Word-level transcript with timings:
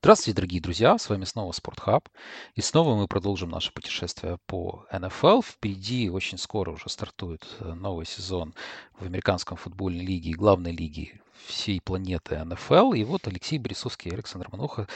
Здравствуйте, 0.00 0.36
дорогие 0.36 0.60
друзья! 0.60 0.96
С 0.96 1.08
вами 1.08 1.24
снова 1.24 1.50
Спортхаб. 1.50 2.08
И 2.54 2.60
снова 2.60 2.94
мы 2.94 3.08
продолжим 3.08 3.50
наше 3.50 3.72
путешествие 3.72 4.38
по 4.46 4.86
НФЛ. 4.92 5.42
Впереди 5.42 6.08
очень 6.08 6.38
скоро 6.38 6.70
уже 6.70 6.88
стартует 6.88 7.44
э, 7.58 7.74
новый 7.74 8.06
сезон 8.06 8.54
в 8.96 9.04
американском 9.04 9.56
футбольной 9.56 10.04
лиге 10.04 10.34
главной 10.34 10.70
лиге 10.70 11.20
всей 11.46 11.80
планеты 11.80 12.38
НФЛ. 12.44 12.92
И 12.92 13.02
вот 13.02 13.26
Алексей 13.26 13.58
Борисовский 13.58 14.12
и 14.12 14.14
Александр 14.14 14.46
Мануха 14.52 14.86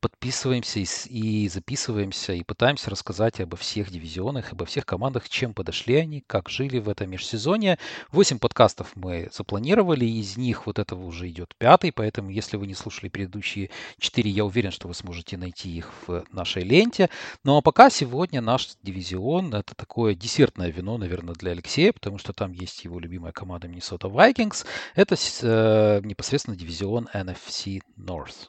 подписываемся 0.00 0.80
и, 0.80 1.48
записываемся 1.48 2.32
и 2.32 2.42
пытаемся 2.42 2.90
рассказать 2.90 3.40
обо 3.40 3.56
всех 3.56 3.90
дивизионах, 3.90 4.52
обо 4.52 4.64
всех 4.64 4.86
командах, 4.86 5.28
чем 5.28 5.54
подошли 5.54 5.96
они, 5.96 6.24
как 6.26 6.48
жили 6.48 6.78
в 6.78 6.88
этом 6.88 7.10
межсезонье. 7.10 7.78
Восемь 8.10 8.38
подкастов 8.38 8.92
мы 8.94 9.28
запланировали, 9.32 10.04
из 10.04 10.36
них 10.36 10.66
вот 10.66 10.78
этого 10.78 11.04
уже 11.04 11.28
идет 11.28 11.54
пятый, 11.58 11.92
поэтому 11.92 12.30
если 12.30 12.56
вы 12.56 12.66
не 12.66 12.74
слушали 12.74 13.08
предыдущие 13.08 13.70
четыре, 13.98 14.30
я 14.30 14.44
уверен, 14.44 14.70
что 14.70 14.88
вы 14.88 14.94
сможете 14.94 15.36
найти 15.36 15.76
их 15.76 15.90
в 16.06 16.24
нашей 16.32 16.62
ленте. 16.62 17.10
Ну 17.44 17.56
а 17.56 17.62
пока 17.62 17.90
сегодня 17.90 18.40
наш 18.40 18.70
дивизион 18.82 19.54
это 19.54 19.74
такое 19.74 20.14
десертное 20.14 20.70
вино, 20.70 20.96
наверное, 20.98 21.34
для 21.34 21.52
Алексея, 21.52 21.92
потому 21.92 22.18
что 22.18 22.32
там 22.32 22.52
есть 22.52 22.84
его 22.84 22.98
любимая 22.98 23.32
команда 23.32 23.68
Minnesota 23.68 24.10
Vikings. 24.10 24.64
Это 24.94 25.16
э, 25.42 26.00
непосредственно 26.04 26.56
дивизион 26.56 27.08
NFC 27.14 27.80
North. 27.98 28.48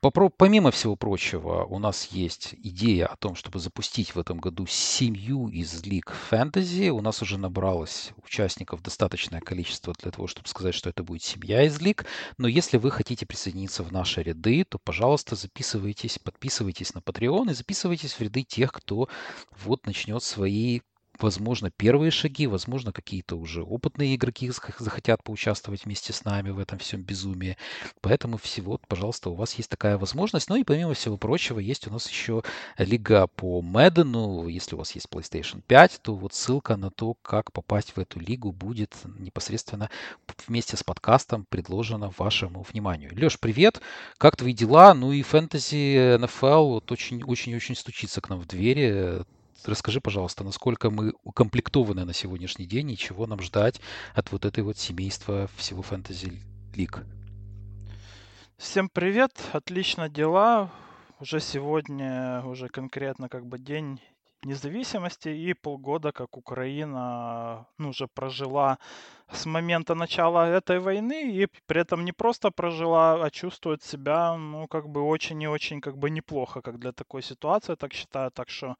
Помимо 0.00 0.70
всего 0.70 0.94
прочего, 0.94 1.64
у 1.64 1.80
нас 1.80 2.06
есть 2.12 2.54
идея 2.62 3.06
о 3.06 3.16
том, 3.16 3.34
чтобы 3.34 3.58
запустить 3.58 4.14
в 4.14 4.20
этом 4.20 4.38
году 4.38 4.64
семью 4.64 5.48
из 5.48 5.84
лиг 5.84 6.12
фэнтези. 6.12 6.90
У 6.90 7.00
нас 7.00 7.20
уже 7.20 7.36
набралось 7.36 8.12
участников 8.24 8.80
достаточное 8.80 9.40
количество 9.40 9.92
для 10.00 10.12
того, 10.12 10.28
чтобы 10.28 10.46
сказать, 10.46 10.76
что 10.76 10.88
это 10.88 11.02
будет 11.02 11.24
семья 11.24 11.64
из 11.64 11.80
лиг. 11.80 12.06
Но 12.36 12.46
если 12.46 12.76
вы 12.76 12.92
хотите 12.92 13.26
присоединиться 13.26 13.82
в 13.82 13.90
наши 13.90 14.22
ряды, 14.22 14.64
то, 14.64 14.78
пожалуйста, 14.78 15.34
записывайтесь, 15.34 16.20
подписывайтесь 16.20 16.94
на 16.94 17.00
Patreon 17.00 17.50
и 17.50 17.54
записывайтесь 17.54 18.12
в 18.12 18.20
ряды 18.20 18.44
тех, 18.44 18.70
кто 18.70 19.08
вот 19.50 19.84
начнет 19.84 20.22
свои 20.22 20.82
возможно, 21.20 21.70
первые 21.70 22.10
шаги, 22.10 22.46
возможно, 22.46 22.92
какие-то 22.92 23.36
уже 23.36 23.62
опытные 23.62 24.14
игроки 24.14 24.50
захотят 24.78 25.22
поучаствовать 25.22 25.84
вместе 25.84 26.12
с 26.12 26.24
нами 26.24 26.50
в 26.50 26.58
этом 26.58 26.78
всем 26.78 27.02
безумии. 27.02 27.56
Поэтому 28.00 28.36
всего, 28.36 28.80
пожалуйста, 28.88 29.30
у 29.30 29.34
вас 29.34 29.54
есть 29.54 29.70
такая 29.70 29.98
возможность. 29.98 30.48
Ну 30.48 30.56
и 30.56 30.64
помимо 30.64 30.94
всего 30.94 31.16
прочего, 31.16 31.58
есть 31.58 31.86
у 31.86 31.90
нас 31.90 32.08
еще 32.08 32.42
лига 32.76 33.26
по 33.26 33.62
Мэддену. 33.62 34.48
Если 34.48 34.74
у 34.74 34.78
вас 34.78 34.92
есть 34.94 35.08
PlayStation 35.10 35.62
5, 35.66 36.00
то 36.02 36.14
вот 36.14 36.34
ссылка 36.34 36.76
на 36.76 36.90
то, 36.90 37.14
как 37.22 37.52
попасть 37.52 37.96
в 37.96 37.98
эту 37.98 38.20
лигу, 38.20 38.52
будет 38.52 38.94
непосредственно 39.18 39.90
вместе 40.46 40.76
с 40.76 40.82
подкастом 40.82 41.46
предложена 41.48 42.12
вашему 42.16 42.64
вниманию. 42.70 43.10
Леш, 43.14 43.38
привет! 43.38 43.80
Как 44.18 44.36
твои 44.36 44.52
дела? 44.52 44.94
Ну 44.94 45.12
и 45.12 45.22
фэнтези 45.22 46.16
NFL 46.16 46.64
вот 46.64 46.92
очень-очень-очень 46.92 47.74
стучится 47.74 48.20
к 48.20 48.28
нам 48.28 48.40
в 48.40 48.46
двери 48.46 49.24
расскажи, 49.64 50.00
пожалуйста, 50.00 50.44
насколько 50.44 50.90
мы 50.90 51.14
укомплектованы 51.22 52.04
на 52.04 52.12
сегодняшний 52.12 52.66
день 52.66 52.90
и 52.90 52.96
чего 52.96 53.26
нам 53.26 53.40
ждать 53.40 53.80
от 54.14 54.32
вот 54.32 54.44
этой 54.44 54.62
вот 54.62 54.78
семейства 54.78 55.48
всего 55.56 55.82
фэнтези 55.82 56.32
лиг. 56.74 57.04
Всем 58.56 58.88
привет, 58.88 59.32
отлично 59.52 60.08
дела. 60.08 60.70
Уже 61.20 61.40
сегодня, 61.40 62.42
уже 62.44 62.68
конкретно 62.68 63.28
как 63.28 63.46
бы 63.46 63.58
день 63.58 64.00
независимости 64.44 65.28
и 65.28 65.54
полгода, 65.54 66.12
как 66.12 66.36
Украина 66.36 67.66
ну, 67.78 67.90
уже 67.90 68.06
прожила 68.06 68.78
с 69.30 69.46
момента 69.46 69.94
начала 69.94 70.48
этой 70.48 70.78
войны 70.78 71.30
и 71.30 71.46
при 71.66 71.80
этом 71.82 72.04
не 72.04 72.12
просто 72.12 72.50
прожила, 72.50 73.24
а 73.24 73.30
чувствует 73.30 73.82
себя, 73.82 74.36
ну, 74.36 74.66
как 74.68 74.88
бы 74.88 75.02
очень 75.02 75.42
и 75.42 75.48
очень 75.48 75.80
как 75.80 75.98
бы 75.98 76.10
неплохо, 76.10 76.62
как 76.62 76.78
для 76.78 76.92
такой 76.92 77.22
ситуации, 77.22 77.74
так 77.74 77.92
считаю. 77.92 78.30
Так 78.30 78.48
что 78.48 78.76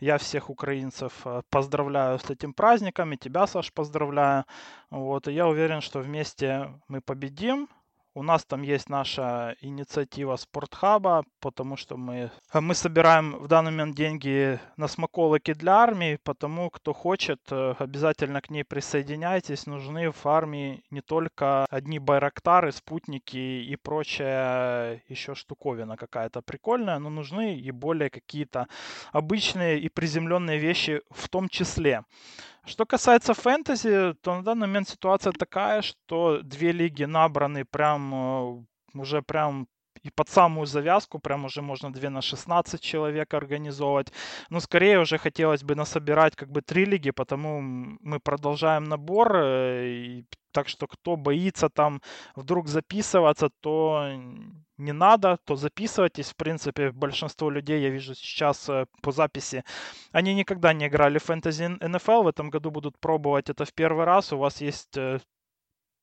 я 0.00 0.18
всех 0.18 0.50
украинцев 0.50 1.12
э, 1.24 1.42
поздравляю 1.50 2.18
с 2.18 2.30
этим 2.30 2.52
праздником, 2.52 3.12
и 3.12 3.16
тебя, 3.16 3.46
Саш, 3.46 3.72
поздравляю. 3.72 4.44
Вот, 4.90 5.26
и 5.28 5.32
я 5.32 5.48
уверен, 5.48 5.80
что 5.80 6.00
вместе 6.00 6.72
мы 6.88 7.00
победим, 7.00 7.68
у 8.18 8.22
нас 8.24 8.44
там 8.44 8.62
есть 8.62 8.88
наша 8.88 9.54
инициатива 9.60 10.34
Спортхаба, 10.34 11.24
потому 11.38 11.76
что 11.76 11.96
мы, 11.96 12.32
мы 12.52 12.74
собираем 12.74 13.36
в 13.36 13.46
данный 13.46 13.70
момент 13.70 13.94
деньги 13.94 14.58
на 14.76 14.88
смаколики 14.88 15.54
для 15.54 15.76
армии, 15.76 16.18
потому 16.24 16.68
кто 16.70 16.92
хочет, 16.92 17.40
э, 17.52 17.74
обязательно 17.78 18.40
к 18.40 18.50
ней 18.50 18.64
присоединяйтесь. 18.64 19.66
Нужны 19.66 20.10
в 20.10 20.26
армии 20.26 20.82
не 20.90 21.00
только 21.00 21.66
одни 21.70 22.00
байрактары, 22.00 22.72
спутники 22.72 23.36
и 23.36 23.76
прочая 23.76 25.00
еще 25.08 25.36
штуковина 25.36 25.96
какая-то 25.96 26.42
прикольная, 26.42 26.98
но 26.98 27.10
нужны 27.10 27.54
и 27.54 27.70
более 27.70 28.10
какие-то 28.10 28.66
обычные 29.12 29.78
и 29.78 29.88
приземленные 29.88 30.58
вещи 30.58 31.02
в 31.10 31.28
том 31.28 31.48
числе. 31.48 32.02
Что 32.68 32.84
касается 32.84 33.32
фэнтези, 33.32 34.12
то 34.20 34.36
на 34.36 34.42
данный 34.42 34.66
момент 34.66 34.88
ситуация 34.90 35.32
такая, 35.32 35.80
что 35.80 36.42
две 36.42 36.70
лиги 36.70 37.04
набраны 37.04 37.64
прям 37.64 38.14
э, 38.14 38.64
уже 38.94 39.22
прям 39.22 39.68
и 40.02 40.10
под 40.10 40.28
самую 40.28 40.66
завязку, 40.66 41.18
прям 41.18 41.44
уже 41.44 41.62
можно 41.62 41.92
2 41.92 42.10
на 42.10 42.22
16 42.22 42.80
человек 42.80 43.34
организовывать. 43.34 44.12
Но 44.50 44.60
скорее 44.60 45.00
уже 45.00 45.18
хотелось 45.18 45.62
бы 45.62 45.74
насобирать 45.74 46.36
как 46.36 46.50
бы 46.50 46.62
три 46.62 46.84
лиги, 46.84 47.10
потому 47.10 47.60
мы 47.60 48.20
продолжаем 48.20 48.84
набор. 48.84 49.36
Э, 49.36 49.86
и, 49.88 50.24
так 50.52 50.68
что 50.68 50.86
кто 50.86 51.16
боится 51.16 51.68
там 51.68 52.00
вдруг 52.36 52.68
записываться, 52.68 53.50
то 53.60 54.10
не 54.78 54.92
надо, 54.92 55.38
то 55.44 55.56
записывайтесь. 55.56 56.30
В 56.30 56.36
принципе, 56.36 56.90
большинство 56.92 57.50
людей, 57.50 57.82
я 57.82 57.90
вижу 57.90 58.14
сейчас 58.14 58.68
э, 58.68 58.86
по 59.02 59.12
записи, 59.12 59.64
они 60.12 60.34
никогда 60.34 60.72
не 60.72 60.86
играли 60.86 61.18
в 61.18 61.24
фэнтези 61.24 61.68
НФЛ. 61.80 62.22
В 62.22 62.28
этом 62.28 62.50
году 62.50 62.70
будут 62.70 62.98
пробовать 62.98 63.50
это 63.50 63.64
в 63.64 63.72
первый 63.74 64.04
раз. 64.04 64.32
У 64.32 64.38
вас 64.38 64.60
есть 64.60 64.96
э, 64.96 65.18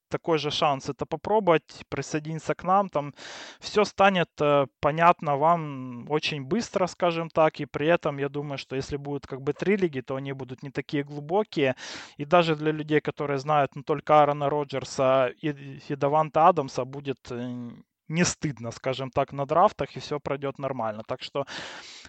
такой 0.09 0.37
же 0.37 0.51
шанс 0.51 0.89
это 0.89 1.05
попробовать, 1.05 1.85
присоединиться 1.89 2.55
к 2.55 2.63
нам, 2.63 2.89
там 2.89 3.13
все 3.59 3.85
станет 3.85 4.29
э, 4.41 4.67
понятно 4.79 5.37
вам 5.37 6.05
очень 6.09 6.43
быстро, 6.43 6.87
скажем 6.87 7.29
так, 7.29 7.59
и 7.59 7.65
при 7.65 7.87
этом 7.87 8.17
я 8.17 8.29
думаю, 8.29 8.57
что 8.57 8.75
если 8.75 8.97
будут 8.97 9.27
как 9.27 9.41
бы 9.41 9.53
три 9.53 9.77
лиги, 9.77 10.01
то 10.01 10.15
они 10.15 10.33
будут 10.33 10.63
не 10.63 10.71
такие 10.71 11.03
глубокие, 11.03 11.75
и 12.17 12.25
даже 12.25 12.55
для 12.55 12.71
людей, 12.71 13.01
которые 13.01 13.37
знают 13.39 13.75
ну, 13.75 13.83
только 13.83 14.19
Аарона 14.19 14.49
Роджерса 14.49 15.31
и, 15.41 15.79
и 15.89 15.95
Даванта 15.95 16.47
Адамса, 16.47 16.85
будет 16.85 17.31
э, 17.31 17.69
не 18.07 18.23
стыдно, 18.25 18.71
скажем 18.71 19.09
так, 19.09 19.33
на 19.33 19.45
драфтах, 19.45 19.95
и 19.95 19.99
все 19.99 20.19
пройдет 20.19 20.59
нормально. 20.59 21.03
Так 21.07 21.21
что 21.23 21.45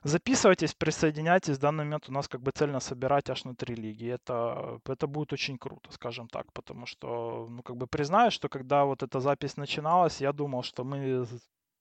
записывайтесь, 0.03 0.75
присоединяйтесь. 0.75 1.57
В 1.57 1.61
данный 1.61 1.85
момент 1.85 2.09
у 2.09 2.13
нас 2.13 2.29
как 2.29 2.43
бы 2.43 2.51
цельно 2.53 2.81
собирать 2.81 3.31
аж 3.31 3.45
на 3.45 3.55
три 3.55 3.75
лиги. 3.75 4.07
Это, 4.09 4.81
это 4.87 5.07
будет 5.07 5.33
очень 5.33 5.59
круто, 5.59 5.91
скажем 5.93 6.29
так, 6.29 6.53
потому 6.53 6.87
что, 6.87 7.47
ну, 7.49 7.63
как 7.63 7.77
бы 7.77 7.87
признаю, 7.87 8.31
что 8.31 8.49
когда 8.49 8.85
вот 8.85 9.03
эта 9.03 9.21
запись 9.21 9.57
начиналась, 9.57 10.21
я 10.21 10.33
думал, 10.33 10.63
что 10.63 10.85
мы 10.85 11.27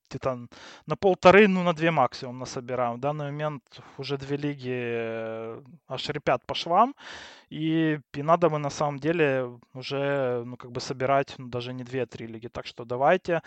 где-то 0.09 0.47
на 0.87 0.95
полторы, 0.95 1.47
ну 1.47 1.63
на 1.63 1.73
две 1.73 1.91
максимум 1.91 2.39
насобираем. 2.39 2.95
В 2.95 2.99
данный 2.99 3.25
момент 3.25 3.63
уже 3.97 4.17
две 4.17 4.37
лиги 4.37 4.73
э, 4.73 5.61
аж 5.87 6.09
ребят 6.09 6.45
по 6.45 6.55
швам. 6.55 6.95
И, 7.49 7.99
и 8.13 8.23
надо 8.23 8.49
бы 8.49 8.57
на 8.57 8.69
самом 8.69 8.99
деле 8.99 9.59
уже, 9.73 10.43
ну, 10.45 10.57
как 10.57 10.71
бы 10.71 10.81
собирать 10.81 11.35
ну, 11.37 11.47
даже 11.47 11.73
не 11.73 11.83
две, 11.83 12.03
а 12.03 12.05
три 12.05 12.27
лиги. 12.27 12.47
Так 12.47 12.65
что 12.65 12.85
давайте 12.85 13.41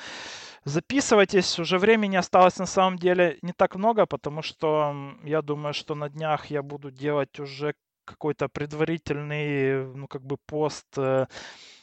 записывайтесь. 0.65 1.59
Уже 1.59 1.79
времени 1.79 2.17
осталось 2.17 2.59
на 2.59 2.67
самом 2.67 2.99
деле 2.99 3.39
не 3.43 3.53
так 3.53 3.77
много, 3.77 4.07
потому 4.07 4.43
что 4.43 4.95
я 5.25 5.43
думаю, 5.43 5.75
что 5.75 5.95
на 5.95 6.09
днях 6.09 6.51
я 6.51 6.63
буду 6.63 6.91
делать 6.91 7.41
уже 7.41 7.75
какой-то 8.05 8.49
предварительный, 8.49 9.85
ну, 9.95 10.07
как 10.09 10.23
бы 10.23 10.37
пост 10.47 10.87
Э, 10.97 11.27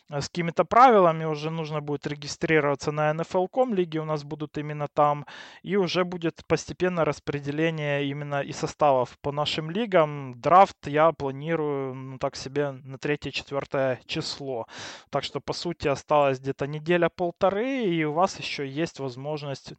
с 0.10 0.30
какими-то 0.30 0.66
правилами, 0.66 1.26
уже 1.26 1.50
нужно 1.50 1.82
будет 1.82 2.06
регистрироваться 2.08 2.92
на 2.92 3.12
NFL.com, 3.12 3.74
лиги 3.74 3.98
у 3.98 4.06
нас 4.06 4.24
будут 4.24 4.58
именно 4.58 4.88
там, 4.88 5.26
и 5.64 5.76
уже 5.78 6.04
будет 6.04 6.46
постепенно 6.48 7.06
распределение 7.06 8.06
именно 8.06 8.42
и 8.42 8.52
составов 8.52 9.18
по 9.22 9.32
нашим 9.32 9.72
лигам. 9.72 10.40
Драфт 10.40 10.88
я 10.88 11.12
планирую, 11.12 11.96
ну 11.96 12.18
так 12.20 12.36
себе, 12.36 12.72
на 12.72 12.96
3-4 12.96 14.00
число. 14.06 14.68
Так 15.10 15.24
что, 15.24 15.40
по 15.40 15.54
сути, 15.54 15.88
осталось 15.88 16.40
где-то 16.40 16.68
неделя-полторы, 16.68 17.86
и 17.86 18.04
у 18.04 18.14
вас 18.14 18.40
еще 18.40 18.68
есть 18.68 19.00
возможность 19.00 19.74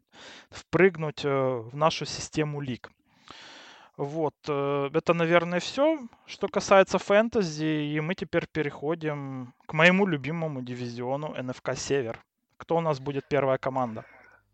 впрыгнуть 0.50 1.25
э, 1.25 1.29
в 1.29 1.77
нашу 1.77 2.05
систему 2.05 2.61
лиг. 2.61 2.91
Вот, 3.97 4.35
э, 4.47 4.91
это, 4.93 5.15
наверное, 5.15 5.59
все, 5.59 5.99
что 6.27 6.49
касается 6.49 6.99
фэнтези, 6.99 7.95
и 7.95 8.01
мы 8.01 8.15
теперь 8.15 8.47
переходим 8.47 9.55
к 9.67 9.73
моему 9.73 10.07
любимому 10.07 10.61
дивизиону 10.61 11.35
НФК 11.43 11.75
Север. 11.75 12.21
Кто 12.59 12.77
у 12.77 12.81
нас 12.81 13.01
будет 13.01 13.27
первая 13.29 13.57
команда? 13.57 14.05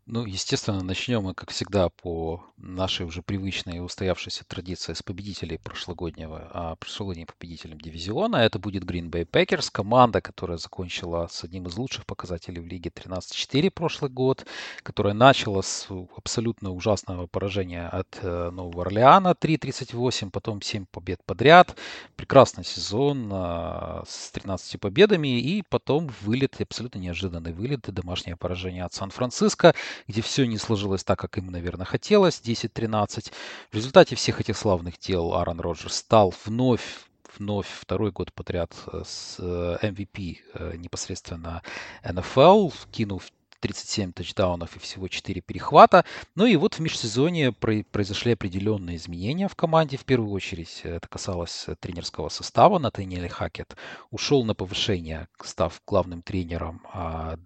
Ну, 0.05 0.25
естественно, 0.25 0.83
начнем 0.83 1.23
мы, 1.23 1.33
как 1.33 1.49
всегда, 1.51 1.87
по 1.87 2.43
нашей 2.57 3.05
уже 3.05 3.21
привычной 3.21 3.77
и 3.77 3.79
устоявшейся 3.79 4.43
традиции 4.43 4.91
с 4.91 5.01
победителей 5.01 5.57
прошлогоднего, 5.57 6.49
а 6.51 6.75
прошлогодним 6.75 7.25
победителем 7.25 7.79
дивизиона. 7.79 8.35
Это 8.35 8.59
будет 8.59 8.83
Green 8.83 9.09
Bay 9.09 9.25
Packers, 9.25 9.69
команда, 9.71 10.19
которая 10.19 10.57
закончила 10.57 11.29
с 11.31 11.45
одним 11.45 11.67
из 11.67 11.77
лучших 11.77 12.05
показателей 12.05 12.59
в 12.59 12.67
лиге 12.67 12.89
13-4 12.89 13.71
прошлый 13.71 14.11
год, 14.11 14.45
которая 14.83 15.13
начала 15.13 15.61
с 15.61 15.87
абсолютно 16.17 16.71
ужасного 16.71 17.27
поражения 17.27 17.87
от 17.87 18.19
э, 18.21 18.49
Нового 18.51 18.81
Орлеана 18.81 19.35
3-38, 19.39 20.31
потом 20.31 20.61
7 20.61 20.85
побед 20.91 21.23
подряд. 21.23 21.77
Прекрасный 22.17 22.65
сезон 22.65 23.31
э, 23.31 24.03
с 24.05 24.31
13 24.31 24.81
победами 24.81 25.39
и 25.39 25.63
потом 25.69 26.11
вылет, 26.21 26.59
абсолютно 26.59 26.99
неожиданный 26.99 27.53
вылет, 27.53 27.81
домашнее 27.93 28.35
поражение 28.35 28.83
от 28.83 28.93
Сан-Франциско 28.93 29.73
где 30.07 30.21
все 30.21 30.45
не 30.45 30.57
сложилось 30.57 31.03
так, 31.03 31.19
как 31.19 31.37
им, 31.37 31.51
наверное, 31.51 31.85
хотелось, 31.85 32.41
10-13. 32.43 33.31
В 33.71 33.75
результате 33.75 34.15
всех 34.15 34.41
этих 34.41 34.57
славных 34.57 34.99
дел 34.99 35.33
Аарон 35.33 35.59
Роджерс 35.59 35.95
стал 35.95 36.33
вновь 36.45 37.05
вновь 37.37 37.67
второй 37.67 38.11
год 38.11 38.33
подряд 38.33 38.73
э, 38.91 39.03
с 39.05 39.39
MVP 39.39 40.37
э, 40.53 40.71
э, 40.73 40.77
непосредственно 40.77 41.61
НФЛ, 42.03 42.69
кинув 42.91 43.29
37 43.59 44.11
тачдаунов 44.11 44.75
и 44.75 44.79
всего 44.79 45.07
4 45.07 45.39
перехвата. 45.41 46.03
Ну 46.35 46.45
и 46.45 46.57
вот 46.57 46.75
в 46.75 46.79
межсезонье 46.79 47.53
произошли 47.53 48.33
определенные 48.33 48.97
изменения 48.97 49.47
в 49.47 49.55
команде. 49.55 49.95
В 49.95 50.03
первую 50.03 50.31
очередь 50.31 50.81
это 50.83 51.07
касалось 51.07 51.67
тренерского 51.79 52.27
состава. 52.27 52.77
Натаниэль 52.77 53.29
Хакет 53.29 53.77
ушел 54.11 54.43
на 54.43 54.53
повышение, 54.53 55.29
став 55.41 55.81
главным 55.87 56.23
тренером 56.23 56.81
а 56.93 57.37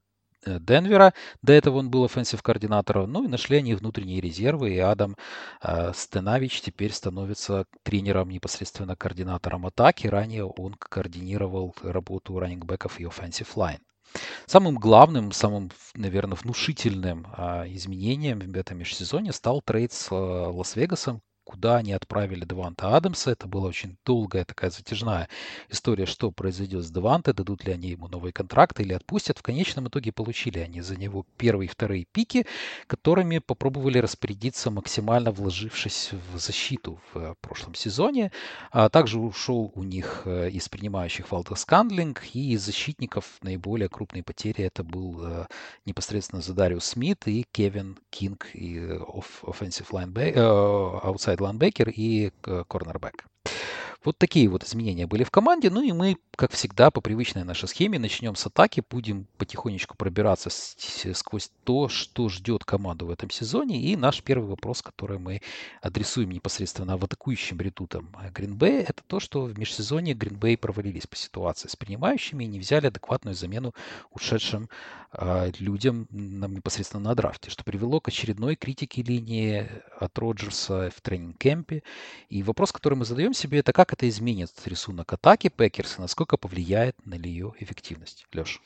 Денвера. 0.60 1.14
До 1.42 1.54
этого 1.54 1.78
он 1.78 1.90
был 1.90 2.06
offensive 2.06 2.42
координатором. 2.42 3.12
Ну 3.12 3.24
и 3.24 3.28
нашли 3.28 3.58
они 3.58 3.76
внутренние 3.76 4.22
резервы. 4.22 4.74
И 4.74 4.80
Адам 4.80 5.16
э, 5.62 5.92
Стенавич 5.94 6.62
теперь 6.62 6.92
становится 6.92 7.66
тренером, 7.84 8.30
непосредственно 8.30 8.96
координатором 8.96 9.66
атаки. 9.66 10.08
Ранее 10.08 10.46
он 10.46 10.74
координировал 10.74 11.76
работу 11.82 12.40
раннингбеков 12.40 13.00
и 13.00 13.06
offensive 13.06 13.56
line. 13.57 13.80
Самым 14.46 14.76
главным, 14.76 15.32
самым, 15.32 15.70
наверное, 15.94 16.38
внушительным 16.38 17.28
а, 17.34 17.66
изменением 17.68 18.40
в 18.40 18.56
этом 18.56 18.78
межсезоне 18.78 19.34
стал 19.34 19.62
трейд 19.62 19.92
с 19.92 20.08
а, 20.12 20.50
Лас-Вегасом, 20.50 21.22
куда 21.48 21.78
они 21.78 21.94
отправили 21.94 22.44
Деванта 22.44 22.98
Адамса. 22.98 23.32
Это 23.32 23.48
была 23.48 23.70
очень 23.70 23.96
долгая 24.06 24.44
такая 24.44 24.70
затяжная 24.70 25.30
история, 25.70 26.06
что 26.06 26.30
произойдет 26.30 26.84
с 26.84 26.92
Деванте, 26.92 27.32
дадут 27.32 27.64
ли 27.64 27.72
они 27.72 27.90
ему 27.92 28.10
новый 28.10 28.34
контракт 28.34 28.82
или 28.82 28.92
отпустят. 28.92 29.38
В 29.38 29.44
конечном 29.44 29.88
итоге 29.88 30.12
получили 30.12 30.60
они 30.60 30.82
за 30.82 30.98
него 30.98 31.26
первые 31.38 31.68
и 31.68 31.72
вторые 31.72 32.06
пики, 32.12 32.46
которыми 32.88 33.40
попробовали 33.40 34.00
распорядиться 34.00 34.72
максимально 34.72 35.32
вложившись 35.32 36.12
в 36.12 36.38
защиту 36.38 37.00
в 37.14 37.18
э, 37.18 37.36
прошлом 37.40 37.76
сезоне. 37.76 38.32
А 38.72 38.90
также 38.90 39.18
ушел 39.18 39.72
у 39.74 39.84
них 39.84 40.24
э, 40.26 40.50
из 40.50 40.68
принимающих 40.68 41.32
Валдес-Скантлинг 41.31 42.24
и 42.34 42.52
из 42.52 42.66
защитников 42.66 43.38
наиболее 43.42 43.88
крупные 43.88 44.22
потери 44.22 44.66
это 44.66 44.84
был 44.84 45.26
э, 45.26 45.46
непосредственно 45.86 46.42
Задариус 46.42 46.84
Смит 46.84 47.26
и 47.26 47.46
Кевин 47.54 47.98
Кинг 48.10 48.48
и 48.54 48.80
offensive 48.80 49.88
linebacker, 49.92 51.02
outside 51.04 51.37
inside 51.37 51.37
linebacker 51.42 51.89
и 51.89 52.31
корнербэк. 52.42 53.25
Вот 54.08 54.18
такие 54.18 54.48
вот 54.48 54.64
изменения 54.64 55.06
были 55.06 55.26
в 55.26 55.32
команде. 55.32 55.70
Ну 55.70 55.82
и 55.82 55.92
мы, 55.92 56.16
как 56.38 56.54
всегда, 56.54 56.92
по 56.92 57.02
привычной 57.02 57.44
нашей 57.44 57.68
схеме, 57.68 58.00
начнем 58.00 58.36
с 58.36 58.46
атаки, 58.46 58.82
будем 58.90 59.28
потихонечку 59.38 59.98
пробираться 59.98 60.50
сквозь 60.50 61.52
то, 61.66 61.90
что 61.90 62.30
ждет 62.30 62.64
команду 62.64 63.08
в 63.08 63.12
этом 63.12 63.30
сезоне. 63.30 63.82
И 63.82 63.98
наш 63.98 64.24
первый 64.24 64.48
вопрос, 64.48 64.82
который 64.82 65.20
мы 65.20 65.42
адресуем 65.82 66.32
непосредственно 66.32 66.96
в 66.96 67.04
атакующем 67.04 67.60
ряду 67.60 67.86
там 67.86 68.10
Гринбэй, 68.34 68.84
это 68.84 69.04
то, 69.06 69.20
что 69.20 69.42
в 69.42 69.60
межсезонье 69.60 70.14
Гринбэй 70.14 70.58
провалились 70.58 71.06
по 71.06 71.18
ситуации 71.18 71.68
с 71.68 71.76
принимающими 71.76 72.46
и 72.46 72.48
не 72.48 72.60
взяли 72.60 72.88
адекватную 72.88 73.36
замену 73.36 73.74
ушедшим 74.12 74.70
э, 75.12 75.52
людям 75.60 76.08
нам 76.12 76.54
непосредственно 76.54 77.10
на 77.10 77.16
драфте, 77.16 77.50
что 77.50 77.66
привело 77.66 78.00
к 78.00 78.08
очередной 78.08 78.56
критике 78.56 79.02
линии 79.02 79.68
от 80.00 80.18
Роджерса 80.18 80.92
в 80.96 81.02
тренинг-кемпе. 81.02 81.84
И 82.30 82.42
вопрос, 82.44 82.72
который 82.72 82.94
мы 82.96 83.04
задаем 83.04 83.34
себе, 83.38 83.60
это 83.60 83.72
как 83.74 83.94
это 83.94 84.07
изменит 84.10 84.51
рисунок 84.66 85.13
атаки 85.13 85.50
Пекерса, 85.50 86.01
насколько 86.01 86.38
повлияет 86.38 86.95
на 87.06 87.16
ее 87.16 87.54
эффективность? 87.60 88.25
Леш. 88.34 88.62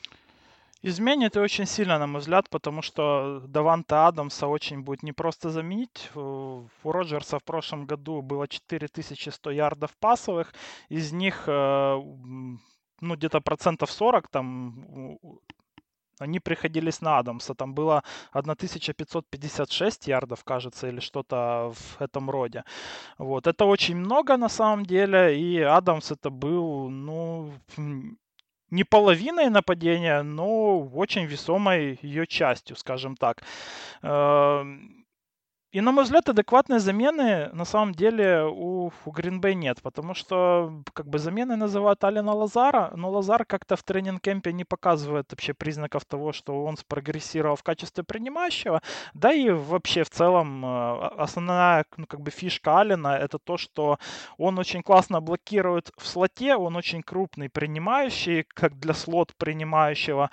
Изменит 0.84 1.36
и 1.36 1.38
очень 1.38 1.66
сильно, 1.66 1.98
на 1.98 2.08
мой 2.08 2.20
взгляд, 2.20 2.50
потому 2.50 2.82
что 2.82 3.40
Даванта 3.46 4.08
Адамса 4.08 4.48
очень 4.48 4.80
будет 4.82 5.04
непросто 5.04 5.50
заменить. 5.50 6.10
У 6.16 6.66
Роджерса 6.82 7.38
в 7.38 7.44
прошлом 7.44 7.86
году 7.86 8.20
было 8.20 8.48
4100 8.48 9.50
ярдов 9.52 9.96
пасовых, 10.00 10.52
из 10.88 11.12
них 11.12 11.44
э, 11.46 12.00
ну, 13.00 13.14
где-то 13.14 13.40
процентов 13.40 13.92
40 13.92 14.28
там 14.28 15.18
они 16.22 16.40
приходились 16.40 17.02
на 17.02 17.18
Адамса. 17.18 17.54
Там 17.54 17.74
было 17.74 18.02
1556 18.32 20.08
ярдов, 20.08 20.44
кажется, 20.44 20.88
или 20.88 21.00
что-то 21.00 21.72
в 21.74 22.00
этом 22.00 22.30
роде. 22.30 22.64
Вот. 23.18 23.46
Это 23.46 23.64
очень 23.64 23.96
много 23.96 24.36
на 24.36 24.48
самом 24.48 24.86
деле. 24.86 25.38
И 25.38 25.60
Адамс 25.60 26.12
это 26.12 26.30
был, 26.30 26.88
ну, 26.90 27.52
не 28.70 28.84
половиной 28.84 29.50
нападения, 29.50 30.22
но 30.22 30.80
очень 30.80 31.26
весомой 31.26 31.98
ее 32.02 32.26
частью, 32.26 32.76
скажем 32.76 33.16
так. 33.16 33.42
И, 35.72 35.80
на 35.80 35.90
мой 35.90 36.04
взгляд, 36.04 36.28
адекватной 36.28 36.80
замены 36.80 37.48
на 37.54 37.64
самом 37.64 37.94
деле 37.94 38.44
у, 38.44 38.92
у 39.06 39.10
Green 39.10 39.40
Bay 39.40 39.54
нет, 39.54 39.80
потому 39.82 40.12
что 40.12 40.82
как 40.92 41.08
бы 41.08 41.18
заменой 41.18 41.56
называют 41.56 42.04
Алина 42.04 42.34
Лазара, 42.34 42.92
но 42.94 43.10
Лазар 43.10 43.46
как-то 43.46 43.76
в 43.76 43.82
тренинг-кемпе 43.82 44.52
не 44.52 44.64
показывает 44.64 45.28
вообще 45.30 45.54
признаков 45.54 46.04
того, 46.04 46.34
что 46.34 46.62
он 46.64 46.76
спрогрессировал 46.76 47.56
в 47.56 47.62
качестве 47.62 48.04
принимающего. 48.04 48.82
Да 49.14 49.32
и 49.32 49.48
вообще 49.48 50.04
в 50.04 50.10
целом 50.10 50.62
э, 50.62 51.08
основная 51.16 51.86
ну, 51.96 52.04
как 52.06 52.20
бы 52.20 52.30
фишка 52.30 52.80
Алина 52.80 53.16
это 53.16 53.38
то, 53.38 53.56
что 53.56 53.98
он 54.36 54.58
очень 54.58 54.82
классно 54.82 55.22
блокирует 55.22 55.90
в 55.96 56.06
слоте, 56.06 56.54
он 56.54 56.76
очень 56.76 57.02
крупный 57.02 57.48
принимающий, 57.48 58.44
как 58.46 58.78
для 58.78 58.92
слот 58.92 59.34
принимающего. 59.38 60.30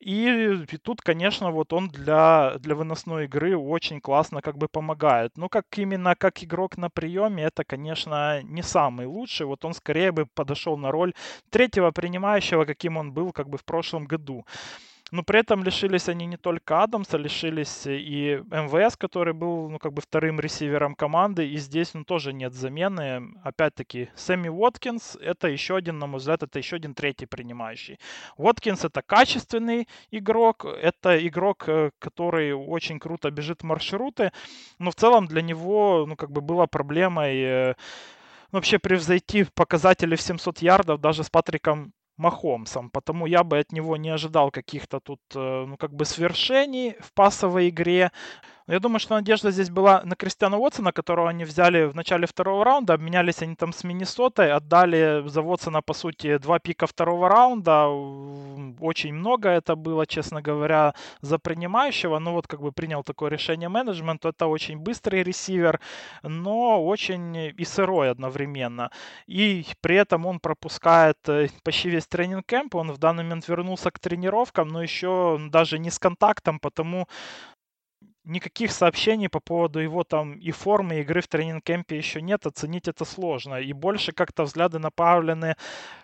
И, 0.00 0.58
и 0.68 0.76
тут, 0.78 1.02
конечно, 1.02 1.52
вот 1.52 1.72
он 1.72 1.86
для, 1.86 2.54
для 2.58 2.74
выносной 2.74 3.26
игры 3.26 3.56
очень 3.56 4.00
классно 4.00 4.40
как 4.40 4.58
бы 4.58 4.71
помогает. 4.72 5.36
Ну, 5.36 5.48
как 5.48 5.66
именно 5.78 6.14
как 6.16 6.42
игрок 6.42 6.76
на 6.78 6.88
приеме, 6.90 7.44
это, 7.44 7.64
конечно, 7.64 8.42
не 8.42 8.62
самый 8.62 9.06
лучший. 9.06 9.46
Вот 9.46 9.64
он 9.64 9.74
скорее 9.74 10.12
бы 10.12 10.26
подошел 10.26 10.76
на 10.76 10.90
роль 10.90 11.12
третьего 11.50 11.90
принимающего, 11.90 12.64
каким 12.64 12.96
он 12.96 13.12
был 13.12 13.32
как 13.32 13.48
бы 13.48 13.58
в 13.58 13.64
прошлом 13.64 14.06
году. 14.06 14.44
Но 15.12 15.22
при 15.22 15.40
этом 15.40 15.62
лишились 15.62 16.08
они 16.08 16.24
не 16.24 16.38
только 16.38 16.82
Адамса, 16.82 17.18
лишились 17.18 17.82
и 17.86 18.42
МВС, 18.50 18.96
который 18.96 19.34
был, 19.34 19.68
ну, 19.68 19.78
как 19.78 19.92
бы 19.92 20.00
вторым 20.00 20.40
ресивером 20.40 20.94
команды, 20.94 21.46
и 21.46 21.58
здесь, 21.58 21.92
ну, 21.92 22.02
тоже 22.02 22.32
нет 22.32 22.54
замены. 22.54 23.34
Опять-таки, 23.44 24.08
Сэмми 24.16 24.48
Уоткинс, 24.48 25.16
это 25.20 25.48
еще 25.48 25.76
один, 25.76 25.98
на 25.98 26.06
мой 26.06 26.18
взгляд, 26.18 26.42
это 26.42 26.58
еще 26.58 26.76
один 26.76 26.94
третий 26.94 27.26
принимающий. 27.26 27.98
Уоткинс 28.38 28.86
это 28.86 29.02
качественный 29.02 29.86
игрок, 30.10 30.64
это 30.64 31.26
игрок, 31.28 31.64
э, 31.68 31.90
который 31.98 32.54
очень 32.54 32.98
круто 32.98 33.30
бежит 33.30 33.62
маршруты, 33.62 34.32
но 34.78 34.90
в 34.90 34.94
целом 34.94 35.26
для 35.26 35.42
него, 35.42 36.06
ну, 36.08 36.16
как 36.16 36.30
бы 36.30 36.40
была 36.40 36.66
проблемой 36.66 37.42
э, 37.42 37.74
вообще 38.50 38.78
превзойти 38.78 39.44
показатели 39.54 40.16
в 40.16 40.22
700 40.22 40.62
ярдов 40.62 41.00
даже 41.02 41.22
с 41.22 41.28
Патриком 41.28 41.92
Махомсом, 42.16 42.90
потому 42.90 43.26
я 43.26 43.42
бы 43.44 43.58
от 43.58 43.72
него 43.72 43.96
не 43.96 44.10
ожидал 44.10 44.50
каких-то 44.50 45.00
тут, 45.00 45.20
э, 45.34 45.64
ну, 45.66 45.76
как 45.76 45.94
бы 45.94 46.04
свершений 46.04 46.96
в 47.00 47.12
пасовой 47.14 47.68
игре. 47.70 48.12
Я 48.68 48.78
думаю, 48.78 49.00
что 49.00 49.14
надежда 49.14 49.50
здесь 49.50 49.70
была 49.70 50.02
на 50.04 50.14
Кристиана 50.14 50.56
Уотсона, 50.56 50.92
которого 50.92 51.28
они 51.28 51.44
взяли 51.44 51.84
в 51.84 51.96
начале 51.96 52.26
второго 52.26 52.64
раунда. 52.64 52.94
Обменялись 52.94 53.42
они 53.42 53.56
там 53.56 53.72
с 53.72 53.82
Миннесотой, 53.82 54.52
отдали 54.52 55.22
за 55.26 55.42
Уотсона, 55.42 55.82
по 55.82 55.94
сути, 55.94 56.38
два 56.38 56.60
пика 56.60 56.86
второго 56.86 57.28
раунда. 57.28 57.88
Очень 58.80 59.14
много 59.14 59.48
это 59.48 59.74
было, 59.74 60.06
честно 60.06 60.42
говоря, 60.42 60.94
за 61.20 61.38
принимающего. 61.38 62.20
Ну 62.20 62.32
вот 62.32 62.46
как 62.46 62.60
бы 62.60 62.70
принял 62.70 63.02
такое 63.02 63.30
решение 63.30 63.68
менеджмент. 63.68 64.24
Это 64.24 64.46
очень 64.46 64.78
быстрый 64.78 65.24
ресивер, 65.24 65.80
но 66.22 66.84
очень 66.84 67.36
и 67.36 67.64
сырой 67.64 68.10
одновременно. 68.10 68.90
И 69.26 69.66
при 69.80 69.96
этом 69.96 70.24
он 70.24 70.38
пропускает 70.38 71.18
э, 71.28 71.48
почти 71.64 71.90
весь 71.90 72.06
тренинг-кэмп. 72.06 72.76
Он 72.76 72.92
в 72.92 72.98
данный 72.98 73.24
момент 73.24 73.48
вернулся 73.48 73.90
к 73.90 73.98
тренировкам, 73.98 74.68
но 74.68 74.82
еще 74.82 75.40
даже 75.50 75.80
не 75.80 75.90
с 75.90 75.98
контактом, 75.98 76.60
потому 76.60 77.08
никаких 78.24 78.72
сообщений 78.72 79.28
по 79.28 79.40
поводу 79.40 79.80
его 79.80 80.04
там 80.04 80.34
и 80.34 80.50
формы 80.50 81.00
игры 81.00 81.20
в 81.20 81.28
тренинг-кемпе 81.28 81.96
еще 81.96 82.22
нет, 82.22 82.46
оценить 82.46 82.88
это 82.88 83.04
сложно. 83.04 83.56
И 83.56 83.72
больше 83.72 84.12
как-то 84.12 84.44
взгляды 84.44 84.78
направлены 84.78 85.56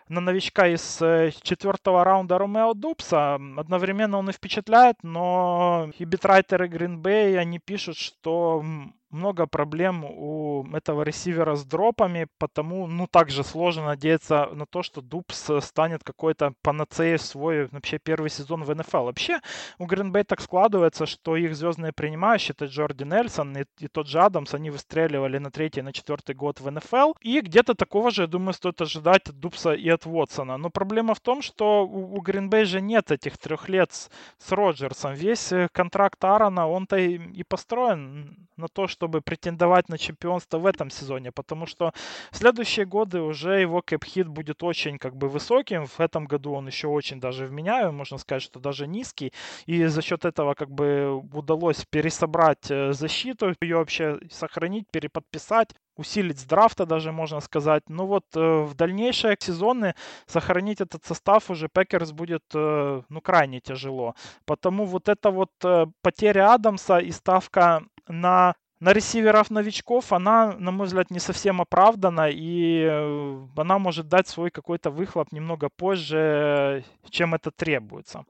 на 0.08 0.20
новичка 0.20 0.68
из 0.68 1.00
э, 1.00 1.30
четвертого 1.42 2.04
раунда 2.04 2.38
Ромео 2.38 2.74
Дубса. 2.74 3.34
Одновременно 3.56 4.18
он 4.18 4.30
и 4.30 4.32
впечатляет, 4.32 4.96
но 5.02 5.90
и 5.98 6.04
битрайтеры 6.04 6.68
Green 6.68 7.00
Bay, 7.00 7.36
они 7.36 7.58
пишут, 7.58 7.96
что 7.96 8.64
много 9.10 9.46
проблем 9.46 10.04
у 10.04 10.66
этого 10.72 11.02
ресивера 11.02 11.54
с 11.54 11.64
дропами, 11.64 12.28
потому, 12.38 12.86
ну, 12.86 13.06
также 13.06 13.44
сложно 13.44 13.86
надеяться 13.86 14.48
на 14.52 14.66
то, 14.66 14.82
что 14.82 15.00
Дубс 15.00 15.50
станет 15.60 16.04
какой-то 16.04 16.52
панацеей 16.62 17.16
в 17.16 17.22
свой 17.22 17.68
вообще 17.68 17.98
первый 17.98 18.30
сезон 18.30 18.64
в 18.64 18.74
НФЛ. 18.74 19.04
Вообще, 19.04 19.40
у 19.78 19.86
Green 19.86 20.24
так 20.24 20.40
складывается, 20.40 21.06
что 21.06 21.36
их 21.36 21.54
звездные 21.56 21.92
принимающие, 21.92 22.54
это 22.56 22.66
Джорди 22.66 23.04
Нельсон 23.04 23.56
и, 23.56 23.64
и 23.78 23.88
тот 23.88 24.06
же 24.06 24.20
Адамс, 24.20 24.54
они 24.54 24.70
выстреливали 24.70 25.38
на 25.38 25.50
третий, 25.50 25.82
на 25.82 25.92
четвертый 25.92 26.34
год 26.34 26.60
в 26.60 26.70
НФЛ. 26.70 27.12
И 27.20 27.40
где-то 27.40 27.74
такого 27.74 28.10
же, 28.10 28.22
я 28.22 28.28
думаю, 28.28 28.52
стоит 28.52 28.80
ожидать 28.80 29.28
от 29.28 29.38
Дубса 29.38 29.72
и 29.72 29.88
от 29.88 30.06
Вотсона. 30.06 30.56
Но 30.56 30.70
проблема 30.70 31.14
в 31.14 31.20
том, 31.20 31.42
что 31.42 31.86
у, 31.86 32.16
у 32.16 32.22
Green 32.22 32.64
же 32.64 32.80
нет 32.80 33.10
этих 33.10 33.38
трех 33.38 33.68
лет 33.68 33.92
с, 33.92 34.10
с 34.38 34.52
Роджерсом. 34.52 35.14
Весь 35.14 35.52
э, 35.52 35.68
контракт 35.72 36.22
Аарона, 36.24 36.68
он-то 36.68 36.96
и, 36.96 37.16
и 37.16 37.44
построен 37.44 38.48
на 38.56 38.68
то, 38.68 38.88
чтобы 38.98 39.20
претендовать 39.20 39.88
на 39.88 39.96
чемпионство 39.96 40.58
в 40.58 40.66
этом 40.66 40.90
сезоне, 40.90 41.30
потому 41.30 41.66
что 41.66 41.92
в 42.32 42.36
следующие 42.36 42.84
годы 42.84 43.20
уже 43.20 43.60
его 43.60 43.80
кэп-хит 43.80 44.26
будет 44.26 44.64
очень 44.64 44.98
как 44.98 45.14
бы 45.14 45.28
высоким. 45.28 45.86
В 45.86 46.00
этом 46.00 46.24
году 46.24 46.52
он 46.52 46.66
еще 46.66 46.88
очень 46.88 47.20
даже 47.20 47.46
вменяем, 47.46 47.94
можно 47.94 48.18
сказать, 48.18 48.42
что 48.42 48.58
даже 48.58 48.88
низкий. 48.88 49.32
И 49.66 49.86
за 49.86 50.02
счет 50.02 50.24
этого 50.24 50.54
как 50.54 50.70
бы 50.70 51.22
удалось 51.32 51.84
пересобрать 51.90 52.70
э, 52.70 52.92
защиту, 52.92 53.54
ее 53.60 53.76
вообще 53.76 54.18
сохранить, 54.30 54.86
переподписать 54.90 55.74
усилить 55.98 56.38
с 56.38 56.44
драфта 56.44 56.86
даже, 56.86 57.12
можно 57.12 57.40
сказать. 57.40 57.82
Ну 57.88 58.06
вот 58.06 58.24
э, 58.34 58.40
в 58.62 58.74
дальнейшие 58.74 59.36
сезоны 59.38 59.94
сохранить 60.26 60.80
этот 60.80 61.04
состав 61.04 61.50
уже 61.50 61.68
Пекерс 61.68 62.12
будет, 62.12 62.44
э, 62.54 63.02
ну, 63.08 63.20
крайне 63.20 63.60
тяжело. 63.60 64.14
Потому 64.46 64.84
вот 64.84 65.08
эта 65.08 65.30
вот 65.30 65.50
э, 65.64 65.86
потеря 66.02 66.54
Адамса 66.54 66.98
и 66.98 67.10
ставка 67.10 67.82
на 68.06 68.54
на 68.80 68.92
ресиверов 68.92 69.50
новичков 69.50 70.12
она, 70.12 70.52
на 70.58 70.70
мой 70.70 70.86
взгляд, 70.86 71.10
не 71.10 71.18
совсем 71.18 71.60
оправдана, 71.60 72.30
и 72.30 72.82
э, 72.82 73.46
она 73.56 73.78
может 73.78 74.08
дать 74.08 74.28
свой 74.28 74.50
какой-то 74.50 74.90
выхлоп 74.90 75.32
немного 75.32 75.68
позже, 75.68 76.84
чем 77.10 77.34
это 77.34 77.50
требуется, 77.50 78.24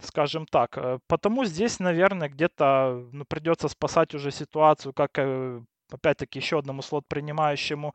скажем 0.00 0.46
так. 0.46 0.76
Э, 0.76 0.98
потому 1.06 1.44
здесь, 1.44 1.80
наверное, 1.80 2.28
где-то 2.28 3.08
ну, 3.12 3.24
придется 3.24 3.68
спасать 3.68 4.14
уже 4.14 4.30
ситуацию, 4.30 4.92
как, 4.92 5.18
э, 5.18 5.60
опять-таки, 5.90 6.38
еще 6.38 6.58
одному 6.58 6.82
слот 6.82 7.04
принимающему 7.08 7.94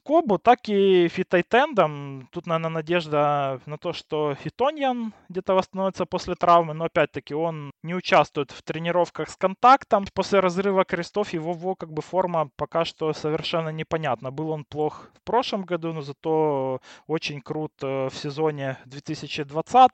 Кобу, 0.00 0.38
так 0.38 0.68
и 0.68 1.08
Фитайтендом. 1.08 2.28
Тут, 2.32 2.46
наверное, 2.46 2.70
надежда 2.70 3.60
на 3.66 3.78
то, 3.78 3.92
что 3.92 4.34
Фитоньян 4.34 5.12
где-то 5.28 5.54
восстановится 5.54 6.06
после 6.06 6.34
травмы, 6.34 6.74
но 6.74 6.84
опять-таки 6.84 7.34
он 7.34 7.70
не 7.82 7.94
участвует 7.94 8.50
в 8.50 8.62
тренировках 8.62 9.28
с 9.28 9.36
контактом. 9.36 10.06
После 10.14 10.40
разрыва 10.40 10.84
крестов 10.84 11.32
его, 11.32 11.54
его 11.64 11.74
как 11.74 11.92
бы 11.92 12.02
форма 12.02 12.50
пока 12.56 12.84
что 12.84 13.12
совершенно 13.12 13.70
непонятна. 13.70 14.30
Был 14.30 14.50
он 14.50 14.64
плох 14.64 15.10
в 15.14 15.22
прошлом 15.22 15.62
году, 15.62 15.92
но 15.92 16.02
зато 16.02 16.80
очень 17.06 17.40
крут 17.40 17.72
э, 17.82 18.08
в 18.08 18.14
сезоне 18.14 18.78
2020. 18.86 19.92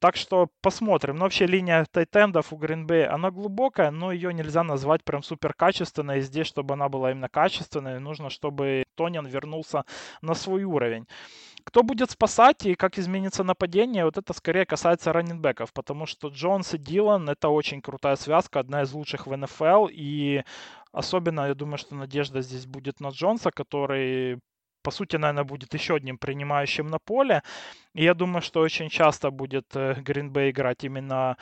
Так 0.00 0.16
что 0.16 0.48
посмотрим. 0.62 1.16
Но 1.16 1.24
вообще 1.24 1.46
линия 1.46 1.86
тайтендов 1.90 2.52
у 2.52 2.56
Green 2.56 2.86
Bay, 2.86 3.04
она 3.04 3.30
глубокая, 3.30 3.90
но 3.90 4.12
ее 4.12 4.32
нельзя 4.34 4.62
назвать 4.62 5.04
прям 5.04 5.22
супер 5.22 5.54
качественной. 5.54 6.20
Здесь, 6.20 6.46
чтобы 6.46 6.74
она 6.74 6.88
была 6.88 7.12
именно 7.12 7.28
качественной, 7.28 8.00
нужно, 8.00 8.30
чтобы 8.30 8.84
Тонян 8.94 9.26
вернулся 9.26 9.84
на 10.22 10.34
свой 10.34 10.64
уровень. 10.64 11.06
Кто 11.64 11.82
будет 11.82 12.10
спасать 12.10 12.64
и 12.64 12.74
как 12.74 12.98
изменится 12.98 13.42
нападение, 13.42 14.04
вот 14.04 14.16
это 14.18 14.32
скорее 14.32 14.66
касается 14.66 15.12
раннинбеков, 15.12 15.72
потому 15.72 16.06
что 16.06 16.28
Джонс 16.28 16.74
и 16.74 16.78
Дилан 16.78 17.28
это 17.28 17.48
очень 17.48 17.82
крутая 17.82 18.14
связка, 18.16 18.60
одна 18.60 18.82
из 18.82 18.92
лучших 18.92 19.26
в 19.26 19.36
НФЛ, 19.36 19.88
и 19.90 20.44
особенно 20.92 21.48
я 21.48 21.54
думаю, 21.54 21.78
что 21.78 21.96
надежда 21.96 22.40
здесь 22.40 22.66
будет 22.66 23.00
на 23.00 23.08
Джонса, 23.08 23.50
который 23.50 24.38
по 24.86 24.92
сути, 24.92 25.16
наверное, 25.16 25.42
будет 25.42 25.74
еще 25.74 25.96
одним 25.96 26.16
принимающим 26.16 26.86
на 26.86 26.98
поле. 27.00 27.42
И 27.92 28.04
я 28.04 28.14
думаю, 28.14 28.40
что 28.40 28.60
очень 28.60 28.88
часто 28.88 29.32
будет 29.32 29.66
Гринбей 29.74 30.50
играть 30.50 30.84
именно 30.84 31.36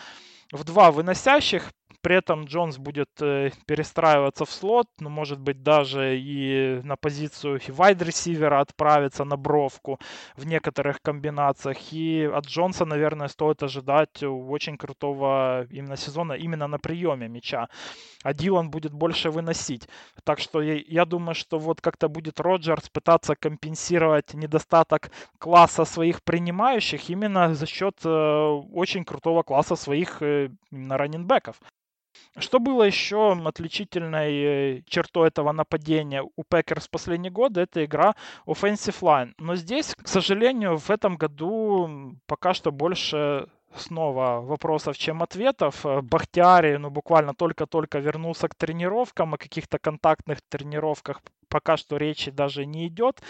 в 0.50 0.64
два 0.64 0.90
выносящих. 0.90 1.70
При 2.04 2.16
этом 2.16 2.44
Джонс 2.44 2.76
будет 2.76 3.22
э, 3.22 3.50
перестраиваться 3.66 4.44
в 4.44 4.50
слот, 4.50 4.86
ну, 5.00 5.08
может 5.08 5.40
быть, 5.40 5.62
даже 5.62 6.18
и 6.18 6.82
на 6.84 6.96
позицию 6.96 7.60
вайд-ресивера 7.68 8.60
отправиться 8.60 9.24
на 9.24 9.36
бровку 9.36 9.98
в 10.36 10.44
некоторых 10.44 11.00
комбинациях. 11.00 11.78
И 11.92 12.30
от 12.30 12.46
Джонса, 12.46 12.84
наверное, 12.84 13.28
стоит 13.28 13.62
ожидать 13.62 14.22
очень 14.22 14.76
крутого 14.76 15.66
именно 15.70 15.96
сезона 15.96 16.34
именно 16.34 16.66
на 16.66 16.78
приеме 16.78 17.26
мяча. 17.26 17.68
А 18.22 18.34
Дилан 18.34 18.70
будет 18.70 18.92
больше 18.92 19.30
выносить. 19.30 19.88
Так 20.24 20.40
что 20.40 20.60
я, 20.60 20.74
я 20.86 21.06
думаю, 21.06 21.34
что 21.34 21.58
вот 21.58 21.80
как-то 21.80 22.08
будет 22.08 22.38
Роджерс 22.38 22.90
пытаться 22.90 23.34
компенсировать 23.34 24.34
недостаток 24.34 25.10
класса 25.38 25.86
своих 25.86 26.22
принимающих 26.22 27.08
именно 27.08 27.54
за 27.54 27.66
счет 27.66 27.96
э, 28.04 28.08
очень 28.74 29.04
крутого 29.04 29.42
класса 29.42 29.74
своих 29.74 30.20
э, 30.20 30.50
именно 30.70 30.98
раннингбеков. 30.98 31.56
Что 32.36 32.58
было 32.58 32.82
еще 32.82 33.32
отличительной 33.32 34.78
э, 34.78 34.82
чертой 34.86 35.28
этого 35.28 35.52
нападения 35.52 36.22
у 36.22 36.44
Пекерс 36.44 36.88
последние 36.88 37.30
годы, 37.30 37.60
это 37.60 37.84
игра 37.84 38.14
offensive 38.46 39.00
line. 39.00 39.32
Но 39.38 39.56
здесь, 39.56 39.94
к 39.94 40.08
сожалению, 40.08 40.76
в 40.78 40.90
этом 40.90 41.16
году 41.16 42.16
пока 42.26 42.54
что 42.54 42.72
больше 42.72 43.48
снова 43.76 44.40
вопросов, 44.40 44.98
чем 44.98 45.22
ответов. 45.22 45.84
Э, 45.86 46.00
Бахтиари, 46.02 46.76
ну, 46.76 46.90
буквально 46.90 47.34
только-только 47.34 47.98
вернулся 47.98 48.48
к 48.48 48.54
тренировкам, 48.54 49.34
о 49.34 49.38
каких-то 49.38 49.78
контактных 49.78 50.40
тренировках 50.48 51.20
пока 51.48 51.76
что 51.76 51.96
речи 51.96 52.30
даже 52.32 52.66
не 52.66 52.88
идет. 52.88 53.22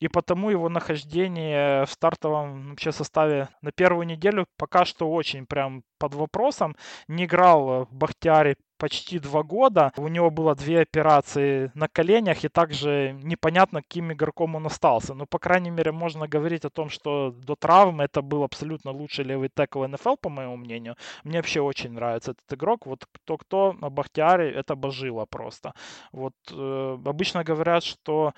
И 0.00 0.08
потому 0.08 0.50
его 0.50 0.68
нахождение 0.68 1.84
в 1.86 1.90
стартовом 1.90 2.70
вообще 2.70 2.92
составе 2.92 3.48
на 3.62 3.72
первую 3.72 4.06
неделю 4.06 4.46
пока 4.56 4.84
что 4.84 5.10
очень 5.10 5.46
прям 5.46 5.82
под 5.98 6.14
вопросом. 6.14 6.76
Не 7.08 7.24
играл 7.24 7.86
в 7.86 7.94
Бахтиаре 7.94 8.56
почти 8.78 9.18
два 9.18 9.42
года. 9.42 9.92
У 9.96 10.08
него 10.08 10.30
было 10.30 10.54
две 10.54 10.80
операции 10.80 11.70
на 11.74 11.88
коленях, 11.88 12.44
и 12.44 12.48
также 12.48 13.16
непонятно, 13.22 13.82
каким 13.82 14.12
игроком 14.12 14.56
он 14.56 14.66
остался. 14.66 15.14
Но, 15.14 15.26
по 15.26 15.38
крайней 15.38 15.70
мере, 15.70 15.92
можно 15.92 16.26
говорить 16.28 16.64
о 16.64 16.70
том, 16.70 16.88
что 16.90 17.30
до 17.30 17.54
травмы 17.56 18.04
это 18.04 18.22
был 18.22 18.42
абсолютно 18.42 18.90
лучший 18.90 19.24
левый 19.24 19.48
текл 19.54 19.84
НФЛ, 19.86 20.16
по 20.20 20.28
моему 20.28 20.56
мнению. 20.56 20.96
Мне 21.24 21.38
вообще 21.38 21.60
очень 21.60 21.92
нравится 21.92 22.32
этот 22.32 22.52
игрок. 22.58 22.86
Вот 22.86 23.06
кто-кто 23.12 23.72
на 23.80 23.90
Бахтиаре, 23.90 24.50
это 24.50 24.74
божило 24.74 25.26
просто. 25.26 25.72
Вот 26.12 26.34
э, 26.50 26.98
обычно 27.04 27.44
говорят, 27.44 27.84
что 27.84 28.32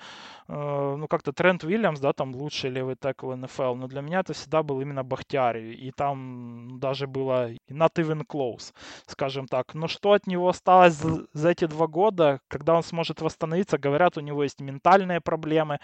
э, 0.47 0.95
ну 0.97 1.07
как-то 1.07 1.31
Трент 1.33 1.63
Уильямс, 1.63 1.99
да, 1.99 2.13
там 2.13 2.35
лучший 2.35 2.69
левый 2.69 2.95
текл 2.95 3.33
НФЛ, 3.33 3.75
но 3.75 3.87
для 3.87 4.01
меня 4.01 4.19
это 4.19 4.33
всегда 4.33 4.63
был 4.63 4.81
именно 4.81 5.03
Бахтиари. 5.03 5.73
И 5.73 5.91
там 5.91 6.79
даже 6.79 7.07
было 7.07 7.51
not 7.69 7.93
even 7.95 8.25
close, 8.25 8.73
скажем 9.07 9.47
так. 9.47 9.73
Но 9.73 9.87
что 9.87 10.13
от 10.13 10.26
него 10.27 10.49
осталось 10.49 11.01
за 11.33 11.49
эти 11.49 11.65
два 11.65 11.87
года, 11.87 12.39
когда 12.47 12.75
он 12.75 12.83
сможет 12.83 13.21
восстановиться, 13.21 13.77
говорят, 13.77 14.17
у 14.17 14.21
него 14.21 14.43
есть 14.43 14.61
ментальные 14.61 15.21
проблемы. 15.21 15.79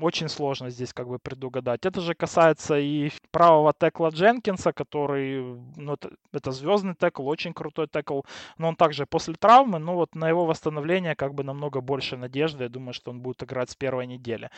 Очень 0.00 0.28
сложно 0.28 0.70
здесь 0.70 0.92
как 0.92 1.08
бы 1.08 1.18
предугадать. 1.18 1.86
Это 1.86 2.00
же 2.00 2.14
касается 2.14 2.78
и 2.78 3.10
правого 3.30 3.72
текла 3.78 4.10
Дженкинса, 4.10 4.72
который, 4.72 5.58
ну, 5.76 5.94
это, 5.94 6.10
это 6.32 6.52
звездный 6.52 6.94
текл, 6.94 7.26
очень 7.26 7.52
крутой 7.52 7.88
текл, 7.88 8.20
но 8.58 8.68
он 8.68 8.76
также 8.76 9.06
после 9.06 9.34
травмы, 9.34 9.78
но 9.78 9.94
вот 9.94 10.14
на 10.14 10.28
его 10.28 10.44
восстановление 10.44 11.16
как 11.16 11.34
бы 11.34 11.42
намного 11.42 11.80
больше 11.80 12.16
надежды. 12.16 12.64
Я 12.64 12.68
думаю, 12.68 12.92
что 12.92 13.10
он 13.10 13.20
будет 13.20 13.42
играть 13.42 13.70
с 13.70 13.74
первой 13.74 14.06
недели. 14.06 14.50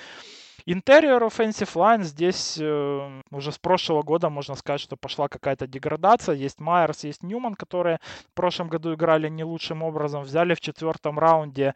Interior 0.69 1.27
Offensive 1.27 1.73
Line 1.77 2.03
здесь 2.03 2.59
э, 2.61 3.23
уже 3.31 3.53
с 3.53 3.59
прошлого 3.59 4.03
года 4.03 4.29
можно 4.29 4.55
сказать, 4.55 4.83
что 4.83 4.99
пошла 4.99 5.27
какая-то 5.27 5.67
деградация. 5.67 6.35
Есть 6.35 6.61
Майерс, 6.61 7.05
есть 7.05 7.23
Ньюман, 7.23 7.55
которые 7.55 8.01
в 8.31 8.35
прошлом 8.35 8.69
году 8.69 8.93
играли 8.93 9.31
не 9.31 9.45
лучшим 9.45 9.83
образом. 9.83 10.25
Взяли 10.25 10.53
в 10.53 10.61
четвертом 10.61 11.19
раунде 11.19 11.75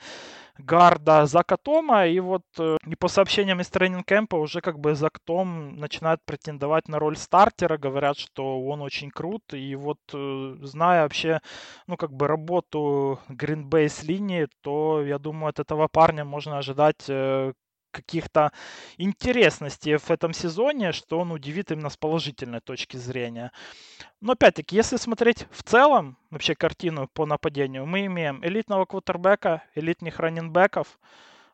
гарда 0.58 1.24
Зака 1.24 1.56
Тома, 1.56 2.06
и 2.06 2.20
вот 2.20 2.42
э, 2.58 2.76
и 2.86 2.94
по 2.94 3.08
сообщениям 3.08 3.62
из 3.62 3.70
тренинг-кэмпа 3.70 4.36
уже 4.36 4.60
как 4.60 4.78
бы 4.78 4.94
Зак 4.94 5.20
Том 5.20 5.76
начинает 5.76 6.20
претендовать 6.26 6.86
на 6.86 6.98
роль 6.98 7.16
стартера, 7.16 7.78
говорят, 7.78 8.18
что 8.18 8.60
он 8.60 8.82
очень 8.82 9.10
крут, 9.10 9.54
и 9.54 9.74
вот 9.74 10.00
э, 10.12 10.56
зная 10.60 11.04
вообще, 11.04 11.40
ну 11.86 11.96
как 11.96 12.12
бы 12.12 12.28
работу 12.28 13.18
Green 13.30 13.64
Bay 13.70 13.88
с 13.88 14.02
линии, 14.02 14.48
то 14.60 15.02
я 15.02 15.18
думаю, 15.18 15.48
от 15.48 15.60
этого 15.60 15.88
парня 15.88 16.26
можно 16.26 16.58
ожидать 16.58 17.06
э, 17.08 17.54
каких-то 17.92 18.52
интересностей 18.96 19.96
в 19.96 20.10
этом 20.10 20.32
сезоне, 20.32 20.92
что 20.92 21.20
он 21.20 21.30
удивит 21.30 21.70
именно 21.70 21.90
с 21.90 21.96
положительной 21.96 22.60
точки 22.60 22.96
зрения. 22.96 23.52
Но 24.20 24.32
опять-таки, 24.32 24.74
если 24.74 24.96
смотреть 24.96 25.46
в 25.50 25.62
целом 25.62 26.16
вообще 26.30 26.54
картину 26.54 27.08
по 27.12 27.26
нападению, 27.26 27.86
мы 27.86 28.06
имеем 28.06 28.44
элитного 28.44 28.86
квотербека, 28.86 29.62
элитных 29.74 30.18
раненбеков, 30.18 30.98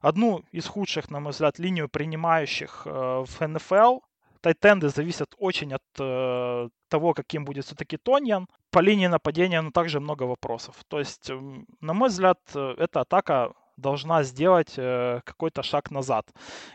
одну 0.01 0.45
из 0.53 0.67
худших, 0.67 1.11
на 1.11 1.21
мой 1.21 1.33
взгляд, 1.33 1.59
линию 1.59 1.89
принимающих 1.89 2.83
э, 2.87 3.25
в 3.27 3.47
НФЛ. 3.47 4.01
Тайтенды 4.41 4.89
зависят 4.89 5.35
очень 5.39 5.75
от 5.75 5.83
э, 5.99 6.69
того, 6.89 7.15
каким 7.15 7.45
будет 7.45 7.65
все-таки 7.65 7.97
Тоньян. 7.97 8.47
По 8.71 8.79
линии 8.79 9.09
нападения, 9.09 9.61
ну, 9.61 9.73
также 9.73 9.99
много 9.99 10.25
вопросов. 10.25 10.77
То 10.89 11.01
есть, 11.01 11.31
на 11.81 11.95
мой 11.95 12.09
взгляд, 12.09 12.39
э, 12.55 12.75
эта 12.79 13.01
атака 13.01 13.53
должна 13.79 14.23
сделать 14.25 14.75
э, 14.77 15.21
какой-то 15.25 15.63
шаг 15.63 15.91
назад. 15.91 16.27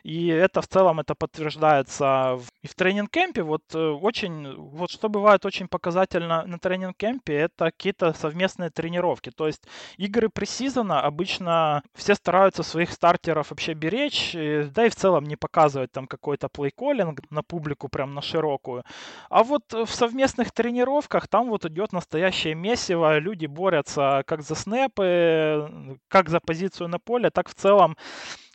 И 0.03 0.27
это 0.27 0.61
в 0.61 0.67
целом 0.67 0.99
это 0.99 1.15
подтверждается 1.15 2.39
и 2.61 2.67
в 2.67 2.75
тренинг-кемпе. 2.75 3.43
Вот 3.43 3.63
э, 3.73 3.77
очень, 3.77 4.55
вот 4.55 4.89
что 4.89 5.09
бывает 5.09 5.45
очень 5.45 5.67
показательно 5.67 6.45
на 6.45 6.57
тренинг-кемпе, 6.57 7.33
это 7.33 7.65
какие-то 7.65 8.13
совместные 8.13 8.69
тренировки. 8.69 9.31
То 9.31 9.47
есть 9.47 9.63
игры 9.97 10.29
пресизона 10.29 11.01
обычно 11.01 11.83
все 11.93 12.15
стараются 12.15 12.63
своих 12.63 12.91
стартеров 12.91 13.51
вообще 13.51 13.73
беречь, 13.73 14.33
и, 14.35 14.63
да 14.63 14.85
и 14.85 14.89
в 14.89 14.95
целом 14.95 15.25
не 15.25 15.35
показывать 15.35 15.91
там 15.91 16.07
какой-то 16.07 16.47
плейколлинг 16.47 17.19
на 17.29 17.43
публику 17.43 17.89
прям 17.89 18.13
на 18.13 18.21
широкую. 18.21 18.83
А 19.29 19.43
вот 19.43 19.73
в 19.73 19.89
совместных 19.89 20.51
тренировках 20.51 21.27
там 21.27 21.49
вот 21.49 21.65
идет 21.65 21.91
настоящее 21.91 22.55
месиво, 22.55 23.17
люди 23.19 23.45
борются 23.45 24.23
как 24.25 24.41
за 24.41 24.55
снэпы, 24.55 25.99
как 26.07 26.29
за 26.29 26.39
позицию 26.39 26.92
поле, 26.99 27.29
так 27.29 27.49
в 27.49 27.53
целом 27.53 27.97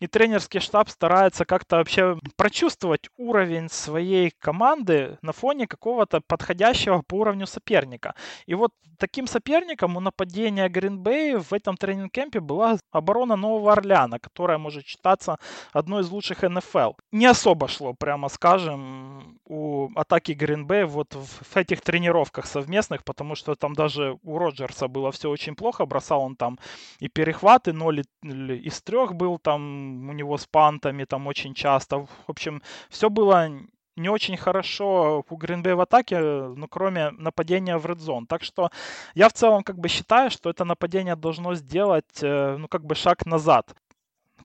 и 0.00 0.06
тренерский 0.06 0.60
штаб 0.60 0.88
старается 0.88 1.44
как-то 1.44 1.76
вообще 1.76 2.18
прочувствовать 2.36 3.08
уровень 3.16 3.68
своей 3.68 4.32
команды 4.38 5.18
на 5.22 5.32
фоне 5.32 5.66
какого-то 5.66 6.20
подходящего 6.20 7.02
по 7.06 7.16
уровню 7.16 7.46
соперника. 7.46 8.14
И 8.46 8.54
вот 8.54 8.72
таким 8.98 9.26
соперником 9.26 9.96
у 9.96 10.00
нападения 10.00 10.68
Гринбей 10.68 11.36
в 11.36 11.52
этом 11.52 11.76
тренинг-кемпе 11.76 12.40
была 12.40 12.78
оборона 12.90 13.36
Нового 13.36 13.72
Орлеана, 13.72 14.18
которая 14.18 14.58
может 14.58 14.86
считаться 14.86 15.38
одной 15.72 16.02
из 16.02 16.10
лучших 16.10 16.42
НФЛ. 16.42 16.92
Не 17.12 17.26
особо 17.26 17.68
шло, 17.68 17.94
прямо 17.94 18.28
скажем, 18.28 19.38
у 19.46 19.88
атаки 19.94 20.32
Гринбей 20.32 20.84
вот 20.84 21.14
в 21.14 21.56
этих 21.56 21.80
тренировках 21.80 22.46
совместных, 22.46 23.04
потому 23.04 23.34
что 23.34 23.54
там 23.54 23.74
даже 23.74 24.18
у 24.22 24.38
Роджерса 24.38 24.88
было 24.88 25.10
все 25.12 25.30
очень 25.30 25.54
плохо, 25.54 25.86
бросал 25.86 26.22
он 26.22 26.36
там 26.36 26.58
и 26.98 27.08
перехваты, 27.08 27.72
0 27.72 28.02
из 28.22 28.82
3 28.82 29.14
был 29.14 29.38
там 29.38 29.87
у 30.10 30.12
него 30.12 30.36
с 30.38 30.46
пантами 30.46 31.04
там 31.04 31.26
очень 31.26 31.54
часто. 31.54 31.98
В 31.98 32.08
общем, 32.28 32.62
все 32.90 33.10
было 33.10 33.50
не 33.98 34.08
очень 34.08 34.36
хорошо 34.36 35.24
у 35.28 35.36
Гринбей 35.36 35.74
в 35.74 35.80
атаке, 35.80 36.18
ну, 36.20 36.68
кроме 36.68 37.10
нападения 37.10 37.76
в 37.78 37.86
Red 37.86 37.98
Zone. 37.98 38.26
Так 38.26 38.44
что 38.44 38.70
я 39.14 39.28
в 39.28 39.32
целом 39.32 39.62
как 39.62 39.78
бы 39.78 39.88
считаю, 39.88 40.30
что 40.30 40.50
это 40.50 40.64
нападение 40.64 41.16
должно 41.16 41.54
сделать, 41.54 42.22
э, 42.22 42.56
ну, 42.58 42.68
как 42.68 42.84
бы 42.84 42.94
шаг 42.94 43.26
назад. 43.26 43.74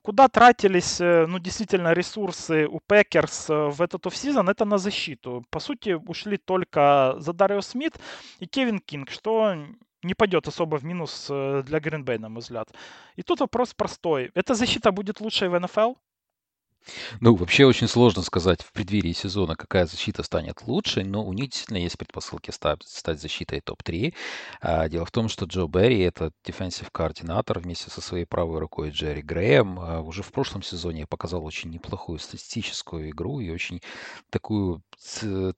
Куда 0.02 0.28
тратились, 0.28 1.00
э, 1.00 1.26
ну, 1.26 1.38
действительно, 1.38 1.94
ресурсы 1.94 2.66
у 2.66 2.80
Пекерс 2.80 3.48
э, 3.50 3.70
в 3.70 3.80
этот 3.80 4.06
офсезон, 4.06 4.48
это 4.48 4.64
на 4.64 4.78
защиту. 4.78 5.44
По 5.50 5.60
сути, 5.60 5.98
ушли 6.08 6.36
только 6.36 7.14
Задариус 7.18 7.62
Смит 7.62 7.98
и 8.40 8.46
Кевин 8.46 8.80
Кинг, 8.80 9.10
что 9.10 9.56
не 10.04 10.14
пойдет 10.14 10.48
особо 10.48 10.76
в 10.76 10.84
минус 10.84 11.26
э, 11.30 11.62
для 11.66 11.80
Гринбей, 11.80 12.18
на 12.18 12.28
мой 12.28 12.40
взгляд. 12.40 12.68
И 13.16 13.22
тут 13.22 13.40
вопрос 13.40 13.74
простой. 13.74 14.30
Эта 14.34 14.54
защита 14.54 14.92
будет 14.92 15.20
лучшей 15.20 15.48
в 15.48 15.58
НФЛ? 15.58 15.94
Ну, 17.20 17.34
вообще 17.34 17.64
очень 17.64 17.88
сложно 17.88 18.22
сказать 18.22 18.62
в 18.62 18.72
преддверии 18.72 19.12
сезона, 19.12 19.56
какая 19.56 19.86
защита 19.86 20.22
станет 20.22 20.62
лучше, 20.66 21.04
но 21.04 21.24
у 21.24 21.32
них 21.32 21.50
действительно 21.50 21.78
есть 21.78 21.98
предпосылки 21.98 22.50
стать, 22.50 22.82
защитой 23.20 23.60
топ-3. 23.60 24.14
А, 24.60 24.88
дело 24.88 25.04
в 25.06 25.10
том, 25.10 25.28
что 25.28 25.46
Джо 25.46 25.66
Берри, 25.66 26.00
это 26.00 26.32
дефенсив 26.44 26.90
координатор 26.90 27.58
вместе 27.58 27.90
со 27.90 28.00
своей 28.00 28.24
правой 28.24 28.58
рукой 28.58 28.90
Джерри 28.90 29.22
Грэем, 29.22 29.78
а, 29.78 30.00
уже 30.00 30.22
в 30.22 30.32
прошлом 30.32 30.62
сезоне 30.62 31.06
показал 31.06 31.44
очень 31.44 31.70
неплохую 31.70 32.18
статистическую 32.18 33.10
игру 33.10 33.40
и 33.40 33.50
очень 33.50 33.80
такую 34.30 34.82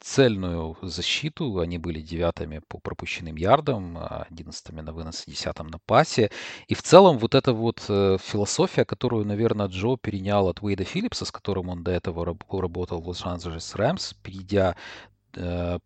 цельную 0.00 0.76
защиту. 0.82 1.58
Они 1.58 1.78
были 1.78 2.00
девятыми 2.00 2.60
по 2.68 2.78
пропущенным 2.78 3.36
ярдам, 3.36 3.98
одиннадцатыми 4.28 4.80
на 4.80 4.92
вынос, 4.92 5.24
десятым 5.26 5.68
на 5.68 5.78
пасе. 5.78 6.30
И 6.68 6.74
в 6.74 6.82
целом 6.82 7.18
вот 7.18 7.34
эта 7.34 7.52
вот 7.52 7.84
э, 7.88 8.18
философия, 8.20 8.84
которую, 8.84 9.24
наверное, 9.26 9.68
Джо 9.68 9.96
перенял 9.96 10.48
от 10.48 10.62
Уэйда 10.62 10.84
Филлипса, 10.84 11.15
с 11.24 11.32
которым 11.32 11.68
он 11.68 11.82
до 11.82 11.92
этого 11.92 12.24
работал 12.24 13.00
в 13.00 13.08
Лос-Анджелес 13.08 13.74
Рэмс, 13.74 14.14
перейдя 14.22 14.76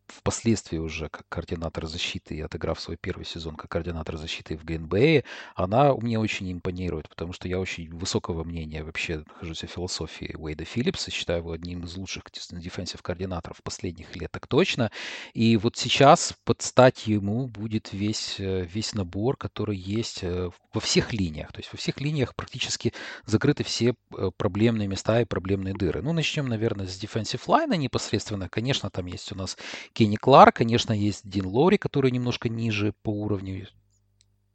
впоследствии 0.06 0.78
уже 0.78 1.08
как 1.08 1.28
координатор 1.28 1.86
защиты 1.86 2.36
и 2.36 2.40
отыграв 2.40 2.80
свой 2.80 2.96
первый 2.96 3.24
сезон 3.24 3.56
как 3.56 3.70
координатор 3.70 4.16
защиты 4.16 4.56
в 4.56 4.64
Гринбее, 4.64 5.24
она 5.54 5.94
мне 5.94 6.18
очень 6.18 6.52
импонирует, 6.52 7.08
потому 7.08 7.32
что 7.32 7.48
я 7.48 7.58
очень 7.58 7.92
высокого 7.94 8.44
мнения 8.44 8.84
вообще 8.84 9.24
нахожусь 9.26 9.64
о 9.64 9.66
философии 9.66 10.34
Уэйда 10.36 10.64
Филлипса, 10.64 11.10
считаю 11.10 11.40
его 11.40 11.52
одним 11.52 11.84
из 11.84 11.96
лучших 11.96 12.24
дефенсив 12.52 13.02
координаторов 13.02 13.62
последних 13.62 14.14
лет, 14.16 14.30
так 14.30 14.46
точно. 14.46 14.90
И 15.34 15.56
вот 15.56 15.76
сейчас 15.76 16.34
под 16.44 16.62
стать 16.62 17.06
ему 17.06 17.46
будет 17.46 17.92
весь, 17.92 18.36
э, 18.38 18.64
весь 18.64 18.94
набор, 18.94 19.36
который 19.36 19.76
есть 19.76 20.22
э, 20.22 20.50
во 20.72 20.80
всех 20.80 21.12
линиях. 21.12 21.52
То 21.52 21.60
есть 21.60 21.72
во 21.72 21.78
всех 21.78 22.00
линиях 22.00 22.34
практически 22.34 22.92
закрыты 23.26 23.64
все 23.64 23.94
проблемные 24.36 24.88
места 24.88 25.20
и 25.20 25.24
проблемные 25.24 25.74
дыры. 25.74 26.02
Ну, 26.02 26.12
начнем, 26.12 26.48
наверное, 26.48 26.86
с 26.86 27.02
defensive 27.02 27.42
лайна 27.46 27.74
непосредственно. 27.74 28.48
Конечно, 28.48 28.90
там 28.90 29.06
есть 29.06 29.32
у 29.32 29.34
нас 29.40 29.56
Кенни 29.92 30.16
Кларк, 30.16 30.56
конечно, 30.56 30.92
есть 30.92 31.28
Дин 31.28 31.46
Лори, 31.46 31.78
который 31.78 32.10
немножко 32.10 32.48
ниже 32.48 32.94
по 33.02 33.10
уровню 33.10 33.66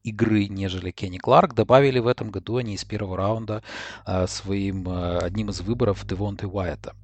игры, 0.05 0.47
нежели 0.47 0.91
Кенни 0.91 1.17
Кларк. 1.17 1.53
Добавили 1.53 1.99
в 1.99 2.07
этом 2.07 2.29
году 2.29 2.57
они 2.57 2.75
из 2.75 2.85
первого 2.85 3.17
раунда 3.17 3.63
э, 4.05 4.27
своим 4.27 4.87
э, 4.87 5.17
одним 5.17 5.49
из 5.49 5.61
выборов 5.61 6.05
Девонте 6.07 6.45
Уайта. 6.45 6.95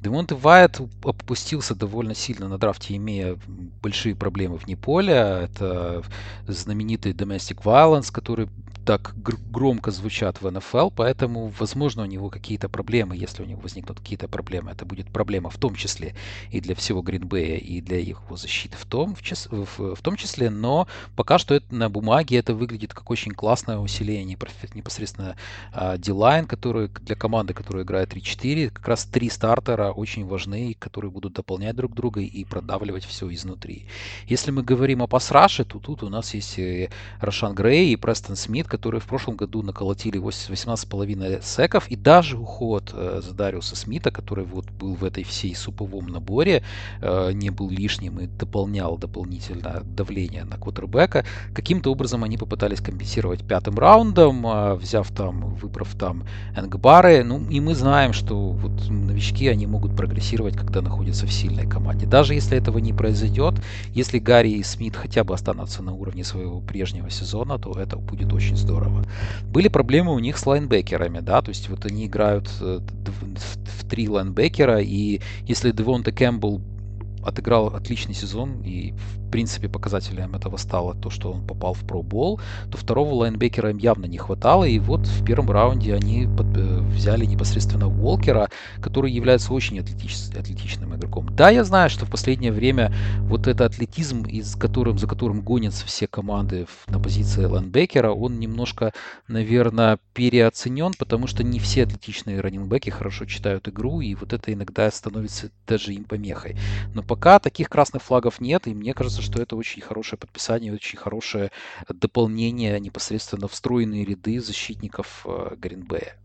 Девонте 0.00 0.34
Уайт 0.34 0.80
опустился 1.04 1.74
довольно 1.74 2.14
сильно 2.14 2.48
на 2.48 2.58
драфте, 2.58 2.96
имея 2.96 3.38
большие 3.82 4.14
проблемы 4.14 4.56
вне 4.56 4.76
поля. 4.76 5.42
Это 5.44 6.02
знаменитый 6.46 7.12
domestic 7.12 7.62
violence, 7.62 8.12
который 8.12 8.48
так 8.84 9.14
громко 9.50 9.90
звучат 9.90 10.40
в 10.40 10.50
НФЛ, 10.50 10.90
поэтому, 10.90 11.52
возможно, 11.58 12.02
у 12.02 12.06
него 12.06 12.30
какие-то 12.30 12.68
проблемы, 12.68 13.16
если 13.16 13.42
у 13.42 13.46
него 13.46 13.60
возникнут 13.60 14.00
какие-то 14.00 14.28
проблемы. 14.28 14.70
Это 14.70 14.84
будет 14.84 15.08
проблема 15.12 15.50
в 15.50 15.58
том 15.58 15.74
числе 15.74 16.14
и 16.50 16.60
для 16.60 16.74
всего 16.74 17.02
Гринбея, 17.02 17.56
и 17.56 17.80
для 17.80 17.98
его 17.98 18.36
защиты 18.36 18.76
в 18.76 18.86
том, 18.86 19.14
в, 19.14 19.22
час, 19.22 19.48
в, 19.50 19.94
в 19.94 20.02
том 20.02 20.16
числе, 20.16 20.50
но 20.50 20.86
пока 21.16 21.38
что 21.38 21.54
это 21.54 21.74
на 21.74 21.88
бумаге 21.88 22.38
это 22.38 22.54
выглядит 22.54 22.94
как 22.94 23.10
очень 23.10 23.32
классное 23.32 23.78
усиление 23.78 24.36
непосредственно 24.74 25.36
а, 25.72 25.96
Дилайн, 25.96 26.46
который 26.46 26.88
для 26.88 27.16
команды, 27.16 27.54
которая 27.54 27.84
играет 27.84 28.12
3-4, 28.12 28.70
как 28.70 28.88
раз 28.88 29.04
три 29.04 29.30
стартера 29.30 29.92
очень 29.92 30.26
важны, 30.26 30.74
которые 30.78 31.10
будут 31.10 31.34
дополнять 31.34 31.76
друг 31.76 31.94
друга 31.94 32.20
и 32.20 32.44
продавливать 32.44 33.04
все 33.04 33.32
изнутри. 33.32 33.86
Если 34.26 34.50
мы 34.50 34.62
говорим 34.62 35.02
о 35.02 35.06
пасраше, 35.06 35.64
то 35.64 35.78
тут 35.78 36.02
у 36.02 36.08
нас 36.08 36.34
есть 36.34 36.58
Рошан 37.20 37.54
Грей 37.54 37.92
и 37.92 37.96
Престон 37.96 38.36
Смит, 38.36 38.68
которые 38.80 39.02
в 39.02 39.04
прошлом 39.04 39.36
году 39.36 39.62
наколотили 39.62 40.18
18,5 40.18 41.42
секов, 41.42 41.86
и 41.90 41.96
даже 41.96 42.38
уход 42.38 42.94
э, 42.94 43.20
за 43.22 43.34
Дариуса 43.34 43.76
Смита, 43.76 44.10
который 44.10 44.46
вот 44.46 44.70
был 44.70 44.94
в 44.94 45.04
этой 45.04 45.22
всей 45.22 45.54
суповом 45.54 46.06
наборе, 46.06 46.62
э, 47.02 47.32
не 47.32 47.50
был 47.50 47.68
лишним 47.68 48.20
и 48.20 48.26
дополнял 48.26 48.96
дополнительно 48.96 49.82
давление 49.84 50.44
на 50.44 50.56
квотербека, 50.56 51.26
каким-то 51.54 51.92
образом 51.92 52.24
они 52.24 52.38
попытались 52.38 52.80
компенсировать 52.80 53.46
пятым 53.46 53.78
раундом, 53.78 54.46
э, 54.46 54.74
взяв 54.76 55.10
там, 55.10 55.54
выбрав 55.56 55.94
там 55.96 56.24
Энгбары, 56.56 57.22
ну 57.22 57.50
и 57.50 57.60
мы 57.60 57.74
знаем, 57.74 58.14
что 58.14 58.48
вот 58.48 58.88
новички, 58.88 59.46
они 59.48 59.66
могут 59.66 59.94
прогрессировать, 59.94 60.56
когда 60.56 60.80
находятся 60.80 61.26
в 61.26 61.32
сильной 61.32 61.68
команде. 61.68 62.06
Даже 62.06 62.32
если 62.32 62.56
этого 62.56 62.78
не 62.78 62.94
произойдет, 62.94 63.56
если 63.94 64.18
Гарри 64.18 64.52
и 64.52 64.62
Смит 64.62 64.96
хотя 64.96 65.22
бы 65.22 65.34
останутся 65.34 65.82
на 65.82 65.92
уровне 65.92 66.24
своего 66.24 66.62
прежнего 66.62 67.10
сезона, 67.10 67.58
то 67.58 67.72
это 67.72 67.98
будет 67.98 68.32
очень 68.32 68.56
здорово. 68.60 69.04
Были 69.52 69.68
проблемы 69.68 70.14
у 70.14 70.18
них 70.18 70.38
с 70.38 70.46
лайнбекерами, 70.46 71.20
да, 71.20 71.42
то 71.42 71.48
есть 71.48 71.68
вот 71.68 71.84
они 71.84 72.06
играют 72.06 72.48
э, 72.60 72.80
в 72.80 73.88
три 73.88 74.08
лайнбекера, 74.08 74.80
и 74.80 75.20
если 75.46 75.72
Девонте 75.72 76.12
Кэмпбелл 76.12 76.60
отыграл 77.24 77.74
отличный 77.74 78.14
сезон 78.14 78.62
и 78.62 78.94
в 79.30 79.32
принципе, 79.32 79.68
показателем 79.68 80.34
этого 80.34 80.56
стало 80.56 80.92
то, 80.96 81.08
что 81.08 81.30
он 81.30 81.46
попал 81.46 81.72
в 81.72 81.84
пробол, 81.84 82.40
то 82.68 82.76
второго 82.76 83.14
лайнбекера 83.14 83.70
им 83.70 83.78
явно 83.78 84.06
не 84.06 84.18
хватало, 84.18 84.64
и 84.64 84.80
вот 84.80 85.06
в 85.06 85.24
первом 85.24 85.52
раунде 85.52 85.94
они 85.94 86.26
под, 86.26 86.48
э, 86.56 86.80
взяли 86.80 87.26
непосредственно 87.26 87.86
Уолкера, 87.86 88.50
который 88.82 89.12
является 89.12 89.52
очень 89.52 89.78
атлетич, 89.78 90.16
атлетичным 90.36 90.96
игроком. 90.96 91.28
Да, 91.36 91.48
я 91.48 91.62
знаю, 91.62 91.90
что 91.90 92.06
в 92.06 92.10
последнее 92.10 92.50
время 92.50 92.92
вот 93.20 93.46
этот 93.46 93.72
атлетизм, 93.72 94.24
из 94.24 94.56
которым, 94.56 94.98
за 94.98 95.06
которым 95.06 95.42
гонятся 95.42 95.86
все 95.86 96.08
команды 96.08 96.66
на 96.88 96.98
позиции 96.98 97.44
лайнбекера, 97.44 98.10
он 98.10 98.40
немножко, 98.40 98.92
наверное, 99.28 100.00
переоценен, 100.12 100.94
потому 100.98 101.28
что 101.28 101.44
не 101.44 101.60
все 101.60 101.84
атлетичные 101.84 102.40
раннингбеки 102.40 102.90
хорошо 102.90 103.26
читают 103.26 103.68
игру, 103.68 104.00
и 104.00 104.12
вот 104.16 104.32
это 104.32 104.52
иногда 104.52 104.90
становится 104.90 105.50
даже 105.68 105.94
им 105.94 106.02
помехой. 106.02 106.56
Но 106.94 107.04
пока 107.04 107.38
таких 107.38 107.68
красных 107.68 108.02
флагов 108.02 108.40
нет, 108.40 108.66
и 108.66 108.74
мне 108.74 108.92
кажется, 108.92 109.19
что 109.20 109.40
это 109.40 109.56
очень 109.56 109.82
хорошее 109.82 110.18
подписание, 110.18 110.72
очень 110.72 110.98
хорошее 110.98 111.50
дополнение 111.88 112.78
непосредственно 112.80 113.48
встроенные 113.48 114.04
ряды 114.04 114.40
защитников 114.40 115.22
э, 115.24 115.54
Гринбея. 115.56 116.16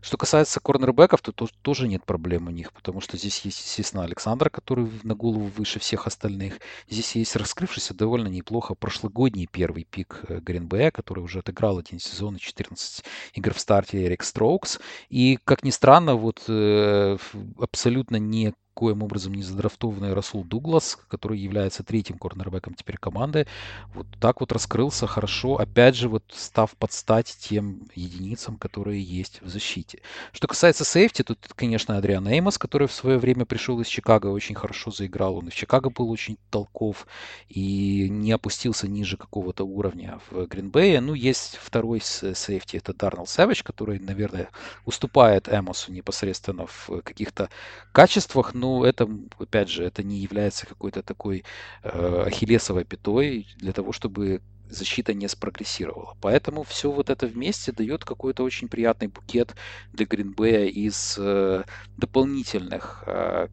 Что 0.00 0.16
касается 0.16 0.60
корнербеков, 0.60 1.20
то, 1.22 1.32
то 1.32 1.48
тоже 1.62 1.88
нет 1.88 2.04
проблем 2.04 2.48
у 2.48 2.50
них, 2.50 2.72
потому 2.72 3.00
что 3.00 3.16
здесь 3.16 3.40
есть, 3.40 3.60
естественно, 3.60 4.04
Александр, 4.04 4.50
который 4.50 4.90
на 5.02 5.14
голову 5.14 5.46
выше 5.46 5.78
всех 5.78 6.06
остальных. 6.06 6.60
Здесь 6.88 7.16
есть 7.16 7.36
раскрывшийся 7.36 7.94
довольно 7.94 8.28
неплохо 8.28 8.74
прошлогодний 8.74 9.48
первый 9.50 9.84
пик 9.84 10.20
э, 10.28 10.40
Гринбея, 10.40 10.90
который 10.90 11.20
уже 11.20 11.40
отыграл 11.40 11.78
один 11.78 11.98
сезон 11.98 12.36
и 12.36 12.40
14 12.40 13.04
игр 13.34 13.54
в 13.54 13.60
старте 13.60 14.04
Эрик 14.04 14.22
Строукс. 14.22 14.80
И, 15.08 15.38
как 15.44 15.62
ни 15.64 15.70
странно, 15.70 16.14
вот 16.14 16.44
э, 16.48 17.18
абсолютно 17.58 18.16
не 18.16 18.54
никоим 18.70 19.02
образом 19.02 19.34
не 19.34 19.42
задрафтованный 19.42 20.14
Расул 20.14 20.44
Дуглас, 20.44 20.98
который 21.08 21.38
является 21.38 21.82
третьим 21.82 22.18
корнербеком 22.18 22.74
теперь 22.74 22.96
команды, 22.96 23.46
вот 23.94 24.06
так 24.20 24.40
вот 24.40 24.52
раскрылся 24.52 25.06
хорошо, 25.06 25.56
опять 25.56 25.96
же, 25.96 26.08
вот 26.08 26.24
став 26.34 26.74
под 26.76 26.92
стать 26.92 27.36
тем 27.40 27.82
единицам, 27.94 28.56
которые 28.56 29.02
есть 29.02 29.42
в 29.42 29.48
защите. 29.48 30.00
Что 30.32 30.46
касается 30.48 30.84
сейфти, 30.84 31.22
тут, 31.22 31.38
конечно, 31.54 31.96
Адриан 31.96 32.26
Эймос, 32.28 32.58
который 32.58 32.88
в 32.88 32.92
свое 32.92 33.18
время 33.18 33.44
пришел 33.44 33.80
из 33.80 33.86
Чикаго, 33.86 34.28
очень 34.28 34.54
хорошо 34.54 34.90
заиграл. 34.90 35.36
Он 35.36 35.48
и 35.48 35.50
в 35.50 35.54
Чикаго 35.54 35.90
был 35.90 36.10
очень 36.10 36.38
толков 36.50 37.06
и 37.48 38.08
не 38.08 38.32
опустился 38.32 38.88
ниже 38.88 39.16
какого-то 39.16 39.64
уровня 39.64 40.20
в 40.30 40.46
Гринбее. 40.46 41.00
Ну, 41.00 41.14
есть 41.14 41.58
второй 41.60 42.00
сейфти, 42.00 42.76
это 42.76 42.94
Дарнелл 42.94 43.26
Сэвидж, 43.26 43.62
который, 43.62 43.98
наверное, 43.98 44.48
уступает 44.84 45.48
Эмосу 45.48 45.92
непосредственно 45.92 46.66
в 46.66 47.02
каких-то 47.02 47.50
качествах, 47.92 48.54
ну, 48.60 48.84
это, 48.84 49.08
опять 49.38 49.68
же, 49.68 49.84
это 49.84 50.02
не 50.02 50.18
является 50.18 50.66
какой-то 50.66 51.02
такой 51.02 51.44
э, 51.82 52.24
ахиллесовой 52.26 52.84
пятой 52.84 53.46
для 53.56 53.72
того, 53.72 53.92
чтобы 53.92 54.42
защита 54.68 55.14
не 55.14 55.28
спрогрессировала. 55.28 56.16
Поэтому 56.20 56.62
все 56.62 56.90
вот 56.90 57.10
это 57.10 57.26
вместе 57.26 57.72
дает 57.72 58.04
какой-то 58.04 58.44
очень 58.44 58.68
приятный 58.68 59.08
букет 59.08 59.56
для 59.92 60.06
Гринбея 60.06 60.66
из 60.66 61.16
э, 61.18 61.64
дополнительных 61.96 63.02
э, 63.06 63.48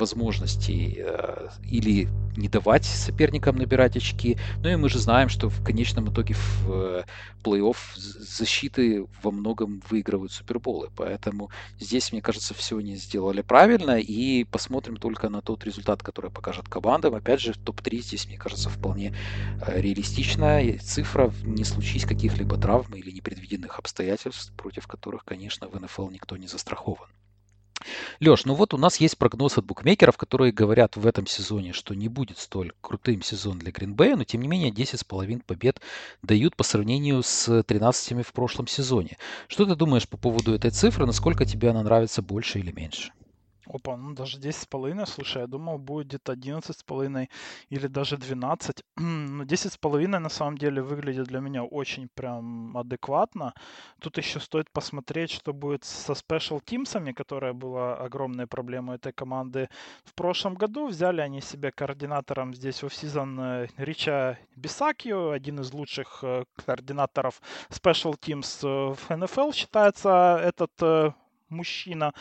возможностей 0.00 0.96
э, 0.98 1.48
или 1.64 2.08
не 2.36 2.48
давать 2.48 2.84
соперникам 2.84 3.56
набирать 3.56 3.96
очки. 3.96 4.36
Ну 4.62 4.68
и 4.68 4.76
мы 4.76 4.88
же 4.88 4.98
знаем, 4.98 5.28
что 5.28 5.48
в 5.48 5.64
конечном 5.64 6.12
итоге 6.12 6.34
в 6.34 6.70
э, 6.70 7.04
плей-офф 7.42 7.76
защиты 7.96 9.06
во 9.22 9.30
многом 9.30 9.82
выигрывают 9.88 10.32
суперболы. 10.32 10.90
Поэтому 10.96 11.50
здесь, 11.78 12.12
мне 12.12 12.20
кажется, 12.20 12.54
все 12.54 12.78
они 12.78 12.96
сделали 12.96 13.42
правильно. 13.42 13.98
И 13.98 14.44
посмотрим 14.44 14.96
только 14.96 15.28
на 15.28 15.40
тот 15.40 15.64
результат, 15.64 16.02
который 16.02 16.30
покажет 16.30 16.68
командам. 16.68 17.14
Опять 17.14 17.40
же, 17.40 17.54
топ-3 17.54 17.98
здесь, 18.00 18.26
мне 18.26 18.36
кажется, 18.36 18.68
вполне 18.68 19.14
э, 19.66 19.80
реалистичная 19.80 20.78
цифра. 20.78 21.32
Не 21.42 21.64
случись 21.64 22.04
каких-либо 22.04 22.56
травм 22.58 22.94
или 22.94 23.10
непредвиденных 23.10 23.78
обстоятельств, 23.78 24.52
против 24.56 24.86
которых, 24.86 25.24
конечно, 25.24 25.68
в 25.68 25.80
НФЛ 25.80 26.10
никто 26.10 26.36
не 26.36 26.46
застрахован. 26.46 27.08
Леш, 28.20 28.44
ну 28.44 28.54
вот 28.54 28.74
у 28.74 28.78
нас 28.78 28.96
есть 28.98 29.18
прогноз 29.18 29.58
от 29.58 29.64
букмекеров, 29.64 30.16
которые 30.16 30.52
говорят 30.52 30.96
в 30.96 31.06
этом 31.06 31.26
сезоне, 31.26 31.72
что 31.72 31.94
не 31.94 32.08
будет 32.08 32.38
столь 32.38 32.72
крутым 32.80 33.22
сезон 33.22 33.58
для 33.58 33.72
Гринбея, 33.72 34.16
но 34.16 34.24
тем 34.24 34.42
не 34.42 34.48
менее 34.48 34.70
10,5 34.70 35.42
побед 35.44 35.80
дают 36.22 36.56
по 36.56 36.64
сравнению 36.64 37.22
с 37.22 37.62
13 37.62 38.26
в 38.26 38.32
прошлом 38.32 38.66
сезоне. 38.66 39.18
Что 39.48 39.66
ты 39.66 39.74
думаешь 39.76 40.08
по 40.08 40.16
поводу 40.16 40.54
этой 40.54 40.70
цифры? 40.70 41.06
Насколько 41.06 41.44
тебе 41.44 41.70
она 41.70 41.82
нравится 41.82 42.22
больше 42.22 42.58
или 42.58 42.72
меньше? 42.72 43.12
Опа, 43.68 43.96
ну 43.96 44.14
даже 44.14 44.38
10 44.38 44.62
с 44.62 44.66
половиной, 44.66 45.06
слушай, 45.06 45.42
я 45.42 45.46
думал, 45.46 45.78
будет 45.78 46.06
где-то 46.06 46.32
11 46.32 46.76
с 46.76 46.82
половиной 46.82 47.30
или 47.68 47.86
даже 47.88 48.16
12. 48.16 48.84
Но 48.96 49.44
10 49.44 49.72
с 49.72 49.76
половиной 49.76 50.20
на 50.20 50.28
самом 50.28 50.58
деле 50.58 50.82
выглядит 50.82 51.26
для 51.26 51.40
меня 51.40 51.64
очень 51.64 52.08
прям 52.14 52.76
адекватно. 52.76 53.54
Тут 54.00 54.18
еще 54.18 54.40
стоит 54.40 54.70
посмотреть, 54.70 55.30
что 55.30 55.52
будет 55.52 55.84
со 55.84 56.14
спешл 56.14 56.60
тимсами, 56.60 57.12
которая 57.12 57.52
была 57.52 57.96
огромной 57.96 58.46
проблемой 58.46 58.96
этой 58.96 59.12
команды 59.12 59.68
в 60.04 60.14
прошлом 60.14 60.54
году. 60.54 60.86
Взяли 60.86 61.20
они 61.20 61.40
себе 61.40 61.72
координатором 61.72 62.54
здесь 62.54 62.82
в 62.82 62.90
сезон 62.90 63.40
э, 63.40 63.66
Рича 63.76 64.38
Бисакио, 64.54 65.30
один 65.30 65.60
из 65.60 65.72
лучших 65.72 66.20
э, 66.22 66.44
координаторов 66.64 67.40
спешл 67.70 68.14
тимс 68.14 68.62
в 68.62 68.96
НФЛ 69.08 69.52
считается 69.52 70.40
этот 70.42 71.16
мужчина. 71.48 72.12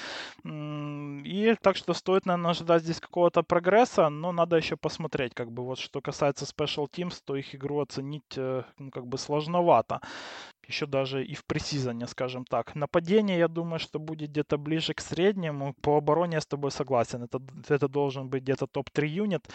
И 0.44 1.56
так 1.62 1.76
что 1.78 1.94
стоит, 1.94 2.26
наверное, 2.26 2.52
ожидать 2.52 2.84
здесь 2.84 3.00
какого-то 3.00 3.44
прогресса, 3.44 4.10
но 4.10 4.32
надо 4.32 4.58
еще 4.58 4.78
посмотреть, 4.78 5.34
как 5.34 5.52
бы 5.52 5.64
вот 5.64 5.80
что 5.80 6.02
касается 6.02 6.46
Special 6.46 6.88
Teams, 6.90 7.22
то 7.24 7.36
их 7.36 7.56
игру 7.56 7.80
оценить, 7.80 8.38
э, 8.38 8.64
ну, 8.78 8.92
как 8.92 9.08
бы 9.08 9.18
сложновато 9.18 10.02
еще 10.68 10.86
даже 10.86 11.24
и 11.24 11.36
в 11.36 11.44
пресизоне, 11.46 12.08
скажем 12.08 12.46
так. 12.46 12.76
Нападение, 12.76 13.38
я 13.38 13.48
думаю, 13.48 13.80
что 13.80 14.00
будет 14.00 14.30
где-то 14.30 14.58
ближе 14.58 14.94
к 14.94 15.02
среднему. 15.02 15.74
По 15.82 15.98
обороне 15.98 16.36
я 16.36 16.42
с 16.42 16.46
тобой 16.46 16.72
согласен. 16.72 17.24
Это, 17.24 17.42
это 17.70 17.88
должен 17.88 18.30
быть 18.30 18.44
где-то 18.44 18.68
топ-3 18.68 19.08
юнит. 19.08 19.48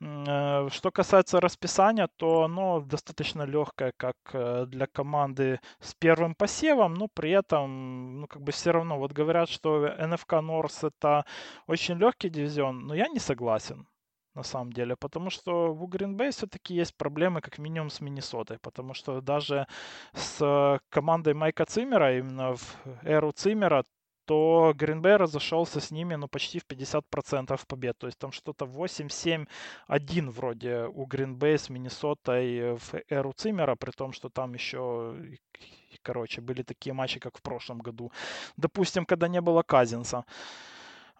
Э, 0.00 0.68
что 0.70 0.90
касается 0.90 1.40
расписания, 1.40 2.08
то 2.16 2.42
оно 2.44 2.80
достаточно 2.80 3.42
легкое, 3.42 3.92
как 3.96 4.16
э, 4.32 4.66
для 4.66 4.86
команды 4.86 5.60
с 5.80 5.94
первым 5.94 6.34
посевом, 6.34 6.94
но 6.94 7.08
при 7.08 7.30
этом, 7.30 8.20
ну, 8.20 8.26
как 8.26 8.42
бы 8.42 8.52
все 8.52 8.70
равно, 8.72 8.98
вот 8.98 9.12
говорят, 9.12 9.48
что 9.48 9.94
НФК 9.98 10.32
Норс 10.42 10.84
это 10.84 11.24
очень 11.66 11.98
легкий 11.98 12.30
дивизион, 12.30 12.86
но 12.86 12.94
я 12.94 13.08
не 13.08 13.18
согласен 13.18 13.86
на 14.34 14.42
самом 14.42 14.72
деле, 14.72 14.96
потому 14.96 15.30
что 15.30 15.72
в 15.72 15.84
Green 15.84 16.16
Bay 16.16 16.30
все-таки 16.30 16.74
есть 16.74 16.96
проблемы 16.96 17.40
как 17.40 17.58
минимум 17.58 17.90
с 17.90 18.00
Миннесотой, 18.00 18.58
потому 18.58 18.94
что 18.94 19.20
даже 19.20 19.66
с 20.12 20.80
командой 20.90 21.34
Майка 21.34 21.64
Циммера, 21.64 22.18
именно 22.18 22.54
в 22.54 22.76
эру 23.02 23.32
Циммера, 23.32 23.84
то 24.26 24.72
Green 24.74 25.02
Bay 25.02 25.16
разошелся 25.16 25.80
с 25.80 25.90
ними 25.90 26.14
ну, 26.16 26.28
почти 26.28 26.58
в 26.58 26.66
50% 26.66 27.60
побед. 27.66 27.98
То 27.98 28.06
есть 28.06 28.18
там 28.18 28.32
что-то 28.32 28.64
8-7-1 28.64 29.46
вроде 30.30 30.86
у 30.86 31.06
Green 31.06 31.36
Bay 31.36 31.58
с 31.58 31.68
Миннесотой 31.68 32.76
в 32.76 32.94
эру 33.08 33.32
Циммера, 33.32 33.76
при 33.76 33.90
том, 33.90 34.12
что 34.12 34.28
там 34.30 34.54
еще 34.54 35.14
короче, 36.02 36.40
были 36.40 36.62
такие 36.62 36.92
матчи, 36.92 37.20
как 37.20 37.38
в 37.38 37.42
прошлом 37.42 37.78
году. 37.78 38.12
Допустим, 38.56 39.04
когда 39.06 39.28
не 39.28 39.40
было 39.40 39.62
Казинса. 39.62 40.24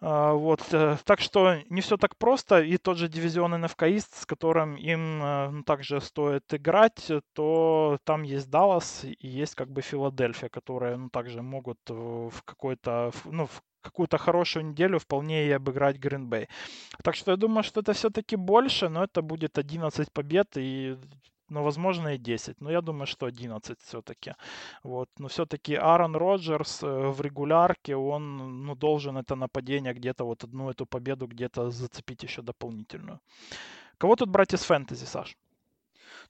А, 0.01 0.33
вот, 0.33 0.61
э, 0.73 0.97
так 1.05 1.21
что 1.21 1.55
не 1.69 1.81
все 1.81 1.97
так 1.97 2.17
просто, 2.17 2.61
и 2.61 2.77
тот 2.77 2.97
же 2.97 3.07
дивизион 3.07 3.51
НФК 3.61 3.83
East, 3.83 4.09
с 4.21 4.25
которым 4.25 4.75
им 4.75 5.23
э, 5.23 5.49
ну, 5.51 5.63
также 5.63 6.01
стоит 6.01 6.53
играть, 6.53 7.09
то 7.33 7.97
там 8.03 8.23
есть 8.23 8.49
Даллас 8.49 9.05
и 9.05 9.27
есть 9.27 9.55
как 9.55 9.69
бы 9.69 9.81
Филадельфия, 9.81 10.49
которые 10.49 10.97
ну, 10.97 11.09
также 11.09 11.41
могут 11.41 11.79
в 11.87 12.43
какой-то, 12.43 13.11
ну, 13.25 13.45
в 13.45 13.61
какую-то 13.81 14.17
хорошую 14.17 14.65
неделю 14.65 14.99
вполне 14.99 15.47
и 15.47 15.51
обыграть 15.51 15.97
Гринбей. 15.97 16.47
Так 17.03 17.15
что 17.15 17.31
я 17.31 17.37
думаю, 17.37 17.63
что 17.63 17.81
это 17.81 17.93
все-таки 17.93 18.35
больше, 18.35 18.89
но 18.89 19.03
это 19.03 19.21
будет 19.21 19.57
11 19.57 20.11
побед, 20.11 20.57
и 20.57 20.97
но 21.49 21.63
возможно 21.63 22.15
и 22.15 22.17
10. 22.17 22.61
Но 22.61 22.71
я 22.71 22.81
думаю, 22.81 23.07
что 23.07 23.25
11 23.25 23.79
все-таки. 23.81 24.33
Вот. 24.83 25.09
Но 25.19 25.27
все-таки 25.27 25.75
Аарон 25.75 26.15
Роджерс 26.15 26.83
э, 26.83 26.87
в 26.87 27.21
регулярке, 27.21 27.95
он 27.95 28.65
ну, 28.65 28.75
должен 28.75 29.17
это 29.17 29.35
нападение 29.35 29.93
где-то, 29.93 30.25
вот 30.25 30.43
одну 30.43 30.69
эту 30.69 30.85
победу 30.85 31.27
где-то 31.27 31.69
зацепить 31.69 32.23
еще 32.23 32.41
дополнительную. 32.41 33.19
Кого 33.97 34.15
тут 34.15 34.29
брать 34.29 34.53
из 34.53 34.63
фэнтези, 34.63 35.05
Саш? 35.05 35.37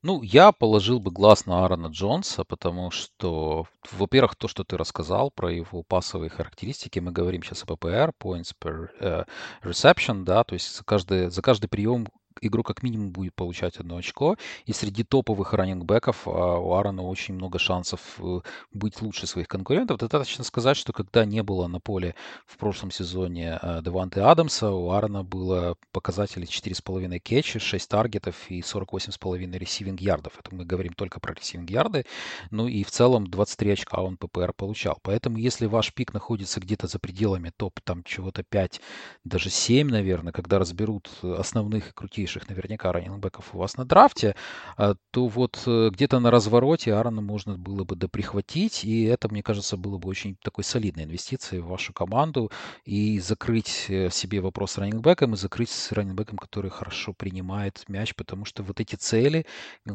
Ну, 0.04 0.22
я 0.22 0.52
положил 0.52 1.00
бы 1.00 1.12
глаз 1.12 1.46
на 1.46 1.64
Аарона 1.64 1.88
Джонса, 1.88 2.44
потому 2.44 2.92
что, 2.92 3.66
во-первых, 3.92 4.36
то, 4.36 4.48
что 4.48 4.64
ты 4.64 4.78
рассказал 4.78 5.32
про 5.32 5.52
его 5.52 5.84
пасовые 5.84 6.30
характеристики, 6.30 7.00
мы 7.00 7.12
говорим 7.12 7.44
сейчас 7.44 7.64
о 7.64 7.66
PPR, 7.66 8.12
points 8.22 8.54
per 8.62 8.90
uh, 9.00 9.26
reception, 9.64 10.24
да, 10.24 10.44
то 10.44 10.54
есть 10.54 10.76
за 10.76 10.84
каждый, 10.84 11.30
за 11.32 11.42
каждый 11.42 11.70
прием 11.70 12.08
игру 12.42 12.64
как 12.64 12.84
минимум 12.84 13.12
будет 13.12 13.36
получать 13.36 13.78
одно 13.78 13.98
очко. 13.98 14.38
И 14.66 14.74
среди 14.74 15.04
топовых 15.04 15.54
раннингбеков 15.54 16.28
а, 16.28 16.58
у 16.58 16.74
Аарона 16.74 17.04
очень 17.04 17.36
много 17.36 17.60
шансов 17.60 18.02
э, 18.20 18.42
быть 18.74 19.02
лучше 19.02 19.28
своих 19.28 19.48
конкурентов. 19.48 20.00
Достаточно 20.00 20.44
сказать, 20.44 20.78
что 20.78 20.94
когда 20.94 21.26
не 21.26 21.44
было 21.44 21.68
на 21.68 21.80
поле 21.80 22.16
в 22.46 22.58
прошлом 22.58 22.92
сезоне 22.92 23.60
э, 23.62 23.82
Деванте 23.84 24.22
Адамса, 24.22 24.72
у 24.72 24.90
Аарона 24.92 25.24
было 25.24 25.76
показатели 25.92 26.48
4,5 26.48 27.20
кетча, 27.20 27.60
6 27.60 27.90
таргетов 27.90 28.36
и 28.50 28.62
48,5 28.62 29.58
ресивинг 29.58 30.02
ярдов. 30.02 30.34
Это 30.40 30.54
мы 30.54 30.66
говорим 30.66 30.94
только 30.94 31.20
про 31.20 31.34
ресивинг 31.34 31.70
ярды. 31.70 32.06
Ну 32.52 32.68
и 32.68 32.84
в 32.84 32.92
целом 32.92 33.28
23 33.28 33.72
очка 33.72 34.02
он 34.02 34.18
ППР 34.18 34.54
получал. 34.54 35.00
Поэтому 35.02 35.38
если 35.38 35.66
ваш 35.66 35.94
пик 35.94 36.14
находится 36.14 36.60
где-то 36.60 36.88
за 36.88 37.00
пределами 37.00 37.52
топ 37.56 37.80
там 37.84 38.04
чего-то 38.04 38.44
5, 38.44 38.82
даже 39.24 39.50
7, 39.50 39.90
наверное, 39.90 40.34
когда 40.34 40.60
разберут 40.60 41.10
основных 41.24 41.90
и 41.90 41.94
крутейших 42.26 42.50
наверняка 42.50 42.92
раннингбеков 42.92 43.54
у 43.54 43.60
вас 43.60 43.78
на 43.78 43.86
драфте, 43.86 44.36
а, 44.78 44.96
то 45.12 45.28
вот 45.28 45.62
э, 45.68 45.90
где-то 45.92 46.20
на 46.20 46.32
развороте 46.32 46.94
Аарона 46.94 47.22
можно 47.22 47.58
было 47.58 47.84
бы 47.84 47.96
доприхватить, 47.96 48.84
и 48.84 49.04
это, 49.04 49.30
мне 49.30 49.44
кажется, 49.44 49.78
было 49.78 49.98
бы 49.98 50.10
очень 50.10 50.36
такой 50.44 50.64
солидной 50.64 51.04
инвестицией 51.04 51.62
в 51.62 51.68
вашу 51.68 51.94
команду 51.94 52.52
и 52.84 53.20
закрыть 53.20 53.86
э, 53.90 54.10
себе 54.10 54.42
вопрос 54.42 54.72
с 54.72 54.78
раннингбеком 54.78 55.34
и 55.34 55.38
закрыть 55.38 55.70
с 55.70 55.92
раннингбеком, 55.92 56.38
который 56.38 56.72
хорошо 56.72 57.14
принимает 57.14 57.84
мяч, 57.88 58.16
потому 58.16 58.46
что 58.46 58.64
вот 58.64 58.80
эти 58.80 58.96
цели 58.96 59.46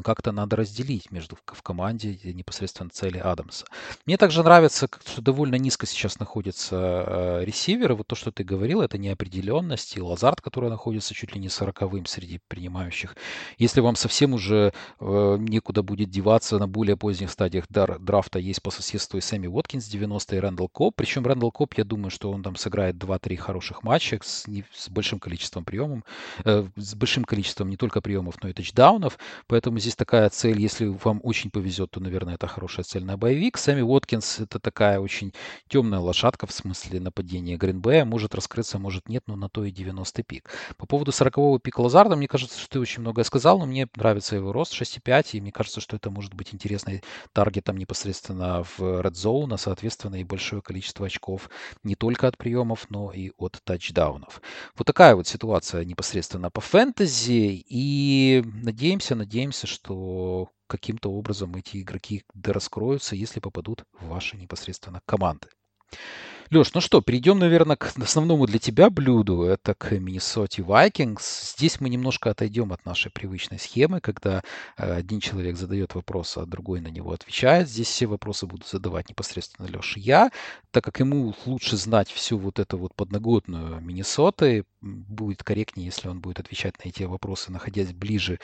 как-то 0.04 0.32
надо 0.32 0.56
разделить 0.56 1.10
между 1.10 1.36
в 1.46 1.62
команде 1.62 2.18
непосредственно 2.32 2.90
цели 2.90 3.18
Адамса. 3.18 3.66
Мне 4.06 4.16
также 4.16 4.42
нравится, 4.42 4.88
что 5.04 5.22
довольно 5.22 5.56
низко 5.56 5.86
сейчас 5.86 6.20
находятся 6.20 6.76
э, 6.76 7.44
ресиверы. 7.44 7.94
Вот 7.94 8.06
то, 8.06 8.14
что 8.14 8.30
ты 8.30 8.44
говорил, 8.44 8.82
это 8.82 8.98
неопределенность. 8.98 9.96
И 9.96 10.00
Лазард, 10.00 10.40
который 10.40 10.70
находится 10.70 11.14
чуть 11.14 11.34
ли 11.34 11.40
не 11.40 11.48
сороковым 11.48 12.06
среди 12.20 12.40
принимающих. 12.48 13.16
Если 13.59 13.80
вам 13.80 13.96
совсем 13.96 14.35
уже 14.35 14.72
э, 15.00 15.37
некуда 15.38 15.83
будет 15.83 16.11
деваться 16.11 16.59
на 16.59 16.68
более 16.68 16.96
поздних 16.96 17.30
стадиях 17.30 17.64
дар, 17.70 17.98
драфта, 17.98 18.38
есть 18.38 18.62
по 18.62 18.70
соседству 18.70 19.16
и 19.16 19.22
Сэмми 19.22 19.46
Уоткинс 19.46 19.87
90 19.87 20.37
и 20.37 20.38
Рэндалл 20.38 20.68
Коп. 20.68 20.94
Причем 20.96 21.26
Рэндалл 21.26 21.50
Коп, 21.50 21.74
я 21.78 21.85
думаю, 21.85 22.11
что 22.11 22.30
он 22.30 22.42
там 22.42 22.56
сыграет 22.56 22.96
2-3 22.96 23.37
хороших 23.37 23.83
матча 23.83 24.18
с, 24.22 24.46
не, 24.46 24.64
с 24.72 24.90
большим 24.90 25.18
количеством 25.18 25.64
приемов, 25.64 26.02
э, 26.44 26.68
с 26.76 26.94
большим 26.94 27.24
количеством 27.24 27.70
не 27.70 27.76
только 27.76 28.02
приемов, 28.02 28.35
но 28.42 28.50
и 28.50 28.52
тачдаунов. 28.52 29.18
Поэтому 29.46 29.78
здесь 29.78 29.96
такая 29.96 30.28
цель, 30.28 30.61
если 30.61 30.87
вам 30.87 31.20
очень 31.22 31.50
повезет, 31.50 31.90
то, 31.92 32.00
наверное, 32.00 32.35
это 32.35 32.46
хорошая 32.46 32.85
цель 32.85 33.04
на 33.04 33.16
боевик. 33.16 33.56
Сэмми 33.56 33.80
Уоткинс 33.80 34.40
это 34.40 34.61
такая 34.61 35.00
очень 35.00 35.33
темная 35.68 36.00
лошадка 36.00 36.46
в 36.46 36.52
смысле 36.52 37.00
нападения 37.00 37.56
Гринбея. 37.56 38.04
Может 38.04 38.35
раскрыться, 38.35 38.78
может 38.78 39.09
нет, 39.09 39.22
но 39.26 39.37
на 39.37 39.48
то 39.48 39.64
и 39.64 39.70
90 39.70 40.22
пик. 40.22 40.50
По 40.76 40.87
поводу 40.87 41.12
40-го 41.12 41.59
пика 41.59 41.80
Лазарда, 41.80 42.10
мне 42.16 42.29
кажется, 42.29 42.59
что 42.59 42.68
ты 42.68 42.81
очень 42.81 43.01
многое 43.01 43.25
сказал, 43.25 43.59
но 43.59 43.66
мне 43.66 43.88
нравится 43.96 44.37
его 44.37 44.53
рост 44.53 44.73
6,5, 44.73 45.31
и 45.33 45.40
мне 45.40 45.53
кажется, 45.53 45.81
что 45.81 45.96
это 45.96 46.11
может 46.11 46.35
быть 46.35 46.55
интересный 46.55 47.03
таргетом 47.33 47.77
непосредственно 47.77 48.62
в 48.64 48.81
Red 48.81 49.12
Zone, 49.12 49.55
а 49.55 49.59
соответственно 49.59 50.16
и 50.16 50.25
большое 50.25 50.62
количество 50.62 51.07
очков 51.07 51.51
не 51.83 51.94
только 51.94 52.29
от 52.29 52.37
приемов, 52.38 52.87
но 52.90 53.12
и 53.12 53.33
от 53.38 53.61
тачдаунов. 53.64 54.40
Вот 54.77 54.87
такая 54.87 55.14
вот 55.14 55.27
ситуация 55.27 55.85
непосредственно 55.85 56.51
по 56.51 56.61
фэнтези, 56.61 57.64
и 57.68 58.42
надеемся, 58.44 59.14
надеемся, 59.14 59.66
что 59.66 60.51
каким-то 60.66 61.11
образом 61.11 61.55
эти 61.57 61.83
игроки 61.83 62.25
дораскроются, 62.33 63.16
если 63.16 63.40
попадут 63.40 63.85
в 63.99 64.09
ваши 64.09 64.37
непосредственно 64.37 65.03
команды. 65.05 65.49
Леш, 66.52 66.74
ну 66.74 66.80
что, 66.80 67.00
перейдем, 67.00 67.38
наверное, 67.38 67.76
к 67.76 67.92
основному 67.96 68.44
для 68.44 68.58
тебя 68.58 68.90
блюду. 68.90 69.42
Это 69.42 69.72
к 69.72 69.92
Миннесоте 69.92 70.62
Vikings. 70.62 71.54
Здесь 71.56 71.80
мы 71.80 71.88
немножко 71.88 72.28
отойдем 72.28 72.72
от 72.72 72.84
нашей 72.84 73.12
привычной 73.12 73.60
схемы, 73.60 74.00
когда 74.00 74.42
э, 74.76 74.92
один 74.92 75.20
человек 75.20 75.56
задает 75.56 75.94
вопрос, 75.94 76.36
а 76.36 76.46
другой 76.46 76.80
на 76.80 76.88
него 76.88 77.12
отвечает. 77.12 77.68
Здесь 77.68 77.86
все 77.86 78.06
вопросы 78.06 78.46
буду 78.46 78.66
задавать 78.66 79.08
непосредственно 79.08 79.68
Леше 79.68 80.00
я, 80.00 80.32
так 80.72 80.82
как 80.82 80.98
ему 80.98 81.32
лучше 81.46 81.76
знать 81.76 82.10
всю 82.10 82.36
вот 82.36 82.58
эту 82.58 82.78
вот 82.78 82.96
подноготную 82.96 83.80
Миннесоты. 83.80 84.64
Будет 84.80 85.44
корректнее, 85.44 85.86
если 85.86 86.08
он 86.08 86.20
будет 86.20 86.40
отвечать 86.40 86.84
на 86.84 86.88
эти 86.88 87.04
вопросы, 87.04 87.52
находясь 87.52 87.92
ближе 87.92 88.40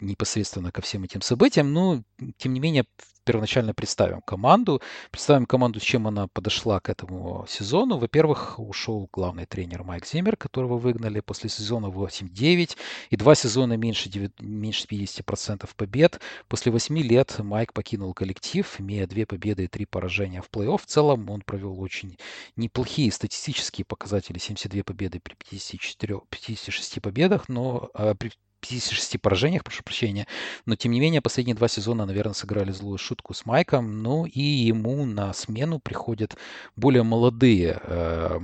непосредственно 0.00 0.70
ко 0.70 0.80
всем 0.80 1.02
этим 1.02 1.22
событиям. 1.22 1.72
Но, 1.72 2.04
тем 2.36 2.52
не 2.52 2.60
менее, 2.60 2.84
первоначально 3.28 3.74
представим 3.74 4.22
команду. 4.22 4.80
Представим 5.10 5.44
команду, 5.44 5.80
с 5.80 5.82
чем 5.82 6.06
она 6.06 6.28
подошла 6.28 6.80
к 6.80 6.88
этому 6.88 7.44
сезону. 7.46 7.98
Во-первых, 7.98 8.58
ушел 8.58 9.06
главный 9.12 9.44
тренер 9.44 9.84
Майк 9.84 10.06
Зиммер, 10.06 10.38
которого 10.38 10.78
выгнали 10.78 11.20
после 11.20 11.50
сезона 11.50 11.88
8-9 11.88 12.78
и 13.10 13.16
два 13.16 13.34
сезона 13.34 13.74
меньше, 13.74 14.08
9, 14.08 14.40
меньше 14.40 14.86
50% 14.86 15.68
побед. 15.76 16.20
После 16.48 16.72
8 16.72 16.98
лет 17.00 17.38
Майк 17.40 17.74
покинул 17.74 18.14
коллектив, 18.14 18.66
имея 18.80 19.06
две 19.06 19.26
победы 19.26 19.64
и 19.64 19.68
три 19.68 19.84
поражения 19.84 20.40
в 20.40 20.48
плей-офф. 20.50 20.78
В 20.78 20.86
целом 20.86 21.28
он 21.28 21.42
провел 21.42 21.78
очень 21.82 22.16
неплохие 22.56 23.12
статистические 23.12 23.84
показатели. 23.84 24.38
72 24.38 24.84
победы 24.84 25.20
при 25.20 25.34
54, 25.34 26.20
56 26.30 27.02
победах, 27.02 27.50
но 27.50 27.90
а, 27.92 28.14
56 28.60 29.20
поражениях, 29.20 29.64
прошу 29.64 29.82
прощения. 29.82 30.26
Но, 30.66 30.76
тем 30.76 30.92
не 30.92 31.00
менее, 31.00 31.20
последние 31.20 31.54
два 31.54 31.68
сезона, 31.68 32.06
наверное, 32.06 32.34
сыграли 32.34 32.72
злую 32.72 32.98
шутку 32.98 33.34
с 33.34 33.46
Майком. 33.46 34.02
Ну 34.02 34.26
и 34.26 34.40
ему 34.40 35.04
на 35.04 35.32
смену 35.32 35.78
приходят 35.78 36.36
более 36.76 37.02
молодые, 37.02 37.80
э, 37.82 38.38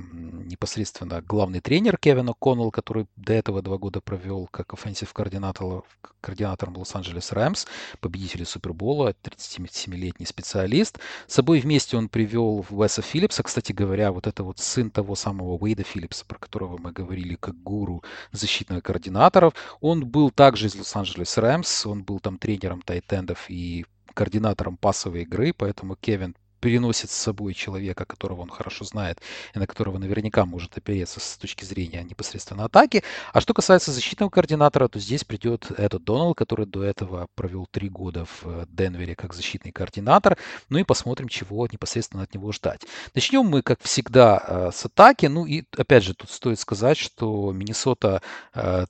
непосредственно 0.45 1.21
главный 1.21 1.59
тренер 1.59 1.97
Кевин 1.97 2.29
О'Коннелл, 2.29 2.71
который 2.71 3.07
до 3.15 3.33
этого 3.33 3.61
два 3.61 3.77
года 3.77 4.01
провел 4.01 4.47
как 4.51 4.73
offensive 4.73 5.13
координатор, 5.13 5.83
координатором 6.21 6.77
Лос-Анджелес 6.77 7.31
Рэмс, 7.31 7.65
победитель 7.99 8.45
Супербола, 8.45 9.15
37-летний 9.23 10.25
специалист. 10.25 10.99
С 11.27 11.33
собой 11.33 11.59
вместе 11.59 11.97
он 11.97 12.09
привел 12.09 12.65
Уэса 12.69 13.01
Филлипса. 13.01 13.43
Кстати 13.43 13.71
говоря, 13.71 14.11
вот 14.11 14.27
это 14.27 14.43
вот 14.43 14.59
сын 14.59 14.89
того 14.89 15.15
самого 15.15 15.57
Уэйда 15.57 15.83
Филлипса, 15.83 16.25
про 16.25 16.37
которого 16.39 16.77
мы 16.77 16.91
говорили 16.91 17.35
как 17.35 17.61
гуру 17.61 18.03
защитных 18.31 18.83
координаторов. 18.83 19.53
Он 19.81 20.04
был 20.05 20.31
также 20.31 20.67
из 20.67 20.75
Лос-Анджелес 20.75 21.37
Рэмс, 21.37 21.85
он 21.85 22.03
был 22.03 22.19
там 22.19 22.37
тренером 22.37 22.81
тайтендов 22.81 23.45
и 23.49 23.85
координатором 24.13 24.77
пасовой 24.77 25.23
игры, 25.23 25.53
поэтому 25.53 25.95
Кевин 25.95 26.35
переносит 26.65 27.11
с 27.11 27.13
собой 27.13 27.53
человека, 27.53 28.05
которого 28.05 28.41
он 28.41 28.49
хорошо 28.49 28.85
знает 28.85 29.21
и 29.53 29.59
на 29.59 29.67
которого 29.67 29.99
наверняка 29.99 30.47
может 30.47 30.75
опереться 30.75 31.19
с 31.19 31.37
точки 31.37 31.63
зрения 31.63 32.03
непосредственно 32.03 32.65
атаки. 32.65 33.03
А 33.33 33.39
что 33.39 33.53
касается 33.53 33.91
защитного 33.91 34.31
координатора, 34.31 34.87
то 34.87 34.97
здесь 34.97 35.23
придет 35.23 35.69
этот 35.77 36.03
Доналд, 36.03 36.35
который 36.35 36.65
до 36.65 36.83
этого 36.83 37.27
провел 37.35 37.67
три 37.69 37.87
года 37.87 38.25
в 38.25 38.45
э, 38.45 38.65
Денвере 38.67 39.15
как 39.15 39.35
защитный 39.35 39.71
координатор. 39.71 40.39
Ну 40.69 40.79
и 40.79 40.83
посмотрим, 40.83 41.27
чего 41.27 41.67
непосредственно 41.71 42.23
от 42.23 42.33
него 42.33 42.51
ждать. 42.51 42.81
Начнем 43.13 43.45
мы, 43.45 43.61
как 43.61 43.79
всегда, 43.83 44.43
э, 44.47 44.71
с 44.73 44.85
атаки. 44.85 45.27
Ну 45.27 45.45
и 45.45 45.65
опять 45.77 46.03
же, 46.03 46.15
тут 46.15 46.31
стоит 46.31 46.59
сказать, 46.59 46.97
что 46.97 47.51
Миннесота 47.51 48.23
э, 48.55 48.85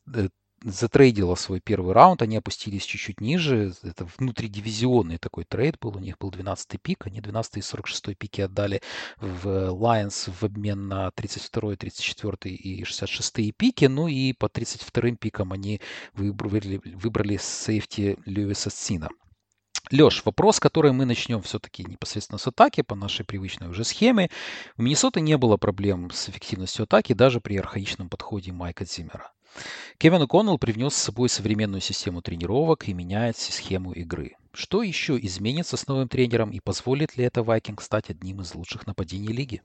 затрейдила 0.65 1.35
свой 1.35 1.59
первый 1.59 1.93
раунд, 1.93 2.21
они 2.21 2.37
опустились 2.37 2.83
чуть-чуть 2.83 3.21
ниже. 3.21 3.73
Это 3.83 4.07
внутридивизионный 4.17 5.17
такой 5.17 5.45
трейд 5.45 5.77
был, 5.79 5.95
у 5.95 5.99
них 5.99 6.17
был 6.17 6.31
12-й 6.31 6.79
пик, 6.79 7.05
они 7.05 7.21
12 7.21 7.57
и 7.57 7.61
46 7.61 8.17
пики 8.17 8.41
отдали 8.41 8.81
в 9.19 9.47
Lions 9.47 10.31
в 10.31 10.43
обмен 10.43 10.87
на 10.87 11.11
32, 11.11 11.75
34 11.75 12.55
и 12.55 12.83
66 12.83 13.55
пики, 13.55 13.85
ну 13.85 14.07
и 14.07 14.33
по 14.33 14.49
32 14.49 15.11
пикам 15.11 15.53
они 15.53 15.81
выбрали, 16.13 16.81
выбрали 16.83 17.37
сейфти 17.37 18.17
Льюиса 18.25 18.71
Сина. 18.71 19.09
Леш, 19.91 20.25
вопрос, 20.25 20.59
который 20.59 20.93
мы 20.93 21.05
начнем 21.05 21.43
все-таки 21.43 21.83
непосредственно 21.83 22.39
с 22.39 22.47
атаки 22.47 22.81
по 22.81 22.95
нашей 22.95 23.23
привычной 23.23 23.69
уже 23.69 23.83
схеме. 23.83 24.31
У 24.77 24.81
Миннесоты 24.81 25.21
не 25.21 25.37
было 25.37 25.57
проблем 25.57 26.09
с 26.09 26.27
эффективностью 26.27 26.83
атаки 26.83 27.13
даже 27.13 27.39
при 27.39 27.55
архаичном 27.57 28.09
подходе 28.09 28.51
Майка 28.51 28.83
Зиммера. 28.83 29.31
Кевин 29.97 30.21
О'Коннелл 30.21 30.57
привнес 30.57 30.93
с 30.93 31.03
собой 31.03 31.29
современную 31.29 31.81
систему 31.81 32.21
тренировок 32.21 32.87
и 32.87 32.93
меняет 32.93 33.37
схему 33.37 33.93
игры. 33.93 34.35
Что 34.53 34.83
еще 34.83 35.17
изменится 35.19 35.77
с 35.77 35.87
новым 35.87 36.07
тренером 36.07 36.51
и 36.51 36.59
позволит 36.59 37.17
ли 37.17 37.25
это 37.25 37.43
Вайкинг 37.43 37.81
стать 37.81 38.09
одним 38.09 38.41
из 38.41 38.55
лучших 38.55 38.87
нападений 38.87 39.33
лиги? 39.33 39.61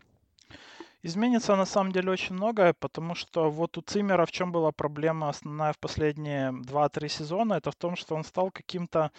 Изменится 1.02 1.56
на 1.56 1.64
самом 1.64 1.92
деле 1.92 2.10
очень 2.10 2.34
многое, 2.34 2.74
потому 2.74 3.14
что 3.14 3.50
вот 3.50 3.78
у 3.78 3.80
Циммера 3.80 4.26
в 4.26 4.32
чем 4.32 4.52
была 4.52 4.70
проблема 4.70 5.30
основная 5.30 5.72
в 5.72 5.78
последние 5.78 6.50
2-3 6.50 7.08
сезона, 7.08 7.54
это 7.54 7.70
в 7.70 7.76
том, 7.76 7.96
что 7.96 8.14
он 8.14 8.22
стал 8.22 8.50
каким-то, 8.50 9.10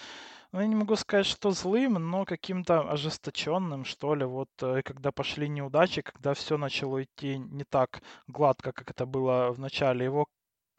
ну 0.51 0.60
я 0.60 0.67
не 0.67 0.75
могу 0.75 0.95
сказать, 0.95 1.25
что 1.25 1.49
злым, 1.51 1.93
но 1.93 2.23
каким-то 2.25 2.81
ожесточенным, 2.81 3.84
что 3.86 4.13
ли. 4.13 4.25
Вот 4.25 4.49
э, 4.62 4.84
когда 4.84 5.12
пошли 5.12 5.49
неудачи, 5.49 6.03
когда 6.03 6.36
все 6.36 6.57
начало 6.57 7.01
идти 7.01 7.39
не 7.39 7.63
так 7.63 8.03
гладко, 8.27 8.73
как 8.73 8.91
это 8.91 9.07
было 9.07 9.51
в 9.51 9.57
начале, 9.57 10.05
его 10.05 10.27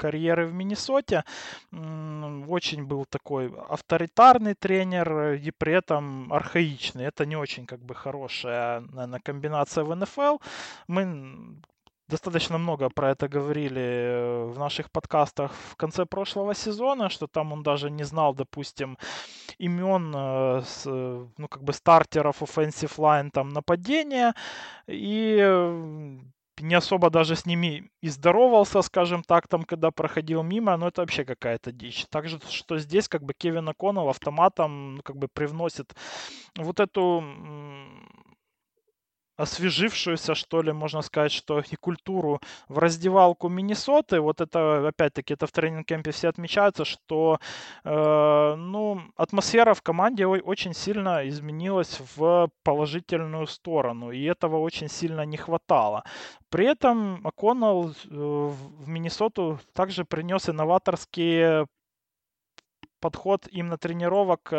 карьеры 0.03 0.47
в 0.47 0.53
Миннесоте. 0.53 1.25
Очень 2.49 2.85
был 2.85 3.05
такой 3.05 3.53
авторитарный 3.69 4.55
тренер 4.55 5.13
э, 5.13 5.39
и 5.49 5.51
при 5.51 5.73
этом 5.73 6.33
архаичный. 6.33 7.05
Это 7.05 7.27
не 7.27 7.37
очень 7.37 7.67
как 7.67 7.81
бы 7.81 7.95
хорошая, 7.95 8.81
наверное, 8.81 9.21
комбинация 9.21 9.85
в 9.85 9.95
НФЛ. 9.95 10.39
Мы 10.89 11.61
достаточно 12.09 12.59
много 12.59 12.91
про 12.91 13.11
это 13.11 13.29
говорили 13.29 13.81
э, 13.81 14.45
в 14.55 14.59
наших 14.59 14.91
подкастах 14.91 15.53
в 15.71 15.77
конце 15.77 16.05
прошлого 16.05 16.55
сезона, 16.55 17.09
что 17.09 17.27
там 17.27 17.53
он 17.53 17.63
даже 17.63 17.91
не 17.91 18.05
знал, 18.05 18.35
допустим, 18.35 18.99
имен 19.59 20.13
э, 20.15 20.63
ну, 21.39 21.49
как 21.49 21.63
бы 21.63 21.73
стартеров 21.73 22.43
offensive 22.43 22.99
line 22.99 23.31
там 23.31 23.49
нападения. 23.49 24.35
И 24.89 25.39
не 26.61 26.75
особо 26.75 27.11
даже 27.11 27.37
с 27.37 27.47
ними 27.47 27.91
и 28.01 28.09
здоровался, 28.09 28.83
скажем 28.83 29.23
так, 29.23 29.49
там, 29.49 29.65
когда 29.65 29.91
проходил 29.91 30.43
мимо, 30.43 30.77
но 30.77 30.89
это 30.89 31.01
вообще 31.01 31.25
какая-то 31.25 31.73
дичь. 31.73 32.07
Также, 32.11 32.41
что 32.49 32.79
здесь 32.79 33.09
как 33.09 33.23
бы 33.25 33.35
Кевин 33.35 33.69
О'Коннелл 33.69 34.11
автоматом 34.11 34.97
ну, 34.97 35.03
как 35.03 35.17
бы 35.17 35.29
привносит 35.29 35.95
вот 36.57 36.81
эту 36.81 37.25
освежившуюся, 39.37 40.35
что 40.35 40.63
ли, 40.63 40.73
можно 40.73 41.03
сказать, 41.03 41.33
что 41.33 41.61
и 41.61 41.77
культуру 41.77 42.41
в 42.69 42.79
раздевалку 42.79 43.49
Миннесоты. 43.49 44.21
Вот 44.21 44.41
это, 44.41 44.89
опять-таки, 44.89 45.35
это 45.35 45.47
в 45.47 45.53
тренинг-кемпе 45.53 46.11
все 46.11 46.29
отмечаются, 46.29 46.85
что, 46.85 47.39
э, 47.85 48.55
ну, 48.57 49.01
атмосфера 49.17 49.75
в 49.75 49.83
команде 49.83 50.27
очень 50.27 50.75
сильно 50.75 51.27
изменилась 51.29 52.01
в 52.17 52.51
положительную 52.63 53.47
сторону, 53.47 54.11
и 54.11 54.23
этого 54.25 54.59
очень 54.59 54.89
сильно 54.89 55.25
не 55.25 55.37
хватало. 55.37 56.05
При 56.51 56.67
этом 56.67 57.27
О'Коннелл 57.27 57.91
э, 57.91 58.15
в 58.15 58.89
Миннесоту 58.89 59.59
также 59.73 60.05
принес 60.05 60.49
инноваторские 60.49 61.67
подход 63.03 63.49
именно 63.51 63.77
тренировок 63.77 64.53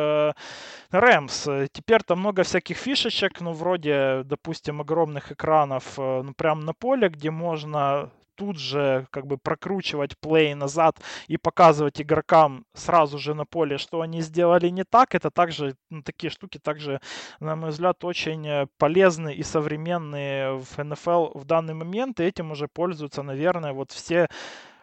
Рэмс. 0.92 1.48
Теперь 1.72 2.04
там 2.04 2.20
много 2.20 2.44
всяких 2.44 2.78
фишечек, 2.78 3.42
ну, 3.42 3.54
вроде, 3.54 4.24
допустим, 4.26 4.82
огромных 4.82 5.32
экранов, 5.32 5.98
э, 5.98 6.22
ну, 6.24 6.34
прям 6.34 6.60
на 6.62 6.74
поле, 6.74 7.10
где 7.10 7.32
можно 7.32 8.12
тут 8.36 8.58
же 8.58 9.08
как 9.12 9.28
бы 9.28 9.38
прокручивать 9.38 10.18
плей 10.18 10.56
назад 10.56 11.00
и 11.28 11.38
показывать 11.38 12.02
игрокам 12.02 12.66
сразу 12.74 13.20
же 13.20 13.36
на 13.36 13.46
поле, 13.46 13.78
что 13.78 14.02
они 14.02 14.22
сделали 14.22 14.70
не 14.70 14.84
так. 14.84 15.16
Это 15.16 15.30
также, 15.32 15.76
ну, 15.90 16.02
такие 16.04 16.30
штуки 16.30 16.60
также, 16.60 17.00
на 17.40 17.56
мой 17.56 17.70
взгляд, 17.70 18.04
очень 18.04 18.48
э, 18.48 18.68
полезны 18.78 19.34
и 19.34 19.44
современные 19.44 20.58
в 20.58 20.84
НФЛ 20.84 21.38
в 21.38 21.46
данный 21.46 21.74
момент. 21.74 22.20
И 22.20 22.24
этим 22.24 22.52
уже 22.52 22.68
пользуются, 22.68 23.24
наверное, 23.24 23.74
вот 23.74 23.92
все, 23.92 24.28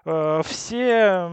э, 0.05 0.43
все 0.45 1.29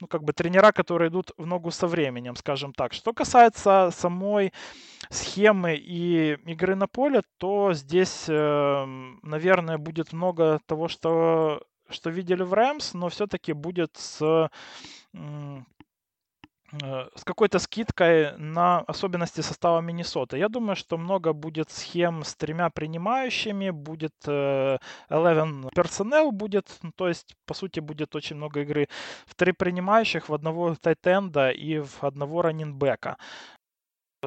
ну, 0.00 0.06
как 0.06 0.22
бы 0.24 0.32
тренера, 0.32 0.72
которые 0.72 1.08
идут 1.08 1.32
в 1.36 1.46
ногу 1.46 1.70
со 1.70 1.86
временем, 1.86 2.36
скажем 2.36 2.72
так. 2.72 2.92
Что 2.92 3.12
касается 3.12 3.90
самой 3.92 4.52
схемы 5.10 5.74
и 5.76 6.34
игры 6.44 6.74
на 6.74 6.86
поле, 6.86 7.22
то 7.38 7.72
здесь, 7.72 8.26
эм, 8.28 9.18
наверное, 9.22 9.78
будет 9.78 10.12
много 10.12 10.60
того, 10.66 10.88
что, 10.88 11.62
что 11.88 12.10
видели 12.10 12.42
в 12.42 12.52
Рэмс, 12.52 12.94
но 12.94 13.08
все-таки 13.08 13.52
будет 13.52 13.96
с 13.96 14.50
с 16.72 17.24
какой-то 17.24 17.58
скидкой 17.58 18.36
на 18.38 18.80
особенности 18.80 19.40
состава 19.40 19.80
Миннесоты. 19.80 20.38
Я 20.38 20.48
думаю, 20.48 20.76
что 20.76 20.98
много 20.98 21.32
будет 21.32 21.70
схем 21.70 22.24
с 22.24 22.34
тремя 22.34 22.70
принимающими, 22.70 23.70
будет 23.70 24.14
11 24.26 24.76
э, 25.08 25.68
персонел 25.74 26.32
будет, 26.32 26.68
ну, 26.82 26.90
то 26.94 27.08
есть, 27.08 27.36
по 27.46 27.54
сути, 27.54 27.80
будет 27.80 28.16
очень 28.16 28.36
много 28.36 28.62
игры 28.62 28.88
в 29.26 29.34
три 29.34 29.52
принимающих, 29.52 30.28
в 30.28 30.34
одного 30.34 30.74
тайтенда 30.74 31.50
и 31.50 31.78
в 31.78 32.02
одного 32.02 32.42
раннинбека. 32.42 33.16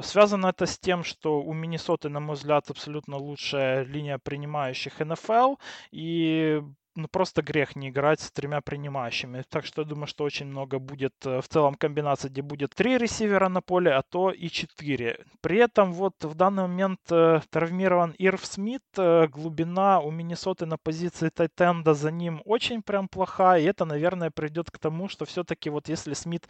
Связано 0.01 0.47
это 0.47 0.65
с 0.65 0.79
тем, 0.79 1.03
что 1.03 1.41
у 1.41 1.53
Миннесоты, 1.53 2.09
на 2.09 2.19
мой 2.19 2.35
взгляд, 2.35 2.69
абсолютно 2.69 3.17
лучшая 3.17 3.83
линия 3.83 4.17
принимающих 4.17 4.99
НФЛ, 4.99 5.55
и 5.91 6.61
ну, 6.95 7.07
просто 7.07 7.41
грех 7.41 7.75
не 7.75 7.89
играть 7.89 8.19
с 8.19 8.31
тремя 8.31 8.61
принимающими. 8.61 9.43
Так 9.49 9.65
что 9.65 9.81
я 9.81 9.87
думаю, 9.87 10.07
что 10.07 10.23
очень 10.23 10.47
много 10.47 10.79
будет 10.79 11.13
э, 11.25 11.41
в 11.41 11.47
целом 11.47 11.75
комбинаций, 11.75 12.29
где 12.29 12.41
будет 12.41 12.75
три 12.75 12.97
ресивера 12.97 13.49
на 13.49 13.61
поле, 13.61 13.91
а 13.91 14.01
то 14.01 14.31
и 14.31 14.49
четыре. 14.49 15.25
При 15.41 15.57
этом 15.57 15.93
вот 15.93 16.15
в 16.23 16.35
данный 16.35 16.63
момент 16.63 16.99
э, 17.11 17.41
травмирован 17.49 18.15
Ирв 18.17 18.45
Смит. 18.45 18.83
Э, 18.97 19.27
глубина 19.27 19.99
у 19.99 20.11
Миннесоты 20.11 20.65
на 20.65 20.77
позиции 20.77 21.29
Тайтенда 21.29 21.93
за 21.93 22.11
ним 22.11 22.41
очень 22.45 22.81
прям 22.81 23.07
плохая. 23.07 23.61
И 23.61 23.65
это, 23.65 23.85
наверное, 23.85 24.31
придет 24.31 24.71
к 24.71 24.79
тому, 24.79 25.07
что 25.07 25.25
все-таки 25.25 25.69
вот 25.69 25.89
если 25.89 26.13
Смит 26.13 26.47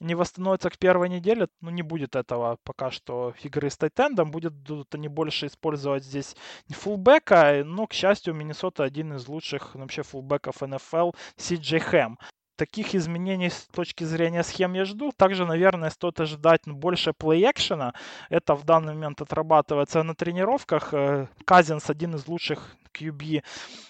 не 0.00 0.14
восстановится 0.14 0.70
к 0.70 0.78
первой 0.78 1.08
неделе, 1.08 1.48
ну 1.60 1.70
не 1.70 1.82
будет 1.82 2.16
этого 2.16 2.58
пока 2.64 2.90
что 2.90 3.34
игры 3.42 3.68
с 3.68 3.76
Тайтендом. 3.76 4.30
Будет 4.30 4.52
они 4.92 5.08
больше 5.08 5.46
использовать 5.46 6.04
здесь 6.04 6.36
фулбека. 6.70 7.62
Но, 7.64 7.86
к 7.86 7.92
счастью, 7.92 8.34
Миннесота 8.34 8.84
один 8.84 9.14
из 9.14 9.28
лучших 9.28 9.74
вообще 9.82 10.02
фулбеков 10.02 10.60
НФЛ 10.60 11.10
Си 11.36 11.56
Джей 11.56 11.80
Хэм 11.80 12.18
таких 12.62 12.94
изменений 12.94 13.50
с 13.50 13.66
точки 13.72 14.04
зрения 14.04 14.44
схем 14.44 14.74
я 14.74 14.84
жду. 14.84 15.10
Также, 15.16 15.44
наверное, 15.46 15.90
стоит 15.90 16.20
ожидать 16.20 16.60
больше 16.66 17.10
плей-экшена. 17.10 17.92
Это 18.30 18.54
в 18.54 18.64
данный 18.64 18.94
момент 18.94 19.20
отрабатывается 19.20 20.04
на 20.04 20.14
тренировках. 20.14 20.94
Э, 20.94 21.26
Казинс 21.44 21.90
один 21.90 22.14
из 22.14 22.28
лучших 22.28 22.76
QB 22.92 23.42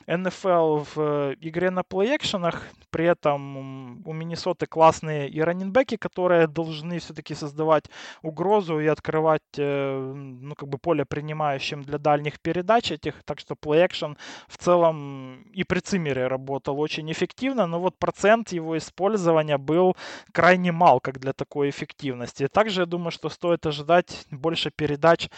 NFL 0.06 0.86
в 0.94 1.00
э, 1.00 1.34
игре 1.40 1.70
на 1.70 1.82
плей-экшенах. 1.82 2.62
При 2.90 3.06
этом 3.06 4.06
у 4.06 4.12
Миннесоты 4.12 4.66
классные 4.66 5.28
и 5.28 5.40
раннинбеки, 5.40 5.96
которые 5.96 6.46
должны 6.46 6.98
все-таки 6.98 7.34
создавать 7.34 7.84
угрозу 8.22 8.80
и 8.80 8.86
открывать 8.86 9.58
э, 9.58 10.14
ну, 10.14 10.54
как 10.54 10.68
бы 10.68 10.78
поле 10.78 11.04
принимающим 11.04 11.82
для 11.82 11.98
дальних 11.98 12.40
передач 12.40 12.92
этих. 12.92 13.22
Так 13.24 13.40
что 13.40 13.54
плей-экшен 13.54 14.16
в 14.48 14.56
целом 14.58 15.42
и 15.54 15.64
при 15.64 15.80
Цимере 15.80 16.26
работал 16.26 16.78
очень 16.80 17.10
эффективно, 17.10 17.66
но 17.66 17.80
вот 17.80 17.98
процент 17.98 18.52
его 18.52 18.61
использования 18.76 19.58
был 19.58 19.96
крайне 20.32 20.72
мал, 20.72 21.00
как 21.00 21.18
для 21.18 21.32
такой 21.32 21.70
эффективности. 21.70 22.48
Также 22.48 22.82
я 22.82 22.86
думаю, 22.86 23.10
что 23.10 23.28
стоит 23.28 23.66
ожидать 23.66 24.26
больше 24.30 24.70
передач 24.70 25.28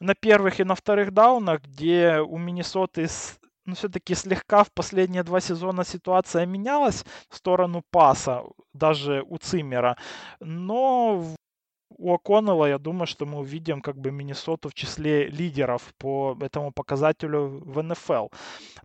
на 0.00 0.14
первых 0.14 0.60
и 0.60 0.64
на 0.64 0.74
вторых 0.74 1.12
даунах, 1.12 1.62
где 1.62 2.20
у 2.20 2.38
Миннесоты 2.38 3.08
ну, 3.64 3.74
все-таки 3.74 4.14
слегка 4.14 4.62
в 4.62 4.72
последние 4.72 5.24
два 5.24 5.40
сезона 5.40 5.84
ситуация 5.84 6.46
менялась 6.46 7.04
в 7.28 7.36
сторону 7.36 7.82
паса, 7.90 8.44
даже 8.72 9.24
у 9.26 9.38
Циммера. 9.38 9.96
Но 10.40 11.24
у 11.98 12.14
О'Коннелла, 12.14 12.68
я 12.68 12.78
думаю, 12.78 13.06
что 13.06 13.26
мы 13.26 13.38
увидим 13.38 13.80
как 13.80 13.96
бы 13.96 14.10
Миннесоту 14.10 14.68
в 14.68 14.74
числе 14.74 15.28
лидеров 15.28 15.82
по 15.98 16.36
этому 16.40 16.72
показателю 16.72 17.62
в 17.64 17.82
НФЛ. 17.82 18.28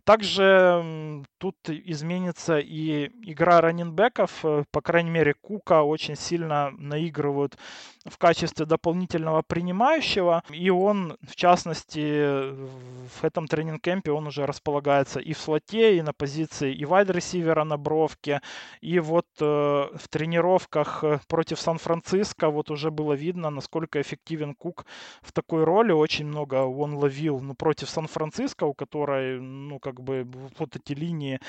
Также 0.04 1.24
тут 1.38 1.56
изменится 1.68 2.58
и 2.58 3.10
игра 3.22 3.60
раннинбеков. 3.60 4.44
Э, 4.44 4.64
по 4.70 4.80
крайней 4.80 5.10
мере, 5.10 5.34
Кука 5.34 5.82
очень 5.82 6.16
сильно 6.16 6.70
наигрывают 6.78 7.56
в 8.04 8.18
качестве 8.18 8.66
дополнительного 8.66 9.42
принимающего. 9.42 10.42
И 10.50 10.70
он, 10.70 11.16
в 11.22 11.36
частности, 11.36 12.50
в 12.50 13.22
этом 13.22 13.46
тренинг-кемпе 13.46 14.10
он 14.10 14.26
уже 14.26 14.46
располагается 14.46 15.20
и 15.20 15.32
в 15.32 15.38
слоте, 15.38 15.96
и 15.98 16.02
на 16.02 16.12
позиции 16.12 16.74
и 16.74 16.84
вайд-ресивера 16.84 17.64
на 17.64 17.76
бровке. 17.76 18.40
И 18.80 18.98
вот 18.98 19.26
э, 19.40 19.44
в 19.44 20.08
тренировках 20.08 21.04
э, 21.04 21.18
против 21.28 21.60
Сан-Франциско 21.60 22.50
вот 22.50 22.70
уже 22.70 22.90
было 23.02 23.14
видно, 23.14 23.50
насколько 23.50 24.00
эффективен 24.00 24.54
Кук 24.54 24.86
в 25.22 25.32
такой 25.32 25.64
роли. 25.64 25.92
Очень 25.92 26.26
много 26.26 26.54
он 26.54 26.94
ловил 26.94 27.40
ну, 27.40 27.54
против 27.54 27.90
Сан-Франциско, 27.90 28.64
у 28.64 28.74
которой, 28.74 29.40
ну, 29.40 29.78
как 29.78 30.00
бы, 30.00 30.26
вот 30.58 30.76
эти 30.76 30.92
линии 30.92 31.40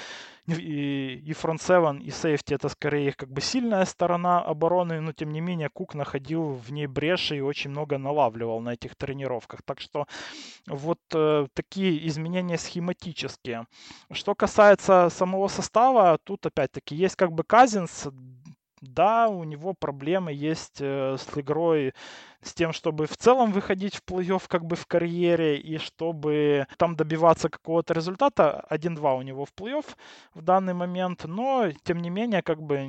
и, 0.48 1.22
и 1.30 1.34
фронт 1.34 1.62
7, 1.62 2.02
и 2.04 2.12
сейфти 2.12 2.56
это 2.56 2.70
скорее 2.70 3.13
как 3.13 3.30
бы 3.30 3.42
сильная 3.42 3.86
сторона 3.86 4.42
обороны, 4.42 5.02
но 5.02 5.13
тем 5.13 5.32
не 5.32 5.42
менее 5.42 5.70
Кук 5.70 5.96
находил 5.96 6.44
в 6.44 6.72
ней 6.72 6.88
бреши 6.88 7.38
и 7.38 7.42
очень 7.42 7.72
много 7.72 7.98
налавливал 7.98 8.62
на 8.62 8.74
этих 8.74 8.96
тренировках. 8.96 9.62
Так 9.66 9.80
что 9.82 10.06
вот 10.68 11.00
э, 11.13 11.48
такие 11.54 12.08
изменения 12.08 12.58
схематические. 12.58 13.66
Что 14.12 14.36
касается 14.36 15.10
самого 15.10 15.48
состава, 15.48 16.18
тут 16.24 16.46
опять-таки 16.46 16.96
есть 16.96 17.16
как 17.16 17.32
бы 17.32 17.44
Казинс, 17.44 18.08
да, 18.84 19.28
у 19.30 19.43
него 19.43 19.74
проблемы 19.74 20.34
есть 20.34 20.78
э, 20.80 21.17
с 21.17 21.38
игрой, 21.38 21.93
с 22.41 22.54
тем, 22.54 22.74
чтобы 22.74 23.06
в 23.08 23.17
целом 23.17 23.52
выходить 23.52 23.96
в 23.96 24.04
плей-офф 24.04 24.43
как 24.48 24.65
бы 24.65 24.76
в 24.76 24.86
карьере 24.86 25.58
и 25.58 25.78
чтобы 25.78 26.67
там 26.78 26.96
добиваться 26.96 27.50
какого-то 27.50 27.93
результата. 27.93 28.65
1-2 28.69 29.17
у 29.17 29.22
него 29.22 29.46
в 29.46 29.54
плей-офф 29.54 29.86
в 30.34 30.41
данный 30.41 30.74
момент, 30.74 31.24
но 31.26 31.72
тем 31.84 32.02
не 32.02 32.10
менее 32.10 32.41
как 32.41 32.62
бы 32.62 32.80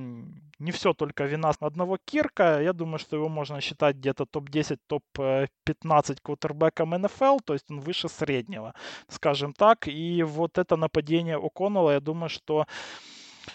не 0.59 0.71
все 0.73 0.93
только 0.93 1.25
вина 1.25 1.53
одного 1.61 1.99
Кирка. 2.05 2.61
Я 2.61 2.73
думаю, 2.73 2.99
что 2.99 3.17
его 3.17 3.29
можно 3.29 3.61
считать 3.61 3.97
где-то 3.97 4.27
топ-10, 4.27 4.79
топ-15 4.87 6.19
квотербеком 6.23 6.91
НФЛ, 6.91 7.39
то 7.45 7.53
есть 7.53 7.71
он 7.71 7.81
выше 7.81 8.09
среднего, 8.09 8.75
скажем 9.09 9.53
так. 9.53 9.89
И 9.89 10.23
вот 10.23 10.59
это 10.59 10.77
нападение 10.77 11.39
О'Коннелла, 11.39 11.93
я 11.93 12.01
думаю, 12.01 12.29
что 12.29 12.67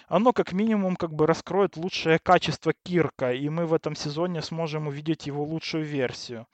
оно 0.08 0.34
как 0.34 0.54
минимум 0.54 0.96
как 0.96 1.14
бы 1.14 1.28
раскроет 1.28 1.78
лучшее 1.78 2.20
качество 2.20 2.74
Кирка, 2.84 3.34
и 3.34 3.50
мы 3.50 3.66
в 3.66 3.74
этом 3.74 3.96
сезоне 3.96 4.42
сможем 4.42 4.88
увидеть 4.88 5.28
его 5.28 5.44
лучшую 5.44 5.86
версию. 5.86 6.48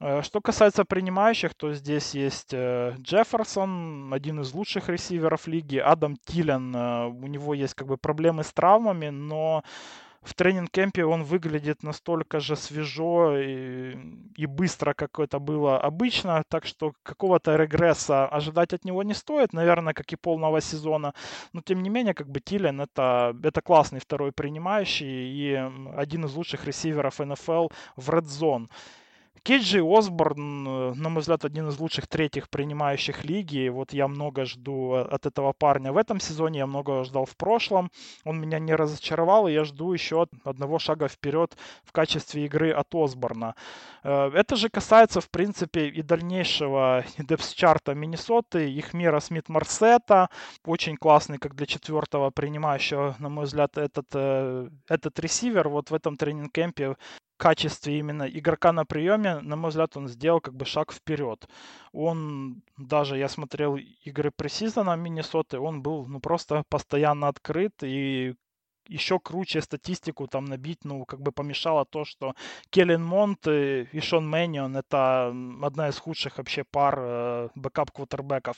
Э, 0.00 0.22
что 0.22 0.40
касается 0.40 0.84
принимающих, 0.84 1.54
то 1.54 1.72
здесь 1.74 2.14
есть 2.14 2.52
э, 2.52 2.94
Джефферсон, 2.98 4.12
один 4.14 4.40
из 4.40 4.54
лучших 4.54 4.88
ресиверов 4.88 5.46
лиги, 5.46 5.76
Адам 5.76 6.16
Тилен, 6.24 6.74
э, 6.74 7.06
у 7.06 7.26
него 7.26 7.54
есть 7.54 7.74
как 7.74 7.86
бы 7.86 7.96
проблемы 7.96 8.42
с 8.42 8.52
травмами, 8.52 9.10
но 9.10 9.62
в 10.22 10.34
тренинг-кемпе 10.34 11.04
он 11.04 11.24
выглядит 11.24 11.82
настолько 11.82 12.40
же 12.40 12.54
свежо 12.54 13.38
и, 13.38 13.96
и 14.36 14.46
быстро, 14.46 14.92
как 14.92 15.18
это 15.18 15.38
было 15.38 15.80
обычно, 15.80 16.44
так 16.48 16.66
что 16.66 16.92
какого-то 17.02 17.56
регресса 17.56 18.26
ожидать 18.26 18.74
от 18.74 18.84
него 18.84 19.02
не 19.02 19.14
стоит, 19.14 19.54
наверное, 19.54 19.94
как 19.94 20.12
и 20.12 20.16
полного 20.16 20.60
сезона, 20.60 21.14
но 21.52 21.62
тем 21.62 21.82
не 21.82 21.88
менее, 21.88 22.12
как 22.12 22.28
бы 22.28 22.40
Тилен 22.40 22.82
это, 22.82 23.34
это 23.42 23.62
классный 23.62 24.00
второй 24.00 24.32
принимающий 24.32 25.06
и 25.06 25.54
один 25.96 26.26
из 26.26 26.34
лучших 26.34 26.66
ресиверов 26.66 27.18
НФЛ 27.18 27.68
в 27.96 28.10
Red 28.10 28.24
Zone. 28.24 28.68
Кейджи 29.42 29.80
Осборн, 29.82 30.68
э, 30.68 30.94
на 30.94 31.08
мой 31.08 31.20
взгляд, 31.20 31.44
один 31.44 31.68
из 31.68 31.78
лучших 31.78 32.06
третьих 32.06 32.48
принимающих 32.50 33.24
лиги. 33.24 33.68
Вот 33.68 33.92
я 33.92 34.08
много 34.08 34.44
жду 34.44 34.94
от 34.94 35.26
этого 35.26 35.52
парня 35.52 35.92
в 35.92 35.96
этом 35.96 36.20
сезоне, 36.20 36.60
я 36.60 36.66
много 36.66 37.04
ждал 37.04 37.24
в 37.24 37.36
прошлом. 37.36 37.90
Он 38.24 38.40
меня 38.40 38.58
не 38.58 38.74
разочаровал, 38.74 39.48
и 39.48 39.52
я 39.52 39.64
жду 39.64 39.92
еще 39.92 40.26
одного 40.44 40.78
шага 40.78 41.08
вперед 41.08 41.56
в 41.84 41.92
качестве 41.92 42.44
игры 42.44 42.70
от 42.70 42.94
Осборна. 42.94 43.54
Э, 44.02 44.30
это 44.34 44.56
же 44.56 44.68
касается, 44.68 45.20
в 45.20 45.30
принципе, 45.30 45.88
и 45.88 46.02
дальнейшего 46.02 47.04
депс-чарта 47.18 47.94
Миннесоты, 47.94 48.70
их 48.70 48.94
мира 48.94 49.20
Смит 49.20 49.48
Марсета. 49.48 50.28
Очень 50.64 50.96
классный, 50.96 51.38
как 51.38 51.54
для 51.54 51.66
четвертого 51.66 52.30
принимающего, 52.30 53.16
на 53.18 53.28
мой 53.28 53.44
взгляд, 53.44 53.78
этот, 53.78 54.06
э, 54.14 54.68
этот 54.88 55.18
ресивер. 55.18 55.68
Вот 55.68 55.90
в 55.90 55.94
этом 55.94 56.16
тренинг-кемпе 56.16 56.96
качестве 57.40 57.98
именно 57.98 58.24
игрока 58.24 58.70
на 58.72 58.84
приеме, 58.84 59.40
на 59.40 59.56
мой 59.56 59.70
взгляд, 59.70 59.96
он 59.96 60.08
сделал 60.08 60.40
как 60.40 60.54
бы 60.54 60.66
шаг 60.66 60.92
вперед. 60.92 61.48
Он 61.92 62.62
даже, 62.76 63.16
я 63.16 63.28
смотрел 63.28 63.76
игры 63.76 64.30
пресизона 64.30 64.94
Миннесоты, 64.96 65.58
он 65.58 65.82
был 65.82 66.06
ну, 66.06 66.20
просто 66.20 66.64
постоянно 66.68 67.28
открыт 67.28 67.72
и 67.82 68.34
еще 68.90 69.18
круче 69.18 69.60
статистику 69.62 70.26
там 70.26 70.44
набить, 70.44 70.84
ну, 70.84 71.04
как 71.04 71.20
бы 71.20 71.32
помешало 71.32 71.84
то, 71.84 72.04
что 72.04 72.34
Келлен 72.70 73.02
Монт 73.04 73.46
и 73.46 74.00
Шон 74.00 74.28
Мэнион 74.28 74.76
это 74.76 75.28
одна 75.62 75.88
из 75.88 75.98
худших 75.98 76.38
вообще 76.38 76.64
пар 76.64 76.98
э, 76.98 77.48
backup 77.54 77.88
квотербеков. 77.88 78.56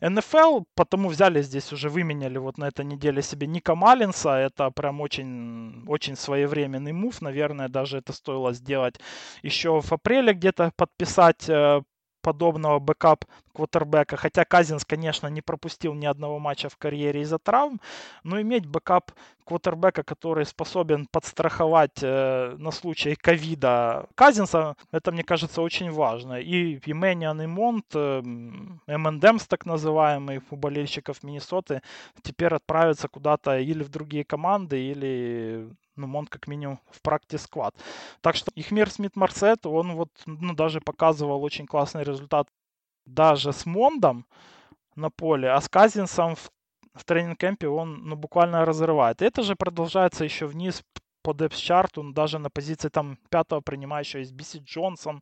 НФЛ, 0.00 0.62
потому 0.74 1.08
взяли 1.08 1.42
здесь 1.42 1.72
уже, 1.72 1.88
выменяли 1.88 2.38
вот 2.38 2.58
на 2.58 2.68
этой 2.68 2.84
неделе 2.84 3.22
себе 3.22 3.46
Ника 3.46 3.74
Маллинса, 3.74 4.36
это 4.36 4.70
прям 4.70 5.00
очень, 5.00 5.84
очень 5.86 6.16
своевременный 6.16 6.92
move, 6.92 7.22
наверное, 7.22 7.68
даже 7.68 7.98
это 7.98 8.12
стоило 8.12 8.52
сделать 8.52 9.00
еще 9.42 9.80
в 9.80 9.92
апреле 9.92 10.34
где-то 10.34 10.72
подписать 10.76 11.48
э, 11.48 11.82
подобного 12.22 12.78
backup 12.78 13.24
квотербека. 13.52 14.16
Хотя 14.16 14.44
Казинс, 14.44 14.84
конечно, 14.84 15.26
не 15.26 15.42
пропустил 15.42 15.94
ни 15.94 16.06
одного 16.06 16.38
матча 16.38 16.68
в 16.68 16.76
карьере 16.76 17.22
из-за 17.22 17.38
травм, 17.38 17.80
но 18.24 18.40
иметь 18.40 18.66
backup 18.66 19.12
квотербека, 19.44 20.02
который 20.02 20.46
способен 20.46 21.06
подстраховать 21.06 22.02
э, 22.02 22.54
на 22.58 22.70
случай 22.70 23.14
ковида 23.14 24.06
Казинса, 24.14 24.76
это, 24.92 25.12
мне 25.12 25.24
кажется, 25.24 25.60
очень 25.62 25.90
важно. 25.90 26.40
И, 26.40 26.80
Мэнион, 26.92 27.42
и 27.42 27.46
Монт, 27.46 27.86
э, 27.94 28.22
МНДМС 28.22 29.46
так 29.46 29.66
называемый, 29.66 30.40
у 30.50 30.56
болельщиков 30.56 31.22
Миннесоты, 31.22 31.82
теперь 32.22 32.54
отправятся 32.54 33.08
куда-то 33.08 33.58
или 33.58 33.82
в 33.82 33.88
другие 33.88 34.24
команды, 34.24 34.80
или 34.80 35.68
ну, 35.96 36.06
Монт 36.06 36.30
как 36.30 36.46
минимум 36.46 36.80
в 36.90 37.02
practice 37.02 37.42
squad. 37.42 37.74
Так 38.20 38.36
что 38.36 38.50
Ихмир 38.54 38.90
Смит-Марсет, 38.90 39.66
он 39.66 39.92
вот, 39.94 40.10
ну, 40.26 40.54
даже 40.54 40.80
показывал 40.80 41.42
очень 41.42 41.66
классный 41.66 42.04
результат 42.04 42.48
даже 43.06 43.52
с 43.52 43.66
Мондом 43.66 44.26
на 44.96 45.10
поле, 45.10 45.50
а 45.50 45.60
с 45.60 45.68
Казинсом 45.68 46.36
в, 46.36 46.50
в 46.94 47.04
тренинг-кемпе 47.04 47.68
он, 47.68 48.04
ну, 48.04 48.16
буквально 48.16 48.64
разрывает. 48.64 49.22
Это 49.22 49.42
же 49.42 49.56
продолжается 49.56 50.24
еще 50.24 50.46
вниз 50.46 50.82
по 51.22 51.32
депс-чарту, 51.32 52.12
даже 52.12 52.38
на 52.38 52.50
позиции 52.50 52.88
там 52.88 53.18
пятого 53.30 53.60
принимающего 53.60 54.20
есть 54.20 54.32
Биси 54.32 54.58
Джонсон, 54.58 55.20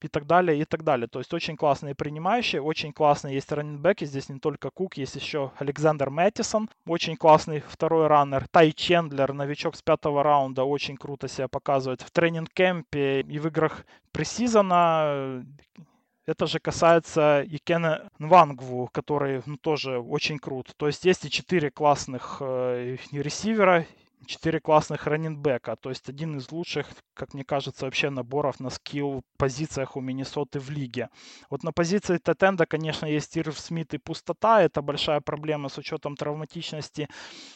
и 0.00 0.08
так 0.08 0.26
далее, 0.26 0.60
и 0.60 0.64
так 0.64 0.84
далее. 0.84 1.08
То 1.08 1.18
есть 1.18 1.32
очень 1.32 1.56
классные 1.56 1.94
принимающие, 1.94 2.60
очень 2.60 2.92
классные 2.92 3.34
есть 3.34 3.50
раннинбеки. 3.50 4.04
Здесь 4.04 4.28
не 4.28 4.38
только 4.38 4.70
Кук, 4.70 4.96
есть 4.96 5.16
еще 5.16 5.52
Александр 5.58 6.10
Мэттисон, 6.10 6.68
очень 6.86 7.16
классный 7.16 7.62
второй 7.66 8.06
раннер. 8.06 8.46
Тай 8.48 8.72
Чендлер, 8.72 9.32
новичок 9.32 9.76
с 9.76 9.82
пятого 9.82 10.22
раунда, 10.22 10.64
очень 10.64 10.96
круто 10.96 11.28
себя 11.28 11.48
показывает 11.48 12.02
в 12.02 12.10
тренинг-кемпе 12.10 13.22
и 13.22 13.38
в 13.38 13.46
играх 13.46 13.84
пресизона. 14.12 15.44
Это 16.26 16.46
же 16.46 16.58
касается 16.58 17.42
и 17.42 17.58
Кена 17.58 18.08
Нвангву, 18.18 18.88
который 18.92 19.42
ну, 19.44 19.58
тоже 19.58 19.98
очень 19.98 20.38
крут. 20.38 20.72
То 20.76 20.86
есть 20.86 21.04
есть 21.04 21.24
и 21.26 21.30
четыре 21.30 21.70
классных 21.70 22.38
э, 22.40 22.96
ресивера, 23.12 23.84
четыре 24.24 24.60
классных 24.60 25.06
раннинбека. 25.06 25.76
То 25.76 25.90
есть 25.90 26.08
один 26.08 26.36
из 26.36 26.50
лучших, 26.52 26.86
как 27.14 27.34
мне 27.34 27.44
кажется, 27.44 27.84
вообще 27.84 28.10
наборов 28.10 28.60
на 28.60 28.70
скилл 28.70 29.22
позициях 29.36 29.96
у 29.96 30.00
Миннесоты 30.00 30.60
в 30.60 30.70
лиге. 30.70 31.08
Вот 31.50 31.62
на 31.62 31.72
позиции 31.72 32.18
Тетенда, 32.18 32.66
конечно, 32.66 33.06
есть 33.06 33.36
Ирв 33.36 33.58
Смит 33.58 33.94
и 33.94 33.98
пустота. 33.98 34.62
Это 34.62 34.82
большая 34.82 35.20
проблема 35.20 35.68
с 35.68 35.78
учетом 35.78 36.16
травматичности 36.16 37.08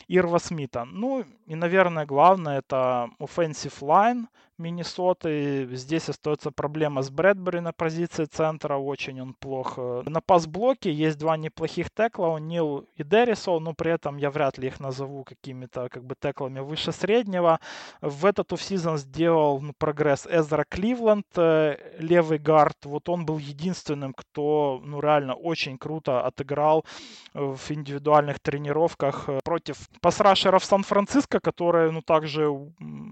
Ирва 0.09 0.39
Смита. 0.39 0.85
Ну 0.85 1.25
и, 1.47 1.55
наверное, 1.55 2.07
главное 2.07 2.59
это 2.59 3.09
offensive 3.19 3.81
line, 3.81 4.27
Миннесоты. 4.59 5.69
Здесь 5.73 6.09
остается 6.09 6.51
проблема 6.51 7.03
с 7.03 7.11
Брэдбери 7.11 7.61
на 7.61 7.73
позиции 7.73 8.25
центра. 8.25 8.77
Очень 8.77 9.23
он 9.23 9.35
плох. 9.35 9.79
На 9.79 10.21
пас-блоке 10.21 10.93
есть 10.93 11.17
два 11.19 11.37
неплохих 11.37 11.91
текла. 11.91 12.41
Нил 12.41 12.87
и 12.97 13.05
Деррисол, 13.05 13.61
но 13.61 13.73
при 13.73 13.93
этом 13.93 14.17
я 14.17 14.31
вряд 14.31 14.59
ли 14.59 14.67
их 14.67 14.81
назову 14.81 15.23
какими-то 15.23 15.89
как 15.89 16.05
бы 16.05 16.17
теклами 16.21 16.59
выше 16.59 16.91
среднего. 16.91 17.61
В 18.01 18.27
этот 18.27 18.53
офсезон 18.53 18.99
сделал 18.99 19.61
ну, 19.61 19.73
прогресс 19.79 20.27
Эзра 20.27 20.65
Кливленд, 20.69 21.27
э, 21.37 21.77
левый 22.01 22.39
гард. 22.39 22.85
Вот 22.85 23.09
он 23.09 23.25
был 23.25 23.39
единственным, 23.39 24.13
кто 24.13 24.83
ну, 24.85 25.01
реально 25.01 25.35
очень 25.35 25.79
круто 25.79 26.23
отыграл 26.27 26.85
в 27.33 27.71
индивидуальных 27.71 28.41
тренировках 28.41 29.29
э, 29.29 29.39
против 29.45 29.89
пасрашеров 30.01 30.65
Сан-Франциско, 30.65 31.39
которые 31.39 31.93
ну 31.93 32.03
также 32.03 32.49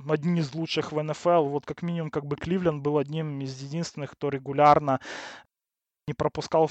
одни 0.09 0.41
из 0.41 0.53
лучших 0.53 0.91
в 0.91 1.01
НФЛ 1.01 1.36
НФЛ, 1.37 1.49
вот 1.49 1.67
как 1.67 1.83
минимум 1.83 2.11
как 2.11 2.27
бы 2.27 2.37
Кливленд 2.37 2.83
был 2.83 2.99
одним 2.99 3.41
из 3.41 3.61
единственных, 3.61 4.13
кто 4.13 4.29
регулярно 4.29 5.01
не 6.09 6.15
пропускал 6.15 6.69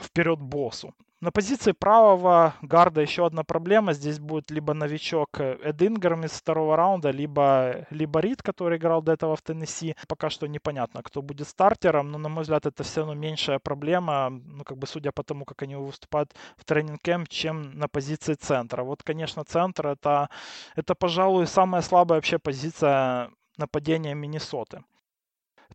вперед 0.00 0.40
боссу. 0.40 0.94
На 1.20 1.32
позиции 1.32 1.72
правого 1.72 2.54
гарда 2.62 3.00
еще 3.00 3.26
одна 3.26 3.42
проблема. 3.42 3.92
Здесь 3.92 4.20
будет 4.20 4.52
либо 4.52 4.72
новичок 4.72 5.40
Эд 5.40 5.82
Инграм 5.82 6.24
из 6.24 6.30
второго 6.30 6.76
раунда, 6.76 7.10
либо, 7.10 7.86
либо 7.90 8.20
Рид, 8.20 8.40
который 8.40 8.78
играл 8.78 9.02
до 9.02 9.14
этого 9.14 9.34
в 9.34 9.42
Теннесси. 9.42 9.96
Пока 10.06 10.30
что 10.30 10.46
непонятно, 10.46 11.02
кто 11.02 11.20
будет 11.20 11.48
стартером, 11.48 12.12
но, 12.12 12.18
на 12.18 12.28
мой 12.28 12.42
взгляд, 12.42 12.66
это 12.66 12.84
все 12.84 13.00
равно 13.00 13.14
меньшая 13.14 13.58
проблема, 13.58 14.30
ну, 14.30 14.62
как 14.62 14.78
бы 14.78 14.86
судя 14.86 15.10
по 15.10 15.24
тому, 15.24 15.44
как 15.44 15.60
они 15.62 15.74
выступают 15.74 16.32
в 16.56 16.64
тренинг-кэмп, 16.64 17.26
чем 17.28 17.76
на 17.76 17.88
позиции 17.88 18.34
центра. 18.34 18.84
Вот, 18.84 19.02
конечно, 19.02 19.42
центр 19.42 19.88
это, 19.88 20.30
это, 20.76 20.94
пожалуй, 20.94 21.48
самая 21.48 21.82
слабая 21.82 22.18
вообще 22.18 22.38
позиция 22.38 23.30
нападения 23.58 24.14
Миннесоты. 24.14 24.84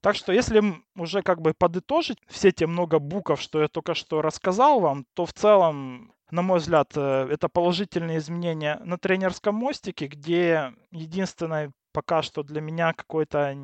Так 0.02 0.16
что 0.16 0.34
если 0.34 0.62
уже 0.96 1.22
как 1.22 1.42
бы 1.42 1.54
подытожить 1.54 2.18
все 2.28 2.52
те 2.52 2.68
много 2.68 3.00
букв, 3.00 3.40
что 3.40 3.62
я 3.62 3.68
только 3.68 3.94
что 3.94 4.22
рассказал 4.22 4.80
вам, 4.80 5.06
то 5.14 5.26
в 5.26 5.34
целом, 5.34 6.14
на 6.32 6.42
мой 6.42 6.60
взгляд, 6.60 6.92
э, 6.96 7.28
это 7.30 7.48
положительные 7.48 8.18
изменения 8.18 8.82
на 8.84 8.98
тренерском 8.98 9.56
мостике, 9.56 10.08
где 10.08 10.74
единственное 10.92 11.72
пока 11.94 12.22
что 12.22 12.44
для 12.44 12.60
меня 12.60 12.94
какой-то 12.94 13.56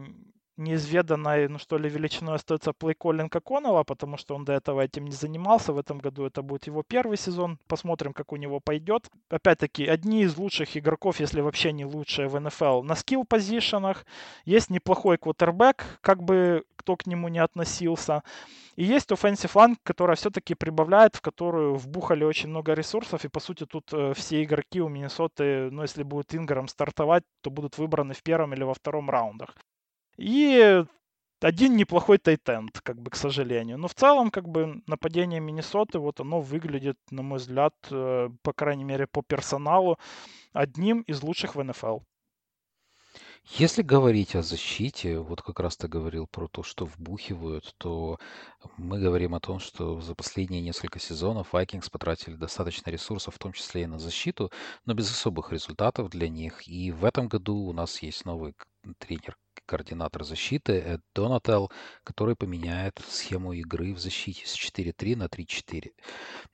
неизведанной, 0.60 1.48
ну 1.48 1.58
что 1.58 1.78
ли, 1.78 1.90
величиной 1.90 2.36
остается 2.36 2.74
плейколлинг 2.74 3.34
Коннелла, 3.44 3.84
потому 3.84 4.18
что 4.18 4.36
он 4.36 4.46
до 4.46 4.54
этого 4.54 4.82
этим 4.82 5.06
не 5.06 5.12
занимался. 5.12 5.74
В 5.74 5.78
этом 5.78 6.00
году 6.00 6.26
это 6.26 6.42
будет 6.42 6.68
его 6.68 6.84
первый 6.84 7.18
сезон. 7.18 7.58
Посмотрим, 7.68 8.14
как 8.14 8.32
у 8.34 8.36
него 8.36 8.60
пойдет. 8.60 9.10
Опять-таки, 9.30 9.88
одни 9.88 10.24
из 10.24 10.38
лучших 10.38 10.78
игроков, 10.78 11.20
если 11.20 11.42
вообще 11.42 11.72
не 11.72 11.86
лучшие 11.86 12.28
в 12.28 12.40
НФЛ, 12.40 12.84
на 12.84 12.96
скилл-позишенах. 12.96 14.06
Есть 14.46 14.70
неплохой 14.70 15.18
квотербек, 15.18 15.86
как 16.02 16.22
бы 16.24 16.64
кто 16.76 16.96
к 16.96 17.08
нему 17.08 17.28
не 17.28 17.40
относился. 17.40 18.24
И 18.76 18.84
есть 18.84 19.12
offensive 19.12 19.54
line, 19.54 19.76
которая 19.84 20.16
все-таки 20.16 20.56
прибавляет, 20.56 21.16
в 21.16 21.22
которую 21.22 21.76
вбухали 21.76 22.24
очень 22.24 22.50
много 22.50 22.74
ресурсов. 22.74 23.26
И, 23.26 23.28
по 23.28 23.40
сути, 23.40 23.66
тут 23.66 23.92
э, 23.92 24.14
все 24.16 24.44
игроки 24.44 24.82
у 24.82 24.88
Миннесоты, 24.88 25.70
ну, 25.70 25.82
если 25.82 26.04
будет 26.04 26.34
Инграм 26.34 26.68
стартовать, 26.68 27.24
то 27.42 27.50
будут 27.50 27.78
выбраны 27.78 28.14
в 28.14 28.24
первом 28.24 28.54
или 28.54 28.64
во 28.64 28.74
втором 28.74 29.10
раундах. 29.10 29.56
И 30.20 30.84
один 31.42 31.78
неплохой 31.78 32.18
тайтенд, 32.18 32.82
как 32.82 33.02
бы, 33.02 33.10
к 33.12 33.16
сожалению. 33.16 33.78
Но 33.78 33.88
в 33.88 33.96
целом, 33.96 34.30
как 34.30 34.50
бы, 34.50 34.82
нападение 34.88 35.40
Миннесоты, 35.40 36.00
вот 36.00 36.20
оно 36.20 36.42
выглядит, 36.42 36.98
на 37.12 37.24
мой 37.24 37.40
взгляд, 37.40 37.74
э, 37.90 38.30
по 38.44 38.54
крайней 38.54 38.84
мере, 38.84 39.08
по 39.08 39.22
персоналу, 39.22 39.98
одним 40.52 41.02
из 41.02 41.24
лучших 41.24 41.56
в 41.56 41.64
НФЛ. 41.64 42.00
Если 43.58 43.82
говорить 43.82 44.36
о 44.36 44.42
защите, 44.42 45.20
вот 45.20 45.42
как 45.42 45.62
раз 45.62 45.78
ты 45.78 45.88
говорил 45.88 46.28
про 46.28 46.48
то, 46.50 46.62
что 46.62 46.86
вбухивают, 46.86 47.74
то 47.78 48.20
мы 48.78 49.00
говорим 49.00 49.34
о 49.34 49.40
том, 49.40 49.60
что 49.60 50.02
за 50.02 50.14
последние 50.16 50.62
несколько 50.62 51.00
сезонов 51.00 51.54
Vikings 51.54 51.90
потратили 51.90 52.36
достаточно 52.36 52.92
ресурсов, 52.92 53.36
в 53.36 53.40
том 53.40 53.54
числе 53.54 53.84
и 53.84 53.88
на 53.88 53.98
защиту, 53.98 54.52
но 54.86 54.94
без 54.94 55.10
особых 55.10 55.54
результатов 55.54 56.10
для 56.10 56.28
них. 56.28 56.68
И 56.68 56.92
в 56.92 57.06
этом 57.06 57.30
году 57.30 57.56
у 57.56 57.74
нас 57.74 58.02
есть 58.04 58.26
новый 58.26 58.54
тренер 59.00 59.38
координатор 59.70 60.24
защиты 60.24 60.74
Эд 60.74 61.02
Донател, 61.14 61.72
который 62.04 62.36
поменяет 62.36 63.00
схему 63.08 63.54
игры 63.54 63.94
в 63.94 64.00
защите 64.00 64.48
с 64.48 64.56
4-3 64.56 65.16
на 65.16 65.26
3-4. 65.26 65.92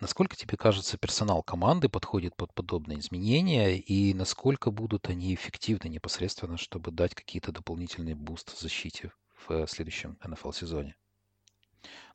Насколько 0.01 0.35
тебе 0.35 0.57
кажется, 0.57 0.97
персонал 0.97 1.41
команды 1.41 1.87
подходит 1.87 2.35
под 2.35 2.53
подобные 2.53 2.99
изменения 2.99 3.77
и 3.77 4.13
насколько 4.13 4.69
будут 4.69 5.07
они 5.07 5.33
эффективны 5.33 5.87
непосредственно, 5.87 6.57
чтобы 6.57 6.91
дать 6.91 7.15
какие-то 7.15 7.53
дополнительные 7.53 8.15
boost 8.15 8.59
защите 8.59 9.13
в 9.47 9.65
следующем 9.67 10.17
NFL-сезоне? 10.21 10.97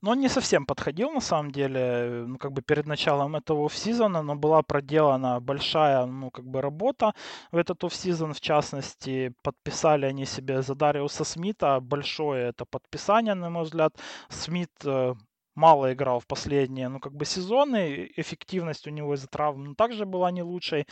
Но 0.03 0.13
он 0.13 0.21
не 0.21 0.29
совсем 0.29 0.65
подходил, 0.65 1.11
на 1.11 1.21
самом 1.21 1.51
деле, 1.51 2.25
ну, 2.27 2.39
как 2.39 2.53
бы 2.53 2.63
перед 2.63 2.87
началом 2.87 3.37
этого 3.37 3.67
офсезона, 3.67 4.23
но 4.23 4.35
была 4.35 4.63
проделана 4.63 5.41
большая, 5.41 6.07
ну, 6.07 6.31
как 6.31 6.47
бы 6.47 6.63
работа 6.63 7.13
в 7.53 7.57
этот 7.57 7.85
офсезон, 7.85 8.33
в 8.33 8.41
частности, 8.41 9.35
подписали 9.43 10.07
они 10.07 10.25
себе 10.27 10.63
Задариуса 10.63 11.25
Смита, 11.25 11.81
большое 11.81 12.49
это 12.49 12.65
подписание, 12.65 13.35
на 13.35 13.51
мой 13.51 13.65
взгляд. 13.65 13.95
Смит 14.31 14.71
э, 14.85 15.15
мало 15.55 15.93
играл 15.93 16.21
в 16.21 16.27
последние, 16.27 16.89
ну, 16.89 16.99
как 17.01 17.15
бы 17.15 17.25
сезоны, 17.27 18.11
эффективность 18.17 18.87
у 18.87 18.91
него 18.91 19.15
из-за 19.15 19.27
травм 19.29 19.65
ну, 19.65 19.75
также 19.75 20.07
была 20.07 20.31
не 20.31 20.43
лучшей, 20.43 20.87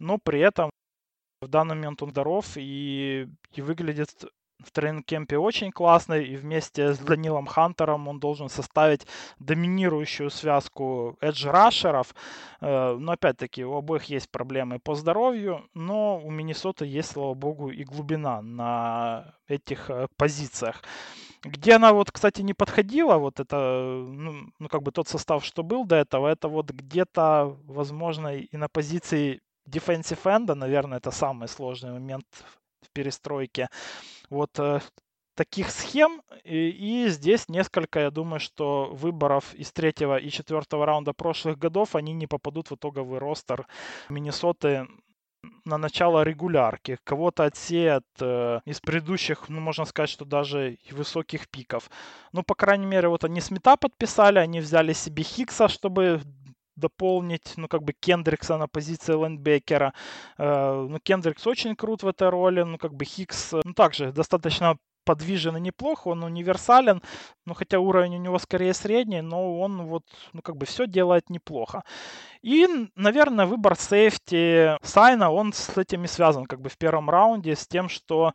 но 0.00 0.18
при 0.18 0.40
этом 0.40 0.70
в 1.40 1.48
данный 1.48 1.74
момент 1.74 2.02
он 2.02 2.10
здоров 2.10 2.56
и, 2.56 3.28
и 3.52 3.62
выглядит 3.62 4.10
в 4.64 4.70
тренинг-кемпе 4.72 5.38
очень 5.38 5.72
классный, 5.72 6.24
и 6.24 6.36
вместе 6.36 6.94
с 6.94 6.98
Данилом 6.98 7.46
Хантером 7.46 8.08
он 8.08 8.20
должен 8.20 8.48
составить 8.48 9.06
доминирующую 9.38 10.30
связку 10.30 11.16
эдж-рашеров. 11.20 12.14
Э, 12.60 12.96
но 12.98 13.12
опять-таки 13.12 13.64
у 13.64 13.74
обоих 13.74 14.04
есть 14.04 14.30
проблемы 14.30 14.78
по 14.78 14.94
здоровью, 14.94 15.68
но 15.74 16.18
у 16.18 16.30
Миннесоты 16.30 16.86
есть, 16.86 17.12
слава 17.12 17.34
богу, 17.34 17.70
и 17.70 17.84
глубина 17.84 18.42
на 18.42 19.34
этих 19.48 19.90
э, 19.90 20.08
позициях. 20.16 20.82
Где 21.42 21.74
она 21.74 21.92
вот, 21.92 22.10
кстати, 22.10 22.42
не 22.42 22.52
подходила, 22.52 23.16
вот 23.16 23.40
это, 23.40 23.56
ну, 23.56 24.52
ну 24.58 24.68
как 24.68 24.82
бы 24.82 24.92
тот 24.92 25.08
состав, 25.08 25.44
что 25.44 25.62
был 25.62 25.86
до 25.86 25.96
этого, 25.96 26.28
это 26.28 26.48
вот 26.48 26.70
где-то, 26.70 27.56
возможно, 27.64 28.36
и 28.36 28.56
на 28.56 28.68
позиции 28.68 29.40
defensive 29.66 30.22
end, 30.24 30.54
наверное, 30.54 30.98
это 30.98 31.10
самый 31.10 31.48
сложный 31.48 31.92
момент 31.92 32.26
в 32.90 32.92
перестройке. 32.92 33.68
Вот 34.28 34.58
э, 34.58 34.80
таких 35.34 35.70
схем. 35.70 36.22
И, 36.44 37.04
и 37.04 37.08
здесь 37.08 37.48
несколько, 37.48 38.00
я 38.00 38.10
думаю, 38.10 38.40
что 38.40 38.90
выборов 38.92 39.54
из 39.54 39.72
третьего 39.72 40.16
и 40.16 40.30
четвертого 40.30 40.86
раунда 40.86 41.12
прошлых 41.12 41.58
годов, 41.58 41.94
они 41.96 42.12
не 42.12 42.26
попадут 42.26 42.70
в 42.70 42.74
итоговый 42.74 43.18
ростер 43.18 43.66
Миннесоты 44.08 44.86
на 45.64 45.78
начало 45.78 46.22
регулярки. 46.22 46.98
Кого-то 47.04 47.44
отсеят 47.44 48.04
э, 48.20 48.60
из 48.66 48.80
предыдущих, 48.80 49.48
ну, 49.48 49.60
можно 49.60 49.84
сказать, 49.84 50.10
что 50.10 50.24
даже 50.24 50.78
высоких 50.90 51.48
пиков. 51.48 51.90
Ну, 52.32 52.42
по 52.42 52.54
крайней 52.54 52.86
мере, 52.86 53.08
вот 53.08 53.24
они 53.24 53.40
Смита 53.40 53.76
подписали, 53.76 54.38
они 54.38 54.60
взяли 54.60 54.92
себе 54.92 55.22
Хикса, 55.22 55.68
чтобы 55.68 56.20
дополнить, 56.80 57.54
ну, 57.56 57.68
как 57.68 57.82
бы 57.82 57.92
Кендрикса 57.92 58.56
на 58.56 58.66
позиции 58.68 59.14
лайнбекера. 59.14 59.92
Э, 60.38 60.86
ну, 60.88 60.98
Кендрикс 60.98 61.46
очень 61.46 61.76
крут 61.76 62.02
в 62.02 62.08
этой 62.08 62.28
роли, 62.30 62.62
ну, 62.62 62.78
как 62.78 62.94
бы 62.94 63.04
Хикс, 63.04 63.52
ну, 63.64 63.74
также 63.74 64.12
достаточно 64.12 64.76
подвижен 65.04 65.56
и 65.56 65.60
неплохо, 65.60 66.08
он 66.08 66.22
универсален, 66.24 67.02
ну, 67.46 67.54
хотя 67.54 67.78
уровень 67.80 68.16
у 68.16 68.20
него 68.20 68.38
скорее 68.38 68.74
средний, 68.74 69.22
но 69.22 69.58
он 69.60 69.82
вот, 69.86 70.04
ну, 70.32 70.42
как 70.42 70.56
бы 70.56 70.66
все 70.66 70.86
делает 70.86 71.30
неплохо. 71.30 71.82
И, 72.42 72.66
наверное, 72.96 73.46
выбор 73.46 73.76
сейфти 73.76 74.76
Сайна, 74.82 75.30
он 75.30 75.52
с 75.52 75.76
этими 75.76 76.06
связан, 76.06 76.46
как 76.46 76.60
бы 76.60 76.68
в 76.68 76.78
первом 76.78 77.10
раунде, 77.10 77.56
с 77.56 77.66
тем, 77.66 77.88
что 77.88 78.32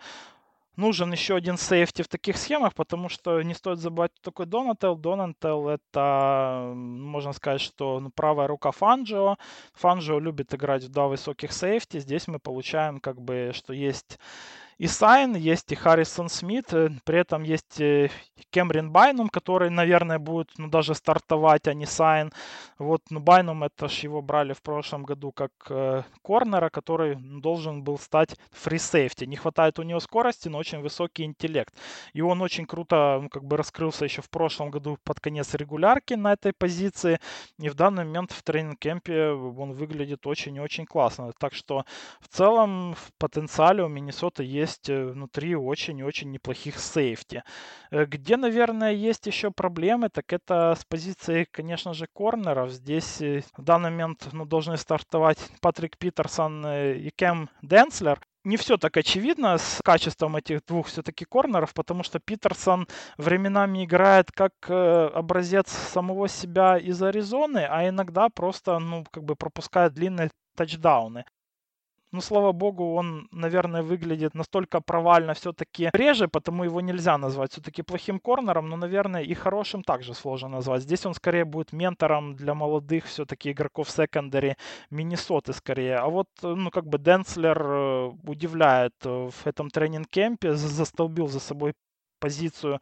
нужен 0.78 1.12
еще 1.12 1.36
один 1.36 1.58
сейфти 1.58 2.02
в 2.02 2.08
таких 2.08 2.38
схемах, 2.38 2.74
потому 2.74 3.10
что 3.10 3.42
не 3.42 3.54
стоит 3.54 3.80
забывать, 3.80 4.12
кто 4.14 4.32
такой 4.32 4.46
Донател. 4.46 4.96
Донател 4.96 5.70
это, 5.70 6.74
можно 6.76 7.34
сказать, 7.34 7.62
что 7.62 8.00
ну, 8.00 8.10
правая 8.10 8.48
рука 8.48 8.72
Фанджио. 8.72 9.38
Фанджио 9.74 10.20
любит 10.20 10.54
играть 10.54 10.84
в 10.84 10.90
два 10.90 11.08
высоких 11.08 11.52
сейфти. 11.52 12.00
Здесь 12.00 12.28
мы 12.28 12.40
получаем, 12.40 13.00
как 13.00 13.22
бы, 13.22 13.52
что 13.54 13.74
есть 13.74 14.20
и 14.78 14.88
Сайн, 14.88 15.36
есть 15.36 15.72
и 15.72 15.76
Харрисон 15.76 16.28
Смит, 16.28 16.74
э, 16.74 16.90
при 17.06 17.20
этом 17.20 17.44
есть 17.44 17.80
э, 17.80 18.10
Кемрин 18.50 18.92
Байнум, 18.92 19.30
который, 19.30 19.70
наверное, 19.70 20.20
будет 20.20 20.50
ну, 20.58 20.68
даже 20.68 20.96
стартовать, 20.96 21.68
а 21.68 21.74
не 21.74 21.86
Сайн. 21.86 22.34
Вот, 22.78 23.02
ну, 23.10 23.22
Байнум, 23.22 23.64
это 23.64 23.88
ж 23.88 24.00
его 24.00 24.22
брали 24.22 24.52
в 24.52 24.62
прошлом 24.62 25.04
году 25.04 25.32
как 25.32 25.52
э, 25.70 26.04
корнера, 26.22 26.70
который 26.70 27.16
должен 27.16 27.84
был 27.84 27.98
стать 27.98 28.36
free 28.52 28.78
safety. 28.78 29.24
Не 29.24 29.38
хватает 29.38 29.80
у 29.80 29.84
него 29.84 30.02
скорости, 30.02 30.50
но 30.50 30.58
очень 30.58 30.82
высокий 30.82 31.24
интеллект. 31.24 31.74
И 32.14 32.20
он 32.20 32.42
очень 32.42 32.66
круто, 32.66 33.20
ну, 33.22 33.30
как 33.30 33.46
бы 33.46 33.56
раскрылся 33.56 34.04
еще 34.04 34.22
в 34.22 34.30
прошлом 34.30 34.72
году 34.72 34.98
под 35.06 35.22
конец 35.22 35.54
регулярки 35.54 36.16
на 36.16 36.34
этой 36.34 36.52
позиции. 36.52 37.20
И 37.60 37.70
в 37.70 37.76
данный 37.76 38.04
момент 38.04 38.34
в 38.34 38.44
тренинг-кемпе 38.44 39.30
он 39.30 39.72
выглядит 39.72 40.28
очень-очень 40.28 40.86
классно. 40.86 41.32
Так 41.40 41.54
что 41.54 41.86
в 42.20 42.28
целом 42.28 42.94
в 42.96 43.14
потенциале 43.18 43.82
у 43.82 43.88
Миннесоты 43.88 44.44
есть 44.44 44.65
есть 44.66 44.90
э, 44.90 45.06
внутри 45.06 45.56
очень-очень 45.56 46.32
неплохих 46.32 46.80
сейфти. 46.80 47.44
Э, 47.92 48.06
где, 48.06 48.38
наверное, 48.38 48.94
есть 48.94 49.28
еще 49.28 49.52
проблемы, 49.52 50.10
так 50.10 50.34
это 50.34 50.76
с 50.78 50.84
позиции, 50.86 51.48
конечно 51.52 51.94
же, 51.94 52.08
корнеров. 52.14 52.72
Здесь 52.72 53.22
э, 53.22 53.44
в 53.56 53.64
данный 53.64 53.92
момент 53.92 54.28
ну, 54.34 54.46
должны 54.46 54.78
стартовать 54.78 55.40
Патрик 55.62 55.98
Питерсон 55.98 56.66
и 56.68 57.10
Кэм 57.12 57.50
Денслер 57.62 58.20
не 58.44 58.58
все 58.58 58.78
так 58.78 58.96
очевидно 58.98 59.58
с 59.58 59.82
качеством 59.84 60.36
этих 60.36 60.64
двух 60.66 60.86
все-таки 60.88 61.26
корнеров, 61.26 61.74
потому 61.74 62.04
что 62.04 62.20
Питерсон 62.20 62.88
временами 63.18 63.86
играет 63.86 64.32
как 64.32 64.54
образец 64.70 65.68
самого 65.70 66.28
себя 66.28 66.78
из 66.78 67.02
Аризоны, 67.02 67.66
а 67.68 67.90
иногда 67.90 68.30
просто, 68.30 68.78
ну, 68.78 69.04
как 69.12 69.24
бы 69.24 69.36
пропускает 69.36 69.94
длинные 69.94 70.30
тачдауны. 70.56 71.26
Ну, 72.16 72.22
слава 72.22 72.54
богу, 72.54 72.96
он, 72.96 73.28
наверное, 73.32 73.82
выглядит 73.84 74.36
настолько 74.36 74.80
провально 74.80 75.34
все-таки 75.34 75.90
реже, 75.94 76.28
потому 76.28 76.64
его 76.64 76.80
нельзя 76.80 77.18
назвать 77.18 77.52
все-таки 77.52 77.84
плохим 77.84 78.20
корнером, 78.20 78.70
но, 78.70 78.78
наверное, 78.78 79.22
и 79.22 79.34
хорошим 79.34 79.84
также 79.84 80.14
сложно 80.14 80.48
назвать. 80.50 80.84
Здесь 80.84 81.06
он 81.06 81.14
скорее 81.14 81.44
будет 81.44 81.74
ментором 81.74 82.36
для 82.36 82.54
молодых 82.54 83.04
все-таки 83.06 83.52
игроков 83.52 83.90
секондари 83.90 84.56
Миннесоты 84.92 85.52
скорее. 85.52 85.98
А 85.98 86.08
вот, 86.08 86.28
ну, 86.42 86.72
как 86.72 86.86
бы 86.86 87.00
Денслер 87.00 87.62
э, 87.62 88.12
удивляет 88.24 88.94
э, 89.04 89.30
в 89.30 89.48
этом 89.48 89.70
тренинг-кемпе, 89.70 90.54
застолбил 90.54 91.28
за 91.28 91.42
собой 91.42 91.74
позицию 92.22 92.80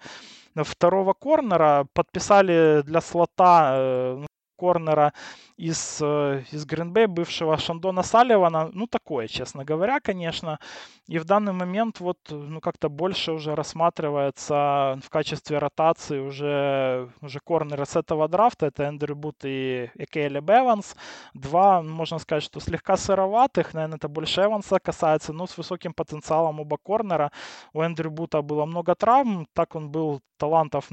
второго 0.56 1.14
корнера, 1.14 1.88
подписали 1.94 2.84
для 2.86 3.02
слота 3.02 3.74
э, 3.78 4.26
корнера 4.56 5.14
из, 5.58 6.00
э, 6.02 6.44
из 6.52 6.66
Гринбей, 6.66 7.08
бывшего 7.08 7.58
Шандона 7.58 8.04
Салливана, 8.04 8.70
ну, 8.74 8.88
такое, 8.88 9.28
честно 9.28 9.64
говоря, 9.66 10.00
конечно. 10.00 10.60
И 11.08 11.20
в 11.20 11.26
данный 11.26 11.54
момент 11.54 12.00
вот, 12.00 12.18
ну, 12.30 12.62
как-то 12.62 12.90
больше 12.90 13.34
уже 13.34 13.56
рассматривается 13.56 15.00
в 15.04 15.10
качестве 15.10 15.60
ротации 15.60 16.20
уже, 16.20 17.10
уже 17.22 17.40
корнеры 17.40 17.86
с 17.86 17.96
этого 17.96 18.28
драфта. 18.28 18.68
Это 18.68 18.84
Эндрю 18.84 19.16
Бут 19.16 19.36
и 19.44 19.90
Экейли 19.96 20.40
Эванс. 20.40 20.96
Два, 21.34 21.82
можно 21.82 22.20
сказать, 22.20 22.44
что 22.44 22.60
слегка 22.60 22.98
сыроватых, 22.98 23.74
наверное, 23.74 23.98
это 23.98 24.08
больше 24.08 24.42
Эванса 24.42 24.80
касается, 24.80 25.34
но 25.34 25.46
с 25.46 25.58
высоким 25.58 25.94
потенциалом 25.94 26.60
оба 26.60 26.78
корнера. 26.78 27.32
У 27.74 27.82
Эндрю 27.82 28.12
Бута 28.12 28.42
было 28.42 28.66
много 28.66 28.96
травм, 28.96 29.48
так 29.54 29.76
он 29.76 29.90
был 29.90 30.22
талантов 30.38 30.90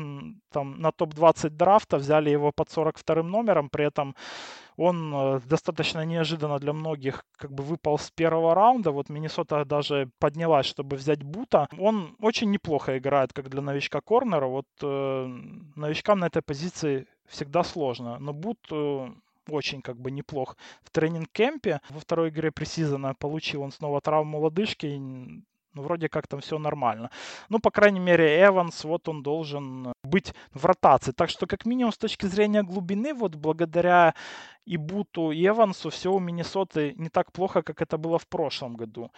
там 0.53 0.81
на 0.81 0.93
топ-20 0.93 1.51
драфта, 1.51 1.97
взяли 1.97 2.31
его 2.31 2.53
под 2.53 2.71
42 2.71 3.23
номером, 3.23 3.50
при 3.69 3.87
этом 3.87 4.15
он 4.77 5.15
э, 5.15 5.41
достаточно 5.47 6.05
неожиданно 6.05 6.59
для 6.59 6.73
многих 6.73 7.25
как 7.37 7.53
бы 7.53 7.63
выпал 7.63 7.99
с 7.99 8.11
первого 8.11 8.55
раунда. 8.55 8.91
Вот 8.91 9.11
Миннесота 9.11 9.65
даже 9.65 10.11
поднялась, 10.19 10.67
чтобы 10.67 10.97
взять 10.97 11.23
Бута. 11.23 11.69
Он 11.79 12.17
очень 12.21 12.51
неплохо 12.51 12.97
играет, 12.97 13.33
как 13.33 13.51
для 13.51 13.61
новичка 13.61 14.01
корнера. 14.01 14.47
Вот 14.47 14.67
э, 14.83 15.27
новичкам 15.77 16.21
на 16.21 16.27
этой 16.27 16.43
позиции 16.43 17.07
всегда 17.27 17.63
сложно. 17.63 18.19
Но 18.19 18.33
Бут 18.33 18.59
э, 18.71 19.11
очень 19.49 19.83
как 19.83 20.01
бы 20.01 20.11
неплох 20.11 20.57
в 20.83 20.91
тренинг-кемпе. 20.91 21.81
Во 21.91 22.01
второй 22.01 22.31
игре 22.31 22.51
пресизона 22.51 23.15
получил 23.15 23.63
он 23.63 23.73
снова 23.73 24.01
травму 24.01 24.41
лодыжки 24.41 24.87
ну, 25.75 25.83
вроде 25.83 26.09
как 26.09 26.27
там 26.27 26.41
все 26.41 26.59
нормально. 26.59 27.11
Ну, 27.49 27.59
по 27.61 27.71
крайней 27.71 28.01
мере, 28.01 28.45
Эванс, 28.45 28.85
вот 28.85 29.09
он 29.09 29.23
должен 29.23 29.93
быть 30.03 30.35
в 30.53 30.65
ротации. 30.67 31.13
Так 31.13 31.31
что, 31.31 31.47
как 31.47 31.65
минимум, 31.65 31.93
с 31.93 31.99
точки 31.99 32.27
зрения 32.27 32.63
глубины, 32.63 33.15
вот 33.15 33.37
благодаря 33.37 34.15
и 34.65 34.77
Буту, 34.77 35.31
и 35.31 35.47
Эвансу, 35.47 35.91
все 35.91 36.13
у 36.13 36.19
Миннесоты 36.19 36.95
не 36.97 37.09
так 37.09 37.33
плохо, 37.33 37.63
как 37.63 37.83
это 37.83 37.99
было 37.99 38.19
в 38.19 38.27
прошлом 38.27 38.77
году. 38.77 39.11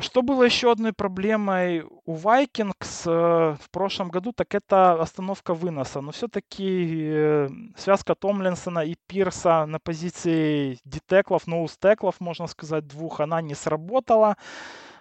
Что 0.00 0.22
было 0.22 0.44
еще 0.44 0.70
одной 0.70 0.92
проблемой 0.92 1.84
у 2.04 2.14
Vikings 2.14 3.02
э, 3.06 3.56
в 3.60 3.70
прошлом 3.70 4.10
году, 4.10 4.32
так 4.32 4.54
это 4.54 5.00
остановка 5.00 5.54
выноса. 5.54 6.00
Но 6.00 6.12
все-таки 6.12 7.10
э, 7.10 7.48
связка 7.76 8.14
Томлинсона 8.14 8.80
и 8.80 8.94
Пирса 9.06 9.66
на 9.66 9.78
позиции 9.78 10.78
дитеклов, 10.84 11.46
ноустеклов, 11.46 12.20
можно 12.20 12.46
сказать, 12.46 12.86
двух, 12.86 13.20
она 13.20 13.40
не 13.42 13.54
сработала. 13.54 14.36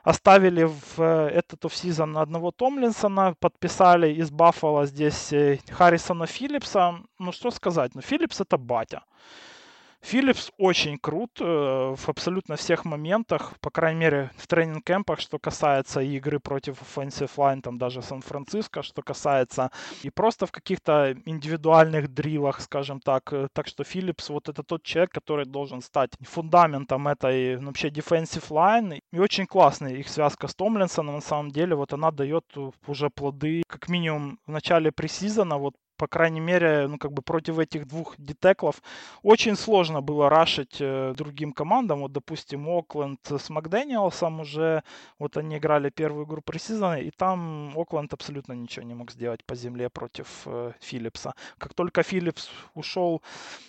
Оставили 0.03 0.63
в 0.63 0.99
э, 0.99 1.27
этот 1.29 1.65
офсизон 1.65 2.17
одного 2.17 2.51
Томлинсона, 2.51 3.35
подписали 3.39 4.13
из 4.13 4.31
Баффала 4.31 4.85
здесь 4.85 5.33
Харрисона 5.69 6.25
Филлипса. 6.25 6.95
Ну 7.19 7.31
что 7.31 7.51
сказать, 7.51 7.93
ну 7.93 8.01
Филлипс 8.01 8.41
это 8.41 8.57
батя. 8.57 9.03
Филлипс 10.07 10.51
очень 10.57 10.97
крут 10.97 11.41
э, 11.41 11.43
в 11.43 12.07
абсолютно 12.07 12.55
всех 12.55 12.85
моментах, 12.85 13.59
по 13.59 13.69
крайней 13.69 13.99
мере, 13.99 14.31
в 14.37 14.47
тренинг-кемпах, 14.47 15.19
что 15.19 15.37
касается 15.37 15.99
игры 15.99 16.39
против 16.39 16.77
offensive 16.81 17.31
line, 17.35 17.59
там 17.59 17.77
даже 17.77 18.01
Сан-Франциско, 18.01 18.83
что 18.83 19.01
касается 19.01 19.69
и 20.03 20.09
просто 20.09 20.45
в 20.45 20.53
каких-то 20.53 21.13
индивидуальных 21.25 22.07
дрилах, 22.07 22.61
скажем 22.61 23.01
так. 23.01 23.33
Э, 23.33 23.49
так 23.51 23.67
что 23.67 23.83
Филлипс 23.83 24.29
вот 24.29 24.47
это 24.47 24.63
тот 24.63 24.81
человек, 24.83 25.11
который 25.11 25.45
должен 25.45 25.81
стать 25.81 26.11
фундаментом 26.21 27.09
этой 27.09 27.59
ну, 27.59 27.67
вообще 27.67 27.89
defensive 27.89 28.47
line. 28.49 29.01
И 29.11 29.19
очень 29.19 29.45
классная 29.45 29.95
их 29.95 30.07
связка 30.07 30.47
с 30.47 30.55
Томлинсоном, 30.55 31.15
на 31.15 31.21
самом 31.21 31.51
деле, 31.51 31.75
вот 31.75 31.91
она 31.91 32.11
дает 32.11 32.45
уже 32.87 33.09
плоды, 33.09 33.63
как 33.67 33.89
минимум 33.89 34.39
в 34.47 34.51
начале 34.51 34.93
пресизона, 34.93 35.57
вот 35.57 35.73
по 35.97 36.07
крайней 36.07 36.39
мере, 36.39 36.87
ну, 36.87 36.97
как 36.97 37.11
бы 37.11 37.21
против 37.21 37.59
этих 37.59 37.87
двух 37.87 38.15
детеклов 38.17 38.81
очень 39.23 39.55
сложно 39.55 40.01
было 40.01 40.29
рашить 40.29 40.77
э, 40.79 41.13
другим 41.17 41.51
командам. 41.51 42.01
Вот, 42.01 42.11
допустим, 42.11 42.69
Окленд 42.69 43.19
с 43.29 43.49
Макдэниелсом 43.49 44.39
уже, 44.39 44.83
вот 45.19 45.37
они 45.37 45.57
играли 45.57 45.89
первую 45.89 46.25
игру 46.25 46.41
пресизона, 46.41 46.99
и 46.99 47.11
там 47.11 47.73
Окленд 47.75 48.13
абсолютно 48.13 48.53
ничего 48.53 48.85
не 48.85 48.93
мог 48.93 49.11
сделать 49.11 49.43
по 49.45 49.55
земле 49.55 49.89
против 49.89 50.27
э, 50.45 50.73
Филлипса. 50.79 51.33
Как 51.57 51.73
только 51.73 52.03
Филлипс 52.03 52.49
ушел 52.75 53.21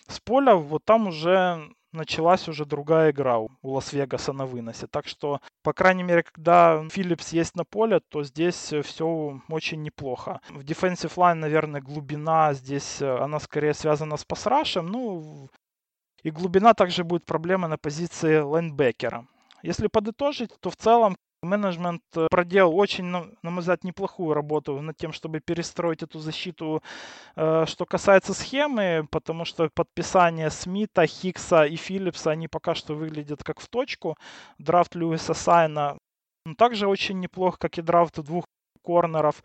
с 0.06 0.20
поля, 0.20 0.54
вот 0.54 0.84
там 0.84 1.08
уже 1.08 1.74
началась 1.92 2.48
уже 2.48 2.64
другая 2.64 3.10
игра 3.10 3.38
у 3.38 3.48
Лас-Вегаса 3.62 4.32
на 4.32 4.46
выносе. 4.46 4.86
Так 4.86 5.06
что, 5.06 5.40
по 5.62 5.72
крайней 5.72 6.02
мере, 6.02 6.22
когда 6.22 6.86
Филлипс 6.90 7.32
есть 7.32 7.56
на 7.56 7.64
поле, 7.64 8.00
то 8.00 8.22
здесь 8.24 8.72
э, 8.72 8.82
все 8.82 9.40
очень 9.48 9.82
неплохо. 9.82 10.40
В 10.50 10.60
defensive 10.60 11.14
line, 11.16 11.34
наверное, 11.34 11.80
глубина 11.80 12.52
здесь, 12.54 13.00
э, 13.00 13.18
она 13.18 13.40
скорее 13.40 13.74
связана 13.74 14.16
с 14.16 14.24
пасрашем. 14.24 14.86
Ну, 14.86 15.48
и 16.22 16.30
глубина 16.30 16.74
также 16.74 17.04
будет 17.04 17.24
проблема 17.24 17.68
на 17.68 17.78
позиции 17.78 18.38
лайнбекера. 18.38 19.26
Если 19.62 19.88
подытожить, 19.88 20.50
то 20.60 20.70
в 20.70 20.76
целом 20.76 21.16
Менеджмент 21.42 22.02
э, 22.16 22.26
проделал 22.30 22.76
очень, 22.76 23.04
на 23.04 23.28
мой 23.42 23.60
взгляд, 23.60 23.84
неплохую 23.84 24.34
работу 24.34 24.80
над 24.80 24.96
тем, 24.96 25.12
чтобы 25.12 25.40
перестроить 25.40 26.02
эту 26.02 26.18
защиту, 26.18 26.82
э, 27.36 27.64
что 27.66 27.86
касается 27.86 28.34
схемы, 28.34 29.06
потому 29.10 29.44
что 29.44 29.70
подписание 29.74 30.50
Смита, 30.50 31.06
Хикса 31.06 31.64
и 31.64 31.76
Филлипса, 31.76 32.32
они 32.32 32.48
пока 32.48 32.74
что 32.74 32.94
выглядят 32.94 33.44
как 33.44 33.60
в 33.60 33.68
точку. 33.68 34.16
Драфт 34.58 34.96
Льюиса 34.96 35.34
Сайна 35.34 35.98
также 36.56 36.88
очень 36.88 37.20
неплох, 37.20 37.58
как 37.58 37.78
и 37.78 37.82
драфт 37.82 38.18
двух 38.20 38.44
корнеров. 38.82 39.42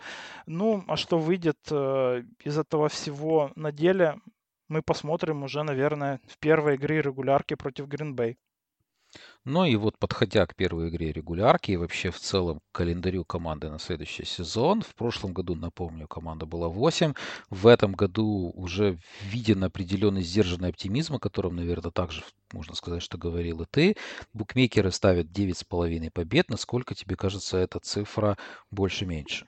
Ну, 0.48 0.84
а 0.88 0.98
что 0.98 1.20
выйдет 1.20 1.60
э, 1.70 2.24
из 2.44 2.58
этого 2.58 2.89
всего 2.89 3.52
на 3.56 3.72
деле, 3.72 4.20
мы 4.68 4.82
посмотрим 4.82 5.44
уже, 5.44 5.64
наверное, 5.64 6.20
в 6.28 6.39
первой 6.39 6.76
игре 6.76 7.02
регулярки 7.02 7.56
против 7.56 7.88
Гринбей. 7.88 8.38
Ну 9.46 9.66
и 9.66 9.76
вот 9.76 9.98
подходя 9.98 10.46
к 10.46 10.56
первой 10.56 10.88
игре 10.88 11.12
регулярки 11.12 11.72
и 11.72 11.76
вообще 11.76 12.12
в 12.12 12.20
целом 12.20 12.60
к 12.60 12.78
календарю 12.78 13.26
команды 13.26 13.70
на 13.70 13.78
следующий 13.78 14.24
сезон. 14.24 14.82
В 14.82 14.96
прошлом 14.96 15.34
году, 15.34 15.54
напомню, 15.54 16.08
команда 16.08 16.46
была 16.46 16.70
8. 16.70 17.14
В 17.50 17.68
этом 17.68 17.91
году 17.91 18.54
уже 18.56 18.98
виден 19.22 19.66
определенный 19.66 20.22
сдержанный 20.22 20.70
оптимизм, 20.70 21.16
о 21.16 21.20
котором, 21.20 21.58
наверное, 21.58 21.91
также 21.91 22.24
можно 22.54 22.74
сказать, 22.74 23.04
что 23.04 23.18
говорил 23.18 23.64
и 23.64 23.66
ты. 23.70 23.98
Букмекеры 24.32 24.91
ставят 24.91 25.28
9,5 25.28 26.10
побед. 26.12 26.50
Насколько 26.50 26.96
тебе 26.96 27.18
кажется 27.18 27.58
эта 27.58 27.80
цифра 27.80 28.38
больше-меньше? 28.72 29.46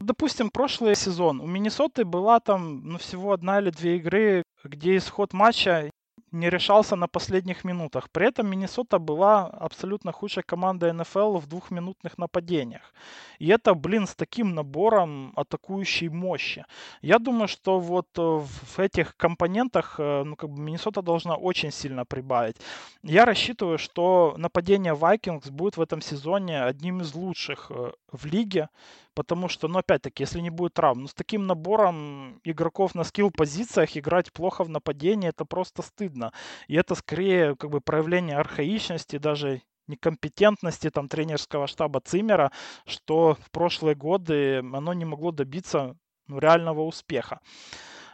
Допустим, 0.00 0.50
прошлый 0.50 0.96
сезон 0.96 1.40
у 1.40 1.46
Миннесоты 1.46 2.04
была 2.04 2.40
там 2.40 2.82
ну, 2.84 2.98
всего 2.98 3.32
одна 3.32 3.60
или 3.60 3.70
две 3.70 3.96
игры, 3.98 4.42
где 4.64 4.96
исход 4.96 5.32
матча 5.32 5.90
не 6.36 6.50
решался 6.50 6.96
на 6.96 7.08
последних 7.08 7.64
минутах. 7.64 8.08
При 8.10 8.26
этом 8.28 8.46
Миннесота 8.46 8.98
была 8.98 9.46
абсолютно 9.46 10.12
худшей 10.12 10.42
командой 10.42 10.92
НФЛ 10.92 11.38
в 11.38 11.46
двухминутных 11.46 12.18
нападениях. 12.18 12.94
И 13.38 13.48
это, 13.48 13.74
блин, 13.74 14.06
с 14.06 14.14
таким 14.14 14.54
набором 14.54 15.32
атакующей 15.36 16.08
мощи. 16.08 16.64
Я 17.02 17.18
думаю, 17.18 17.48
что 17.48 17.80
вот 17.80 18.06
э, 18.18 18.22
в 18.22 18.78
этих 18.78 19.16
компонентах 19.16 19.96
э, 19.98 20.24
ну, 20.24 20.36
как 20.36 20.50
бы 20.50 20.60
Миннесота 20.60 21.02
должна 21.02 21.36
очень 21.36 21.72
сильно 21.72 22.04
прибавить. 22.04 22.56
Я 23.02 23.24
рассчитываю, 23.24 23.78
что 23.78 24.34
нападение 24.38 24.94
Vikings 24.94 25.50
будет 25.50 25.76
в 25.76 25.80
этом 25.80 26.00
сезоне 26.00 26.62
одним 26.62 27.00
из 27.00 27.14
лучших 27.14 27.70
э, 27.70 27.92
в 28.12 28.26
лиге. 28.26 28.68
Потому 29.14 29.48
что, 29.48 29.68
ну, 29.68 29.78
опять-таки, 29.78 30.22
если 30.22 30.40
не 30.40 30.50
будет 30.50 30.74
травм, 30.74 31.02
ну, 31.02 31.08
с 31.08 31.14
таким 31.14 31.46
набором 31.46 32.40
игроков 32.44 32.94
на 32.94 33.04
скилл-позициях 33.04 33.96
играть 33.96 34.32
плохо 34.32 34.64
в 34.64 34.68
нападении, 34.68 35.28
это 35.28 35.44
просто 35.44 35.82
стыдно. 35.82 36.32
И 36.68 36.74
это 36.74 36.94
скорее, 36.94 37.56
как 37.56 37.70
бы, 37.70 37.80
проявление 37.80 38.36
архаичности, 38.36 39.18
даже 39.18 39.62
некомпетентности 39.88 40.90
там 40.90 41.08
тренерского 41.08 41.66
штаба 41.66 42.00
Цимера, 42.00 42.50
что 42.86 43.36
в 43.40 43.50
прошлые 43.50 43.94
годы 43.94 44.58
оно 44.58 44.92
не 44.92 45.04
могло 45.04 45.30
добиться 45.30 45.96
ну, 46.26 46.38
реального 46.38 46.82
успеха. 46.82 47.40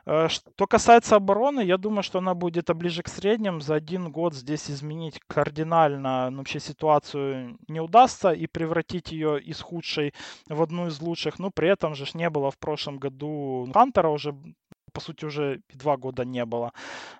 Э, 0.04 0.28
что 0.28 0.66
касается 0.66 1.16
обороны, 1.16 1.60
я 1.60 1.76
думаю, 1.76 2.02
что 2.02 2.18
она 2.18 2.34
будет 2.34 2.74
ближе 2.74 3.02
к 3.02 3.08
средним. 3.08 3.60
За 3.60 3.74
один 3.74 4.10
год 4.10 4.34
здесь 4.34 4.70
изменить 4.70 5.20
кардинально 5.26 6.30
ну, 6.30 6.38
вообще 6.38 6.60
ситуацию 6.60 7.58
не 7.68 7.80
удастся 7.80 8.32
и 8.32 8.46
превратить 8.46 9.12
ее 9.12 9.40
из 9.40 9.60
худшей 9.60 10.14
в 10.48 10.60
одну 10.62 10.88
из 10.88 11.00
лучших. 11.00 11.38
Но 11.38 11.50
при 11.50 11.68
этом 11.68 11.94
же 11.94 12.06
не 12.14 12.28
было 12.30 12.50
в 12.50 12.58
прошлом 12.58 12.98
году 12.98 13.68
Хантера 13.72 14.08
уже 14.08 14.34
по 14.92 15.00
сути, 15.00 15.24
уже 15.24 15.60
два 15.74 15.96
года 15.96 16.24
не 16.24 16.44
было. 16.44 16.72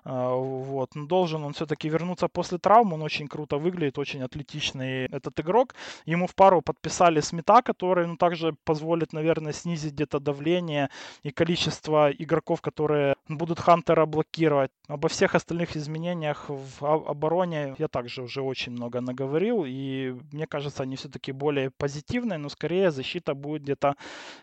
А, 0.03 0.35
вот. 0.35 0.95
Но 0.95 1.05
должен 1.05 1.43
он 1.43 1.53
все-таки 1.53 1.89
вернуться 1.89 2.27
после 2.27 2.57
травмы. 2.57 2.95
Он 2.95 3.01
очень 3.01 3.27
круто 3.27 3.57
выглядит, 3.57 3.97
очень 3.97 4.23
атлетичный 4.23 5.05
этот 5.05 5.39
игрок. 5.39 5.75
Ему 6.05 6.27
в 6.27 6.35
пару 6.35 6.61
подписали 6.61 7.21
Смета, 7.21 7.61
который 7.61 8.07
ну, 8.07 8.17
также 8.17 8.55
позволит, 8.63 9.13
наверное, 9.13 9.53
снизить 9.53 9.93
где-то 9.93 10.19
давление 10.19 10.89
и 11.23 11.31
количество 11.31 12.11
игроков, 12.11 12.61
которые 12.61 13.15
будут 13.27 13.59
Хантера 13.59 14.05
блокировать. 14.05 14.71
Обо 14.87 15.07
всех 15.07 15.35
остальных 15.35 15.75
изменениях 15.75 16.45
в 16.49 16.83
обороне 16.83 17.75
я 17.79 17.87
также 17.87 18.21
уже 18.23 18.41
очень 18.41 18.73
много 18.73 19.01
наговорил. 19.01 19.65
И 19.67 20.15
мне 20.31 20.47
кажется, 20.47 20.83
они 20.83 20.95
все-таки 20.95 21.31
более 21.31 21.71
позитивные, 21.71 22.37
но 22.37 22.49
скорее 22.49 22.91
защита 22.91 23.33
будет 23.33 23.63
где-то 23.63 23.95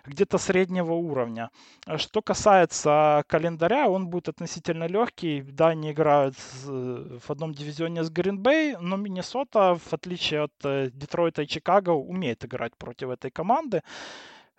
где-то 0.07 0.39
среднего 0.39 0.93
уровня. 0.93 1.51
Что 1.97 2.23
касается 2.23 3.20
календаря, 3.23 3.89
он 3.89 4.09
будет 4.09 4.29
относительно 4.29 4.87
легкий. 4.87 5.43
Да, 5.43 5.69
они 5.69 5.93
играют 5.93 6.35
в 6.65 7.31
одном 7.31 7.53
дивизионе 7.55 8.05
с 8.05 8.11
Гринбей, 8.11 8.77
но 8.77 8.97
Миннесота, 8.97 9.75
в 9.75 9.93
отличие 9.93 10.43
от 10.43 10.53
э, 10.65 10.91
Детройта 10.93 11.43
и 11.43 11.47
Чикаго, 11.47 11.91
умеет 11.91 12.45
играть 12.45 12.77
против 12.77 13.11
этой 13.11 13.31
команды. 13.31 13.83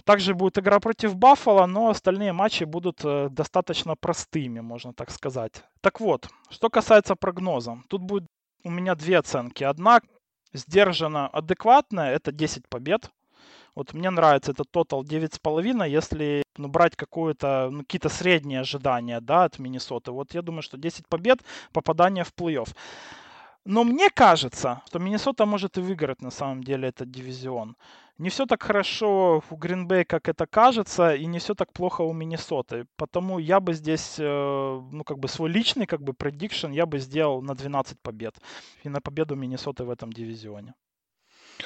Также 0.03 0.33
будет 0.33 0.57
игра 0.57 0.79
против 0.79 1.15
Баффала, 1.15 1.65
но 1.67 1.89
остальные 1.89 2.33
матчи 2.33 2.63
будут 2.63 3.01
э, 3.03 3.29
достаточно 3.29 3.95
простыми, 3.95 4.59
можно 4.61 4.93
так 4.93 5.11
сказать. 5.11 5.63
Так 5.81 5.99
вот, 5.99 6.27
что 6.49 6.69
касается 6.69 7.15
прогноза. 7.15 7.77
Тут 7.87 8.01
будет 8.01 8.25
у 8.63 8.71
меня 8.71 8.95
две 8.95 9.17
оценки. 9.17 9.63
Одна 9.63 10.01
сдержанно 10.53 11.27
адекватная, 11.27 12.13
это 12.13 12.31
10 12.31 12.67
побед. 12.67 13.11
Вот 13.75 13.93
мне 13.93 14.09
нравится 14.09 14.51
этот 14.51 14.69
тотал 14.71 15.03
9,5, 15.03 15.89
если 15.89 16.43
ну, 16.57 16.67
брать 16.67 16.95
какое-то, 16.95 17.69
ну, 17.71 17.79
какие-то 17.79 18.09
средние 18.09 18.61
ожидания 18.61 19.21
да, 19.21 19.45
от 19.45 19.59
Миннесоты. 19.59 20.11
Вот 20.11 20.33
я 20.33 20.41
думаю, 20.41 20.61
что 20.61 20.77
10 20.77 21.07
побед, 21.07 21.39
попадание 21.71 22.23
в 22.23 22.33
плей-офф. 22.33 22.75
Но 23.63 23.83
мне 23.83 24.09
кажется, 24.09 24.81
что 24.87 24.99
Миннесота 24.99 25.45
может 25.45 25.77
и 25.77 25.81
выиграть 25.81 26.21
на 26.21 26.31
самом 26.31 26.63
деле 26.63 26.89
этот 26.89 27.11
дивизион. 27.11 27.75
Не 28.17 28.29
все 28.29 28.45
так 28.45 28.63
хорошо 28.63 29.43
у 29.49 29.55
Гринбей, 29.55 30.03
как 30.03 30.29
это 30.29 30.45
кажется, 30.47 31.15
и 31.15 31.25
не 31.25 31.39
все 31.39 31.53
так 31.53 31.71
плохо 31.71 32.01
у 32.01 32.13
Миннесоты. 32.13 32.85
Потому 32.97 33.39
я 33.39 33.59
бы 33.59 33.73
здесь, 33.73 34.15
э, 34.19 34.81
ну, 34.91 35.03
как 35.03 35.19
бы 35.19 35.27
свой 35.27 35.49
личный, 35.49 35.85
как 35.85 36.01
бы, 36.01 36.13
предикшн 36.13 36.71
я 36.71 36.85
бы 36.85 36.99
сделал 36.99 37.41
на 37.41 37.55
12 37.55 37.99
побед. 38.01 38.35
И 38.83 38.89
на 38.89 38.99
победу 39.01 39.35
Миннесоты 39.35 39.83
в 39.83 39.89
этом 39.89 40.11
дивизионе. 40.11 40.73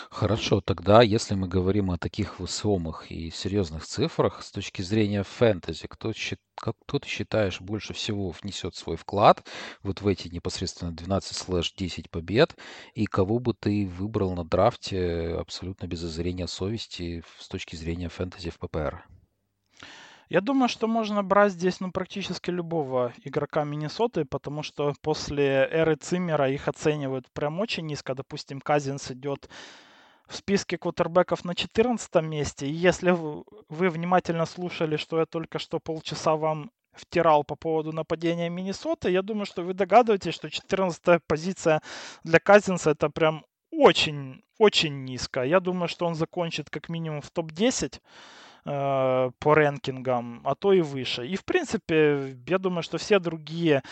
Хорошо, 0.09 0.61
тогда 0.61 1.01
если 1.01 1.35
мы 1.35 1.47
говорим 1.47 1.91
о 1.91 1.97
таких 1.97 2.39
весомых 2.39 3.11
и 3.11 3.29
серьезных 3.29 3.85
цифрах 3.85 4.43
с 4.43 4.51
точки 4.51 4.81
зрения 4.81 5.23
фэнтези, 5.23 5.87
кто, 5.87 6.13
как, 6.55 6.75
кто 6.85 6.99
ты 6.99 7.07
считаешь 7.07 7.61
больше 7.61 7.93
всего 7.93 8.29
внесет 8.29 8.75
свой 8.75 8.97
вклад 8.97 9.45
вот 9.83 10.01
в 10.01 10.07
эти 10.07 10.27
непосредственно 10.27 10.91
12 10.91 11.35
слэш 11.35 11.73
10 11.73 12.09
побед, 12.09 12.55
и 12.93 13.05
кого 13.05 13.39
бы 13.39 13.53
ты 13.53 13.87
выбрал 13.87 14.33
на 14.35 14.45
драфте 14.45 15.35
абсолютно 15.39 15.87
без 15.87 16.03
озрения 16.03 16.47
совести 16.47 17.23
с 17.39 17.47
точки 17.47 17.75
зрения 17.75 18.09
фэнтези 18.09 18.49
в 18.49 18.59
ППР? 18.59 19.03
Я 20.27 20.41
думаю, 20.41 20.69
что 20.69 20.87
можно 20.87 21.23
брать 21.23 21.51
здесь 21.51 21.79
ну, 21.79 21.91
практически 21.91 22.49
любого 22.49 23.13
игрока 23.23 23.63
Миннесоты, 23.63 24.25
потому 24.25 24.63
что 24.63 24.95
после 25.01 25.67
эры 25.71 25.95
Циммера 25.97 26.49
их 26.49 26.67
оценивают 26.67 27.29
прям 27.31 27.59
очень 27.59 27.85
низко. 27.85 28.15
Допустим, 28.15 28.59
Казинс 28.59 29.11
идет 29.11 29.47
в 30.27 30.35
списке 30.35 30.77
квотербеков 30.77 31.45
на 31.45 31.55
14 31.55 32.15
месте. 32.23 32.67
И 32.67 32.71
если 32.71 33.11
вы 33.11 33.89
внимательно 33.89 34.45
слушали, 34.45 34.97
что 34.97 35.19
я 35.19 35.25
только 35.25 35.59
что 35.59 35.79
полчаса 35.79 36.35
вам 36.35 36.71
втирал 36.93 37.43
по 37.43 37.55
поводу 37.55 37.91
нападения 37.91 38.49
Миннесоты, 38.49 39.11
я 39.11 39.21
думаю, 39.21 39.45
что 39.45 39.63
вы 39.63 39.73
догадываетесь, 39.73 40.33
что 40.33 40.49
14 40.49 41.21
позиция 41.27 41.81
для 42.23 42.39
Казинса 42.39 42.91
это 42.91 43.09
прям 43.09 43.45
очень, 43.71 44.43
очень 44.57 45.03
низко. 45.03 45.43
Я 45.43 45.59
думаю, 45.59 45.89
что 45.89 46.05
он 46.05 46.15
закончит 46.15 46.69
как 46.69 46.89
минимум 46.89 47.21
в 47.21 47.29
топ-10 47.31 47.99
Э, 48.67 49.29
по 49.39 49.53
рэнкингам, 49.53 50.41
а 50.43 50.55
то 50.55 50.73
и 50.73 50.81
выше. 50.81 51.27
И, 51.27 51.35
в 51.35 51.45
принципе, 51.45 52.35
я 52.47 52.57
думаю, 52.57 52.81
что 52.81 52.97
все 52.97 53.19
другие 53.19 53.83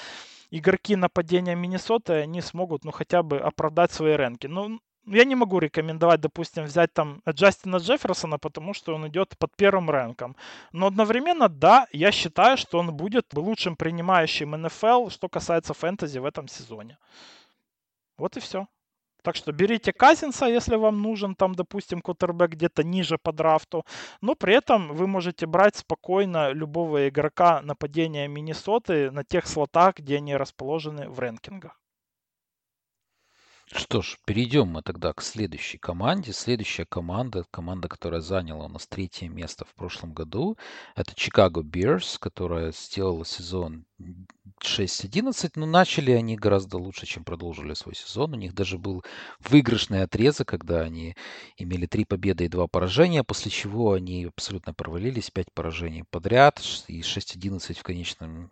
игроки 0.50 0.96
нападения 0.96 1.54
Миннесоты, 1.54 2.14
они 2.14 2.42
смогут, 2.42 2.84
ну, 2.84 2.92
хотя 2.92 3.22
бы 3.22 3.38
оправдать 3.38 3.92
свои 3.92 4.14
рэнки. 4.14 4.48
Ну, 4.48 4.80
я 5.06 5.26
не 5.26 5.36
могу 5.36 5.60
рекомендовать, 5.60 6.22
допустим, 6.22 6.64
взять 6.66 6.94
там 6.94 7.22
Джастина 7.30 7.78
Джефферсона, 7.78 8.38
потому 8.38 8.74
что 8.74 8.96
он 8.96 9.08
идет 9.08 9.38
под 9.38 9.56
первым 9.56 9.90
рэнком. 9.90 10.36
Но 10.72 10.88
одновременно, 10.88 11.50
да, 11.50 11.88
я 11.92 12.12
считаю, 12.12 12.58
что 12.58 12.80
он 12.80 12.94
будет 12.94 13.34
лучшим 13.34 13.76
принимающим 13.76 14.52
НФЛ, 14.52 15.10
что 15.10 15.30
касается 15.30 15.74
фэнтези 15.74 16.20
в 16.20 16.26
этом 16.26 16.48
сезоне. 16.48 16.98
Вот 18.18 18.38
и 18.38 18.40
все. 18.40 18.68
Так 19.24 19.36
что 19.38 19.54
берите 19.54 19.94
Казинса, 19.94 20.48
если 20.48 20.76
вам 20.76 21.02
нужен, 21.02 21.36
там, 21.36 21.56
допустим, 21.56 22.02
кутербэк 22.02 22.52
где-то 22.52 22.84
ниже 22.84 23.18
по 23.18 23.32
драфту. 23.32 23.86
Но 24.22 24.36
при 24.36 24.54
этом 24.54 24.94
вы 24.94 25.08
можете 25.08 25.46
брать 25.46 25.78
спокойно 25.78 26.52
любого 26.52 27.08
игрока 27.08 27.62
нападения 27.62 28.28
Миннесоты 28.28 29.12
на 29.12 29.24
тех 29.24 29.48
слотах, 29.48 29.96
где 29.96 30.18
они 30.18 30.36
расположены 30.36 31.08
в 31.10 31.20
рэнкингах. 31.20 31.80
Что 33.72 34.02
ж, 34.02 34.18
перейдем 34.26 34.68
мы 34.68 34.82
тогда 34.82 35.14
к 35.14 35.22
следующей 35.22 35.78
команде. 35.78 36.34
Следующая 36.34 36.86
команда, 36.86 37.46
команда, 37.50 37.88
которая 37.88 38.20
заняла 38.20 38.66
у 38.66 38.70
нас 38.70 38.86
третье 38.88 39.30
место 39.30 39.66
в 39.66 39.74
прошлом 39.74 40.14
году, 40.14 40.58
это 40.96 41.14
Chicago 41.14 41.64
Bears, 41.64 42.18
которая 42.20 42.72
сделала 42.74 43.26
сезон 43.26 43.86
6-11, 44.62 45.52
но 45.56 45.66
начали 45.66 46.12
они 46.12 46.36
гораздо 46.36 46.78
лучше, 46.78 47.06
чем 47.06 47.24
продолжили 47.24 47.74
свой 47.74 47.96
сезон. 47.96 48.34
У 48.34 48.38
них 48.38 48.54
даже 48.54 48.78
был 48.78 49.04
выигрышный 49.40 50.04
отрезок, 50.04 50.48
когда 50.48 50.82
они 50.82 51.16
имели 51.58 51.86
три 51.86 52.04
победы 52.06 52.46
и 52.46 52.50
два 52.50 52.68
поражения, 52.68 53.24
после 53.24 53.50
чего 53.50 53.94
они 53.94 54.26
абсолютно 54.26 54.74
провалились, 54.74 55.32
пять 55.32 55.52
поражений 55.54 56.04
подряд 56.10 56.62
и 56.88 57.00
6-11 57.02 57.74
в 57.80 57.84
конечном 57.84 58.52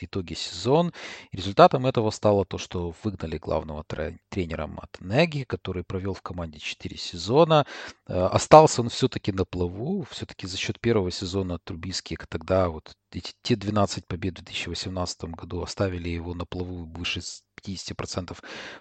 итоге 0.00 0.34
сезон. 0.34 0.92
И 1.30 1.36
результатом 1.36 1.86
этого 1.86 2.10
стало 2.10 2.44
то, 2.44 2.58
что 2.58 2.94
выгнали 3.02 3.38
главного 3.38 3.84
тренера 4.28 4.66
Мат 4.66 4.96
Неги, 5.00 5.44
который 5.44 5.84
провел 5.84 6.14
в 6.14 6.22
команде 6.22 6.58
4 6.58 6.96
сезона. 6.96 7.66
Э, 8.06 8.26
остался 8.26 8.82
он 8.82 8.88
все-таки 8.88 9.32
на 9.32 9.44
плаву, 9.44 10.06
все-таки 10.10 10.46
за 10.46 10.56
счет 10.56 10.80
первого 10.80 11.10
сезона 11.10 11.58
Трубийский 11.58 12.16
тогда 12.28 12.68
вот 12.68 12.96
эти, 13.12 13.32
те 13.42 13.56
12 13.56 14.06
побед 14.06 14.38
в 14.38 14.44
2018 14.44 15.24
году 15.24 15.62
оставили 15.62 16.08
его 16.08 16.34
на 16.34 16.44
плаву 16.44 16.84
выше 16.84 17.20
50% 17.58 18.36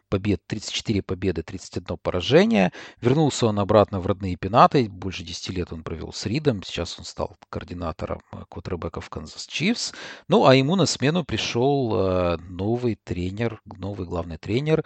побед, 0.09 0.41
34 0.47 1.01
победы, 1.01 1.43
31 1.43 1.97
поражение. 1.97 2.71
Вернулся 3.01 3.47
он 3.47 3.59
обратно 3.59 3.99
в 3.99 4.07
родные 4.07 4.35
пенаты. 4.35 4.89
Больше 4.89 5.23
10 5.23 5.49
лет 5.49 5.73
он 5.73 5.83
провел 5.83 6.13
с 6.13 6.25
Ридом. 6.25 6.63
Сейчас 6.63 6.97
он 6.99 7.05
стал 7.05 7.35
координатором 7.49 8.21
э, 8.31 8.43
квотербеков 8.49 9.09
Канзас 9.09 9.47
Чифс. 9.47 9.93
Ну, 10.27 10.45
а 10.45 10.55
ему 10.55 10.75
на 10.75 10.85
смену 10.85 11.23
пришел 11.23 11.93
э, 11.95 12.37
новый 12.37 12.95
тренер, 12.95 13.61
новый 13.65 14.07
главный 14.07 14.37
тренер 14.37 14.83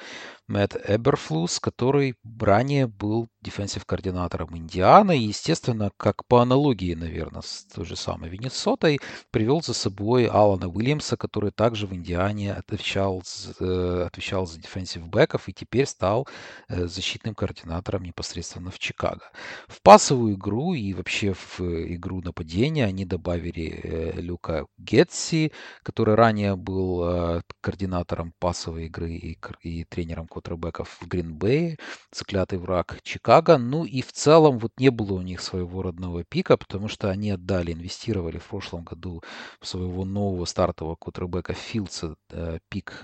Мэтт 0.52 0.76
Эберфлус, 0.86 1.60
который 1.62 2.16
ранее 2.40 2.86
был 2.86 3.30
дефенсив 3.42 3.86
координатором 3.86 4.58
Индианы. 4.58 5.18
И, 5.18 5.28
естественно, 5.28 5.92
как 5.98 6.26
по 6.26 6.42
аналогии, 6.42 6.94
наверное, 6.94 7.42
с 7.42 7.66
той 7.74 7.86
же 7.86 7.96
самой 7.96 8.30
Виннесотой, 8.30 9.00
привел 9.32 9.62
за 9.62 9.74
собой 9.74 10.26
Алана 10.26 10.68
Уильямса, 10.68 11.16
который 11.16 11.52
также 11.52 11.88
в 11.88 11.94
Индиане 11.94 12.54
отвечал, 12.54 13.24
э, 13.60 14.04
отвечал 14.08 14.46
за 14.46 14.60
дефенсив 14.60 15.08
бэков 15.08 15.48
и 15.48 15.54
теперь 15.54 15.86
стал 15.86 16.28
э, 16.68 16.86
защитным 16.86 17.34
координатором 17.34 18.04
непосредственно 18.04 18.72
в 18.72 18.80
Чикаго. 18.80 19.32
В 19.70 19.82
пасовую 19.82 20.36
игру 20.36 20.74
и 20.74 20.94
вообще 20.94 21.34
в 21.34 21.62
игру 21.62 22.22
нападения 22.22 22.86
они 22.86 23.06
добавили 23.06 23.80
э, 23.84 24.12
Люка 24.20 24.68
Гетси, 24.78 25.54
который 25.84 26.16
ранее 26.16 26.56
был 26.56 27.42
координатором 27.62 28.34
пасовой 28.40 28.88
игры 28.88 29.14
и, 29.14 29.38
и 29.62 29.84
тренером 29.86 30.28
квотербеков 30.42 30.98
в 31.00 31.08
Гринбее, 31.08 31.78
заклятый 32.12 32.60
враг 32.60 33.00
Чикаго. 33.04 33.58
Ну 33.58 33.86
и 33.86 34.02
в 34.02 34.12
целом 34.12 34.60
вот 34.60 34.72
не 34.78 34.90
было 34.90 35.14
у 35.14 35.22
них 35.22 35.42
своего 35.42 35.82
родного 35.82 36.24
пика, 36.24 36.58
потому 36.58 36.88
что 36.88 37.10
они 37.10 37.32
отдали, 37.32 37.72
инвестировали 37.74 38.38
в 38.38 38.48
прошлом 38.48 38.84
году 38.84 39.22
в 39.60 39.68
своего 39.68 40.06
нового 40.06 40.46
стартового 40.46 40.96
квотербека 40.96 41.54
Филдса 41.54 42.16
э, 42.32 42.60
пик 42.70 43.04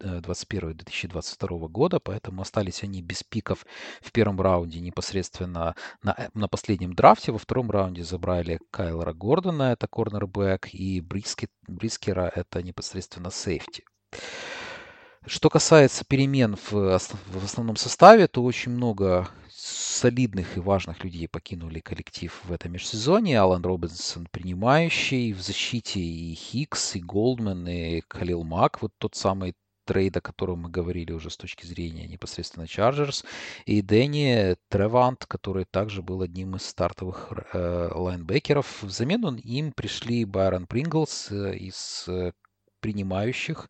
2021-2022 0.00 1.68
года, 1.68 2.00
поэтому 2.00 2.42
остались 2.42 2.82
они 2.82 3.02
без 3.02 3.22
пиков 3.22 3.64
в 4.00 4.12
первом 4.12 4.40
раунде 4.40 4.80
непосредственно 4.80 5.74
на, 6.02 6.14
э, 6.16 6.28
на 6.34 6.48
последнем 6.48 6.92
драфте. 6.94 7.32
Во 7.32 7.38
втором 7.38 7.70
раунде 7.70 8.04
забрали 8.04 8.60
Кайлора 8.70 9.14
Гордона, 9.14 9.72
это 9.72 9.88
корнербэк, 9.88 10.68
и 10.74 11.00
Брискет, 11.00 11.50
Брискера, 11.66 12.30
это 12.34 12.62
непосредственно 12.62 13.30
сейфти. 13.30 13.84
Что 15.26 15.50
касается 15.50 16.04
перемен 16.04 16.54
в, 16.54 16.70
в 16.70 17.44
основном 17.44 17.74
составе, 17.74 18.28
то 18.28 18.44
очень 18.44 18.70
много 18.70 19.28
солидных 19.50 20.56
и 20.56 20.60
важных 20.60 21.02
людей 21.02 21.26
покинули 21.26 21.80
коллектив 21.80 22.32
в 22.44 22.52
этом 22.52 22.72
межсезоне. 22.72 23.40
Алан 23.40 23.64
Робинсон 23.64 24.28
принимающий, 24.30 25.32
в 25.32 25.40
защите 25.40 25.98
и 25.98 26.32
Хикс, 26.34 26.94
и 26.94 27.00
Голдман, 27.00 27.66
и 27.66 28.02
Калил 28.02 28.44
Мак, 28.44 28.80
вот 28.82 28.92
тот 28.98 29.16
самый 29.16 29.54
трейд, 29.84 30.16
о 30.16 30.20
котором 30.20 30.60
мы 30.60 30.70
говорили 30.70 31.12
уже 31.12 31.30
с 31.30 31.36
точки 31.36 31.66
зрения 31.66 32.06
непосредственно 32.06 32.68
Чарджерс, 32.68 33.24
и 33.64 33.82
Дэнни 33.82 34.56
Тревант, 34.68 35.26
который 35.26 35.64
также 35.64 36.02
был 36.02 36.22
одним 36.22 36.54
из 36.54 36.62
стартовых 36.62 37.32
э, 37.52 37.90
лайнбекеров. 37.92 38.82
Взамен 38.82 39.36
им 39.36 39.72
пришли 39.72 40.24
Байрон 40.24 40.66
Принглс 40.66 41.32
э, 41.32 41.56
из 41.56 42.04
э, 42.08 42.32
принимающих. 42.86 43.68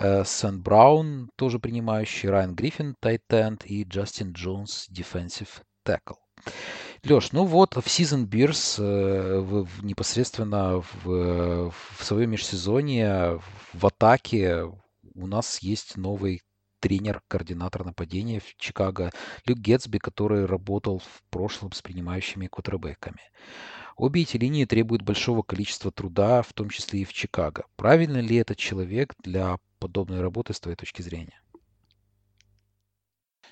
Э, 0.00 0.24
Сент-Браун 0.24 1.30
тоже 1.36 1.60
принимающий, 1.60 2.28
Райан 2.28 2.56
Гриффин, 2.56 2.96
тайтенд 3.00 3.64
и 3.64 3.84
Джастин 3.84 4.32
Джонс, 4.32 4.88
defensive 4.90 5.48
tackle. 5.86 6.16
Леш, 7.04 7.30
ну 7.30 7.44
вот 7.44 7.76
в 7.76 7.86
Chicago 7.86 8.26
Bears 8.26 8.82
э, 8.82 9.38
в, 9.38 9.66
в, 9.66 9.84
непосредственно 9.84 10.82
в, 11.04 11.70
в 11.70 12.04
своем 12.04 12.30
межсезонье 12.30 13.40
в 13.72 13.86
атаке 13.86 14.64
у 15.14 15.26
нас 15.28 15.60
есть 15.60 15.96
новый 15.96 16.42
тренер, 16.80 17.22
координатор 17.28 17.84
нападения 17.84 18.40
в 18.40 18.56
Чикаго 18.56 19.12
Люк 19.46 19.58
Гетсби, 19.58 19.98
который 19.98 20.44
работал 20.44 20.98
в 20.98 21.22
прошлом 21.30 21.70
с 21.70 21.82
принимающими 21.82 22.48
кутербеками. 22.48 23.22
Обе 23.96 24.22
эти 24.22 24.36
линии 24.36 24.66
требуют 24.66 25.02
большого 25.02 25.42
количества 25.42 25.90
труда, 25.90 26.42
в 26.42 26.52
том 26.52 26.68
числе 26.68 27.00
и 27.00 27.04
в 27.06 27.14
Чикаго. 27.14 27.64
Правильно 27.76 28.18
ли 28.18 28.36
этот 28.36 28.58
человек 28.58 29.14
для 29.22 29.56
подобной 29.78 30.20
работы 30.20 30.52
с 30.52 30.60
твоей 30.60 30.76
точки 30.76 31.00
зрения? 31.00 31.40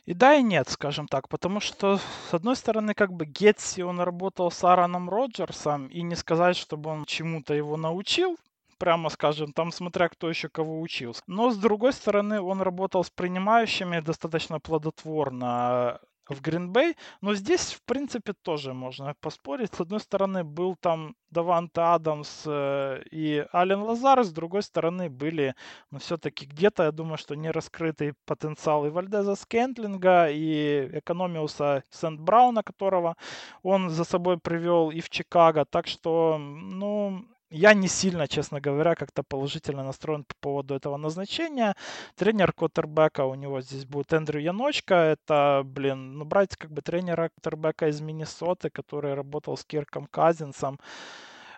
И 0.05 0.13
да, 0.13 0.35
и 0.35 0.43
нет, 0.43 0.69
скажем 0.69 1.09
так, 1.09 1.31
потому 1.31 1.61
что, 1.61 1.99
с 2.29 2.35
одной 2.35 2.57
стороны, 2.57 2.93
как 2.93 3.11
бы 3.11 3.25
Гетси, 3.25 3.81
он 3.81 4.01
работал 4.01 4.51
с 4.51 4.63
Аароном 4.63 5.09
Роджерсом, 5.09 5.87
и 5.87 6.03
не 6.03 6.15
сказать, 6.15 6.57
чтобы 6.57 6.91
он 6.91 7.07
чему-то 7.07 7.55
его 7.55 7.79
научил, 7.79 8.37
прямо 8.77 9.09
скажем, 9.09 9.55
там 9.55 9.73
смотря 9.73 10.11
кто 10.11 10.29
еще 10.29 10.51
кого 10.51 10.83
учился. 10.83 11.23
Но, 11.27 11.51
с 11.53 11.57
другой 11.57 11.95
стороны, 11.95 12.39
он 12.43 12.61
работал 12.61 13.03
с 13.03 13.09
принимающими 13.09 14.01
достаточно 14.01 14.61
плодотворно 14.61 16.01
в 16.29 16.41
Гринбей. 16.41 16.97
Но 17.21 17.35
здесь, 17.35 17.73
в 17.73 17.83
принципе, 17.83 18.33
тоже 18.33 18.75
можно 18.75 19.15
поспорить. 19.21 19.75
С 19.75 19.81
одной 19.81 20.01
стороны, 20.01 20.45
был 20.45 20.77
там 20.77 21.17
Даванте 21.31 21.81
Адамс 21.81 22.45
э, 22.47 23.03
и 23.11 23.45
Ален 23.53 23.83
Лазар, 23.83 24.23
с 24.23 24.33
другой 24.33 24.63
стороны, 24.63 25.11
были, 25.11 25.55
ну, 25.91 25.99
все-таки 25.99 26.47
где-то, 26.47 26.85
я 26.85 26.93
думаю, 26.93 27.19
что 27.19 27.35
не 27.35 27.51
раскрытый 27.51 28.15
потенциал 28.25 28.87
и 28.87 28.91
Вальдеза 28.91 29.35
Скентлинга, 29.35 30.29
и 30.31 30.99
Экономиуса 30.99 31.83
Сент-Брауна, 31.91 32.63
которого 32.63 33.17
он 33.63 33.91
за 33.91 34.05
собой 34.05 34.39
привел 34.39 34.91
и 34.91 35.01
в 35.01 35.11
Чикаго. 35.11 35.65
Так 35.65 35.89
что, 35.89 36.39
ну, 36.39 37.25
я 37.55 37.73
не 37.75 37.89
сильно, 37.89 38.27
честно 38.27 38.61
говоря, 38.61 38.95
как-то 38.95 39.23
положительно 39.23 39.85
настроен 39.85 40.25
по 40.25 40.35
поводу 40.41 40.75
этого 40.75 40.97
назначения. 40.97 41.77
Тренер 42.17 42.53
Коттербека 42.53 43.25
у 43.27 43.35
него 43.35 43.61
здесь 43.61 43.85
будет 43.85 44.13
Эндрю 44.13 44.41
Яночка. 44.41 44.95
Это, 44.95 45.63
блин, 45.65 46.19
ну, 46.19 46.25
брать 46.25 46.57
как 46.57 46.73
бы 46.73 46.83
тренера 46.83 47.31
Коттербека 47.35 47.89
из 47.89 48.01
Миннесоты, 48.01 48.71
который 48.71 49.15
работал 49.15 49.57
с 49.57 49.65
Кирком 49.65 50.07
Казинсом. 50.07 50.81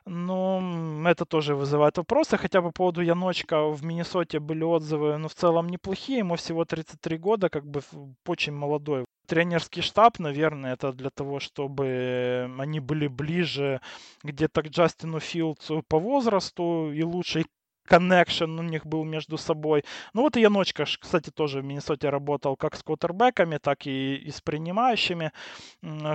Ну, 0.07 1.05
это 1.05 1.25
тоже 1.25 1.57
вызывает 1.57 1.99
вопросы. 1.99 2.37
Хотя 2.37 2.63
по 2.63 2.71
поводу 2.71 3.03
Яночка 3.03 3.69
в 3.69 3.85
Миннесоте 3.85 4.39
были 4.39 4.63
отзывы, 4.63 5.13
но 5.13 5.19
ну, 5.19 5.29
в 5.29 5.35
целом 5.35 5.69
неплохие. 5.69 6.19
Ему 6.19 6.37
всего 6.37 6.65
33 6.65 7.19
года, 7.19 7.49
как 7.49 7.67
бы 7.67 7.83
очень 8.27 8.53
молодой 8.53 9.05
тренерский 9.27 9.83
штаб, 9.83 10.19
наверное, 10.19 10.75
это 10.75 10.93
для 10.93 11.11
того, 11.11 11.41
чтобы 11.41 12.49
они 12.59 12.81
были 12.81 13.09
ближе 13.09 13.81
где-то 14.23 14.63
к 14.63 14.69
Джастину 14.69 15.21
Филдсу 15.21 15.83
по 15.89 15.99
возрасту 15.99 16.93
и 16.93 17.03
лучший 17.03 17.47
коннекшн 17.87 18.59
у 18.59 18.63
них 18.63 18.85
был 18.85 19.05
между 19.05 19.39
собой. 19.39 19.85
Ну 20.13 20.23
вот 20.23 20.37
и 20.37 20.41
Яночка, 20.41 20.85
кстати, 20.85 21.31
тоже 21.31 21.61
в 21.61 21.65
Миннесоте 21.65 22.11
работал 22.11 22.57
как 22.57 22.77
с 22.77 22.83
квотербеками, 22.83 23.59
так 23.59 23.87
и, 23.87 24.17
и 24.17 24.31
с 24.31 24.41
принимающими. 24.41 25.33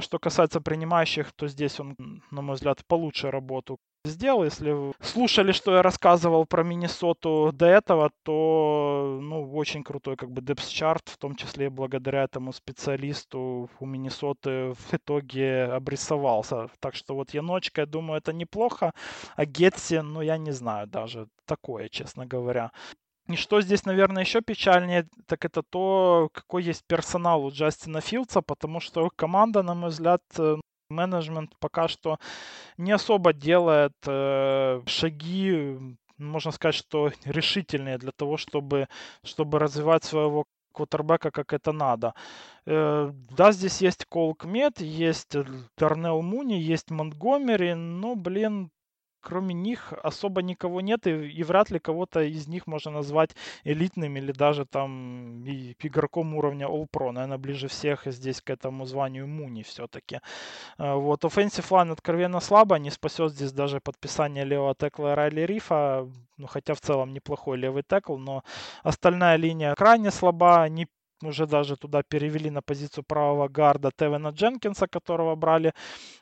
Что 0.01 0.19
касается 0.19 0.61
принимающих, 0.61 1.31
то 1.33 1.47
здесь 1.47 1.79
он, 1.79 1.95
на 2.31 2.41
мой 2.41 2.55
взгляд, 2.55 2.85
получше 2.85 3.31
работу 3.31 3.79
сделал. 4.05 4.43
Если 4.43 4.93
слушали, 5.01 5.51
что 5.51 5.75
я 5.75 5.81
рассказывал 5.81 6.45
про 6.45 6.63
Миннесоту 6.63 7.51
до 7.53 7.65
этого, 7.65 8.11
то 8.23 9.19
ну, 9.21 9.53
очень 9.53 9.83
крутой 9.83 10.15
как 10.15 10.31
бы 10.31 10.41
депс-чарт, 10.41 11.09
в 11.09 11.17
том 11.17 11.35
числе 11.35 11.69
благодаря 11.69 12.23
этому 12.23 12.53
специалисту 12.53 13.69
у 13.79 13.85
Миннесоты 13.85 14.73
в 14.73 14.93
итоге 14.93 15.63
обрисовался. 15.63 16.69
Так 16.79 16.95
что 16.95 17.15
вот 17.15 17.33
Яночка, 17.33 17.81
я 17.81 17.85
думаю, 17.87 18.17
это 18.19 18.33
неплохо, 18.33 18.93
а 19.35 19.45
Гетси, 19.45 20.01
ну 20.01 20.21
я 20.21 20.37
не 20.37 20.51
знаю 20.51 20.87
даже, 20.87 21.27
такое, 21.45 21.89
честно 21.89 22.25
говоря. 22.25 22.71
И 23.27 23.35
что 23.35 23.61
здесь, 23.61 23.85
наверное, 23.85 24.23
еще 24.23 24.41
печальнее, 24.41 25.07
так 25.27 25.45
это 25.45 25.61
то, 25.61 26.29
какой 26.33 26.63
есть 26.63 26.83
персонал 26.87 27.45
у 27.45 27.51
Джастина 27.51 28.01
Филдса, 28.01 28.41
потому 28.41 28.79
что 28.79 29.09
команда, 29.15 29.63
на 29.63 29.75
мой 29.75 29.89
взгляд, 29.89 30.21
э, 30.37 30.57
менеджмент 30.91 31.51
пока 31.59 31.87
что 31.87 32.19
не 32.77 32.91
особо 32.91 33.33
делает 33.33 33.93
э, 34.05 34.81
шаги, 34.85 35.77
можно 36.17 36.51
сказать, 36.51 36.75
что 36.75 37.11
решительные 37.25 37.97
для 37.97 38.11
того, 38.11 38.37
чтобы, 38.37 38.87
чтобы 39.23 39.59
развивать 39.59 40.03
своего 40.03 40.45
квотербека 40.73 41.31
как 41.31 41.53
это 41.53 41.71
надо. 41.71 42.13
Э, 42.65 43.11
да, 43.37 43.51
здесь 43.51 43.81
есть 43.81 44.05
Колкмет, 44.05 44.79
есть 44.79 45.35
Дарнелл 45.77 46.21
Муни, 46.21 46.55
есть 46.55 46.91
Монтгомери, 46.91 47.73
но, 47.73 48.15
блин, 48.15 48.71
кроме 49.21 49.53
них 49.53 49.93
особо 50.03 50.41
никого 50.41 50.81
нет, 50.81 51.07
и, 51.07 51.11
и 51.11 51.43
вряд 51.43 51.71
ли 51.71 51.79
кого-то 51.79 52.21
из 52.21 52.47
них 52.47 52.67
можно 52.67 52.91
назвать 52.91 53.35
элитным 53.63 54.17
или 54.17 54.31
даже 54.31 54.65
там 54.65 55.43
и, 55.45 55.75
игроком 55.79 56.35
уровня 56.35 56.67
All-Pro. 56.67 57.11
Наверное, 57.11 57.37
ближе 57.37 57.67
всех 57.67 58.05
здесь 58.05 58.41
к 58.41 58.49
этому 58.49 58.85
званию 58.85 59.27
Муни 59.27 59.63
все-таки. 59.63 60.19
А, 60.77 60.95
вот, 60.95 61.23
offensive 61.23 61.69
line 61.69 61.91
откровенно 61.91 62.39
слабо, 62.39 62.77
не 62.77 62.91
спасет 62.91 63.31
здесь 63.33 63.51
даже 63.51 63.79
подписание 63.79 64.45
левого 64.45 64.75
текла 64.75 65.15
Райли 65.15 65.41
Рифа, 65.41 66.07
ну, 66.37 66.47
хотя 66.47 66.73
в 66.73 66.81
целом 66.81 67.13
неплохой 67.13 67.57
левый 67.57 67.83
текл, 67.83 68.17
но 68.17 68.43
остальная 68.83 69.35
линия 69.37 69.75
крайне 69.75 70.11
слаба, 70.11 70.67
не 70.69 70.87
уже 71.27 71.47
даже 71.47 71.75
туда 71.75 72.03
перевели 72.03 72.49
на 72.49 72.61
позицию 72.61 73.03
правого 73.03 73.47
гарда 73.47 73.91
Тевена 73.95 74.29
Дженкинса, 74.29 74.87
которого 74.87 75.35
брали, 75.35 75.73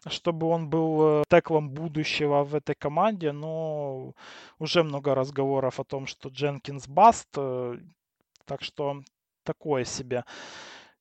чтобы 0.08 0.48
он 0.48 0.70
был 0.70 1.22
э, 1.22 1.24
теклом 1.30 1.70
будущего 1.70 2.44
в 2.44 2.56
этой 2.56 2.76
команде. 2.76 3.32
Но 3.32 4.14
уже 4.60 4.84
много 4.84 5.16
разговоров 5.16 5.80
о 5.80 5.84
том, 5.84 6.08
что 6.08 6.30
Дженкинс 6.30 6.88
баст. 6.88 7.28
Э, 7.38 7.78
так 8.46 8.64
что 8.64 9.02
такое 9.44 9.86
себе. 9.86 10.24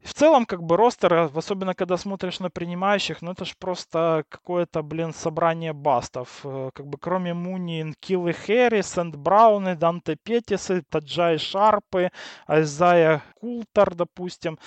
В 0.03 0.15
целом, 0.15 0.47
как 0.47 0.63
бы 0.63 0.77
ростер, 0.77 1.13
э, 1.13 1.31
особенно 1.35 1.75
когда 1.75 1.97
смотришь 1.97 2.41
на 2.41 2.51
принимающих, 2.51 3.21
ну 3.21 3.33
это 3.33 3.45
ж 3.45 3.57
просто 3.59 4.25
какое-то, 4.29 4.83
блин, 4.83 5.13
собрание 5.13 5.73
бастов. 5.73 6.41
Э, 6.45 6.71
как 6.73 6.87
бы 6.87 6.99
кроме 6.99 7.35
Муни, 7.35 7.95
Киллы 8.01 8.33
Хэри, 8.33 8.83
Сент 8.83 9.17
Брауны, 9.17 9.75
Данте 9.75 10.17
Петисы, 10.17 10.83
Таджай 10.89 11.39
Шарпы, 11.39 12.11
Айзая 12.47 13.23
Култер, 13.41 13.95
допустим. 13.95 14.59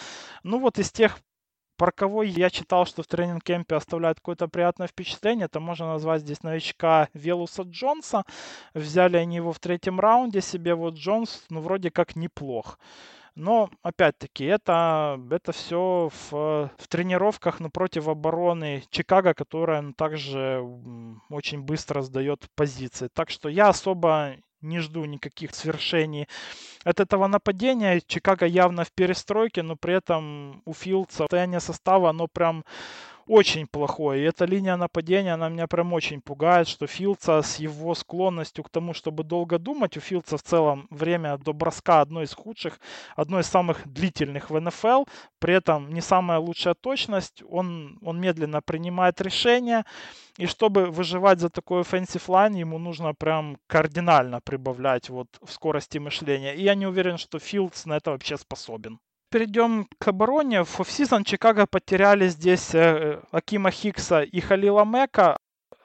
Ну 0.43 0.59
вот 0.59 0.79
из 0.79 0.91
тех 0.91 1.17
про 1.77 1.91
кого 1.91 2.21
я 2.21 2.51
читал, 2.51 2.85
что 2.85 3.01
в 3.01 3.07
тренинг-кемпе 3.07 3.75
оставляет 3.75 4.19
какое-то 4.19 4.47
приятное 4.47 4.87
впечатление, 4.87 5.45
это 5.45 5.59
можно 5.59 5.87
назвать 5.93 6.21
здесь 6.21 6.43
новичка 6.43 7.09
Велуса 7.15 7.63
Джонса. 7.63 8.23
Взяли 8.75 9.17
они 9.17 9.37
его 9.37 9.51
в 9.51 9.59
третьем 9.59 9.99
раунде 9.99 10.41
себе, 10.41 10.75
вот 10.75 10.93
Джонс, 10.93 11.43
ну, 11.49 11.59
вроде 11.61 11.89
как 11.89 12.15
неплох. 12.15 12.77
Но, 13.35 13.69
опять-таки, 13.81 14.43
это, 14.43 15.19
это 15.31 15.51
все 15.53 16.09
в, 16.09 16.31
в 16.77 16.87
тренировках 16.89 17.59
ну, 17.59 17.69
против 17.69 18.07
обороны 18.07 18.83
Чикаго, 18.89 19.33
которая 19.33 19.81
ну, 19.81 19.93
также 19.93 20.61
очень 21.29 21.61
быстро 21.61 22.01
сдает 22.01 22.45
позиции. 22.55 23.09
Так 23.13 23.29
что 23.29 23.47
я 23.47 23.69
особо 23.69 24.35
не 24.61 24.79
жду 24.79 25.05
никаких 25.05 25.55
свершений 25.55 26.27
от 26.83 26.99
этого 26.99 27.27
нападения. 27.27 28.01
Чикаго 28.05 28.45
явно 28.45 28.83
в 28.83 28.91
перестройке, 28.91 29.63
но 29.63 29.75
при 29.75 29.95
этом 29.95 30.61
у 30.65 30.73
Филдса 30.73 31.17
состояние 31.19 31.59
состава, 31.59 32.09
оно 32.09 32.27
прям 32.27 32.63
очень 33.31 33.65
плохой. 33.65 34.19
И 34.19 34.23
эта 34.23 34.43
линия 34.43 34.75
нападения, 34.75 35.33
она 35.33 35.47
меня 35.47 35.65
прям 35.67 35.93
очень 35.93 36.19
пугает, 36.21 36.67
что 36.67 36.85
Филдса 36.85 37.41
с 37.41 37.59
его 37.59 37.95
склонностью 37.95 38.61
к 38.65 38.69
тому, 38.69 38.93
чтобы 38.93 39.23
долго 39.23 39.57
думать, 39.57 39.95
у 39.95 40.01
Филдса 40.01 40.37
в 40.37 40.43
целом 40.43 40.87
время 40.89 41.37
до 41.37 41.53
броска 41.53 42.01
одно 42.01 42.23
из 42.23 42.33
худших, 42.33 42.77
одно 43.15 43.39
из 43.39 43.47
самых 43.47 43.87
длительных 43.87 44.49
в 44.49 44.59
НФЛ, 44.59 45.05
при 45.39 45.53
этом 45.53 45.93
не 45.93 46.01
самая 46.01 46.39
лучшая 46.39 46.73
точность, 46.73 47.41
он, 47.49 47.97
он 48.01 48.19
медленно 48.19 48.61
принимает 48.61 49.21
решения, 49.21 49.85
и 50.37 50.45
чтобы 50.45 50.87
выживать 50.87 51.39
за 51.39 51.49
такой 51.49 51.83
offensive 51.83 52.27
line, 52.27 52.57
ему 52.59 52.79
нужно 52.79 53.13
прям 53.13 53.57
кардинально 53.67 54.41
прибавлять 54.41 55.09
вот 55.09 55.27
в 55.41 55.51
скорости 55.53 55.99
мышления. 55.99 56.53
И 56.53 56.63
я 56.63 56.75
не 56.75 56.85
уверен, 56.85 57.17
что 57.17 57.39
Филдс 57.39 57.85
на 57.85 57.95
это 57.95 58.11
вообще 58.11 58.37
способен 58.37 58.99
перейдем 59.31 59.87
к 59.97 60.07
обороне. 60.09 60.63
В 60.63 60.79
офсизон 60.81 61.23
Чикаго 61.23 61.65
потеряли 61.65 62.27
здесь 62.27 62.75
э, 62.75 63.21
Акима 63.31 63.71
Хикса 63.71 64.21
и 64.21 64.39
Халила 64.41 64.85
Мека. 64.85 65.37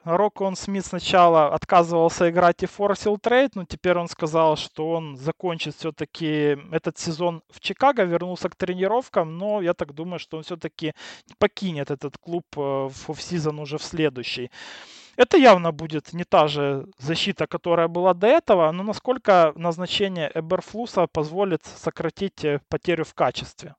Рокон 0.03 0.55
Смит 0.55 0.85
сначала 0.85 1.53
отказывался 1.53 2.29
играть 2.29 2.63
и 2.63 2.65
форсил 2.65 3.17
трейд, 3.17 3.55
но 3.55 3.65
теперь 3.65 3.97
он 3.97 4.07
сказал, 4.07 4.55
что 4.55 4.89
он 4.91 5.17
закончит 5.17 5.75
все-таки 5.75 6.57
этот 6.71 6.97
сезон 6.97 7.41
в 7.49 7.59
Чикаго, 7.59 8.03
вернулся 8.03 8.47
к 8.47 8.55
тренировкам, 8.55 9.37
но 9.37 9.61
я 9.61 9.73
так 9.73 9.93
думаю, 9.93 10.19
что 10.19 10.37
он 10.37 10.43
все-таки 10.43 10.93
покинет 11.39 11.91
этот 11.91 12.17
клуб 12.17 12.45
э, 12.55 12.59
в 12.59 13.09
офсизон 13.09 13.59
уже 13.59 13.77
в 13.77 13.83
следующий. 13.83 14.49
Это 15.17 15.35
явно 15.37 15.71
будет 15.71 16.13
не 16.13 16.23
та 16.23 16.47
же 16.47 16.85
защита, 16.99 17.47
которая 17.47 17.87
была 17.87 18.13
до 18.13 18.27
этого, 18.27 18.71
но 18.71 18.83
насколько 18.83 19.51
назначение 19.55 20.31
Эберфлуса 20.35 21.07
позволит 21.07 21.65
сократить 21.65 22.45
э, 22.45 22.61
потерю 22.69 23.03
в 23.03 23.15
качестве. 23.15 23.75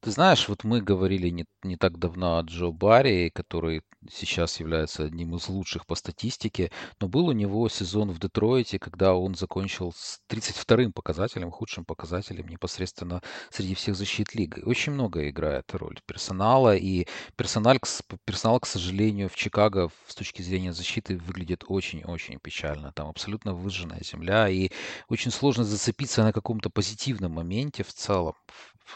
Ты 0.00 0.12
знаешь, 0.12 0.48
вот 0.48 0.62
мы 0.62 0.80
говорили 0.80 1.28
не, 1.28 1.44
не 1.64 1.76
так 1.76 1.98
давно 1.98 2.38
о 2.38 2.42
Джо 2.42 2.70
Барри, 2.70 3.30
который 3.34 3.82
сейчас 4.08 4.60
является 4.60 5.04
одним 5.04 5.34
из 5.34 5.48
лучших 5.48 5.86
по 5.86 5.94
статистике, 5.94 6.70
но 7.00 7.08
был 7.08 7.26
у 7.26 7.32
него 7.32 7.68
сезон 7.68 8.10
в 8.10 8.18
Детройте, 8.18 8.78
когда 8.78 9.14
он 9.14 9.34
закончил 9.34 9.92
с 9.92 10.20
32-м 10.30 10.92
показателем, 10.92 11.50
худшим 11.50 11.84
показателем 11.84 12.48
непосредственно 12.48 13.22
среди 13.50 13.74
всех 13.74 13.96
защит 13.96 14.34
лиги. 14.34 14.60
Очень 14.60 14.92
много 14.92 15.28
играет 15.28 15.74
роль 15.74 16.00
персонала, 16.06 16.76
и 16.76 17.06
персонал, 17.36 17.76
персонал, 18.24 18.60
к 18.60 18.66
сожалению, 18.66 19.28
в 19.28 19.36
Чикаго 19.36 19.90
с 20.06 20.14
точки 20.14 20.42
зрения 20.42 20.72
защиты 20.72 21.16
выглядит 21.18 21.64
очень-очень 21.66 22.38
печально. 22.38 22.92
Там 22.92 23.08
абсолютно 23.08 23.54
выжженная 23.54 24.00
земля, 24.02 24.48
и 24.48 24.70
очень 25.08 25.30
сложно 25.30 25.64
зацепиться 25.64 26.22
на 26.22 26.32
каком-то 26.32 26.70
позитивном 26.70 27.32
моменте 27.32 27.82
в 27.82 27.92
целом 27.92 28.34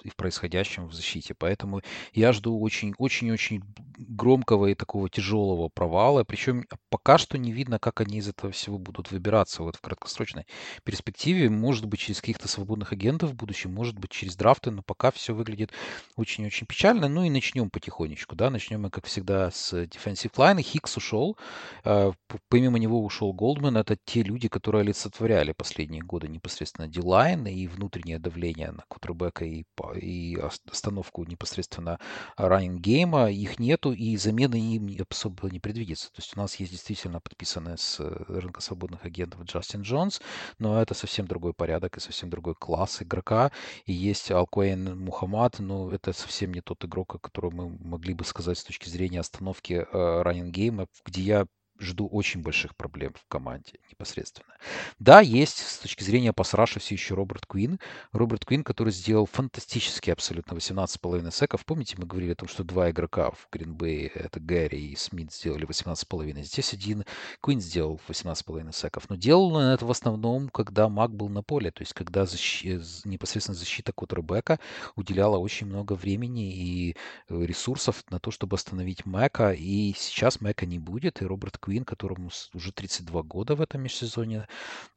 и 0.02 0.10
в 0.10 0.16
происходящем 0.16 0.88
в 0.88 0.94
защите. 0.94 1.34
Поэтому 1.34 1.82
я 2.12 2.32
жду 2.32 2.58
очень-очень-очень 2.58 3.62
громкого 3.98 4.66
и 4.66 4.74
такого 4.74 4.93
тяжелого 5.08 5.68
провала. 5.68 6.24
Причем 6.24 6.64
пока 6.90 7.18
что 7.18 7.38
не 7.38 7.52
видно, 7.52 7.78
как 7.78 8.00
они 8.00 8.18
из 8.18 8.28
этого 8.28 8.52
всего 8.52 8.78
будут 8.78 9.10
выбираться 9.10 9.62
вот 9.62 9.76
в 9.76 9.80
краткосрочной 9.80 10.46
перспективе. 10.84 11.50
Может 11.50 11.86
быть, 11.86 12.00
через 12.00 12.20
каких-то 12.20 12.48
свободных 12.48 12.92
агентов 12.92 13.30
в 13.30 13.34
будущем, 13.34 13.72
может 13.72 13.98
быть, 13.98 14.10
через 14.10 14.36
драфты, 14.36 14.70
но 14.70 14.82
пока 14.82 15.10
все 15.10 15.34
выглядит 15.34 15.72
очень-очень 16.16 16.66
печально. 16.66 17.08
Ну 17.08 17.24
и 17.24 17.30
начнем 17.30 17.70
потихонечку, 17.70 18.36
да, 18.36 18.50
начнем 18.50 18.82
мы, 18.82 18.90
как 18.90 19.06
всегда, 19.06 19.50
с 19.50 19.72
defensive 19.72 20.32
line. 20.36 20.60
Хикс 20.62 20.96
ушел, 20.96 21.36
э, 21.84 22.12
помимо 22.48 22.78
него 22.78 23.04
ушел 23.04 23.32
Голдман. 23.32 23.76
Это 23.76 23.96
те 24.04 24.22
люди, 24.22 24.48
которые 24.48 24.82
олицетворяли 24.82 25.52
последние 25.52 26.02
годы 26.02 26.28
непосредственно 26.28 26.88
D-line 26.88 27.46
и 27.46 27.66
внутреннее 27.66 28.18
давление 28.18 28.70
на 28.72 28.84
квотербека 28.88 29.44
и, 29.44 29.64
и 30.00 30.36
остановку 30.70 31.24
непосредственно 31.24 31.98
running 32.36 32.80
game 32.80 33.14
а. 33.14 33.30
Их 33.30 33.58
нету, 33.58 33.92
и 33.92 34.16
замены 34.16 34.74
им 34.74 34.83
особо 35.10 35.48
не 35.50 35.60
предвидится. 35.60 36.08
То 36.08 36.20
есть 36.20 36.36
у 36.36 36.40
нас 36.40 36.56
есть 36.56 36.72
действительно 36.72 37.20
подписанные 37.20 37.76
с 37.76 38.00
э, 38.00 38.24
рынка 38.28 38.60
свободных 38.60 39.04
агентов 39.04 39.42
Джастин 39.44 39.82
Джонс, 39.82 40.20
но 40.58 40.80
это 40.80 40.94
совсем 40.94 41.26
другой 41.26 41.54
порядок 41.54 41.96
и 41.96 42.00
совсем 42.00 42.30
другой 42.30 42.54
класс 42.54 43.02
игрока. 43.02 43.52
И 43.86 43.92
есть 43.92 44.30
Алкуэйн 44.30 44.98
Мухаммад, 44.98 45.58
но 45.58 45.90
это 45.90 46.12
совсем 46.12 46.52
не 46.52 46.60
тот 46.60 46.84
игрок, 46.84 47.16
о 47.16 47.18
котором 47.18 47.54
мы 47.54 47.68
могли 47.70 48.14
бы 48.14 48.24
сказать 48.24 48.58
с 48.58 48.64
точки 48.64 48.88
зрения 48.88 49.20
остановки 49.20 49.86
э, 49.90 50.22
running 50.22 50.57
game 50.57 50.76
а, 50.76 50.86
где 51.04 51.22
я 51.22 51.46
жду 51.78 52.06
очень 52.06 52.42
больших 52.42 52.76
проблем 52.76 53.12
в 53.14 53.26
команде 53.28 53.78
непосредственно. 53.90 54.54
Да, 54.98 55.20
есть 55.20 55.58
с 55.58 55.78
точки 55.78 56.04
зрения 56.04 56.32
pass 56.32 56.53
rush 56.53 56.75
а 56.75 56.80
все 56.80 56.94
еще 56.94 57.14
Роберт 57.14 57.46
Куин. 57.46 57.78
Роберт 58.12 58.44
Куин, 58.44 58.64
который 58.64 58.92
сделал 58.92 59.26
фантастически 59.26 60.10
абсолютно 60.10 60.54
18,5 60.54 61.30
секов. 61.32 61.64
Помните, 61.64 61.96
мы 61.98 62.06
говорили 62.06 62.32
о 62.32 62.36
том, 62.36 62.48
что 62.48 62.64
два 62.64 62.90
игрока 62.90 63.30
в 63.30 63.48
Гринбей, 63.50 64.06
это 64.06 64.40
Гэри 64.40 64.92
и 64.92 64.96
Смит, 64.96 65.32
сделали 65.32 65.66
18,5. 65.66 66.42
Здесь 66.42 66.72
один 66.72 67.04
Куин 67.40 67.60
сделал 67.60 68.00
18,5 68.08 68.72
секов. 68.72 69.10
Но 69.10 69.16
делал 69.16 69.54
он 69.54 69.64
это 69.64 69.84
в 69.84 69.90
основном, 69.90 70.48
когда 70.48 70.88
Мак 70.88 71.14
был 71.14 71.28
на 71.28 71.42
поле. 71.42 71.70
То 71.70 71.82
есть, 71.82 71.92
когда 71.92 72.24
защи... 72.26 72.80
непосредственно 73.04 73.56
защита 73.56 73.92
кутербека 73.92 74.60
уделяла 74.96 75.38
очень 75.38 75.66
много 75.66 75.94
времени 75.94 76.52
и 76.52 76.96
э, 77.28 77.44
ресурсов 77.44 78.04
на 78.10 78.20
то, 78.20 78.30
чтобы 78.30 78.54
остановить 78.56 79.06
Мэка. 79.06 79.52
И 79.52 79.94
сейчас 79.96 80.40
Мэка 80.40 80.66
не 80.66 80.78
будет, 80.78 81.20
и 81.20 81.26
Роберт 81.26 81.58
Квин, 81.64 81.84
которому 81.84 82.30
уже 82.52 82.72
32 82.72 83.22
года 83.22 83.54
в 83.54 83.62
этом 83.62 83.82
межсезоне, 83.82 84.46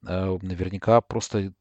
э, 0.06 0.38
наверняка 0.42 1.00
просто 1.00 1.54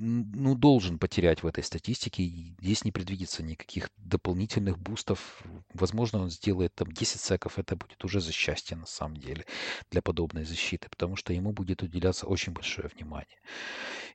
ну, 0.00 0.54
должен 0.54 0.98
потерять 0.98 1.42
в 1.42 1.46
этой 1.46 1.62
статистике. 1.62 2.24
Здесь 2.60 2.82
не 2.84 2.90
предвидится 2.90 3.42
никаких 3.42 3.90
дополнительных 3.98 4.78
бустов. 4.78 5.42
Возможно, 5.74 6.22
он 6.22 6.30
сделает 6.30 6.74
там 6.74 6.90
10 6.90 7.20
секов. 7.20 7.58
Это 7.58 7.76
будет 7.76 8.02
уже 8.04 8.20
за 8.20 8.32
счастье 8.32 8.74
на 8.74 8.86
самом 8.86 9.18
деле 9.18 9.44
для 9.90 10.00
подобной 10.00 10.44
защиты, 10.44 10.88
потому 10.88 11.16
что 11.16 11.34
ему 11.34 11.52
будет 11.52 11.82
уделяться 11.82 12.26
очень 12.26 12.54
большое 12.54 12.88
внимание. 12.88 13.38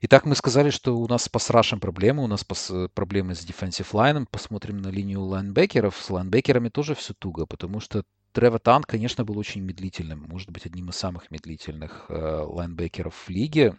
Итак, 0.00 0.26
мы 0.26 0.34
сказали, 0.34 0.70
что 0.70 0.98
у 0.98 1.06
нас 1.06 1.24
с 1.24 1.28
пасрашем 1.28 1.78
проблемы, 1.78 2.24
у 2.24 2.26
нас 2.26 2.44
проблемы 2.94 3.36
с 3.36 3.46
defensive 3.46 3.92
line. 3.92 4.26
Посмотрим 4.28 4.78
на 4.78 4.88
линию 4.88 5.22
лайнбекеров. 5.22 5.96
С 5.96 6.10
лайнбекерами 6.10 6.70
тоже 6.70 6.96
все 6.96 7.14
туго, 7.14 7.46
потому 7.46 7.78
что 7.78 8.04
Тревор 8.32 8.60
Танк, 8.60 8.86
конечно, 8.86 9.24
был 9.24 9.38
очень 9.38 9.60
медлительным, 9.60 10.20
может 10.28 10.50
быть, 10.50 10.64
одним 10.64 10.90
из 10.90 10.96
самых 10.96 11.30
медлительных 11.30 12.06
э, 12.08 12.14
лайнбекеров 12.46 13.14
в 13.14 13.28
лиге 13.28 13.76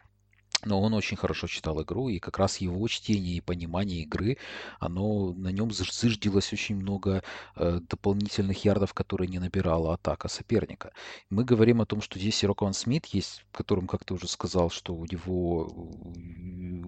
но 0.66 0.82
он 0.82 0.94
очень 0.94 1.18
хорошо 1.18 1.48
читал 1.48 1.82
игру, 1.82 2.10
и 2.10 2.20
как 2.20 2.38
раз 2.38 2.58
его 2.58 2.88
чтение 2.88 3.38
и 3.38 3.42
понимание 3.42 4.02
игры, 4.02 4.38
оно 4.80 5.34
на 5.34 5.50
нем 5.50 5.72
заждилось 5.72 6.54
очень 6.54 6.76
много 6.76 7.24
э, 7.56 7.80
дополнительных 7.90 8.64
ярдов, 8.66 8.94
которые 8.94 9.28
не 9.28 9.40
набирала 9.40 9.94
атака 9.94 10.28
соперника. 10.28 10.92
Мы 11.30 11.44
говорим 11.44 11.82
о 11.82 11.86
том, 11.86 12.02
что 12.02 12.20
здесь 12.20 12.44
Рокван 12.44 12.74
Смит 12.74 13.06
есть, 13.08 13.44
которым, 13.52 13.88
как 13.88 14.04
ты 14.04 14.14
уже 14.14 14.28
сказал, 14.28 14.70
что 14.70 14.94
у 14.94 15.06
него 15.06 15.72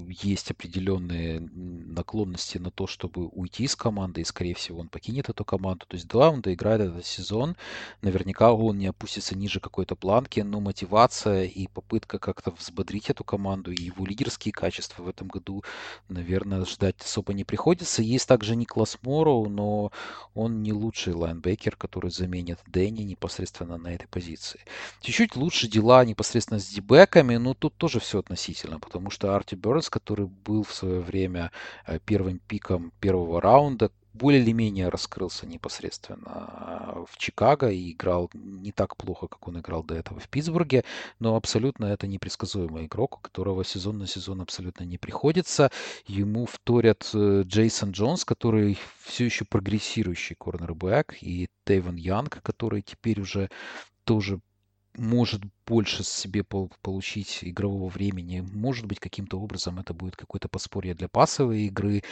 есть 0.09 0.51
определенные 0.51 1.39
наклонности 1.39 2.57
на 2.57 2.71
то, 2.71 2.87
чтобы 2.87 3.27
уйти 3.27 3.63
из 3.63 3.75
команды, 3.75 4.21
и, 4.21 4.25
скорее 4.25 4.53
всего, 4.53 4.79
он 4.79 4.89
покинет 4.89 5.29
эту 5.29 5.45
команду. 5.45 5.85
То 5.87 5.95
есть, 5.95 6.07
да, 6.07 6.29
он 6.29 6.41
доиграет 6.41 6.81
этот 6.81 7.05
сезон, 7.05 7.55
наверняка 8.01 8.53
он 8.53 8.77
не 8.77 8.87
опустится 8.87 9.35
ниже 9.35 9.59
какой-то 9.59 9.95
планки, 9.95 10.39
но 10.41 10.59
мотивация 10.59 11.45
и 11.45 11.67
попытка 11.67 12.19
как-то 12.19 12.51
взбодрить 12.51 13.09
эту 13.09 13.23
команду 13.23 13.62
команду, 13.63 13.71
и 13.71 13.85
его 13.85 14.05
лидерские 14.05 14.51
качества 14.51 15.03
в 15.03 15.07
этом 15.07 15.27
году, 15.27 15.63
наверное, 16.09 16.65
ждать 16.65 16.95
особо 17.01 17.33
не 17.33 17.43
приходится. 17.43 18.01
Есть 18.01 18.27
также 18.27 18.55
Никлас 18.55 18.97
Морроу, 19.01 19.49
но 19.49 19.91
он 20.33 20.61
не 20.63 20.73
лучший 20.73 21.13
лайнбекер, 21.13 21.75
который 21.75 22.11
заменит 22.11 22.59
Дэнни 22.67 23.03
непосредственно 23.03 23.77
на 23.77 23.93
этой 23.93 24.07
позиции. 24.07 24.59
Чуть-чуть 25.01 25.35
лучше 25.35 25.67
дела 25.67 26.05
непосредственно 26.05 26.59
с 26.59 26.67
дебеками, 26.67 27.37
но 27.37 27.53
тут 27.53 27.75
тоже 27.77 27.99
все 27.99 28.19
относительно, 28.19 28.79
потому 28.79 29.09
что 29.09 29.35
Арти 29.35 29.55
Бернс, 29.55 29.89
который 29.89 30.27
был 30.27 30.63
в 30.63 30.73
свое 30.73 30.99
время 30.99 31.51
э, 31.87 31.99
первым 32.05 32.39
пиком 32.39 32.91
первого 32.99 33.41
раунда, 33.41 33.89
более 34.13 34.41
или 34.41 34.51
менее 34.51 34.89
раскрылся 34.89 35.47
непосредственно 35.47 37.05
в 37.09 37.17
Чикаго 37.17 37.69
и 37.69 37.91
играл 37.91 38.29
не 38.33 38.71
так 38.71 38.95
плохо, 38.95 39.27
как 39.27 39.47
он 39.47 39.59
играл 39.59 39.83
до 39.83 39.95
этого 39.95 40.19
в 40.19 40.29
Питтсбурге, 40.29 40.83
но 41.19 41.35
абсолютно 41.35 41.85
это 41.85 42.07
непредсказуемый 42.07 42.85
игрок, 42.85 43.17
у 43.17 43.21
которого 43.21 43.63
сезон 43.63 43.97
на 43.97 44.07
сезон 44.07 44.41
абсолютно 44.41 44.83
не 44.83 44.97
приходится. 44.97 45.71
Ему 46.05 46.45
вторят 46.45 47.09
э, 47.13 47.43
Джейсон 47.45 47.91
Джонс, 47.91 48.23
который 48.25 48.77
все 49.03 49.25
еще 49.25 49.45
прогрессирующий 49.45 50.35
корнербэк, 50.35 51.17
и 51.21 51.49
Тейвен 51.65 51.95
Янг, 51.95 52.41
который 52.43 52.81
теперь 52.81 53.19
уже 53.19 53.49
тоже 54.03 54.39
может 54.95 55.41
больше 55.65 56.03
себе 56.03 56.43
получить 56.43 57.39
игрового 57.41 57.89
времени. 57.89 58.41
Может 58.51 58.85
быть, 58.85 58.99
каким-то 58.99 59.39
образом 59.39 59.79
это 59.79 59.93
будет 59.93 60.15
какое-то 60.15 60.47
подспорье 60.47 60.93
для 60.93 61.07
пасовой 61.07 61.63
игры. 61.63 62.03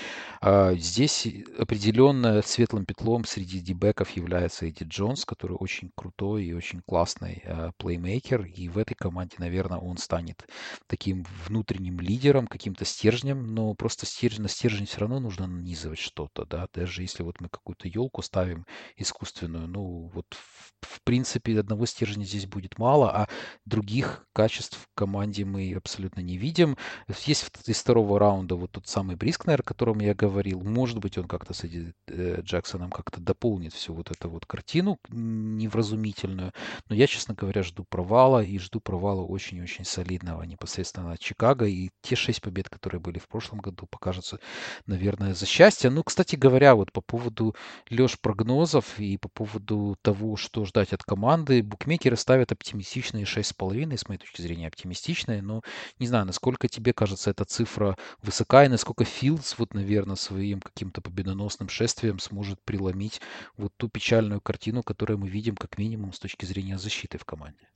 А, 0.42 0.74
здесь 0.76 1.28
определенно 1.58 2.42
светлым 2.42 2.86
петлом 2.86 3.26
среди 3.26 3.60
дебеков 3.60 4.12
является 4.12 4.68
Эдди 4.68 4.84
Джонс, 4.84 5.26
который 5.26 5.58
очень 5.58 5.92
крутой 5.96 6.46
и 6.46 6.54
очень 6.54 6.82
классный 6.82 7.44
а, 7.46 7.72
плеймейкер. 7.78 8.46
И 8.46 8.70
в 8.70 8.78
этой 8.78 8.96
команде, 8.96 9.36
наверное, 9.40 9.80
он 9.80 9.98
станет 9.98 10.48
таким 10.88 11.26
внутренним 11.46 12.00
лидером, 12.00 12.48
каким-то 12.48 12.86
стержнем. 12.86 13.54
Но 13.54 13.74
просто 13.74 14.06
стержень, 14.06 14.44
на 14.44 14.50
стержень 14.50 14.86
все 14.86 15.00
равно 15.00 15.20
нужно 15.20 15.48
нанизывать 15.48 16.00
что-то. 16.00 16.46
Да? 16.46 16.68
Даже 16.74 17.02
если 17.02 17.24
вот 17.24 17.42
мы 17.42 17.50
какую-то 17.50 17.88
елку 17.88 18.22
ставим 18.22 18.66
искусственную, 18.98 19.68
ну 19.68 20.10
вот 20.14 20.26
в, 20.34 20.74
в 20.82 21.02
принципе 21.04 21.60
одного 21.60 21.86
стержня 21.86 22.24
здесь 22.24 22.46
будет 22.46 22.78
мало, 22.78 23.12
а 23.12 23.30
Других 23.66 24.26
качеств 24.34 24.78
в 24.78 24.88
команде 24.96 25.46
мы 25.46 25.74
абсолютно 25.74 26.22
не 26.22 26.38
видим. 26.38 26.78
Есть 27.26 27.52
из 27.66 27.80
второго 27.80 28.20
раунда 28.20 28.56
вот 28.56 28.72
тот 28.72 28.88
самый 28.88 29.16
Брискнер, 29.16 29.62
о 29.62 29.64
котором 29.64 30.00
я 30.00 30.14
говорил. 30.14 30.62
Может 30.62 31.00
быть, 31.00 31.18
он 31.18 31.28
как-то 31.28 31.54
с 31.54 31.64
э, 31.64 32.42
Джексоном 32.42 32.92
как-то 32.92 33.20
дополнит 33.20 33.74
всю 33.74 33.94
вот 33.94 34.12
эту 34.12 34.30
вот 34.30 34.46
картину 34.46 35.00
невразумительную. 35.10 36.54
Но 36.90 36.96
я, 36.96 37.08
честно 37.08 37.34
говоря, 37.34 37.64
жду 37.64 37.84
провала 37.84 38.44
и 38.44 38.58
жду 38.60 38.80
провала 38.80 39.22
очень-очень 39.22 39.86
солидного 39.86 40.44
непосредственно 40.44 41.14
от 41.14 41.20
Чикаго. 41.20 41.66
И 41.66 41.90
те 42.02 42.16
шесть 42.16 42.42
побед, 42.42 42.70
которые 42.70 43.00
были 43.02 43.20
в 43.20 43.28
прошлом 43.28 43.60
году, 43.60 43.86
покажутся, 43.88 44.40
наверное, 44.86 45.34
за 45.34 45.46
счастье. 45.46 45.90
Ну, 45.90 46.04
кстати 46.04 46.36
говоря, 46.36 46.76
вот 46.76 46.92
по 46.92 47.02
поводу 47.02 47.56
Леш 47.90 48.20
прогнозов 48.20 49.00
и 49.00 49.18
по 49.18 49.30
поводу 49.30 49.98
того, 50.02 50.36
что 50.36 50.66
ждать 50.66 50.94
от 50.94 51.04
команды, 51.04 51.62
букмекеры 51.64 52.16
ставят 52.16 52.52
оптимистичные 52.52 53.26
6,5, 53.38 53.98
с 53.98 54.08
моей 54.08 54.20
точки 54.20 54.42
зрения, 54.42 54.68
оптимистичная, 54.68 55.42
но 55.42 55.62
не 56.00 56.08
знаю, 56.08 56.26
насколько 56.26 56.68
тебе 56.68 56.94
кажется 56.94 57.30
эта 57.30 57.46
цифра 57.46 57.98
высока, 58.22 58.66
и 58.66 58.68
насколько 58.68 59.06
Филдс, 59.06 59.58
вот, 59.58 59.74
наверное, 59.74 60.16
своим 60.16 60.60
каким-то 60.60 61.02
победоносным 61.02 61.70
шествием 61.70 62.20
сможет 62.20 62.62
преломить 62.64 63.22
вот 63.58 63.74
ту 63.78 63.90
печальную 63.90 64.42
картину, 64.42 64.84
которую 64.84 65.20
мы 65.20 65.30
видим, 65.30 65.56
как 65.56 65.78
минимум, 65.78 66.14
с 66.14 66.20
точки 66.20 66.46
зрения 66.46 66.78
защиты 66.78 67.18
в 67.18 67.26
команде. 67.26 67.68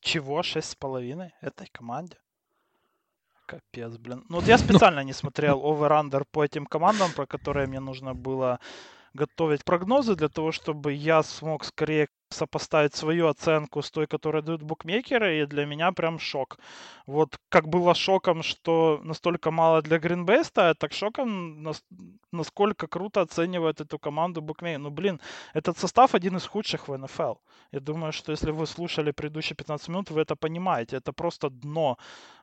Чего? 0.00 0.40
6,5 0.40 1.30
этой 1.40 1.66
команде? 1.72 2.18
Капец, 3.46 3.96
блин. 3.96 4.24
Ну 4.28 4.36
вот 4.36 4.46
я 4.46 4.56
ну. 4.58 4.64
специально 4.64 5.00
не 5.04 5.12
смотрел 5.12 5.60
over-under 5.60 6.24
по 6.30 6.44
этим 6.44 6.66
командам, 6.66 7.12
про 7.12 7.26
которые 7.26 7.66
мне 7.66 7.80
нужно 7.80 8.14
было 8.14 8.60
готовить 9.14 9.64
прогнозы 9.64 10.16
для 10.16 10.28
того, 10.28 10.52
чтобы 10.52 10.92
я 10.92 11.22
смог 11.22 11.64
скорее 11.64 12.08
сопоставить 12.34 12.94
свою 12.94 13.28
оценку 13.28 13.80
с 13.82 13.90
той, 13.90 14.06
которую 14.06 14.42
дают 14.42 14.62
букмекеры, 14.62 15.40
и 15.40 15.46
для 15.46 15.66
меня 15.66 15.92
прям 15.92 16.18
шок. 16.18 16.58
Вот 17.06 17.38
как 17.48 17.68
было 17.68 17.94
шоком, 17.94 18.42
что 18.42 19.00
настолько 19.04 19.50
мало 19.50 19.82
для 19.82 19.98
Гринбеста, 19.98 20.74
так 20.74 20.92
шоком, 20.92 21.66
насколько 22.32 22.86
круто 22.86 23.20
оценивает 23.20 23.80
эту 23.80 23.98
команду 23.98 24.40
букмекеры. 24.40 24.82
Ну, 24.82 24.90
блин, 24.90 25.20
этот 25.54 25.78
состав 25.78 26.14
один 26.14 26.36
из 26.36 26.46
худших 26.46 26.88
в 26.88 26.96
НФЛ. 26.98 27.34
Я 27.72 27.80
думаю, 27.80 28.12
что 28.12 28.32
если 28.32 28.52
вы 28.52 28.66
слушали 28.66 29.12
предыдущие 29.12 29.56
15 29.56 29.88
минут, 29.88 30.10
вы 30.10 30.20
это 30.20 30.36
понимаете. 30.36 30.96
Это 30.96 31.12
просто 31.12 31.50
дно 31.50 31.96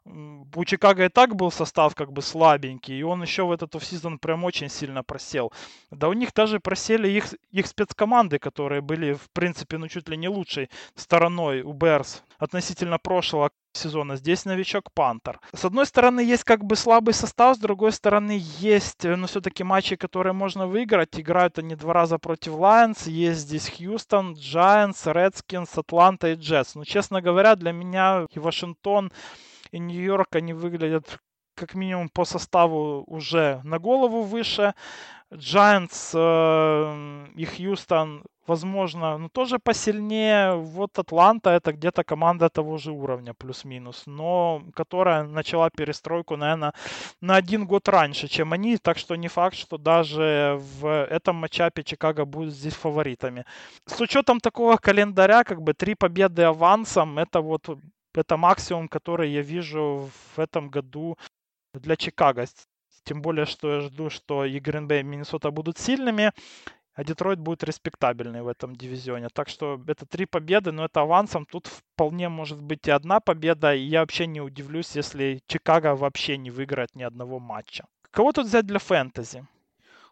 у 0.06 0.66
Чикаго 0.66 1.06
и 1.06 1.10
так 1.10 1.36
был 1.36 1.52
состав 1.52 1.96
как 1.96 2.12
бы 2.12 2.22
слабенький, 2.22 2.98
и 2.98 3.04
он 3.04 3.22
еще 3.22 3.44
в 3.44 3.52
этот 3.52 3.76
офсезон 3.76 4.18
прям 4.20 4.44
очень 4.44 4.70
сильно 4.70 5.04
просел. 5.04 5.54
Да 5.92 6.10
у 6.10 6.14
них 6.14 6.34
даже 6.34 6.60
просели 6.60 7.08
их, 7.08 7.34
их 7.52 7.68
спецкоманды, 7.68 8.40
которые 8.40 8.82
были, 8.82 9.14
в 9.14 9.30
принципе, 9.32 9.78
ну 9.78 9.88
чуть 9.88 10.10
ли 10.10 10.18
не 10.18 10.28
лучшей 10.28 10.70
стороной 10.96 11.62
у 11.62 11.74
Берс 11.74 12.24
относительно 12.40 12.98
прошлого 12.98 13.52
сезона. 13.74 14.16
Здесь 14.16 14.46
новичок 14.46 14.92
Пантер. 14.94 15.40
С 15.54 15.64
одной 15.64 15.86
стороны, 15.86 16.22
есть 16.22 16.44
как 16.44 16.64
бы 16.64 16.76
слабый 16.76 17.14
состав, 17.14 17.56
с 17.56 17.60
другой 17.60 17.92
стороны, 17.92 18.40
есть, 18.60 19.06
э, 19.06 19.12
но 19.12 19.18
ну, 19.18 19.28
все-таки 19.28 19.64
матчи, 19.64 19.96
которые 19.96 20.34
можно 20.34 20.68
выиграть. 20.68 21.20
Играют 21.20 21.60
они 21.60 21.76
два 21.76 21.94
раза 21.94 22.18
против 22.18 22.54
Лайонс. 22.54 23.08
Есть 23.08 23.42
здесь 23.42 23.70
Хьюстон, 23.70 24.34
Giants, 24.34 25.12
Редскинс, 25.12 25.78
Атланта 25.78 26.30
и 26.30 26.36
Джетс. 26.36 26.76
Но, 26.76 26.84
честно 26.84 27.22
говоря, 27.22 27.56
для 27.56 27.72
меня 27.72 28.26
и 28.34 28.40
Вашингтон, 28.40 29.12
и 29.72 29.80
Нью-Йорк, 29.80 30.36
они 30.36 30.54
выглядят 30.54 31.20
как 31.56 31.76
минимум 31.76 32.10
по 32.10 32.26
составу 32.26 33.04
уже 33.08 33.62
на 33.64 33.80
голову 33.80 34.24
выше. 34.24 34.74
Giants 35.32 36.12
э, 36.14 37.28
и 37.36 37.46
Хьюстон, 37.46 38.24
возможно, 38.48 39.18
ну, 39.18 39.30
тоже 39.30 39.60
посильнее. 39.60 40.56
Вот 40.56 41.00
Атланта 41.00 41.52
это 41.52 41.72
где-то 41.72 42.04
команда 42.04 42.50
того 42.50 42.78
же 42.78 42.92
уровня, 42.92 43.34
плюс-минус, 43.34 44.04
но 44.08 44.62
которая 44.76 45.24
начала 45.24 45.70
перестройку, 45.70 46.36
наверное, 46.36 46.74
на 47.22 47.36
один 47.36 47.66
год 47.66 47.88
раньше, 47.88 48.28
чем 48.28 48.52
они. 48.52 48.78
Так 48.78 48.98
что 48.98 49.16
не 49.16 49.30
факт, 49.30 49.56
что 49.56 49.78
даже 49.78 50.60
в 50.60 51.06
этом 51.06 51.38
матчапе 51.38 51.84
Чикаго 51.84 52.26
будет 52.26 52.54
здесь 52.54 52.74
фаворитами. 52.74 53.46
С 53.86 54.02
учетом 54.02 54.40
такого 54.40 54.76
календаря, 54.78 55.44
как 55.44 55.62
бы 55.62 55.74
три 55.74 55.96
победы 55.96 56.44
авансом, 56.44 57.20
это 57.20 57.40
вот 57.42 57.70
это 58.14 58.38
максимум, 58.38 58.88
который 58.88 59.32
я 59.32 59.42
вижу 59.42 60.10
в 60.36 60.40
этом 60.40 60.70
году 60.70 61.18
для 61.74 61.96
Чикаго. 61.96 62.46
Тем 63.04 63.22
более, 63.22 63.46
что 63.46 63.76
я 63.76 63.82
жду, 63.82 64.10
что 64.10 64.46
и 64.46 64.60
Гринбей, 64.60 65.00
и 65.00 65.04
Миннесота 65.04 65.52
будут 65.52 65.78
сильными, 65.78 66.32
а 66.94 67.04
Детройт 67.04 67.40
будет 67.40 67.64
респектабельный 67.64 68.42
в 68.42 68.48
этом 68.48 68.76
дивизионе. 68.76 69.30
Так 69.34 69.50
что 69.50 69.82
это 69.88 70.06
три 70.06 70.26
победы, 70.26 70.72
но 70.72 70.86
это 70.86 71.02
авансом. 71.02 71.46
Тут 71.46 71.68
вполне 71.68 72.30
может 72.30 72.62
быть 72.62 72.88
и 72.88 72.92
одна 72.92 73.20
победа, 73.20 73.74
и 73.74 73.82
я 73.82 74.02
вообще 74.02 74.28
не 74.28 74.42
удивлюсь, 74.42 74.96
если 74.96 75.42
Чикаго 75.48 75.96
вообще 75.96 76.38
не 76.38 76.52
выиграет 76.52 76.96
ни 76.96 77.04
одного 77.04 77.40
матча. 77.40 77.86
Кого 78.12 78.34
тут 78.34 78.48
взять 78.48 78.66
для 78.66 78.80
фэнтези? 78.80 79.48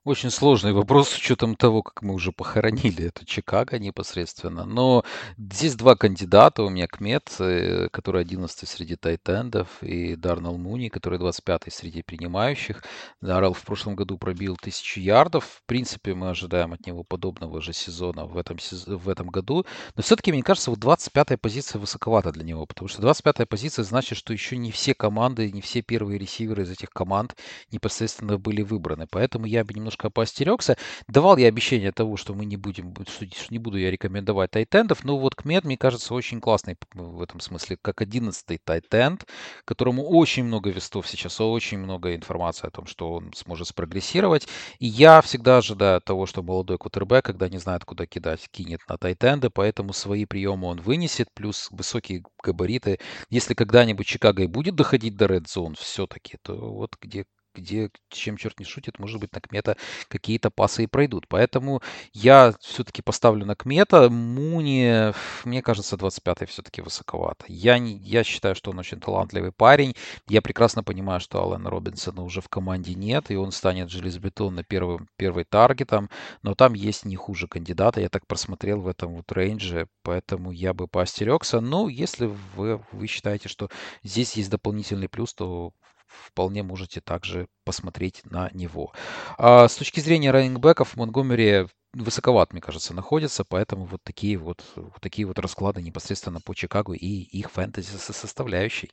Очень 0.10 0.32
сложный 0.32 0.74
вопрос 0.74 1.10
с 1.10 1.18
учетом 1.18 1.54
того, 1.54 1.84
как 1.84 2.02
мы 2.02 2.16
уже 2.16 2.32
похоронили 2.32 3.06
это 3.10 3.28
Чикаго 3.28 3.78
непосредственно. 3.78 4.66
Но 4.66 5.06
здесь 5.38 5.76
два 5.76 5.96
кандидата. 5.96 6.64
У 6.64 6.70
меня 6.70 6.88
Кмет, 6.88 7.30
э, 7.38 7.90
который 7.92 8.22
11 8.22 8.68
среди 8.68 8.96
тайтендов, 8.96 9.68
и 9.84 10.16
Дарнелл 10.16 10.58
Муни, 10.58 10.90
который 10.90 11.20
25 11.20 11.72
среди 11.72 12.02
принимающих. 12.02 12.84
Даррелл 13.22 13.54
в 13.54 13.62
прошлом 13.62 13.96
году 13.96 14.18
пробил 14.18 14.58
1000 14.60 15.00
ярдов. 15.00 15.46
В 15.46 15.68
принципе, 15.68 16.16
мы 16.16 16.32
ожидаем 16.32 16.74
от 16.74 16.88
него 16.88 17.04
подобного 17.04 17.62
же 17.62 17.72
сезона 17.72 18.26
в 18.26 18.36
этом, 18.36 18.58
в 18.88 19.10
этом 19.10 19.28
году. 19.28 19.68
Но 19.96 20.02
все-таки, 20.02 20.32
мне 20.32 20.42
кажется, 20.42 20.72
вот 20.72 20.80
25-я 20.80 21.38
позиция 21.38 21.78
высоковата 21.78 22.32
для 22.32 22.44
него, 22.44 22.66
потому 22.66 22.88
что 22.88 23.04
25-я 23.04 23.46
позиция 23.46 23.84
значит, 23.84 24.18
что 24.18 24.34
еще 24.34 24.58
не 24.58 24.72
все 24.72 24.96
команды, 24.96 25.52
не 25.52 25.62
все 25.62 25.84
первые 25.84 26.18
ресиверы 26.18 26.64
из 26.64 26.72
этих 26.72 26.90
команд 26.90 27.36
непосредственно 27.72 28.40
были 28.40 28.64
выбраны. 28.64 29.06
Поэтому 29.08 29.46
я 29.46 29.64
бы 29.64 29.72
немножко 29.76 29.99
немножко 30.00 30.10
поостерегся. 30.10 30.78
Давал 31.08 31.38
я 31.38 31.48
обещание 31.48 31.92
того, 31.92 32.18
что 32.18 32.34
мы 32.34 32.46
не 32.46 32.58
будем, 32.58 32.94
что 33.08 33.26
не 33.50 33.60
буду 33.60 33.78
я 33.78 33.92
рекомендовать 33.92 34.52
тайтендов, 34.52 35.04
но 35.04 35.18
вот 35.18 35.36
Кмет, 35.36 35.64
мне 35.64 35.78
кажется, 35.78 36.14
очень 36.14 36.42
классный 36.42 36.78
в 36.94 37.22
этом 37.22 37.40
смысле, 37.40 37.78
как 37.82 38.02
11-й 38.02 38.58
тайтенд, 38.64 39.26
которому 39.66 40.04
очень 40.04 40.44
много 40.44 40.70
вестов 40.70 41.08
сейчас, 41.08 41.40
очень 41.42 41.80
много 41.80 42.16
информации 42.16 42.68
о 42.68 42.72
том, 42.72 42.86
что 42.86 43.14
он 43.14 43.32
сможет 43.36 43.68
спрогрессировать. 43.68 44.48
И 44.80 44.88
я 44.88 45.22
всегда 45.22 45.58
ожидаю 45.58 46.02
того, 46.02 46.26
что 46.26 46.44
молодой 46.44 46.78
кутербэк, 46.78 47.26
когда 47.26 47.50
не 47.50 47.58
знает, 47.58 47.86
куда 47.86 48.06
кидать, 48.06 48.48
кинет 48.52 48.82
на 48.88 48.98
тайтенды, 48.98 49.50
поэтому 49.50 49.94
свои 49.94 50.26
приемы 50.26 50.68
он 50.68 50.82
вынесет, 50.82 51.28
плюс 51.34 51.70
высокие 51.72 52.24
габариты. 52.44 53.00
Если 53.30 53.54
когда-нибудь 53.54 54.08
Чикаго 54.08 54.44
и 54.44 54.48
будет 54.48 54.76
доходить 54.76 55.16
до 55.16 55.26
Red 55.26 55.46
Zone 55.46 55.76
все-таки, 55.78 56.38
то 56.42 56.56
вот 56.56 56.96
где 57.02 57.26
где, 57.60 57.90
чем 58.10 58.38
черт 58.38 58.60
не 58.60 58.66
шутит, 58.66 59.00
может 59.00 59.20
быть, 59.20 59.34
на 59.34 59.42
Кмета 59.42 59.78
какие-то 60.08 60.50
пасы 60.50 60.84
и 60.84 60.88
пройдут. 60.88 61.28
Поэтому 61.28 61.82
я 62.14 62.54
все-таки 62.60 63.02
поставлю 63.02 63.46
на 63.46 63.56
Кмета. 63.56 64.10
Муни, 64.10 65.14
мне 65.46 65.62
кажется, 65.62 65.96
25-й 65.96 66.46
все-таки 66.48 66.82
высоковато. 66.82 67.46
Я, 67.48 67.78
не, 67.80 67.98
я 67.98 68.24
считаю, 68.24 68.56
что 68.56 68.72
он 68.72 68.80
очень 68.80 69.00
талантливый 69.00 69.52
парень. 69.52 69.96
Я 70.28 70.42
прекрасно 70.42 70.84
понимаю, 70.84 71.20
что 71.20 71.42
Алана 71.42 71.70
Робинсона 71.70 72.24
уже 72.24 72.42
в 72.42 72.50
команде 72.50 72.96
нет, 72.96 73.32
и 73.32 73.36
он 73.36 73.52
станет 73.52 73.90
железобетонно 73.90 74.64
первым, 74.64 75.08
первый 75.18 75.44
таргетом, 75.44 76.10
но 76.44 76.56
там 76.56 76.74
есть 76.74 77.06
не 77.06 77.16
хуже 77.16 77.48
кандидата. 77.48 78.02
Я 78.02 78.10
так 78.10 78.26
просмотрел 78.28 78.82
в 78.82 78.88
этом 78.88 79.16
вот 79.16 79.32
рейнже, 79.32 79.88
поэтому 80.04 80.52
я 80.52 80.74
бы 80.74 80.88
поостерегся. 80.88 81.60
Но 81.62 81.90
если 81.90 82.26
вы, 82.56 82.84
вы 82.92 83.08
считаете, 83.08 83.50
что 83.50 83.70
здесь 84.04 84.34
есть 84.34 84.50
дополнительный 84.50 85.10
плюс, 85.10 85.34
то 85.34 85.74
вполне 86.10 86.64
можете 86.64 87.02
также 87.02 87.48
посмотреть 87.64 88.22
на 88.26 88.50
него. 88.54 88.94
А 89.38 89.68
с 89.68 89.76
точки 89.76 90.00
зрения 90.00 90.32
раннингбеков, 90.32 90.96
Монгомери 90.96 91.68
высоковат, 91.94 92.52
мне 92.52 92.62
кажется, 92.62 92.94
находится, 92.94 93.44
поэтому 93.44 93.86
вот 93.86 94.02
такие 94.04 94.38
вот, 94.38 94.64
вот 94.76 95.00
такие 95.02 95.28
вот 95.28 95.40
расклады 95.40 95.82
непосредственно 95.82 96.40
по 96.42 96.54
Чикаго 96.54 96.94
и 96.94 97.08
их 97.08 97.52
фэнтези 97.52 97.98
составляющей. 97.98 98.92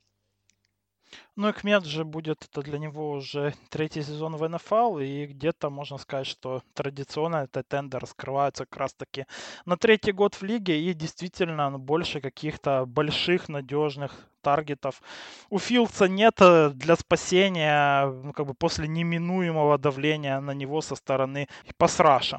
Ну, 1.37 1.51
Экмед 1.51 1.85
же 1.85 2.05
будет, 2.05 2.45
это 2.45 2.63
для 2.63 2.79
него 2.79 3.13
уже 3.13 3.55
третий 3.69 4.03
сезон 4.03 4.37
в 4.37 4.49
НФЛ, 4.49 4.99
и 4.99 5.27
где-то 5.27 5.71
можно 5.71 5.99
сказать, 5.99 6.27
что 6.27 6.63
традиционно 6.75 7.37
это 7.45 7.63
тендер 7.63 8.01
раскрывается 8.01 8.65
как 8.65 8.79
раз-таки 8.79 9.27
на 9.67 9.77
третий 9.77 10.13
год 10.13 10.35
в 10.35 10.43
лиге, 10.43 10.81
и 10.81 10.95
действительно 10.95 11.79
больше 11.79 12.21
каких-то 12.21 12.87
больших, 12.87 13.49
надежных 13.49 14.13
таргетов. 14.47 15.03
У 15.51 15.59
Филдса 15.59 16.07
нет 16.07 16.35
э, 16.41 16.71
для 16.71 16.95
спасения, 16.95 18.07
ну, 18.07 18.33
как 18.33 18.47
бы 18.47 18.55
после 18.55 18.87
неминуемого 18.87 19.77
давления 19.77 20.41
на 20.41 20.53
него 20.53 20.81
со 20.83 20.95
стороны 20.95 21.49
pass 21.77 22.01
rush 22.01 22.26
а. 22.26 22.39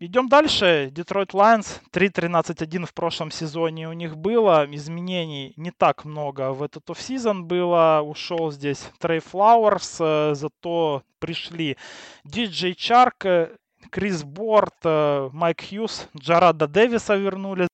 Идем 0.00 0.28
дальше. 0.28 0.90
Детройт 0.92 1.34
Лайонс 1.34 1.80
3-13-1 1.92 2.84
в 2.84 2.92
прошлом 2.92 3.30
сезоне 3.30 3.88
у 3.88 3.94
них 3.94 4.16
было. 4.16 4.66
Изменений 4.70 5.54
не 5.56 5.70
так 5.70 6.04
много 6.04 6.52
в 6.52 6.62
этот 6.62 6.90
offseason 6.90 7.46
было. 7.46 8.02
Ушел 8.04 8.52
здесь 8.52 8.90
Трей 8.98 9.20
Флауэрс, 9.20 9.96
э, 10.00 10.34
зато 10.34 11.02
пришли 11.18 11.78
Диджей 12.24 12.74
Чарк, 12.74 13.24
э, 13.24 13.56
Крис 13.90 14.22
Борд, 14.22 14.84
Майк 14.84 15.62
Хьюз, 15.62 16.08
Джарада 16.14 16.66
Дэвиса 16.66 17.16
вернули 17.16 17.68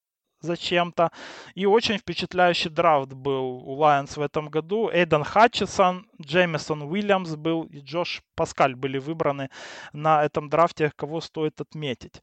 зачем-то. 0.45 1.11
И 1.55 1.67
очень 1.67 1.99
впечатляющий 1.99 2.71
драфт 2.71 3.13
был 3.13 3.63
у 3.67 3.77
Lions 3.81 4.19
в 4.19 4.23
этом 4.23 4.49
году. 4.49 4.91
Эйден 4.93 5.25
Хатчисон, 5.25 6.07
Джеймисон 6.23 6.83
Уильямс 6.83 7.35
был 7.37 7.65
и 7.65 7.81
Джош 7.81 8.23
Паскаль 8.35 8.75
были 8.75 8.99
выбраны 8.99 9.49
на 9.93 10.25
этом 10.25 10.49
драфте, 10.49 10.93
кого 10.97 11.21
стоит 11.21 11.61
отметить. 11.61 12.21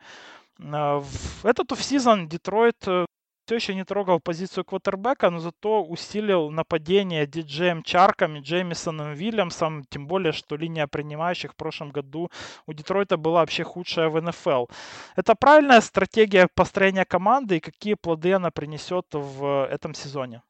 Э, 0.59 1.01
этот 1.43 1.71
офсезон 1.71 2.27
Детройт 2.27 2.87
э, 2.87 3.05
все 3.45 3.55
еще 3.55 3.75
не 3.75 3.83
трогал 3.83 4.19
позицию 4.19 4.65
квотербека, 4.65 5.29
но 5.29 5.39
зато 5.39 5.83
усилил 5.83 6.49
нападение 6.51 7.27
диджеем 7.27 7.83
Чарком 7.83 8.37
и 8.37 8.41
Джеймисоном 8.41 9.13
Вильямсом, 9.13 9.83
тем 9.89 10.07
более, 10.07 10.31
что 10.31 10.55
линия 10.55 10.87
принимающих 10.87 11.53
в 11.53 11.55
прошлом 11.55 11.91
году 11.91 12.29
у 12.65 12.73
Детройта 12.73 13.17
была 13.17 13.41
вообще 13.41 13.63
худшая 13.63 14.09
в 14.09 14.21
НФЛ. 14.21 14.67
Это 15.15 15.35
правильная 15.35 15.81
стратегия 15.81 16.47
построения 16.53 17.05
команды 17.05 17.57
и 17.57 17.59
какие 17.59 17.95
плоды 17.95 18.33
она 18.33 18.51
принесет 18.51 19.05
в 19.11 19.67
этом 19.69 19.93
сезоне? 19.93 20.41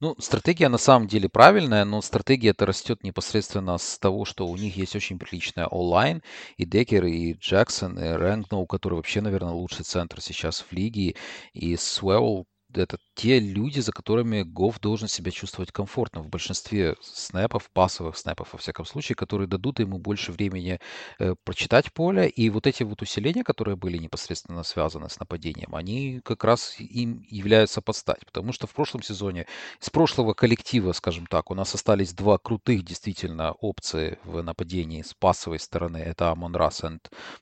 Ну, 0.00 0.14
стратегия 0.20 0.68
на 0.68 0.78
самом 0.78 1.08
деле 1.08 1.28
правильная, 1.28 1.84
но 1.84 2.00
стратегия 2.02 2.50
это 2.50 2.66
растет 2.66 3.02
непосредственно 3.02 3.78
с 3.78 3.98
того, 3.98 4.24
что 4.24 4.46
у 4.46 4.56
них 4.56 4.76
есть 4.76 4.94
очень 4.94 5.18
приличная 5.18 5.66
онлайн, 5.66 6.22
и 6.56 6.64
Декер, 6.64 7.04
и 7.06 7.32
Джексон, 7.34 7.98
и 7.98 8.02
Рэнгноу, 8.12 8.66
который 8.66 8.94
вообще, 8.94 9.20
наверное, 9.20 9.52
лучший 9.52 9.84
центр 9.84 10.20
сейчас 10.20 10.60
в 10.60 10.72
лиге, 10.72 11.16
и 11.52 11.76
Свелл 11.76 12.46
это 12.74 12.98
те 13.14 13.40
люди, 13.40 13.80
за 13.80 13.92
которыми 13.92 14.42
Гофф 14.42 14.78
должен 14.80 15.08
себя 15.08 15.30
чувствовать 15.30 15.72
комфортно 15.72 16.22
в 16.22 16.28
большинстве 16.28 16.96
снэпов, 17.00 17.70
пасовых 17.72 18.16
снэпов, 18.16 18.52
во 18.52 18.58
всяком 18.58 18.84
случае, 18.84 19.16
которые 19.16 19.48
дадут 19.48 19.80
ему 19.80 19.98
больше 19.98 20.32
времени 20.32 20.78
э, 21.18 21.34
прочитать 21.44 21.92
поле. 21.92 22.28
И 22.28 22.50
вот 22.50 22.66
эти 22.66 22.82
вот 22.82 23.02
усиления, 23.02 23.42
которые 23.42 23.76
были 23.76 23.98
непосредственно 23.98 24.62
связаны 24.62 25.08
с 25.08 25.18
нападением, 25.18 25.74
они 25.74 26.20
как 26.22 26.44
раз 26.44 26.78
им 26.78 27.24
являются 27.28 27.80
подстать. 27.80 28.24
Потому 28.24 28.52
что 28.52 28.66
в 28.66 28.74
прошлом 28.74 29.02
сезоне 29.02 29.46
из 29.80 29.90
прошлого 29.90 30.34
коллектива, 30.34 30.92
скажем 30.92 31.26
так, 31.26 31.50
у 31.50 31.54
нас 31.54 31.74
остались 31.74 32.12
два 32.12 32.38
крутых 32.38 32.84
действительно 32.84 33.52
опции 33.52 34.18
в 34.24 34.42
нападении 34.42 35.02
с 35.02 35.14
пасовой 35.14 35.58
стороны. 35.58 35.98
Это 35.98 36.30
Амон 36.30 36.54
Расс 36.54 36.84
и 36.84 36.88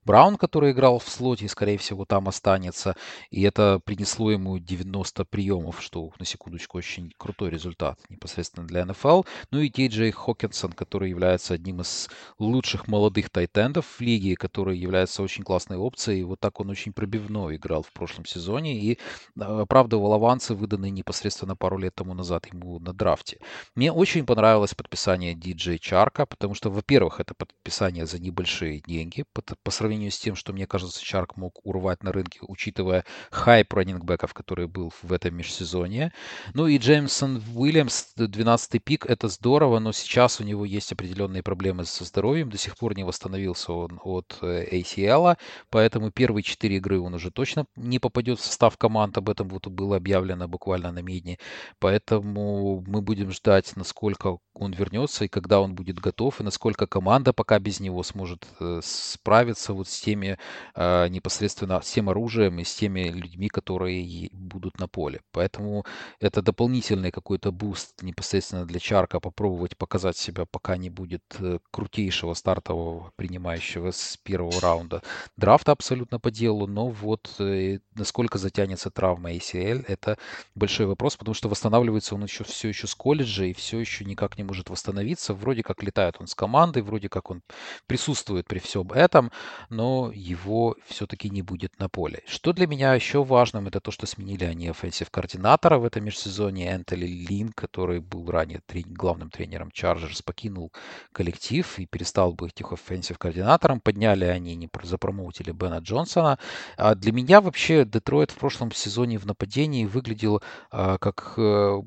Браун, 0.05 0.37
который 0.37 0.73
играл 0.73 0.99
в 0.99 1.09
слоте 1.09 1.45
и, 1.45 1.49
скорее 1.49 1.79
всего, 1.79 2.05
там 2.05 2.29
останется. 2.29 2.97
И 3.31 3.43
это 3.43 3.81
принесло 3.85 4.31
ему 4.31 4.59
90 4.59 5.26
приемов, 5.27 5.83
что, 5.83 6.11
на 6.19 6.25
секундочку, 6.25 6.79
очень 6.79 7.13
крутой 7.17 7.51
результат 7.51 7.99
непосредственно 8.09 8.67
для 8.67 8.85
НФЛ. 8.85 9.23
Ну 9.51 9.61
и 9.61 9.69
Кей 9.69 9.89
Джей 9.89 10.11
Хокинсон, 10.11 10.73
который 10.73 11.11
является 11.11 11.55
одним 11.55 11.81
из 11.81 12.09
лучших 12.39 12.89
молодых 12.89 13.31
тайтендов 13.31 13.87
в 13.87 14.01
лиге, 14.01 14.37
который 14.37 14.79
является 14.79 15.23
очень 15.23 15.45
классной 15.45 15.77
опцией. 15.77 16.23
Вот 16.25 16.41
так 16.41 16.61
он 16.61 16.71
очень 16.71 16.93
пробивно 16.93 17.55
играл 17.55 17.83
в 17.83 17.93
прошлом 17.93 18.25
сезоне 18.27 18.79
и 18.79 18.99
оправдывал 19.39 20.13
авансы, 20.13 20.55
выданные 20.55 20.91
непосредственно 20.91 21.57
пару 21.57 21.79
лет 21.79 21.95
тому 21.95 22.15
назад 22.15 22.47
ему 22.53 22.79
на 22.79 22.93
драфте. 22.93 23.39
Мне 23.75 23.93
очень 23.93 24.25
понравилось 24.27 24.75
подписание 24.75 25.35
Диджей 25.35 25.79
Чарка, 25.79 26.27
потому 26.27 26.55
что, 26.55 26.71
во-первых, 26.71 27.21
это 27.21 27.35
подписание 27.35 28.07
за 28.07 28.19
небольшие 28.19 28.81
деньги 28.87 29.25
по 29.63 29.71
сравнению 29.71 30.11
с 30.11 30.19
тем, 30.19 30.35
что, 30.35 30.53
мне 30.53 30.67
кажется, 30.67 31.03
Чарк 31.05 31.37
мог 31.37 31.61
урвать 31.65 32.03
на 32.03 32.13
рынке, 32.13 32.41
учитывая 32.43 33.05
хайп 33.31 33.73
раннингбеков, 33.73 34.35
который 34.35 34.67
был 34.67 34.93
в 35.03 35.06
этом 35.13 35.37
межсезонье. 35.37 36.13
Ну 36.55 36.67
и 36.67 36.79
Джеймсон 36.79 37.43
Уильямс, 37.55 38.15
12-й 38.17 38.79
пик, 38.79 39.07
это 39.07 39.29
здорово, 39.29 39.79
но 39.79 39.93
сейчас 39.93 40.41
у 40.41 40.45
него 40.45 40.65
есть 40.65 40.93
определенные 40.93 41.43
проблемы 41.43 41.85
со 41.85 42.05
здоровьем, 42.05 42.51
до 42.51 42.59
сих 42.59 42.77
пор 42.77 42.97
не 42.97 43.05
восстановился 43.05 43.73
он 43.73 44.01
от 44.03 44.39
э, 44.43 44.81
ACL, 44.81 45.37
поэтому 45.71 46.11
первые 46.11 46.43
четыре 46.43 46.77
игры 46.77 47.01
он 47.01 47.15
уже 47.15 47.31
точно 47.31 47.67
не 47.77 47.99
попадет 47.99 48.39
в 48.39 48.45
состав 48.45 48.77
команд, 48.77 49.19
об 49.19 49.29
этом 49.29 49.49
вот 49.49 49.67
было 49.69 49.97
объявлено 49.97 50.49
буквально 50.49 50.93
на 50.93 51.01
медне, 51.01 51.39
поэтому 51.79 52.85
мы 52.87 53.03
будем 53.03 53.31
ждать, 53.33 53.77
насколько 53.77 54.39
он 54.55 54.73
вернется 54.73 55.25
и 55.25 55.29
когда 55.29 55.61
он 55.61 55.75
будет 55.75 55.99
готов, 55.99 56.41
и 56.41 56.45
насколько 56.45 56.87
команда 56.87 57.33
пока 57.33 57.59
без 57.59 57.81
него 57.81 58.03
сможет 58.03 58.47
э, 58.61 58.81
справиться 58.83 59.73
вот 59.73 59.89
с 59.89 60.01
теми 60.01 60.39
э, 60.75 61.09
непосредственно, 61.09 61.81
с 61.81 61.91
тем 61.91 62.09
оружием 62.09 62.59
и 62.59 62.65
с 62.65 62.75
теми 62.75 63.09
людьми, 63.11 63.49
которые 63.49 64.31
будут 64.33 64.79
на 64.79 64.89
поле. 64.97 65.21
Поэтому 65.33 65.85
это 66.21 66.41
дополнительный 66.41 67.11
какой-то 67.11 67.53
буст 67.53 68.03
непосредственно 68.03 68.65
для 68.65 68.81
Чарка 68.81 69.21
попробовать 69.21 69.77
показать 69.77 70.17
себя, 70.17 70.45
пока 70.51 70.79
не 70.79 70.91
будет 70.91 71.23
э, 71.39 71.59
крутейшего 71.71 72.35
стартового 72.35 73.13
принимающего 73.17 73.91
с 73.91 74.17
первого 74.25 74.59
раунда 74.61 75.03
драфта 75.37 75.73
абсолютно 75.73 76.19
по 76.19 76.31
делу, 76.31 76.67
но 76.67 76.89
вот 76.89 77.35
э, 77.41 77.79
насколько 77.95 78.39
затянется 78.39 78.91
травма 78.91 79.33
ACL, 79.33 79.85
это 79.87 80.17
большой 80.55 80.87
вопрос, 80.87 81.17
потому 81.17 81.35
что 81.35 81.49
восстанавливается 81.49 82.15
он 82.15 82.25
еще 82.25 82.45
все 82.45 82.69
еще 82.69 82.87
с 82.87 82.95
колледжа 82.95 83.45
и 83.45 83.53
все 83.53 83.79
еще 83.79 84.05
никак 84.05 84.39
не 84.39 84.45
может 84.45 84.71
восстановиться. 84.71 85.35
Вроде 85.35 85.63
как 85.63 85.83
летает 85.83 86.17
он 86.21 86.27
с 86.27 86.35
командой, 86.35 86.83
вроде 86.83 87.09
как 87.09 87.31
он 87.31 87.43
присутствует 87.87 88.47
при 88.47 88.61
всем 88.61 88.93
этом, 88.93 89.31
но 89.69 90.11
его 90.15 90.77
все-таки 90.87 91.31
не 91.31 91.43
будет 91.43 91.79
на 91.79 91.89
поле. 91.89 92.23
Что 92.27 92.53
для 92.53 92.67
меня 92.67 92.95
еще 92.95 93.23
важным, 93.25 93.67
это 93.67 93.81
то, 93.81 93.91
что 93.91 94.07
сменили 94.07 94.45
они 94.45 94.71
offensive 94.87 95.11
координатора 95.11 95.79
в 95.79 95.85
этом 95.85 96.05
межсезонье. 96.05 96.71
Энтоли 96.71 97.07
Лин, 97.07 97.53
который 97.53 98.01
был 98.01 98.31
ранее 98.31 98.61
трени- 98.67 98.95
главным 98.95 99.31
тренером 99.31 99.71
Чарджерс, 99.71 100.23
покинул 100.23 100.73
коллектив 101.13 101.79
и 101.79 101.87
перестал 101.87 102.33
быть 102.33 102.61
их 102.61 102.73
offensive 102.73 103.19
координатором. 103.19 103.81
Подняли 103.81 104.25
они, 104.25 104.55
не 104.57 104.69
запромоутили 104.83 105.53
Бена 105.53 105.79
Джонсона. 105.79 106.39
А 106.77 106.95
для 106.95 107.13
меня 107.13 107.41
вообще 107.41 107.85
Детройт 107.85 108.31
в 108.31 108.37
прошлом 108.37 108.73
сезоне 108.73 109.19
в 109.19 109.27
нападении 109.27 109.87
выглядел 109.87 110.43
а, 110.71 110.99
как 110.99 111.35
э, 111.37 111.83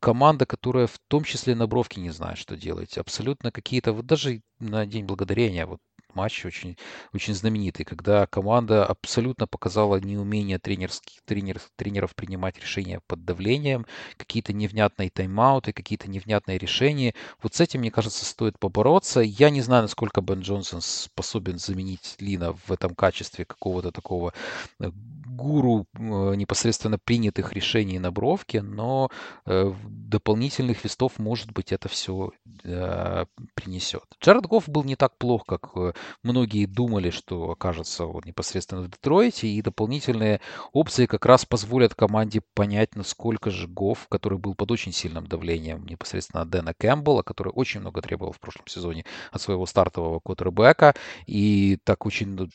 команда, 0.00 0.46
которая 0.46 0.86
в 0.86 0.98
том 1.08 1.24
числе 1.24 1.54
на 1.54 1.66
бровке 1.66 2.00
не 2.00 2.10
знает, 2.10 2.38
что 2.38 2.56
делать. 2.56 2.98
Абсолютно 2.98 3.50
какие-то, 3.50 3.92
вот 3.92 4.06
даже 4.06 4.42
на 4.60 4.86
День 4.86 5.04
Благодарения, 5.04 5.66
вот 5.66 5.80
матч 6.14 6.44
очень, 6.44 6.76
очень 7.12 7.34
знаменитый, 7.34 7.84
когда 7.84 8.26
команда 8.26 8.84
абсолютно 8.84 9.46
показала 9.46 9.96
неумение 10.00 10.58
тренерских, 10.58 11.20
тренер, 11.24 11.60
тренеров 11.76 12.14
принимать 12.14 12.58
решения 12.58 13.00
под 13.06 13.24
давлением, 13.24 13.86
какие-то 14.16 14.52
невнятные 14.52 15.10
тайм-ауты, 15.10 15.72
какие-то 15.72 16.08
невнятные 16.08 16.58
решения. 16.58 17.14
Вот 17.42 17.54
с 17.54 17.60
этим, 17.60 17.80
мне 17.80 17.90
кажется, 17.90 18.24
стоит 18.24 18.58
побороться. 18.58 19.20
Я 19.20 19.50
не 19.50 19.60
знаю, 19.60 19.82
насколько 19.82 20.20
Бен 20.20 20.40
Джонсон 20.40 20.80
способен 20.80 21.58
заменить 21.58 22.16
Лина 22.18 22.52
в 22.52 22.72
этом 22.72 22.94
качестве 22.94 23.44
какого-то 23.44 23.92
такого 23.92 24.32
э, 24.80 24.90
гуру 25.36 25.86
э, 25.94 26.34
непосредственно 26.34 26.98
принятых 26.98 27.52
решений 27.52 27.98
на 27.98 28.10
бровке, 28.10 28.62
но 28.62 29.10
э, 29.44 29.72
дополнительных 29.84 30.82
листов, 30.84 31.18
может 31.18 31.52
быть, 31.52 31.72
это 31.72 31.88
все 31.88 32.32
э, 32.64 33.26
принесет. 33.54 34.04
Джаред 34.22 34.46
Гофф 34.46 34.68
был 34.68 34.84
не 34.84 34.96
так 34.96 35.16
плох, 35.18 35.44
как 35.46 35.74
многие 36.22 36.66
думали, 36.66 37.10
что 37.10 37.50
окажется 37.50 38.06
вот 38.06 38.24
непосредственно 38.24 38.82
в 38.82 38.90
Детройте, 38.90 39.48
и 39.48 39.62
дополнительные 39.62 40.40
опции 40.72 41.06
как 41.06 41.26
раз 41.26 41.44
позволят 41.44 41.94
команде 41.94 42.42
понять, 42.54 42.96
насколько 42.96 43.50
же 43.50 43.68
Гофф, 43.68 44.08
который 44.08 44.38
был 44.38 44.54
под 44.54 44.70
очень 44.70 44.92
сильным 44.92 45.26
давлением 45.26 45.86
непосредственно 45.86 46.42
от 46.42 46.50
Дэна 46.50 46.74
Кэмпбелла, 46.74 47.22
который 47.22 47.52
очень 47.52 47.80
много 47.80 48.00
требовал 48.02 48.32
в 48.32 48.40
прошлом 48.40 48.66
сезоне 48.66 49.04
от 49.30 49.40
своего 49.40 49.66
стартового 49.66 50.20
квотербека, 50.20 50.94
и 51.26 51.78
так 51.84 52.06
очень 52.06 52.50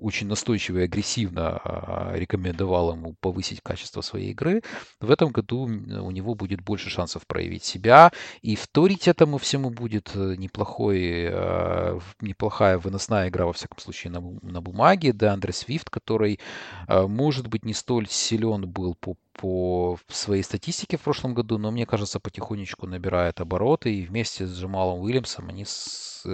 очень 0.00 0.28
настойчиво 0.28 0.78
и 0.78 0.84
агрессивно 0.84 1.60
а, 1.64 2.12
рекомендовал 2.14 2.92
ему 2.92 3.14
повысить 3.20 3.60
качество 3.62 4.00
своей 4.00 4.30
игры, 4.30 4.62
в 5.00 5.10
этом 5.10 5.30
году 5.30 5.62
у 5.62 6.10
него 6.10 6.34
будет 6.34 6.60
больше 6.60 6.90
шансов 6.90 7.26
проявить 7.26 7.64
себя. 7.64 8.12
И 8.42 8.56
вторить 8.56 9.08
этому 9.08 9.38
всему 9.38 9.70
будет 9.70 10.10
э, 10.14 10.34
неплохой, 10.36 11.28
а, 11.30 11.98
неплохая 12.20 12.78
выносная 12.78 13.28
игра, 13.28 13.46
во 13.46 13.52
всяком 13.52 13.78
случае, 13.78 14.12
на, 14.12 14.20
на 14.42 14.60
бумаге. 14.60 15.12
Да, 15.12 15.32
Андре 15.32 15.52
Свифт, 15.52 15.90
который, 15.90 16.40
а, 16.86 17.06
может 17.06 17.48
быть, 17.48 17.64
не 17.64 17.74
столь 17.74 18.08
силен 18.08 18.68
был 18.68 18.94
по 18.94 19.16
по 19.36 19.98
своей 20.08 20.42
статистике 20.42 20.96
в 20.96 21.02
прошлом 21.02 21.34
году, 21.34 21.58
но 21.58 21.70
мне 21.70 21.86
кажется, 21.86 22.20
потихонечку 22.20 22.86
набирает 22.86 23.40
обороты, 23.40 23.94
и 23.94 24.06
вместе 24.06 24.46
с 24.46 24.58
Джамалом 24.58 25.00
Уильямсом 25.00 25.48
они 25.48 25.64
с, 25.64 26.24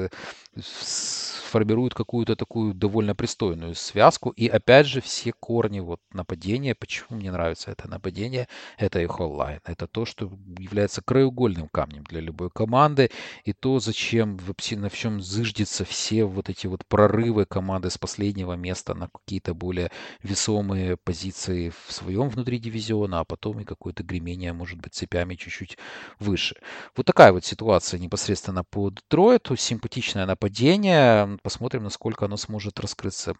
с 0.60 1.40
формируют 1.50 1.94
какую-то 1.94 2.36
такую 2.36 2.74
довольно 2.74 3.14
пристойную 3.14 3.74
связку. 3.74 4.30
И 4.30 4.46
опять 4.46 4.86
же, 4.86 5.00
все 5.00 5.32
корни 5.32 5.80
вот 5.80 6.00
нападения, 6.12 6.74
почему 6.74 7.18
мне 7.18 7.30
нравится 7.32 7.70
это 7.70 7.88
нападение, 7.88 8.48
это 8.78 9.00
их 9.00 9.20
онлайн. 9.20 9.60
Это 9.64 9.86
то, 9.86 10.04
что 10.04 10.30
является 10.58 11.02
краеугольным 11.02 11.68
камнем 11.68 12.04
для 12.04 12.20
любой 12.20 12.50
команды. 12.50 13.10
И 13.44 13.52
то, 13.52 13.80
зачем 13.80 14.36
вообще 14.36 14.76
на 14.76 14.90
чем 14.90 15.20
зыждется 15.20 15.84
все 15.84 16.24
вот 16.24 16.48
эти 16.48 16.66
вот 16.66 16.86
прорывы 16.86 17.44
команды 17.44 17.90
с 17.90 17.98
последнего 17.98 18.54
места 18.54 18.94
на 18.94 19.08
какие-то 19.08 19.54
более 19.54 19.90
весомые 20.22 20.96
позиции 20.96 21.72
в 21.86 21.92
своем 21.92 22.28
внутри 22.28 22.58
дивизиона, 22.58 22.89
а 23.20 23.24
потом 23.24 23.60
и 23.60 23.64
какое-то 23.64 24.02
гремение, 24.02 24.52
может 24.52 24.78
быть, 24.78 24.94
цепями 24.94 25.34
чуть-чуть 25.34 25.78
выше. 26.18 26.56
Вот 26.96 27.06
такая 27.06 27.32
вот 27.32 27.44
ситуация 27.44 27.98
непосредственно 28.00 28.64
по 28.64 28.90
Детройту. 28.90 29.56
Симпатичное 29.56 30.26
нападение 30.26 31.38
посмотрим, 31.42 31.84
насколько 31.84 32.24
оно 32.26 32.36
сможет 32.36 32.80
раскрыться 32.80 33.34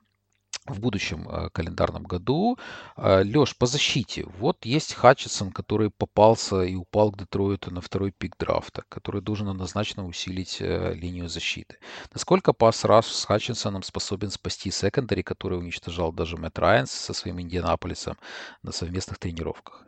в 0.66 0.81
будущем 0.81 1.28
э, 1.28 1.51
календарном 1.51 2.05
году. 2.05 2.59
Э, 2.97 3.23
Леш, 3.23 3.57
по 3.57 3.66
защите. 3.66 4.24
Вот 4.39 4.65
есть 4.65 4.95
Хатчисон, 4.95 5.53
который 5.53 5.91
попался 5.91 6.62
и 6.62 6.74
упал 6.74 7.11
к 7.12 7.19
Детройту 7.19 7.70
на 7.70 7.81
второй 7.81 8.12
пик 8.12 8.37
драфта, 8.39 8.85
который 8.89 9.23
должен 9.23 9.49
однозначно 9.49 10.07
усилить 10.07 10.59
э, 10.61 10.95
линию 10.95 11.28
защиты. 11.28 11.78
Насколько 12.12 12.53
пас 12.53 12.85
Раш 12.85 13.07
с 13.07 13.24
Хатчинсоном 13.24 13.82
способен 13.82 14.31
спасти 14.31 14.70
секондари, 14.70 15.23
который 15.23 15.59
уничтожал 15.59 16.12
даже 16.12 16.37
Мэтт 16.37 16.59
Райанс 16.59 16.91
со 16.91 17.12
своим 17.12 17.41
Индианаполисом 17.41 18.16
на 18.62 18.73
совместных 18.73 19.19
тренировках? 19.19 19.87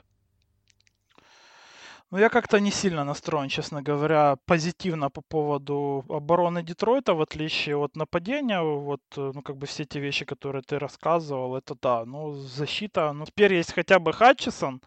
Ну, 2.12 2.18
я 2.18 2.28
как-то 2.28 2.60
не 2.60 2.70
сильно 2.70 3.04
настроен, 3.04 3.48
честно 3.48 3.80
говоря, 3.80 4.36
позитивно 4.44 5.08
по 5.08 5.22
поводу 5.22 6.04
обороны 6.10 6.62
Детройта, 6.62 7.14
в 7.14 7.22
отличие 7.22 7.76
от 7.76 7.96
нападения. 7.96 8.60
Вот, 8.60 9.00
э, 9.16 9.32
ну, 9.34 9.40
как 9.40 9.56
бы 9.56 9.66
все 9.66 9.86
те 9.86 9.98
вещи, 9.98 10.26
которые 10.26 10.60
ты 10.60 10.78
рассказывал, 10.78 11.56
это 11.56 11.74
да. 11.80 12.04
Ну, 12.04 12.32
защита, 12.32 13.12
ну, 13.14 13.24
теперь 13.24 13.54
есть 13.54 13.72
хотя 13.72 13.98
бы 13.98 14.12
Хатчисон, 14.12 14.82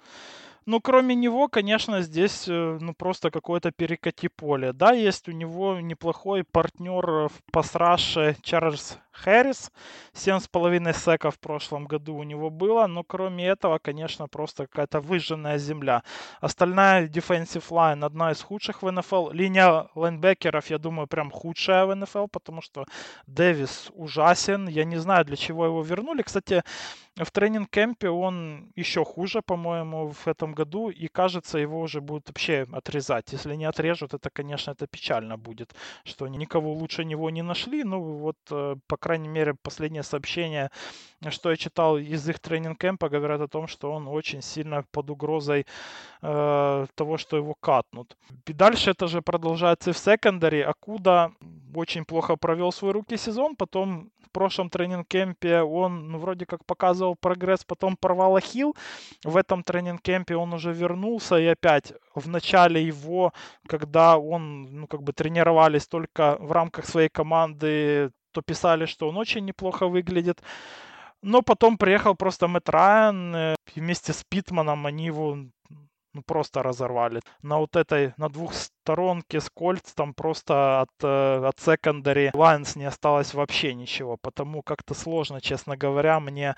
ну, 0.68 0.80
кроме 0.82 1.16
него, 1.16 1.48
конечно, 1.48 2.02
здесь 2.02 2.48
э, 2.48 2.78
ну 2.82 2.94
просто 2.94 3.32
какое-то 3.32 3.72
перекати 3.72 4.28
поле. 4.28 4.74
Да, 4.74 4.94
есть 4.94 5.28
у 5.28 5.32
него 5.32 5.80
неплохой 5.80 6.44
партнер 6.44 7.30
в 7.30 7.34
пасраше 7.52 8.36
Чарльз 8.44 9.00
Хэрис. 9.24 9.72
7,5 10.14 10.94
сека 10.94 11.32
в 11.32 11.40
прошлом 11.40 11.86
году 11.86 12.16
у 12.16 12.24
него 12.24 12.50
было, 12.50 12.88
но 12.88 13.04
кроме 13.04 13.48
этого, 13.48 13.80
конечно, 13.80 14.28
просто 14.28 14.68
какая-то 14.68 15.00
выжженная 15.00 15.58
земля. 15.58 16.04
Остальная 16.42 17.08
defensive 17.08 17.70
line 17.70 18.06
одна 18.06 18.32
из 18.32 18.42
худших 18.42 18.84
в 18.84 18.92
НФЛ. 18.92 19.32
Линия 19.32 19.88
лайнбекеров, 19.96 20.70
я 20.70 20.78
думаю, 20.78 21.08
прям 21.08 21.32
худшая 21.32 21.86
в 21.86 21.96
НФЛ, 21.96 22.28
потому 22.28 22.62
что 22.62 22.86
Дэвис 23.28 23.92
ужасен. 23.94 24.68
Я 24.68 24.84
не 24.84 24.98
знаю, 24.98 25.26
для 25.26 25.36
чего 25.36 25.66
его 25.66 25.82
вернули. 25.82 26.22
Кстати, 26.22 26.64
в 27.18 27.32
тренинг-кемпе 27.32 28.10
он 28.10 28.72
еще 28.76 29.06
хуже, 29.06 29.42
по-моему, 29.42 30.10
в 30.10 30.28
этом 30.28 30.54
году, 30.54 30.90
и 30.90 31.08
кажется, 31.08 31.58
его 31.58 31.80
уже 31.80 32.02
будут 32.02 32.28
вообще 32.28 32.68
отрезать. 32.74 33.32
Если 33.32 33.56
не 33.56 33.64
отрежут, 33.66 34.14
это, 34.14 34.30
конечно, 34.30 34.72
это 34.72 34.86
печально 34.86 35.38
будет, 35.38 35.74
что 36.04 36.28
никого 36.28 36.74
лучше 36.74 37.06
него 37.06 37.30
не 37.30 37.42
нашли. 37.42 37.84
Ну, 37.86 38.02
вот 38.02 38.38
э, 38.52 38.76
пока 38.88 39.05
крайней 39.06 39.28
мере, 39.28 39.54
последнее 39.54 40.02
сообщение, 40.04 40.72
что 41.30 41.52
я 41.52 41.58
читал 41.58 41.98
из 41.98 42.28
их 42.28 42.40
тренинг-кемпа, 42.40 43.08
говорят 43.08 43.42
о 43.42 43.48
том, 43.48 43.68
что 43.68 43.92
он 43.92 44.08
очень 44.08 44.42
сильно 44.42 44.84
под 44.92 45.10
угрозой 45.10 45.68
э, 46.24 46.86
того, 46.96 47.18
что 47.18 47.38
его 47.38 47.54
катнут. 47.54 48.18
И 48.48 48.54
дальше 48.54 48.92
это 48.92 49.08
же 49.08 49.22
продолжается 49.22 49.92
и 49.92 49.94
в 49.94 49.98
секондаре. 49.98 50.66
Акуда 50.66 51.32
очень 51.76 52.04
плохо 52.04 52.36
провел 52.36 52.72
свой 52.72 52.94
руки 52.94 53.18
сезон, 53.18 53.56
потом 53.56 54.10
в 54.24 54.32
прошлом 54.32 54.70
тренинг-кемпе 54.70 55.62
он 55.62 56.12
ну, 56.12 56.18
вроде 56.18 56.46
как 56.48 56.66
показывал 56.66 57.16
прогресс, 57.16 57.64
потом 57.64 57.96
порвал 57.98 58.36
ахилл. 58.36 58.76
В 59.24 59.38
этом 59.38 59.62
тренинг-кемпе 59.64 60.36
он 60.36 60.54
уже 60.54 60.74
вернулся 60.74 61.38
и 61.38 61.46
опять 61.46 61.94
в 62.16 62.28
начале 62.28 62.82
его, 62.82 63.34
когда 63.68 64.18
он, 64.18 64.64
ну, 64.80 64.88
как 64.88 65.04
бы 65.04 65.14
тренировались 65.14 65.88
только 65.88 66.38
в 66.40 66.52
рамках 66.52 66.86
своей 66.86 67.10
команды, 67.10 68.10
то 68.36 68.42
писали, 68.42 68.86
что 68.86 69.08
он 69.08 69.18
очень 69.18 69.46
неплохо 69.46 69.88
выглядит. 69.88 70.44
Но 71.22 71.42
потом 71.42 71.78
приехал 71.78 72.16
просто 72.16 72.48
Мэтт 72.48 72.70
Райан, 72.70 73.36
э, 73.36 73.56
вместе 73.76 74.12
с 74.12 74.24
Питманом 74.30 74.86
они 74.86 75.06
его 75.06 75.38
ну, 76.16 76.24
просто 76.26 76.64
разорвали. 76.64 77.22
На 77.42 77.60
вот 77.60 77.76
этой, 77.76 78.14
на 78.18 78.30
двух 78.30 78.54
сторонке 78.54 79.42
с 79.42 79.50
Колтс 79.50 79.94
там 79.94 80.14
просто 80.14 80.82
от, 80.82 80.90
э, 81.04 81.46
от 81.46 81.60
secondary 81.60 82.32
Лайонс 82.34 82.78
не 82.78 82.86
осталось 82.86 83.34
вообще 83.34 83.74
ничего. 83.74 84.18
Потому 84.18 84.64
как-то 84.64 84.94
сложно, 84.94 85.42
честно 85.42 85.76
говоря, 85.76 86.22
мне 86.22 86.56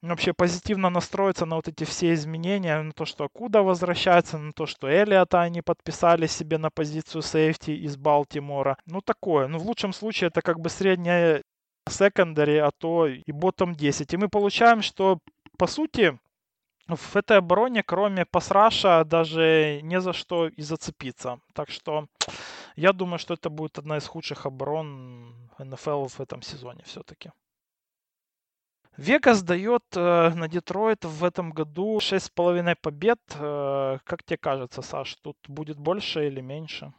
вообще 0.00 0.32
позитивно 0.32 0.88
настроиться 0.88 1.44
на 1.44 1.56
вот 1.56 1.68
эти 1.68 1.84
все 1.84 2.14
изменения, 2.14 2.80
на 2.82 2.92
то, 2.92 3.04
что 3.04 3.24
Окуда 3.24 3.62
возвращается, 3.62 4.38
на 4.38 4.52
то, 4.52 4.64
что 4.64 4.88
Элиота 4.90 5.42
они 5.42 5.60
подписали 5.60 6.26
себе 6.26 6.56
на 6.56 6.70
позицию 6.70 7.20
safety 7.20 7.72
из 7.72 7.96
Балтимора. 7.98 8.78
Ну, 8.86 9.02
такое. 9.02 9.48
Ну, 9.48 9.58
в 9.58 9.66
лучшем 9.66 9.92
случае 9.92 10.28
это 10.28 10.40
как 10.40 10.60
бы 10.60 10.70
средняя 10.70 11.42
секондари, 11.88 12.56
а 12.56 12.70
то 12.70 13.06
и 13.06 13.32
ботом 13.32 13.74
10. 13.74 14.14
И 14.14 14.16
мы 14.16 14.28
получаем, 14.28 14.80
что 14.80 15.18
по 15.58 15.66
сути 15.66 16.18
в 16.86 17.16
этой 17.16 17.38
обороне, 17.38 17.82
кроме 17.82 18.26
пасраша, 18.26 19.04
даже 19.04 19.80
не 19.82 20.00
за 20.00 20.12
что 20.12 20.48
и 20.48 20.62
зацепиться. 20.62 21.40
Так 21.54 21.70
что 21.70 22.08
я 22.76 22.92
думаю, 22.92 23.18
что 23.18 23.34
это 23.34 23.48
будет 23.50 23.78
одна 23.78 23.96
из 23.96 24.06
худших 24.06 24.46
оборон 24.46 25.50
НФЛ 25.58 26.06
в 26.06 26.20
этом 26.20 26.42
сезоне 26.42 26.82
все-таки. 26.84 27.30
Вегас 28.96 29.42
дает 29.42 29.82
э, 29.96 30.30
на 30.34 30.46
Детройт 30.46 31.04
в 31.04 31.24
этом 31.24 31.50
году 31.50 31.98
6,5 31.98 32.76
побед. 32.80 33.18
Э, 33.34 33.98
как 34.04 34.22
тебе 34.22 34.36
кажется, 34.36 34.82
Саш, 34.82 35.16
тут 35.16 35.36
будет 35.48 35.78
больше 35.78 36.28
или 36.28 36.40
меньше? 36.40 36.92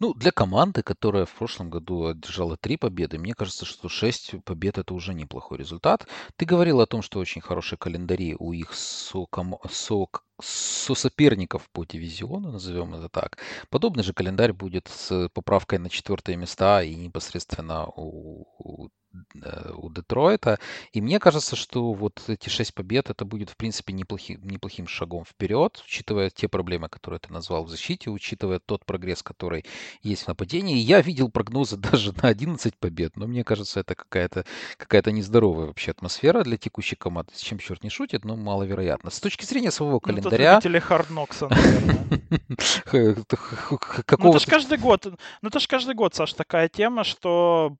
Ну, 0.00 0.14
для 0.14 0.32
команды, 0.32 0.82
которая 0.82 1.24
в 1.24 1.34
прошлом 1.34 1.70
году 1.70 2.06
одержала 2.06 2.56
три 2.56 2.76
победы, 2.76 3.18
мне 3.18 3.34
кажется, 3.34 3.64
что 3.64 3.88
шесть 3.88 4.34
побед 4.44 4.78
это 4.78 4.94
уже 4.94 5.14
неплохой 5.14 5.58
результат. 5.58 6.06
Ты 6.36 6.46
говорил 6.46 6.80
о 6.80 6.86
том, 6.86 7.02
что 7.02 7.18
очень 7.20 7.40
хорошие 7.40 7.78
календари 7.78 8.34
у 8.38 8.52
их 8.52 8.74
соком, 8.74 9.58
сок, 9.70 10.24
соперников 10.40 11.68
по 11.72 11.84
дивизиону, 11.84 12.52
назовем 12.52 12.94
это 12.94 13.08
так. 13.08 13.38
Подобный 13.70 14.04
же 14.04 14.12
календарь 14.12 14.52
будет 14.52 14.88
с 14.88 15.28
поправкой 15.30 15.78
на 15.78 15.90
четвертые 15.90 16.36
места 16.36 16.82
и 16.82 16.94
непосредственно 16.94 17.86
у, 17.86 18.46
у 18.58 18.88
Э, 19.42 19.72
у 19.74 19.90
Детройта. 19.90 20.58
И 20.92 21.00
мне 21.00 21.18
кажется, 21.18 21.56
что 21.56 21.92
вот 21.92 22.22
эти 22.28 22.48
шесть 22.48 22.74
побед, 22.74 23.10
это 23.10 23.24
будет, 23.24 23.50
в 23.50 23.56
принципе, 23.56 23.92
неплохим, 23.92 24.40
неплохим 24.42 24.86
шагом 24.86 25.24
вперед, 25.24 25.82
учитывая 25.84 26.30
те 26.30 26.48
проблемы, 26.48 26.88
которые 26.88 27.20
ты 27.20 27.32
назвал 27.32 27.64
в 27.64 27.70
защите, 27.70 28.10
учитывая 28.10 28.58
тот 28.58 28.84
прогресс, 28.84 29.22
который 29.22 29.64
есть 30.02 30.24
в 30.24 30.28
нападении. 30.28 30.76
Я 30.76 31.00
видел 31.00 31.30
прогнозы 31.30 31.76
даже 31.92 32.12
на 32.12 32.28
11 32.28 32.76
побед, 32.76 33.16
но 33.16 33.26
мне 33.26 33.44
кажется, 33.44 33.80
это 33.80 33.94
какая-то 33.94 34.44
какая 34.76 35.02
нездоровая 35.12 35.66
вообще 35.66 35.92
атмосфера 35.92 36.42
для 36.42 36.58
текущей 36.58 36.96
команды. 36.96 37.32
С 37.34 37.40
чем 37.40 37.58
черт 37.58 37.82
не 37.82 37.90
шутит, 37.90 38.24
но 38.24 38.36
маловероятно. 38.36 39.10
С 39.10 39.20
точки 39.20 39.44
зрения 39.44 39.70
своего 39.70 40.00
календаря... 40.00 40.27
Ну, 40.36 40.36
любители 40.52 40.78
Харднокса, 40.78 41.48
наверное. 41.48 42.06
Ну, 44.18 44.30
это 44.30 44.38
же 44.38 44.46
каждый 44.46 44.78
год, 44.78 45.06
ну, 45.42 45.48
это 45.48 45.60
же 45.60 45.68
каждый 45.68 45.94
год, 45.94 46.14
Саш, 46.14 46.32
такая 46.34 46.68
тема, 46.68 47.04
что 47.04 47.76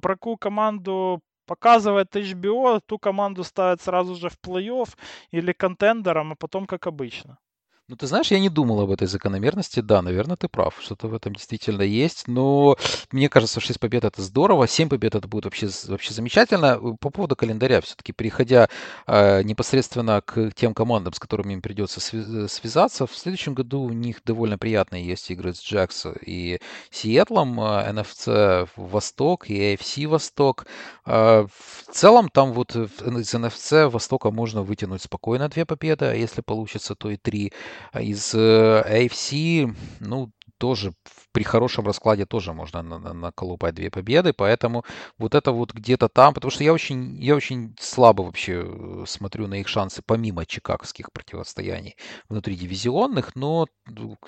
про 0.00 0.14
какую 0.14 0.36
команду 0.36 1.20
показывает 1.46 2.16
HBO, 2.16 2.80
ту 2.86 2.98
команду 2.98 3.44
ставят 3.44 3.82
сразу 3.82 4.14
же 4.14 4.28
в 4.28 4.38
плей-офф 4.42 4.88
или 5.30 5.52
контендером, 5.52 6.32
а 6.32 6.36
потом 6.36 6.66
как 6.66 6.86
обычно. 6.86 7.38
Ну, 7.86 7.96
ты 7.96 8.06
знаешь, 8.06 8.30
я 8.30 8.38
не 8.40 8.48
думал 8.48 8.80
об 8.80 8.90
этой 8.90 9.06
закономерности. 9.06 9.80
Да, 9.80 10.00
наверное, 10.00 10.36
ты 10.38 10.48
прав. 10.48 10.74
Что-то 10.80 11.06
в 11.08 11.14
этом 11.14 11.34
действительно 11.34 11.82
есть. 11.82 12.26
Но 12.28 12.78
мне 13.12 13.28
кажется, 13.28 13.60
6 13.60 13.78
побед 13.78 14.04
это 14.04 14.22
здорово. 14.22 14.66
7 14.66 14.88
побед 14.88 15.14
это 15.14 15.28
будет 15.28 15.44
вообще, 15.44 15.68
вообще 15.88 16.14
замечательно. 16.14 16.78
По 16.98 17.10
поводу 17.10 17.36
календаря, 17.36 17.82
все-таки 17.82 18.14
переходя 18.14 18.70
э, 19.06 19.42
непосредственно 19.42 20.22
к 20.22 20.52
тем 20.52 20.72
командам, 20.72 21.12
с 21.12 21.18
которыми 21.18 21.52
им 21.52 21.60
придется 21.60 22.00
связаться, 22.00 23.06
в 23.06 23.14
следующем 23.14 23.52
году 23.52 23.82
у 23.82 23.90
них 23.90 24.22
довольно 24.24 24.56
приятные 24.56 25.06
есть 25.06 25.30
игры 25.30 25.52
с 25.52 25.60
Джекс 25.62 26.06
и 26.24 26.60
Сиэтлом, 26.90 27.60
NFC 27.60 28.66
Восток 28.76 29.50
и 29.50 29.74
AFC 29.74 30.06
Восток. 30.06 30.64
Э, 31.04 31.46
в 31.46 31.92
целом 31.92 32.30
там 32.30 32.54
вот 32.54 32.74
из 32.74 33.34
NFC 33.34 33.90
Востока 33.90 34.30
можно 34.30 34.62
вытянуть 34.62 35.02
спокойно 35.02 35.50
две 35.50 35.66
победы, 35.66 36.06
а 36.06 36.14
если 36.14 36.40
получится, 36.40 36.94
то 36.94 37.10
и 37.10 37.18
три. 37.18 37.52
А 37.92 38.00
из 38.00 38.34
AFC, 38.34 39.68
э, 39.68 39.74
ну, 40.00 40.30
тоже 40.58 40.94
при 41.32 41.42
хорошем 41.42 41.84
раскладе 41.86 42.26
тоже 42.26 42.52
можно 42.52 42.82
наколупать 42.82 43.74
две 43.74 43.90
победы, 43.90 44.32
поэтому 44.32 44.84
вот 45.18 45.34
это 45.34 45.52
вот 45.52 45.74
где-то 45.74 46.08
там, 46.08 46.32
потому 46.32 46.50
что 46.50 46.64
я 46.64 46.72
очень, 46.72 47.22
я 47.22 47.34
очень 47.34 47.74
слабо 47.80 48.22
вообще 48.22 48.64
э, 48.64 49.04
смотрю 49.06 49.46
на 49.46 49.54
их 49.60 49.68
шансы 49.68 50.02
помимо 50.06 50.46
чикагских 50.46 51.12
противостояний 51.12 51.96
внутри 52.28 52.56
дивизионных, 52.56 53.34
но 53.34 53.66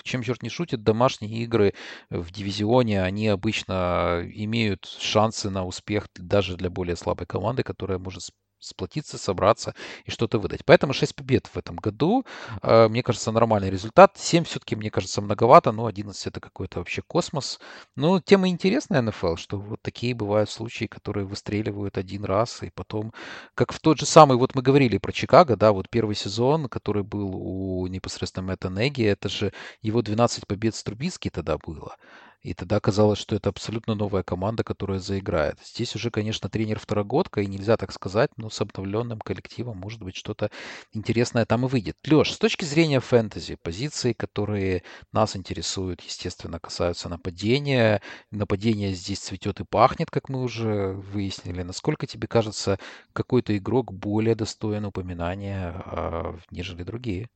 чем 0.03 0.21
черт 0.21 0.43
не 0.43 0.49
шутит, 0.49 0.83
домашние 0.83 1.43
игры 1.43 1.73
в 2.09 2.31
дивизионе, 2.31 3.01
они 3.01 3.29
обычно 3.29 4.23
имеют 4.33 4.85
шансы 4.85 5.49
на 5.49 5.65
успех 5.65 6.07
даже 6.15 6.57
для 6.57 6.69
более 6.69 6.97
слабой 6.97 7.25
команды, 7.25 7.63
которая 7.63 7.99
может 7.99 8.29
сплотиться, 8.59 9.17
собраться 9.17 9.75
и 10.05 10.11
что-то 10.11 10.39
выдать. 10.39 10.65
Поэтому 10.65 10.93
6 10.93 11.15
побед 11.15 11.47
в 11.47 11.57
этом 11.57 11.75
году, 11.75 12.25
э, 12.61 12.87
мне 12.87 13.03
кажется, 13.03 13.31
нормальный 13.31 13.69
результат. 13.69 14.17
7 14.17 14.43
все-таки, 14.43 14.75
мне 14.75 14.89
кажется, 14.89 15.21
многовато, 15.21 15.71
но 15.71 15.85
11 15.85 16.27
это 16.27 16.39
какой-то 16.39 16.79
вообще 16.79 17.01
космос. 17.01 17.59
Но 17.95 18.19
тема 18.19 18.49
интересная 18.49 19.01
НФЛ, 19.01 19.35
что 19.35 19.59
вот 19.59 19.81
такие 19.81 20.13
бывают 20.15 20.49
случаи, 20.49 20.85
которые 20.85 21.25
выстреливают 21.25 21.97
один 21.97 22.25
раз, 22.25 22.63
и 22.63 22.69
потом, 22.69 23.13
как 23.55 23.71
в 23.73 23.79
тот 23.79 23.99
же 23.99 24.05
самый, 24.05 24.37
вот 24.37 24.55
мы 24.55 24.61
говорили 24.61 24.97
про 24.97 25.11
Чикаго, 25.11 25.55
да, 25.55 25.71
вот 25.71 25.89
первый 25.89 26.15
сезон, 26.15 26.67
который 26.69 27.03
был 27.03 27.35
у 27.35 27.87
непосредственно 27.87 28.47
Мэтта 28.47 28.69
Неги, 28.69 29.03
это 29.03 29.29
же 29.29 29.53
его 29.81 30.01
12 30.01 30.47
побед 30.47 30.75
с 30.75 30.83
Трубицки 30.83 31.29
тогда 31.29 31.57
было. 31.57 31.95
И 32.41 32.53
тогда 32.53 32.79
казалось, 32.79 33.19
что 33.19 33.35
это 33.35 33.49
абсолютно 33.49 33.95
новая 33.95 34.23
команда, 34.23 34.63
которая 34.63 34.99
заиграет. 34.99 35.59
Здесь 35.63 35.95
уже, 35.95 36.11
конечно, 36.11 36.49
тренер 36.49 36.79
второгодка, 36.79 37.41
и 37.41 37.47
нельзя 37.47 37.77
так 37.77 37.91
сказать, 37.91 38.29
но 38.37 38.49
с 38.49 38.61
обновленным 38.61 39.19
коллективом, 39.19 39.77
может 39.77 40.01
быть, 40.01 40.15
что-то 40.15 40.49
интересное 40.93 41.45
там 41.45 41.65
и 41.65 41.67
выйдет. 41.67 41.97
Леш, 42.05 42.31
с 42.33 42.37
точки 42.37 42.63
зрения 42.63 42.99
фэнтези, 42.99 43.55
позиции, 43.61 44.13
которые 44.13 44.83
нас 45.11 45.35
интересуют, 45.35 46.01
естественно, 46.01 46.59
касаются 46.59 47.09
нападения. 47.09 48.01
Нападение 48.31 48.93
здесь 48.93 49.19
цветет 49.19 49.59
и 49.59 49.65
пахнет, 49.65 50.09
как 50.11 50.29
мы 50.29 50.41
уже 50.43 50.93
выяснили. 50.93 51.63
Насколько 51.63 52.07
тебе 52.07 52.27
кажется, 52.27 52.79
какой-то 53.13 53.57
игрок 53.57 53.91
более 53.93 54.35
достоин 54.35 54.85
упоминания, 54.85 55.73
а, 55.85 56.37
нежели 56.51 56.83
другие? 56.83 57.29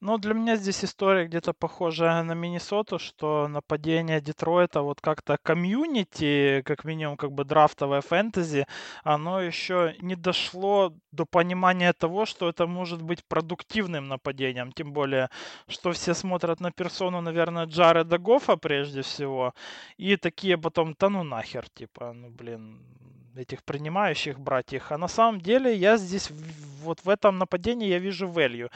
Ну, 0.00 0.18
для 0.18 0.34
меня 0.34 0.56
здесь 0.56 0.84
история 0.84 1.26
где-то 1.26 1.52
похожая 1.52 2.22
на 2.22 2.34
Миннесоту, 2.34 2.98
что 2.98 3.48
нападение 3.48 4.20
Детройта, 4.20 4.82
вот 4.82 5.00
как-то 5.00 5.38
комьюнити, 5.42 6.62
как 6.64 6.84
минимум 6.84 7.16
как 7.16 7.32
бы 7.32 7.44
драфтовое 7.44 8.00
фэнтези, 8.00 8.66
оно 9.04 9.40
еще 9.40 9.94
не 10.00 10.16
дошло 10.16 10.92
до 11.12 11.24
понимания 11.26 11.92
того, 11.92 12.26
что 12.26 12.48
это 12.48 12.66
может 12.66 13.02
быть 13.02 13.24
продуктивным 13.24 14.08
нападением. 14.08 14.72
Тем 14.72 14.92
более, 14.92 15.30
что 15.68 15.92
все 15.92 16.14
смотрят 16.14 16.60
на 16.60 16.70
персону, 16.72 17.20
наверное, 17.20 17.66
Джареда 17.66 18.18
Гофа 18.18 18.56
прежде 18.56 19.02
всего, 19.02 19.54
и 19.96 20.16
такие 20.16 20.58
потом, 20.58 20.94
да 20.98 21.08
ну 21.08 21.22
нахер, 21.22 21.68
типа, 21.70 22.12
ну 22.12 22.30
блин, 22.30 22.82
этих 23.36 23.62
принимающих 23.64 24.38
братьев. 24.38 24.92
А 24.92 24.98
на 24.98 25.08
самом 25.08 25.40
деле 25.40 25.74
я 25.74 25.96
здесь 25.96 26.30
вот 26.82 27.00
в 27.04 27.08
этом 27.08 27.38
нападении 27.38 27.88
я 27.88 27.98
вижу 27.98 28.26
value. 28.28 28.70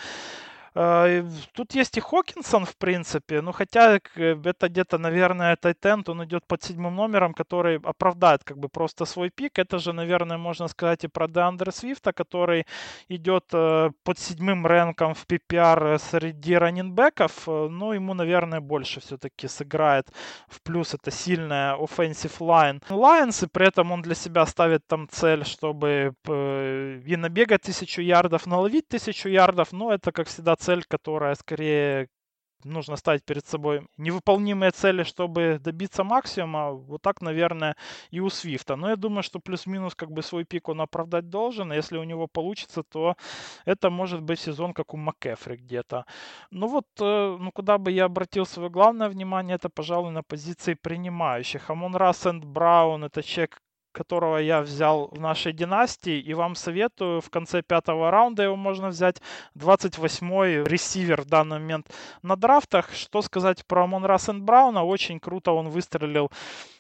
А, 0.80 1.24
тут 1.55 1.74
есть 1.74 1.96
и 1.98 2.00
Хокинсон, 2.00 2.64
в 2.64 2.76
принципе, 2.76 3.40
ну 3.40 3.52
хотя 3.52 3.98
это 4.14 4.68
где-то, 4.68 4.98
наверное, 4.98 5.56
Тайтенд, 5.56 6.09
он 6.09 6.22
идет 6.24 6.46
под 6.46 6.62
седьмым 6.62 6.94
номером, 6.94 7.34
который 7.34 7.80
оправдает 7.82 8.44
как 8.44 8.59
бы 8.59 8.68
просто 8.68 9.05
свой 9.05 9.30
пик. 9.30 9.59
Это 9.59 9.78
же, 9.78 9.92
наверное, 9.92 10.38
можно 10.38 10.68
сказать 10.68 11.02
и 11.02 11.09
про 11.09 11.26
Деандре 11.26 11.72
Свифта, 11.72 12.12
который 12.12 12.64
идет 13.09 13.44
э, 13.52 13.90
под 14.05 14.18
седьмым 14.20 14.66
рэнком 14.66 15.14
в 15.14 15.26
PPR 15.26 15.98
среди 15.98 16.55
раненбеков, 16.55 17.48
э, 17.48 17.68
но 17.68 17.94
ему, 17.94 18.14
наверное, 18.14 18.60
больше 18.60 19.00
все-таки 19.00 19.48
сыграет. 19.48 20.06
В 20.46 20.62
плюс 20.62 20.94
это 20.94 21.10
сильная 21.10 21.74
offensive 21.74 22.38
line. 22.38 22.80
Lions, 22.88 23.44
и 23.44 23.48
при 23.48 23.66
этом 23.66 23.90
он 23.90 24.02
для 24.02 24.14
себя 24.14 24.46
ставит 24.46 24.86
там 24.86 25.09
цель, 25.10 25.44
чтобы 25.44 26.14
э, 26.28 27.00
и 27.05 27.16
набегать 27.16 27.62
тысячу 27.62 28.00
ярдов, 28.00 28.46
наловить 28.46 28.86
тысячу 28.86 29.28
ярдов, 29.28 29.72
но 29.72 29.92
это, 29.92 30.12
как 30.12 30.28
всегда, 30.28 30.55
цель, 30.69 30.85
которая 30.85 31.35
скорее 31.35 32.09
нужно 32.65 32.97
ставить 32.97 33.24
перед 33.24 33.47
собой 33.47 33.86
невыполнимые 33.99 34.70
цели, 34.70 35.05
чтобы 35.05 35.59
добиться 35.61 36.05
максимума. 36.05 36.73
Вот 36.73 37.03
так, 37.03 37.23
наверное, 37.23 37.74
и 38.11 38.20
у 38.20 38.31
Свифта. 38.31 38.77
Но 38.77 38.90
я 38.90 38.97
думаю, 38.97 39.23
что 39.23 39.39
плюс-минус 39.40 39.95
как 39.95 40.11
бы 40.11 40.23
свой 40.23 40.45
пик 40.45 40.69
он 40.69 40.81
оправдать 40.81 41.31
должен. 41.31 41.73
Если 41.73 41.99
у 41.99 42.05
него 42.05 42.27
получится, 42.27 42.82
то 42.82 43.15
это 43.66 43.90
может 43.90 44.20
быть 44.20 44.40
сезон, 44.40 44.73
как 44.74 44.95
у 44.95 44.97
МакКефри 44.97 45.57
где-то. 45.57 46.05
Ну 46.51 46.66
вот, 46.66 46.86
э, 47.01 47.36
ну 47.40 47.51
куда 47.53 47.78
бы 47.78 47.93
я 47.93 48.05
обратил 48.05 48.45
свое 48.47 48.69
главное 48.70 49.09
внимание, 49.09 49.55
это, 49.55 49.69
пожалуй, 49.70 50.11
на 50.12 50.23
позиции 50.23 50.74
принимающих. 50.74 51.70
Амон 51.70 51.97
Рассенд 51.97 52.45
Браун, 52.45 53.05
это 53.05 53.23
человек, 53.23 53.61
которого 53.98 54.38
я 54.38 54.60
взял 54.60 55.08
в 55.08 55.20
нашей 55.20 55.52
династии, 55.52 56.20
и 56.20 56.34
вам 56.34 56.54
советую, 56.54 57.20
в 57.20 57.30
конце 57.30 57.62
пятого 57.62 58.10
раунда 58.10 58.44
его 58.44 58.56
можно 58.56 58.88
взять, 58.88 59.20
28-й 59.56 60.62
ресивер 60.62 61.22
в 61.22 61.26
данный 61.26 61.58
момент 61.58 61.90
на 62.22 62.36
драфтах. 62.36 62.94
Что 62.94 63.22
сказать 63.22 63.66
про 63.66 63.86
Монра 63.86 64.18
Брауна? 64.28 64.84
Очень 64.84 65.18
круто 65.18 65.50
он 65.52 65.68
выстрелил 65.68 66.30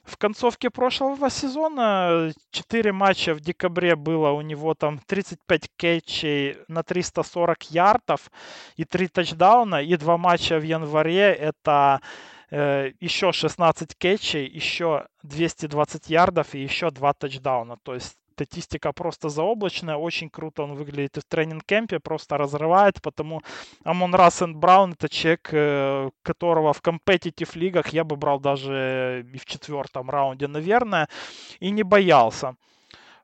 в 0.04 0.16
концовке 0.16 0.70
прошлого 0.70 1.28
сезона. 1.30 2.32
Четыре 2.50 2.92
матча 2.92 3.34
в 3.34 3.40
декабре 3.40 3.96
было 3.96 4.30
у 4.30 4.40
него 4.40 4.74
там 4.74 5.00
35 5.06 5.68
кетчей 5.76 6.56
на 6.68 6.82
340 6.82 7.70
ярдов 7.70 8.30
и 8.76 8.84
три 8.84 9.08
тачдауна, 9.08 9.82
и 9.82 9.96
два 9.96 10.16
матча 10.16 10.58
в 10.58 10.62
январе 10.62 11.32
это 11.32 12.00
Еще 12.50 13.32
16 13.32 13.94
кетчей, 13.98 14.46
еще 14.46 15.06
220 15.22 16.10
ярдов 16.10 16.54
и 16.54 16.62
еще 16.62 16.90
2 16.90 17.12
тачдауна. 17.12 17.76
То 17.82 17.94
есть 17.94 18.16
статистика 18.38 18.92
просто 18.92 19.28
заоблачная, 19.28 19.96
очень 19.96 20.30
круто 20.30 20.62
он 20.62 20.74
выглядит 20.74 21.16
в 21.16 21.24
тренинг-кемпе, 21.24 21.98
просто 21.98 22.38
разрывает, 22.38 23.02
потому 23.02 23.42
Амон 23.84 24.14
Рассен 24.14 24.54
Браун 24.54 24.92
это 24.92 25.08
человек, 25.08 25.48
э, 25.52 26.10
которого 26.22 26.72
в 26.72 26.80
компетитив 26.80 27.56
лигах 27.56 27.88
я 27.88 28.04
бы 28.04 28.16
брал 28.16 28.38
даже 28.40 29.26
и 29.34 29.38
в 29.38 29.44
четвертом 29.44 30.10
раунде, 30.10 30.46
наверное, 30.46 31.08
и 31.60 31.70
не 31.70 31.82
боялся. 31.82 32.54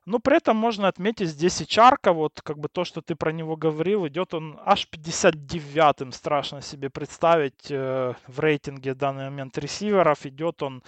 Но 0.05 0.19
при 0.19 0.37
этом 0.37 0.55
можно 0.55 0.87
отметить 0.87 1.29
здесь 1.29 1.61
и 1.61 1.67
Чарка, 1.67 2.13
вот 2.13 2.41
как 2.43 2.59
бы 2.59 2.69
то, 2.69 2.85
что 2.85 3.01
ты 3.01 3.15
про 3.15 3.31
него 3.31 3.55
говорил, 3.55 4.05
идет 4.07 4.35
он 4.35 4.59
аж 4.63 4.87
59-м, 4.91 6.11
страшно 6.11 6.61
себе 6.61 6.91
представить 6.91 7.71
э, 7.71 8.13
в 8.27 8.39
рейтинге 8.39 8.93
в 8.93 8.97
данный 8.97 9.25
момент 9.25 9.57
ресиверов, 9.57 10.27
идет 10.27 10.61
он 10.61 10.83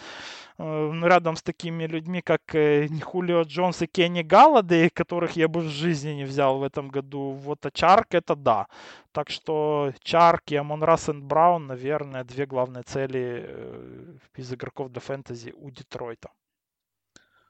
э, 0.60 0.92
рядом 1.04 1.36
с 1.36 1.42
такими 1.42 1.88
людьми, 1.88 2.22
как 2.22 2.54
э, 2.54 2.88
Хулио 3.02 3.42
Джонс 3.42 3.82
и 3.82 3.88
Кенни 3.88 4.22
Галлады, 4.22 4.92
которых 4.92 5.36
я 5.36 5.48
бы 5.48 5.62
в 5.62 5.70
жизни 5.70 6.12
не 6.12 6.26
взял 6.26 6.60
в 6.60 6.64
этом 6.64 6.90
году. 6.90 7.32
Вот 7.32 7.66
а 7.66 7.72
Чарк 7.72 8.14
это 8.14 8.36
да. 8.36 8.68
Так 9.14 9.32
что 9.32 9.94
Чарк 10.04 10.52
и 10.52 10.56
Амон 10.58 10.84
Рассен 10.84 11.24
Браун, 11.28 11.66
наверное, 11.66 12.24
две 12.24 12.46
главные 12.46 12.84
цели 12.84 13.46
э, 13.48 14.16
из 14.36 14.54
игроков 14.54 14.92
для 14.92 15.02
фэнтези 15.02 15.56
у 15.58 15.72
Детройта. 15.72 16.30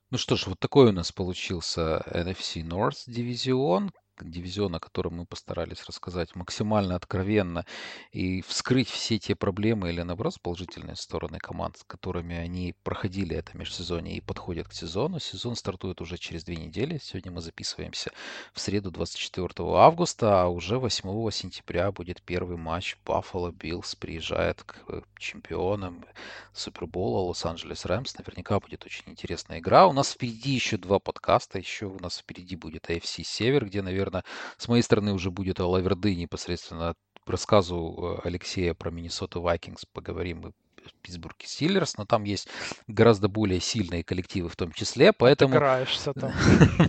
Ну 0.09 0.17
что 0.17 0.37
ж, 0.37 0.47
вот 0.47 0.59
такой 0.59 0.87
у 0.89 0.91
нас 0.93 1.11
получился 1.11 2.01
NFC 2.13 2.63
North 2.63 3.03
дивизион 3.07 3.91
дивизион, 4.23 4.75
о 4.75 4.79
котором 4.79 5.17
мы 5.17 5.25
постарались 5.25 5.83
рассказать 5.85 6.35
максимально 6.35 6.95
откровенно 6.95 7.65
и 8.11 8.41
вскрыть 8.41 8.89
все 8.89 9.19
те 9.19 9.35
проблемы 9.35 9.89
или, 9.89 10.01
наоборот, 10.01 10.35
положительные 10.41 10.95
стороны 10.95 11.39
команд, 11.39 11.77
с 11.77 11.83
которыми 11.83 12.35
они 12.35 12.75
проходили 12.83 13.35
это 13.35 13.57
межсезонье 13.57 14.17
и 14.17 14.21
подходят 14.21 14.67
к 14.67 14.73
сезону. 14.73 15.19
Сезон 15.19 15.55
стартует 15.55 16.01
уже 16.01 16.17
через 16.17 16.43
две 16.43 16.55
недели. 16.55 16.99
Сегодня 17.01 17.31
мы 17.31 17.41
записываемся 17.41 18.11
в 18.53 18.59
среду 18.59 18.91
24 18.91 19.49
августа, 19.59 20.43
а 20.43 20.47
уже 20.47 20.77
8 20.77 21.31
сентября 21.31 21.91
будет 21.91 22.21
первый 22.21 22.57
матч. 22.57 22.97
Баффало 23.05 23.51
Биллс 23.51 23.95
приезжает 23.95 24.63
к 24.63 24.77
э, 24.87 25.01
чемпионам 25.17 26.05
Супербола 26.53 27.27
Лос-Анджелес 27.27 27.85
Рэмс. 27.85 28.17
Наверняка 28.17 28.59
будет 28.59 28.85
очень 28.85 29.03
интересная 29.07 29.59
игра. 29.59 29.87
У 29.87 29.93
нас 29.93 30.11
впереди 30.11 30.51
еще 30.51 30.77
два 30.77 30.99
подкаста. 30.99 31.59
Еще 31.59 31.85
у 31.85 31.99
нас 31.99 32.17
впереди 32.19 32.55
будет 32.55 32.89
AFC 32.89 33.23
Север, 33.23 33.65
где, 33.65 33.81
наверное, 33.81 34.06
наверное, 34.11 34.25
с 34.57 34.67
моей 34.67 34.81
стороны 34.83 35.13
уже 35.13 35.31
будет 35.31 35.59
о 35.59 35.67
Лаверды 35.67 36.15
непосредственно 36.15 36.95
рассказу 37.25 38.19
э, 38.23 38.27
Алексея 38.27 38.73
про 38.73 38.91
Миннесота 38.91 39.39
Вайкингс 39.39 39.85
поговорим 39.91 40.53
Питтсбург 41.01 41.35
Стиллерс, 41.43 41.97
но 41.97 42.05
там 42.05 42.23
есть 42.23 42.47
гораздо 42.87 43.27
более 43.27 43.59
сильные 43.59 44.03
коллективы 44.03 44.49
в 44.49 44.55
том 44.55 44.71
числе, 44.71 45.13
поэтому... 45.13 45.55
Играешься 45.55 46.13
там. 46.13 46.31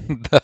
да. 0.31 0.43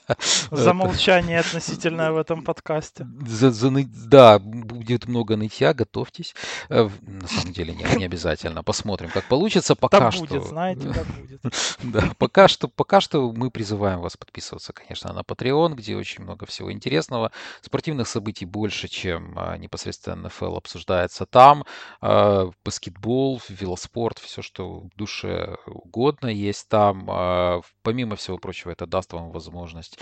За 0.50 0.72
молчание 0.72 1.40
относительное 1.40 2.12
в 2.12 2.16
этом 2.16 2.42
подкасте. 2.42 3.06
За, 3.26 3.50
за, 3.50 3.70
да, 3.70 4.38
будет 4.38 5.06
много 5.06 5.36
нытья, 5.36 5.74
готовьтесь. 5.74 6.34
Э, 6.68 6.88
на 7.02 7.28
самом 7.28 7.52
деле 7.52 7.74
нет, 7.74 7.96
не 7.96 8.04
обязательно. 8.04 8.62
Посмотрим, 8.62 9.10
как 9.10 9.24
получится. 9.28 9.74
Пока 9.74 9.98
так 9.98 10.12
что... 10.12 10.26
будет, 10.26 10.44
знаете, 10.44 10.92
как 10.92 11.06
будет. 11.06 11.40
да, 11.82 12.12
пока 12.18 12.48
что, 12.48 12.68
пока 12.68 13.00
что 13.00 13.32
мы 13.32 13.50
призываем 13.50 14.00
вас 14.00 14.16
подписываться, 14.16 14.72
конечно, 14.72 15.12
на 15.12 15.20
Patreon, 15.20 15.74
где 15.74 15.96
очень 15.96 16.22
много 16.22 16.46
всего 16.46 16.72
интересного. 16.72 17.32
Спортивных 17.60 18.08
событий 18.08 18.44
больше, 18.44 18.88
чем 18.88 19.34
а, 19.36 19.56
непосредственно 19.56 20.28
НФЛ 20.28 20.56
обсуждается 20.56 21.26
там. 21.26 21.64
А, 22.00 22.50
баскетбол, 22.64 23.38
велоспорт, 23.48 24.18
все, 24.18 24.42
что 24.42 24.88
душе 24.96 25.56
угодно 25.66 26.28
есть 26.28 26.68
там. 26.68 27.06
А, 27.08 27.60
помимо 27.82 28.16
всего 28.16 28.38
прочего, 28.38 28.70
это 28.70 28.86
даст 28.86 29.12
вам 29.12 29.30
возможность 29.30 29.98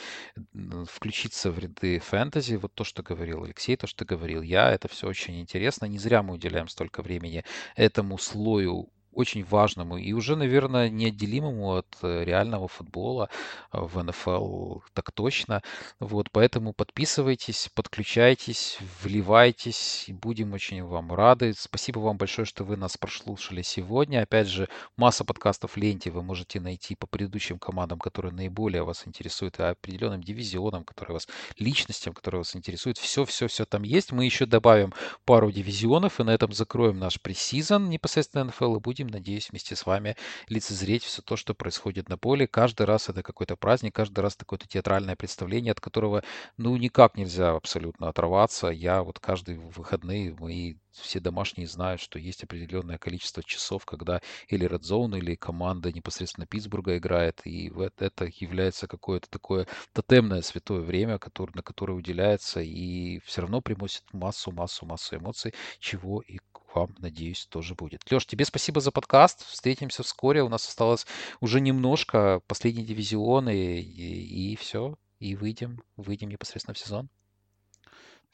включиться 0.87 1.51
в 1.51 1.59
ряды 1.59 1.99
фэнтези. 1.99 2.57
Вот 2.57 2.75
то, 2.75 2.85
что 2.85 3.03
говорил 3.03 3.45
Алексей, 3.45 3.77
то, 3.77 3.87
что 3.87 4.05
говорил 4.05 4.43
я, 4.43 4.71
это 4.71 4.89
все 4.89 5.09
очень 5.09 5.41
интересно. 5.41 5.87
Не 5.87 5.99
зря 5.99 6.23
мы 6.23 6.35
уделяем 6.35 6.69
столько 6.69 7.03
времени 7.03 7.45
этому 7.77 8.19
слою 8.19 8.91
очень 9.13 9.45
важному 9.45 9.97
и 9.97 10.13
уже, 10.13 10.37
наверное, 10.37 10.89
неотделимому 10.89 11.77
от 11.77 11.87
э, 12.03 12.25
реального 12.25 12.69
футбола 12.69 13.29
э, 13.73 13.79
в 13.81 14.03
НФЛ, 14.03 14.81
так 14.95 15.13
точно. 15.13 15.63
Вот, 16.01 16.31
поэтому 16.31 16.73
подписывайтесь, 16.73 17.71
подключайтесь, 17.75 18.79
вливайтесь, 19.03 20.09
и 20.09 20.13
будем 20.13 20.53
очень 20.53 20.83
вам 20.83 21.13
рады. 21.13 21.55
Спасибо 21.57 22.01
вам 22.01 22.17
большое, 22.17 22.47
что 22.47 22.65
вы 22.65 22.77
нас 22.77 22.97
прослушали 22.97 23.63
сегодня. 23.63 24.23
Опять 24.23 24.49
же, 24.49 24.69
масса 24.97 25.25
подкастов 25.25 25.77
ленте 25.77 26.11
вы 26.11 26.23
можете 26.23 26.61
найти 26.61 26.95
по 26.95 27.07
предыдущим 27.07 27.59
командам, 27.59 27.99
которые 27.99 28.33
наиболее 28.33 28.83
вас 28.83 29.07
интересуют, 29.07 29.59
и 29.59 29.63
определенным 29.63 30.23
дивизионам, 30.23 30.85
которые 30.85 31.15
вас, 31.15 31.29
личностям, 31.59 32.15
которые 32.15 32.41
вас 32.41 32.57
интересуют. 32.57 32.99
Все-все-все 32.99 33.65
там 33.65 33.83
есть. 33.83 34.13
Мы 34.13 34.25
еще 34.25 34.47
добавим 34.47 34.93
пару 35.25 35.51
дивизионов, 35.53 36.21
и 36.21 36.25
на 36.25 36.31
этом 36.31 36.53
закроем 36.53 36.99
наш 36.99 37.21
пресизон 37.21 37.91
непосредственно 37.91 38.45
НФЛ, 38.45 38.77
и 38.77 38.81
будем 38.81 39.02
будем, 39.03 39.15
надеюсь, 39.15 39.51
вместе 39.51 39.77
с 39.77 39.87
вами 39.87 40.17
лицезреть 40.49 41.05
все 41.05 41.23
то, 41.23 41.37
что 41.37 41.55
происходит 41.55 42.09
на 42.09 42.17
поле. 42.17 42.47
Каждый 42.47 42.87
раз 42.87 43.09
это 43.09 43.23
какой-то 43.23 43.57
праздник, 43.57 43.95
каждый 43.95 44.21
раз 44.21 44.37
какое-то 44.37 44.67
театральное 44.69 45.17
представление, 45.17 45.73
от 45.73 45.81
которого, 45.81 46.23
ну, 46.57 46.77
никак 46.77 47.17
нельзя 47.17 47.53
абсолютно 47.55 48.09
оторваться. 48.09 48.69
Я 48.69 49.03
вот 49.03 49.19
каждый 49.19 49.59
выходные, 49.59 50.35
мои 50.39 50.77
все 50.93 51.21
домашние 51.21 51.67
знают, 51.67 52.01
что 52.01 52.19
есть 52.19 52.45
определенное 52.45 52.99
количество 52.99 53.43
часов, 53.43 53.85
когда 53.85 54.21
или 54.49 54.69
Red 54.69 54.83
Zone, 54.83 55.19
или 55.19 55.35
команда 55.35 55.93
непосредственно 55.93 56.47
Питтсбурга 56.47 56.97
играет, 56.99 57.41
и 57.45 57.73
это 57.99 58.31
является 58.39 58.87
какое-то 58.87 59.29
такое 59.31 59.67
тотемное 59.93 60.43
святое 60.43 60.81
время, 60.81 61.19
которое, 61.19 61.53
на 61.55 61.63
которое 61.63 61.95
уделяется, 61.95 62.61
и 62.61 63.21
все 63.21 63.43
равно 63.43 63.61
приносит 63.61 64.05
массу, 64.13 64.53
массу, 64.53 64.87
массу 64.87 65.17
эмоций, 65.17 65.55
чего 65.79 66.21
и 66.21 66.39
вам, 66.75 66.95
надеюсь, 66.99 67.47
тоже 67.47 67.75
будет. 67.75 68.11
Леш, 68.11 68.27
тебе 68.27 68.45
спасибо 68.45 68.81
за 68.81 68.91
подкаст. 68.93 69.47
Встретимся 69.47 70.03
вскоре. 70.03 70.43
У 70.43 70.49
нас 70.49 70.67
осталось 70.67 71.07
уже 71.41 71.61
немножко 71.61 72.41
последний 72.47 72.85
дивизион, 72.85 73.49
и, 73.51 73.57
и, 73.57 74.53
и 74.53 74.57
все. 74.57 74.97
И 75.19 75.37
выйдем, 75.37 75.83
выйдем 75.97 76.31
непосредственно 76.31 76.75
в 76.75 76.79
сезон. 76.79 77.11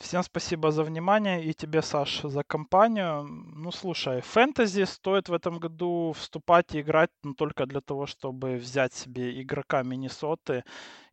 Всем 0.00 0.22
спасибо 0.22 0.70
за 0.70 0.84
внимание 0.84 1.44
и 1.44 1.52
тебе, 1.52 1.82
Саш, 1.82 2.20
за 2.22 2.44
компанию. 2.44 3.24
Ну, 3.24 3.72
слушай, 3.72 4.20
фэнтези 4.20 4.84
стоит 4.84 5.28
в 5.28 5.32
этом 5.32 5.58
году 5.58 6.14
вступать 6.16 6.74
и 6.74 6.80
играть 6.80 7.10
но 7.24 7.34
только 7.34 7.66
для 7.66 7.80
того, 7.80 8.06
чтобы 8.06 8.56
взять 8.56 8.94
себе 8.94 9.42
игрока 9.42 9.82
Миннесоты 9.82 10.62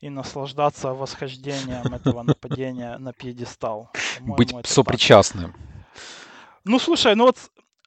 и 0.01 0.09
наслаждаться 0.09 0.93
восхождением 0.93 1.95
этого 1.95 2.21
нападения 2.21 2.97
на 2.99 3.11
пьедестал. 3.11 3.89
Быть 4.21 4.53
сопричастным. 4.67 5.55
Ну, 6.63 6.77
слушай, 6.77 7.15
ну 7.15 7.25
вот 7.25 7.37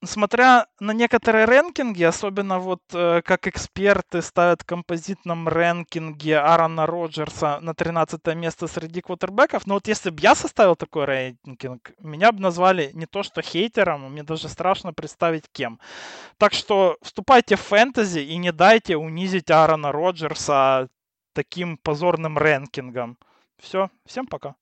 смотря 0.04 0.66
на 0.80 0.92
некоторые 0.92 1.44
рэнкинги, 1.44 2.04
особенно 2.04 2.58
вот 2.58 2.82
э, 2.92 3.22
как 3.22 3.46
эксперты 3.46 4.22
ставят 4.22 4.62
в 4.62 4.64
композитном 4.64 5.48
рэнкинге 5.48 6.38
Аарона 6.38 6.86
Роджерса 6.86 7.58
на 7.60 7.74
13 7.74 8.24
место 8.34 8.66
среди 8.68 9.00
квотербеков, 9.00 9.66
но 9.66 9.74
вот 9.74 9.88
если 9.88 10.10
бы 10.10 10.20
я 10.20 10.34
составил 10.34 10.76
такой 10.76 11.04
рейтинг, 11.04 11.92
меня 12.00 12.32
бы 12.32 12.40
назвали 12.40 12.90
не 12.94 13.06
то 13.06 13.22
что 13.22 13.42
хейтером, 13.42 14.10
мне 14.12 14.22
даже 14.22 14.48
страшно 14.48 14.92
представить 14.92 15.44
кем. 15.52 15.80
Так 16.36 16.52
что 16.52 16.96
вступайте 17.02 17.56
в 17.56 17.60
фэнтези 17.60 18.20
и 18.20 18.36
не 18.36 18.52
дайте 18.52 18.96
унизить 18.96 19.50
Аарона 19.50 19.92
Роджерса 19.92 20.88
таким 21.32 21.76
позорным 21.78 22.38
рэнкингом. 22.38 23.18
Все, 23.58 23.90
всем 24.06 24.26
пока. 24.26 24.54